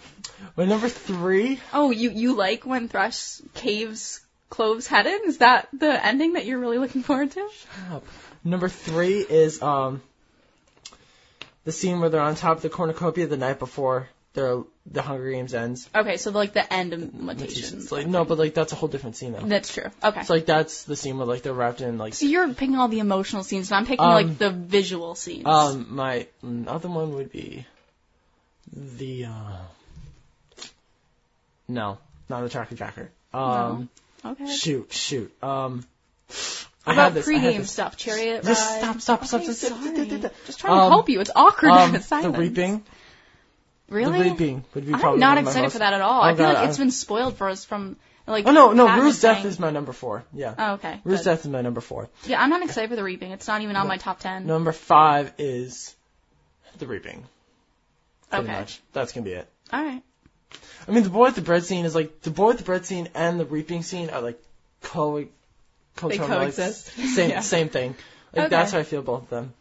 my 0.56 0.64
number 0.64 0.88
three. 0.88 1.60
Oh, 1.72 1.90
you 1.90 2.10
you 2.10 2.34
like 2.34 2.66
when 2.66 2.88
Thresh 2.88 3.40
caves 3.54 4.20
Clove's 4.50 4.86
head 4.86 5.06
in? 5.06 5.20
Is 5.26 5.38
that 5.38 5.68
the 5.72 6.04
ending 6.04 6.34
that 6.34 6.44
you're 6.44 6.58
really 6.58 6.78
looking 6.78 7.02
forward 7.02 7.30
to? 7.32 7.48
Number 8.44 8.68
three 8.68 9.20
is 9.20 9.62
um, 9.62 10.02
the 11.64 11.72
scene 11.72 12.00
where 12.00 12.10
they're 12.10 12.20
on 12.20 12.34
top 12.34 12.56
of 12.56 12.62
the 12.62 12.68
cornucopia 12.68 13.26
the 13.26 13.36
night 13.36 13.58
before 13.58 14.08
their 14.34 14.62
the 14.90 15.02
Hunger 15.02 15.30
Games 15.30 15.52
ends. 15.54 15.88
Okay, 15.94 16.16
so 16.16 16.30
like 16.30 16.54
the 16.54 16.72
end 16.72 16.92
of 16.94 17.14
limitations. 17.14 17.84
It's 17.84 17.92
like 17.92 18.06
no, 18.06 18.24
but 18.24 18.38
like 18.38 18.54
that's 18.54 18.72
a 18.72 18.76
whole 18.76 18.88
different 18.88 19.16
scene 19.16 19.32
though. 19.32 19.40
That's 19.40 19.72
true. 19.72 19.90
Okay. 20.02 20.20
It's 20.20 20.30
like 20.30 20.46
that's 20.46 20.84
the 20.84 20.96
scene 20.96 21.18
where 21.18 21.26
like 21.26 21.42
they're 21.42 21.52
wrapped 21.52 21.80
in 21.80 21.98
like. 21.98 22.14
so 22.14 22.26
you're 22.26 22.48
picking 22.54 22.76
all 22.76 22.88
the 22.88 22.98
emotional 23.00 23.44
scenes, 23.44 23.70
and 23.70 23.78
I'm 23.78 23.86
picking 23.86 24.04
Um, 24.04 24.12
like 24.14 24.38
the 24.38 24.50
visual 24.50 25.14
scenes. 25.14 25.46
Um, 25.46 25.86
my 25.90 26.26
other 26.66 26.88
one 26.88 27.14
would 27.14 27.30
be 27.30 27.66
the 28.72 29.26
uh, 29.26 29.56
no, 31.68 31.98
not 32.28 32.42
the 32.42 32.48
tracker 32.48 32.74
jacker. 32.74 33.10
Um, 33.32 33.88
okay. 34.24 34.46
shoot, 34.46 34.92
shoot. 34.92 35.32
Um, 35.42 35.84
I 36.86 36.92
about 36.94 37.14
this. 37.14 37.28
I 37.28 37.32
pregame 37.32 37.58
this. 37.58 37.70
stuff? 37.70 37.96
Chariot 37.96 38.44
Just 38.44 38.60
ride? 38.68 38.78
stop, 38.80 39.00
stop, 39.00 39.24
stop, 39.24 39.40
Okay, 39.42 39.52
stop, 39.52 39.68
stop, 39.70 39.78
sorry. 39.84 39.94
stop, 39.94 40.08
stop, 40.08 40.20
stop. 40.20 40.46
Just 40.46 40.60
trying 40.60 40.74
to 40.74 40.80
Um, 40.82 40.90
help 40.90 41.08
you. 41.08 41.20
It's 41.20 41.30
awkward 41.34 41.68
to 41.68 42.14
Um, 42.16 42.22
the 42.32 42.38
reaping. 42.38 42.84
Really? 43.92 44.18
The 44.22 44.30
reaping 44.30 44.64
would 44.74 44.86
be 44.86 44.92
I'm 44.94 45.00
probably 45.00 45.20
not 45.20 45.30
one 45.30 45.38
of 45.38 45.44
my 45.44 45.50
excited 45.50 45.62
most- 45.66 45.72
for 45.74 45.78
that 45.80 45.92
at 45.92 46.00
all. 46.00 46.20
Oh, 46.20 46.24
I 46.24 46.34
feel 46.34 46.46
God, 46.46 46.54
like 46.54 46.68
it's 46.68 46.78
I- 46.78 46.82
been 46.82 46.90
spoiled 46.90 47.36
for 47.36 47.48
us 47.48 47.64
from 47.64 47.96
like. 48.26 48.46
Oh 48.46 48.50
no, 48.52 48.72
no, 48.72 48.86
Katniss 48.86 49.00
Rue's 49.02 49.20
death 49.20 49.36
saying- 49.38 49.46
is 49.48 49.58
my 49.60 49.70
number 49.70 49.92
four. 49.92 50.24
Yeah. 50.32 50.54
Oh, 50.58 50.72
okay. 50.74 51.00
Rue's 51.04 51.18
good. 51.20 51.24
death 51.26 51.44
is 51.44 51.50
my 51.50 51.60
number 51.62 51.80
four. 51.80 52.08
Yeah, 52.24 52.42
I'm 52.42 52.50
not 52.50 52.62
excited 52.62 52.90
for 52.90 52.96
the 52.96 53.04
reaping. 53.04 53.32
It's 53.32 53.46
not 53.48 53.60
even 53.62 53.76
on 53.76 53.86
my 53.88 53.96
top 53.98 54.20
ten. 54.20 54.46
Number 54.46 54.72
five 54.72 55.32
is 55.38 55.94
the 56.78 56.86
reaping. 56.86 57.24
Pretty 58.30 58.44
Okay. 58.48 58.58
much. 58.60 58.80
That's 58.92 59.12
gonna 59.12 59.24
be 59.24 59.32
it. 59.32 59.48
All 59.72 59.82
right. 59.82 60.02
I 60.88 60.90
mean, 60.90 61.02
the 61.04 61.10
boy 61.10 61.26
with 61.26 61.34
the 61.36 61.42
bread 61.42 61.64
scene 61.64 61.84
is 61.84 61.94
like 61.94 62.22
the 62.22 62.30
boy 62.30 62.48
with 62.48 62.58
the 62.58 62.64
bread 62.64 62.84
scene 62.86 63.08
and 63.14 63.38
the 63.38 63.44
reaping 63.44 63.82
scene 63.82 64.10
are 64.10 64.20
like 64.20 64.42
co 64.82 65.24
co 65.96 66.08
They 66.08 66.18
coexist. 66.18 66.86
Same 67.14 67.30
Yeah. 67.30 67.40
same 67.40 67.68
thing. 67.68 67.94
Like 68.34 68.46
Okay. 68.46 68.48
that's 68.56 68.72
how 68.72 68.78
I 68.78 68.82
feel 68.84 69.02
both 69.02 69.24
of 69.24 69.28
them. 69.30 69.52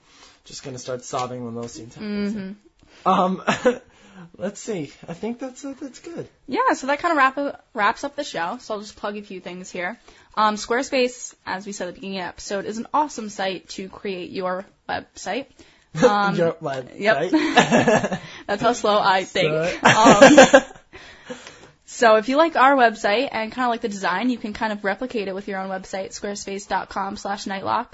Just 0.45 0.63
gonna 0.63 0.79
start 0.79 1.03
sobbing 1.03 1.43
when 1.45 1.55
those 1.55 1.73
scenes 1.73 1.93
happen. 1.95 2.57
hmm 3.05 3.09
Um, 3.09 3.41
let's 4.37 4.59
see. 4.59 4.91
I 5.07 5.13
think 5.13 5.39
that's 5.39 5.63
uh, 5.63 5.73
that's 5.79 5.99
good. 5.99 6.27
Yeah, 6.47 6.73
so 6.73 6.87
that 6.87 6.99
kind 6.99 7.11
of 7.11 7.17
wrap 7.17 7.65
wraps 7.73 8.03
up 8.03 8.15
the 8.15 8.23
show. 8.23 8.57
So 8.59 8.73
I'll 8.73 8.79
just 8.81 8.95
plug 8.95 9.17
a 9.17 9.21
few 9.21 9.39
things 9.39 9.69
here. 9.69 9.99
Um, 10.35 10.55
Squarespace, 10.55 11.33
as 11.45 11.65
we 11.65 11.71
said 11.71 11.87
at 11.87 11.95
the 11.95 11.99
beginning 11.99 12.19
of 12.19 12.23
the 12.23 12.29
episode, 12.29 12.65
is 12.65 12.77
an 12.77 12.87
awesome 12.93 13.29
site 13.29 13.69
to 13.69 13.89
create 13.89 14.31
your 14.31 14.65
website. 14.87 15.47
Um, 16.01 16.35
Your 16.37 16.55
web 16.61 16.91
yep. 16.95 17.31
That's 18.47 18.61
how 18.61 18.71
slow 18.71 18.97
I 18.97 19.25
think. 19.25 19.83
Um, 19.83 20.63
so 21.85 22.15
if 22.15 22.29
you 22.29 22.37
like 22.37 22.55
our 22.55 22.77
website 22.77 23.27
and 23.29 23.51
kind 23.51 23.65
of 23.65 23.71
like 23.71 23.81
the 23.81 23.89
design, 23.89 24.29
you 24.29 24.37
can 24.37 24.53
kind 24.53 24.71
of 24.71 24.85
replicate 24.85 25.27
it 25.27 25.35
with 25.35 25.49
your 25.49 25.59
own 25.59 25.69
website, 25.69 26.17
squarespace.com 26.17 27.17
slash 27.17 27.43
nightlock. 27.43 27.87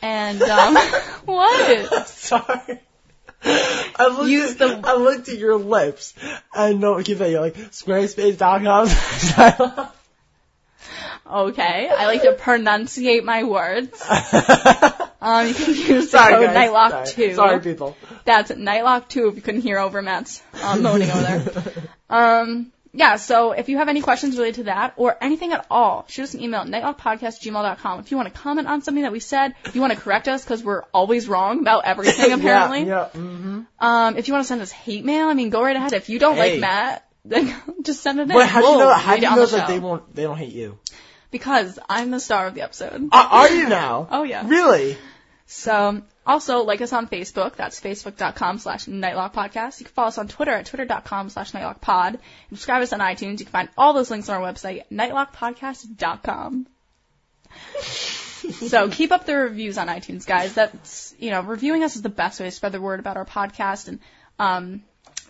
And, 0.00 0.40
um, 0.40 0.76
what? 1.26 2.08
Sorry. 2.08 2.80
I 3.46 4.08
looked, 4.16 4.28
Use 4.30 4.52
at, 4.52 4.58
the- 4.58 4.80
I 4.88 4.94
looked 4.96 5.28
at 5.28 5.38
your 5.38 5.56
lips 5.56 6.14
and 6.54 6.80
no, 6.80 7.00
keep 7.02 7.18
that. 7.18 7.30
You're 7.30 7.40
like 7.40 7.54
squarespace.com. 7.56 8.88
Okay, 11.28 11.88
I 11.88 12.06
like 12.06 12.22
to 12.22 12.34
pronunciate 12.34 13.24
my 13.24 13.42
words. 13.44 14.00
Um, 15.18 15.48
you 15.48 15.54
can 15.54 15.74
use 15.74 15.86
the 16.12 16.18
Sorry, 16.18 16.34
code 16.34 16.54
guys. 16.54 16.70
Nightlock2. 16.70 17.14
Sorry. 17.14 17.34
Sorry, 17.34 17.60
people. 17.60 17.96
That's 18.24 18.52
Nightlock2 18.52 19.30
if 19.30 19.34
you 19.36 19.42
couldn't 19.42 19.62
hear 19.62 19.78
over 19.78 20.00
Matt's 20.00 20.40
um, 20.62 20.82
moaning 20.82 21.10
over 21.10 21.20
there. 21.22 21.72
Um, 22.10 22.70
yeah, 22.96 23.16
so 23.16 23.52
if 23.52 23.68
you 23.68 23.76
have 23.76 23.88
any 23.88 24.00
questions 24.00 24.36
related 24.38 24.54
to 24.56 24.62
that 24.64 24.94
or 24.96 25.16
anything 25.20 25.52
at 25.52 25.66
all, 25.70 26.06
shoot 26.08 26.22
us 26.22 26.34
an 26.34 26.40
email 26.42 26.62
at 26.62 26.66
nightlockpodcast@gmail.com. 26.68 28.00
If 28.00 28.10
you 28.10 28.16
want 28.16 28.32
to 28.32 28.40
comment 28.40 28.66
on 28.66 28.80
something 28.80 29.02
that 29.02 29.12
we 29.12 29.20
said, 29.20 29.54
if 29.66 29.74
you 29.74 29.82
want 29.82 29.92
to 29.92 30.00
correct 30.00 30.28
us 30.28 30.42
because 30.42 30.64
we're 30.64 30.82
always 30.94 31.28
wrong 31.28 31.60
about 31.60 31.84
everything 31.84 32.32
apparently. 32.38 32.84
Yeah. 32.84 33.08
yeah 33.14 33.20
mm-hmm. 33.20 33.60
Um, 33.78 34.16
if 34.16 34.28
you 34.28 34.34
want 34.34 34.44
to 34.44 34.48
send 34.48 34.62
us 34.62 34.72
hate 34.72 35.04
mail, 35.04 35.28
I 35.28 35.34
mean, 35.34 35.50
go 35.50 35.62
right 35.62 35.76
ahead. 35.76 35.92
If 35.92 36.08
you 36.08 36.18
don't 36.18 36.36
Hey. 36.36 36.52
like 36.52 36.60
Matt, 36.60 37.08
then 37.26 37.54
just 37.82 38.02
send 38.02 38.18
it 38.18 38.22
in. 38.22 38.28
But 38.28 38.48
how 38.48 38.62
do 38.62 38.66
you 38.66 38.78
know? 38.78 38.92
How 38.94 39.16
do 39.16 39.22
you 39.22 39.36
know 39.36 39.46
that 39.46 39.66
show. 39.66 39.72
they 39.72 39.78
won't? 39.78 40.14
They 40.14 40.22
don't 40.22 40.38
hate 40.38 40.54
you. 40.54 40.78
Because 41.30 41.78
I'm 41.88 42.10
the 42.10 42.20
star 42.20 42.46
of 42.46 42.54
the 42.54 42.62
episode. 42.62 43.08
Are, 43.12 43.26
are 43.26 43.50
you 43.50 43.68
now? 43.68 44.08
Oh 44.16 44.22
yeah. 44.22 44.42
Really? 44.46 44.96
So, 45.46 46.02
also, 46.26 46.64
like 46.64 46.80
us 46.80 46.92
on 46.92 47.06
Facebook. 47.06 47.54
That's 47.54 47.80
facebook.com 47.80 48.58
slash 48.58 48.86
nightlock 48.86 49.32
podcast. 49.32 49.78
You 49.78 49.86
can 49.86 49.94
follow 49.94 50.08
us 50.08 50.18
on 50.18 50.26
Twitter 50.26 50.50
at 50.50 50.66
twitter.com 50.66 51.30
slash 51.30 51.52
nightlockpod. 51.52 52.18
Subscribe 52.50 52.82
us 52.82 52.92
on 52.92 52.98
iTunes. 52.98 53.38
You 53.38 53.46
can 53.46 53.52
find 53.52 53.68
all 53.78 53.92
those 53.92 54.10
links 54.10 54.28
on 54.28 54.42
our 54.42 54.52
website, 54.52 54.82
nightlockpodcast.com. 54.90 56.66
so, 58.52 58.88
keep 58.88 59.12
up 59.12 59.24
the 59.24 59.36
reviews 59.36 59.78
on 59.78 59.86
iTunes, 59.86 60.26
guys. 60.26 60.54
That's, 60.54 61.14
you 61.20 61.30
know, 61.30 61.42
reviewing 61.42 61.84
us 61.84 61.94
is 61.94 62.02
the 62.02 62.08
best 62.08 62.40
way 62.40 62.46
to 62.46 62.50
spread 62.50 62.72
the 62.72 62.80
word 62.80 62.98
about 62.98 63.16
our 63.16 63.24
podcast 63.24 63.86
and, 63.86 64.00
um, 64.40 64.82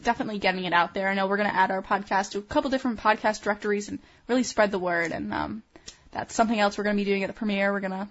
definitely 0.02 0.38
getting 0.38 0.64
it 0.64 0.72
out 0.72 0.94
there. 0.94 1.08
I 1.08 1.14
know 1.14 1.26
we're 1.26 1.36
going 1.36 1.50
to 1.50 1.54
add 1.54 1.70
our 1.70 1.82
podcast 1.82 2.30
to 2.30 2.38
a 2.38 2.42
couple 2.42 2.70
different 2.70 3.00
podcast 3.00 3.42
directories 3.42 3.90
and 3.90 3.98
really 4.28 4.44
spread 4.44 4.70
the 4.70 4.78
word. 4.78 5.12
And, 5.12 5.34
um, 5.34 5.62
that's 6.10 6.34
something 6.34 6.58
else 6.58 6.78
we're 6.78 6.84
going 6.84 6.96
to 6.96 7.00
be 7.00 7.04
doing 7.04 7.22
at 7.22 7.26
the 7.26 7.34
premiere. 7.34 7.70
We're 7.70 7.80
going 7.80 7.90
to 7.90 8.08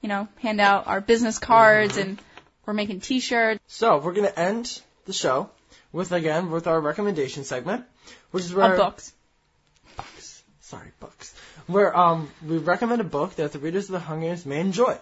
you 0.00 0.08
know, 0.08 0.28
hand 0.40 0.60
out 0.60 0.86
our 0.86 1.00
business 1.00 1.38
cards 1.38 1.96
and 1.96 2.20
we're 2.66 2.72
making 2.74 3.00
t-shirts. 3.00 3.60
So 3.66 3.98
we're 3.98 4.12
gonna 4.14 4.32
end 4.36 4.80
the 5.06 5.12
show 5.12 5.50
with 5.92 6.12
again 6.12 6.50
with 6.50 6.66
our 6.66 6.80
recommendation 6.80 7.44
segment, 7.44 7.84
which 8.30 8.44
is 8.44 8.54
where 8.54 8.72
Of 8.72 8.78
books. 8.78 9.12
books. 9.96 10.42
Sorry, 10.60 10.90
books. 11.00 11.34
Where 11.66 11.96
um 11.96 12.30
we 12.46 12.58
recommend 12.58 13.00
a 13.00 13.04
book 13.04 13.36
that 13.36 13.52
the 13.52 13.58
readers 13.58 13.86
of 13.86 13.92
the 13.92 14.00
Hunger 14.00 14.26
Games 14.26 14.46
may 14.46 14.60
enjoy. 14.60 14.96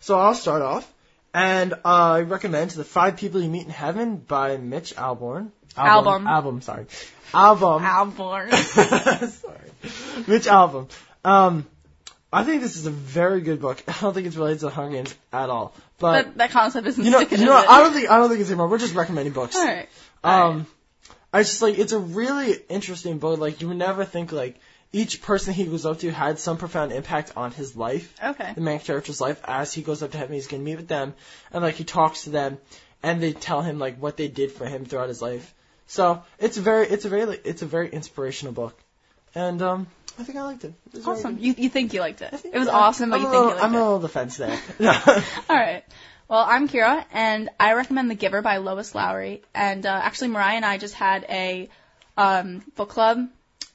So 0.00 0.18
I'll 0.18 0.34
start 0.34 0.62
off, 0.62 0.92
and 1.34 1.72
uh, 1.72 1.78
I 1.84 2.20
recommend 2.22 2.70
"The 2.70 2.84
Five 2.84 3.16
People 3.16 3.42
You 3.42 3.48
Meet 3.48 3.64
in 3.66 3.70
Heaven" 3.70 4.16
by 4.16 4.56
Mitch 4.56 4.94
Albom. 4.96 5.50
Album. 5.76 6.26
Album. 6.26 6.60
Sorry. 6.62 6.86
Album. 7.34 7.82
Alborn. 7.82 8.52
sorry. 9.30 10.24
Mitch 10.26 10.46
Album. 10.46 10.88
Um, 11.24 11.66
I 12.32 12.44
think 12.44 12.62
this 12.62 12.76
is 12.76 12.86
a 12.86 12.90
very 12.90 13.40
good 13.40 13.60
book. 13.60 13.82
I 13.88 13.94
don't 14.00 14.14
think 14.14 14.26
it's 14.26 14.36
related 14.36 14.60
to 14.60 14.70
Hunger 14.70 14.96
Games 14.96 15.14
at 15.32 15.50
all. 15.50 15.74
But 15.98 16.12
that, 16.12 16.38
that 16.38 16.50
concept 16.50 16.86
isn't 16.86 17.04
you 17.04 17.10
know, 17.10 17.18
sticking, 17.18 17.40
you 17.40 17.46
know. 17.46 17.56
I 17.56 17.82
don't 17.82 17.92
think 17.92 18.10
I 18.10 18.18
don't 18.18 18.28
think 18.28 18.40
it's 18.40 18.50
anymore. 18.50 18.68
We're 18.68 18.78
just 18.78 18.94
recommending 18.94 19.32
books. 19.32 19.56
Alright. 19.56 19.88
Um, 20.22 20.66
I 21.32 21.42
just 21.42 21.62
like 21.62 21.78
it's 21.78 21.92
a 21.92 21.98
really 21.98 22.54
interesting 22.68 23.18
book. 23.18 23.38
Like 23.38 23.60
you 23.60 23.68
would 23.68 23.76
never 23.76 24.04
think 24.04 24.32
like 24.32 24.58
each 24.92 25.20
person 25.22 25.54
he 25.54 25.64
goes 25.64 25.84
up 25.84 25.98
to 26.00 26.10
had 26.10 26.38
some 26.38 26.56
profound 26.56 26.92
impact 26.92 27.32
on 27.36 27.50
his 27.50 27.76
life, 27.76 28.14
Okay. 28.22 28.52
the 28.54 28.60
main 28.60 28.78
character's 28.78 29.20
life. 29.20 29.40
As 29.44 29.72
he 29.72 29.82
goes 29.82 30.02
up 30.02 30.12
to 30.12 30.18
heaven, 30.18 30.34
he's 30.34 30.46
gonna 30.46 30.62
meet 30.62 30.76
with 30.76 30.88
them, 30.88 31.14
and 31.52 31.62
like 31.62 31.74
he 31.74 31.84
talks 31.84 32.24
to 32.24 32.30
them, 32.30 32.58
and 33.02 33.20
they 33.22 33.32
tell 33.32 33.62
him 33.62 33.78
like 33.78 33.98
what 33.98 34.16
they 34.16 34.28
did 34.28 34.52
for 34.52 34.66
him 34.66 34.84
throughout 34.84 35.08
his 35.08 35.20
life. 35.20 35.54
So 35.86 36.22
it's 36.38 36.56
a 36.56 36.60
very, 36.60 36.86
it's 36.86 37.04
a 37.04 37.08
very, 37.08 37.38
it's 37.44 37.62
a 37.62 37.66
very 37.66 37.88
inspirational 37.90 38.52
book, 38.52 38.78
and 39.34 39.60
um, 39.62 39.86
I 40.18 40.24
think 40.24 40.36
I 40.38 40.42
liked 40.42 40.64
it. 40.64 40.72
It 40.92 40.96
was 40.96 41.06
Awesome. 41.06 41.38
You 41.38 41.54
you 41.56 41.68
think 41.68 41.92
you 41.94 42.00
liked 42.00 42.20
it? 42.22 42.30
Think- 42.34 42.54
It 42.54 42.58
was 42.58 42.68
I'm- 42.68 42.76
awesome, 42.76 43.10
but 43.10 43.16
I'm 43.16 43.22
you 43.22 43.28
think 43.28 43.34
you 43.34 43.40
little- 43.46 43.54
liked 43.54 43.64
I'm 43.64 43.74
it. 43.74 43.78
a 43.78 43.84
little 43.84 44.00
defense 44.00 44.36
there. 44.36 44.58
All 45.50 45.56
right. 45.56 45.84
Well, 46.28 46.44
I'm 46.46 46.68
Kira, 46.68 47.04
and 47.12 47.48
I 47.58 47.72
recommend 47.74 48.10
The 48.10 48.14
Giver 48.14 48.42
by 48.42 48.58
Lois 48.58 48.94
Lowry. 48.94 49.42
And 49.54 49.86
uh, 49.86 49.90
actually, 50.02 50.28
Mariah 50.28 50.56
and 50.56 50.64
I 50.64 50.76
just 50.76 50.94
had 50.94 51.24
a 51.30 51.70
um, 52.18 52.62
book 52.76 52.90
club 52.90 53.26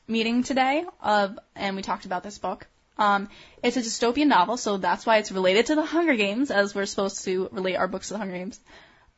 meeting 0.08 0.44
today, 0.44 0.86
of, 1.02 1.40
and 1.56 1.76
we 1.76 1.82
talked 1.82 2.06
about 2.06 2.22
this 2.24 2.38
book. 2.38 2.68
Um, 3.00 3.30
it's 3.64 3.76
a 3.76 3.82
dystopian 3.82 4.28
novel, 4.28 4.58
so 4.58 4.78
that's 4.78 5.04
why 5.04 5.18
it's 5.18 5.32
related 5.32 5.66
to 5.68 5.76
the 5.76 5.82
Hunger 5.84 6.14
Games, 6.16 6.52
as 6.52 6.76
we're 6.76 6.86
supposed 6.86 7.24
to 7.26 7.50
relate 7.52 7.76
our 7.76 7.88
books 7.88 8.10
to 8.10 8.14
the 8.14 8.20
Hunger 8.20 8.36
Games. 8.38 8.60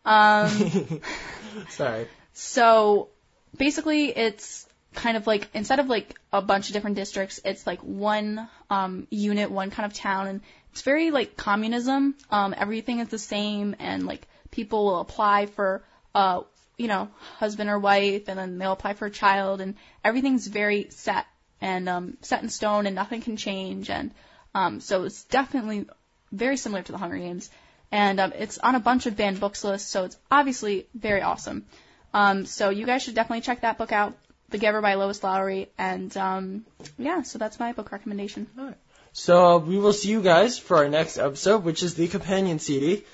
Um, 0.06 1.02
Sorry. 1.72 2.07
so 2.34 3.10
basically, 3.57 4.15
it's 4.15 4.64
kind 4.95 5.17
of 5.17 5.27
like 5.27 5.49
instead 5.53 5.80
of 5.80 5.88
like 5.88 6.15
a 6.31 6.41
bunch 6.41 6.69
of 6.69 6.73
different 6.73 6.95
districts, 6.95 7.39
it's 7.43 7.67
like 7.67 7.80
one 7.81 8.49
um, 8.69 9.07
unit, 9.09 9.51
one 9.51 9.72
kind 9.72 9.85
of 9.85 9.93
town, 9.93 10.27
and 10.27 10.41
it's 10.72 10.81
very 10.81 11.11
like 11.11 11.38
communism. 11.38 12.15
Um, 12.30 12.55
everything 12.57 12.99
is 12.99 13.09
the 13.09 13.19
same, 13.19 13.76
and 13.80 14.05
like 14.05 14.27
people 14.51 14.85
will 14.85 14.99
apply 14.99 15.47
for 15.47 15.84
uh, 16.13 16.41
you 16.77 16.88
know, 16.88 17.09
husband 17.38 17.69
or 17.69 17.80
wife, 17.80 18.27
and 18.27 18.38
then 18.38 18.57
they'll 18.57 18.73
apply 18.73 18.93
for 18.93 19.05
a 19.05 19.11
child, 19.11 19.61
and 19.61 19.76
everything's 20.03 20.47
very 20.47 20.88
set 20.89 21.26
and 21.61 21.88
um, 21.88 22.17
set 22.22 22.43
in 22.43 22.49
stone, 22.49 22.85
and 22.85 22.95
nothing 22.95 23.22
can 23.22 23.38
change, 23.38 23.89
and 23.89 24.11
um, 24.53 24.80
so 24.80 25.03
it's 25.03 25.23
definitely 25.26 25.85
very 26.31 26.57
similar 26.57 26.81
to 26.81 26.91
the 26.91 26.97
Hunger 26.97 27.17
Games. 27.17 27.49
And 27.91 28.19
um, 28.19 28.34
it's 28.35 28.57
on 28.57 28.76
a 28.76 28.80
bunch 28.80 29.05
of 29.05 29.15
banned 29.15 29.39
books 29.39 29.63
lists, 29.63 29.89
so 29.89 30.03
it's 30.03 30.17
obviously 30.30 30.88
very 30.93 31.22
awesome. 31.22 31.65
Um, 32.13 32.45
so 32.45 32.69
you 32.69 32.85
guys 32.85 33.03
should 33.03 33.15
definitely 33.15 33.41
check 33.41 33.61
that 33.61 33.77
book 33.77 33.91
out, 33.91 34.17
The 34.49 34.57
Giver 34.57 34.81
by 34.81 34.95
Lois 34.95 35.23
Lowry. 35.23 35.69
And 35.77 36.15
um, 36.17 36.65
yeah, 36.97 37.23
so 37.23 37.39
that's 37.39 37.59
my 37.59 37.73
book 37.73 37.91
recommendation. 37.91 38.47
All 38.57 38.65
right. 38.65 38.77
So 39.13 39.45
uh, 39.45 39.57
we 39.59 39.77
will 39.77 39.93
see 39.93 40.09
you 40.09 40.22
guys 40.22 40.59
for 40.59 40.77
our 40.77 40.89
next 40.89 41.17
episode, 41.17 41.63
which 41.63 41.84
is 41.84 41.95
the 41.95 42.07
companion 42.09 42.59
CD, 42.59 43.05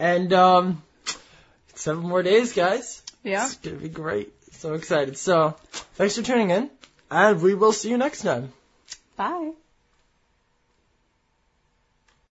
and 0.00 0.32
um, 0.32 0.82
seven 1.74 2.02
more 2.02 2.24
days, 2.24 2.52
guys. 2.52 3.02
Yeah. 3.22 3.46
It's 3.46 3.56
gonna 3.58 3.76
be 3.76 3.88
great. 3.88 4.32
So 4.54 4.74
excited. 4.74 5.16
So 5.16 5.56
thanks 5.94 6.16
for 6.16 6.22
tuning 6.22 6.50
in, 6.50 6.70
and 7.08 7.40
we 7.40 7.54
will 7.54 7.72
see 7.72 7.90
you 7.90 7.98
next 7.98 8.22
time. 8.22 8.52
Bye. 9.16 9.52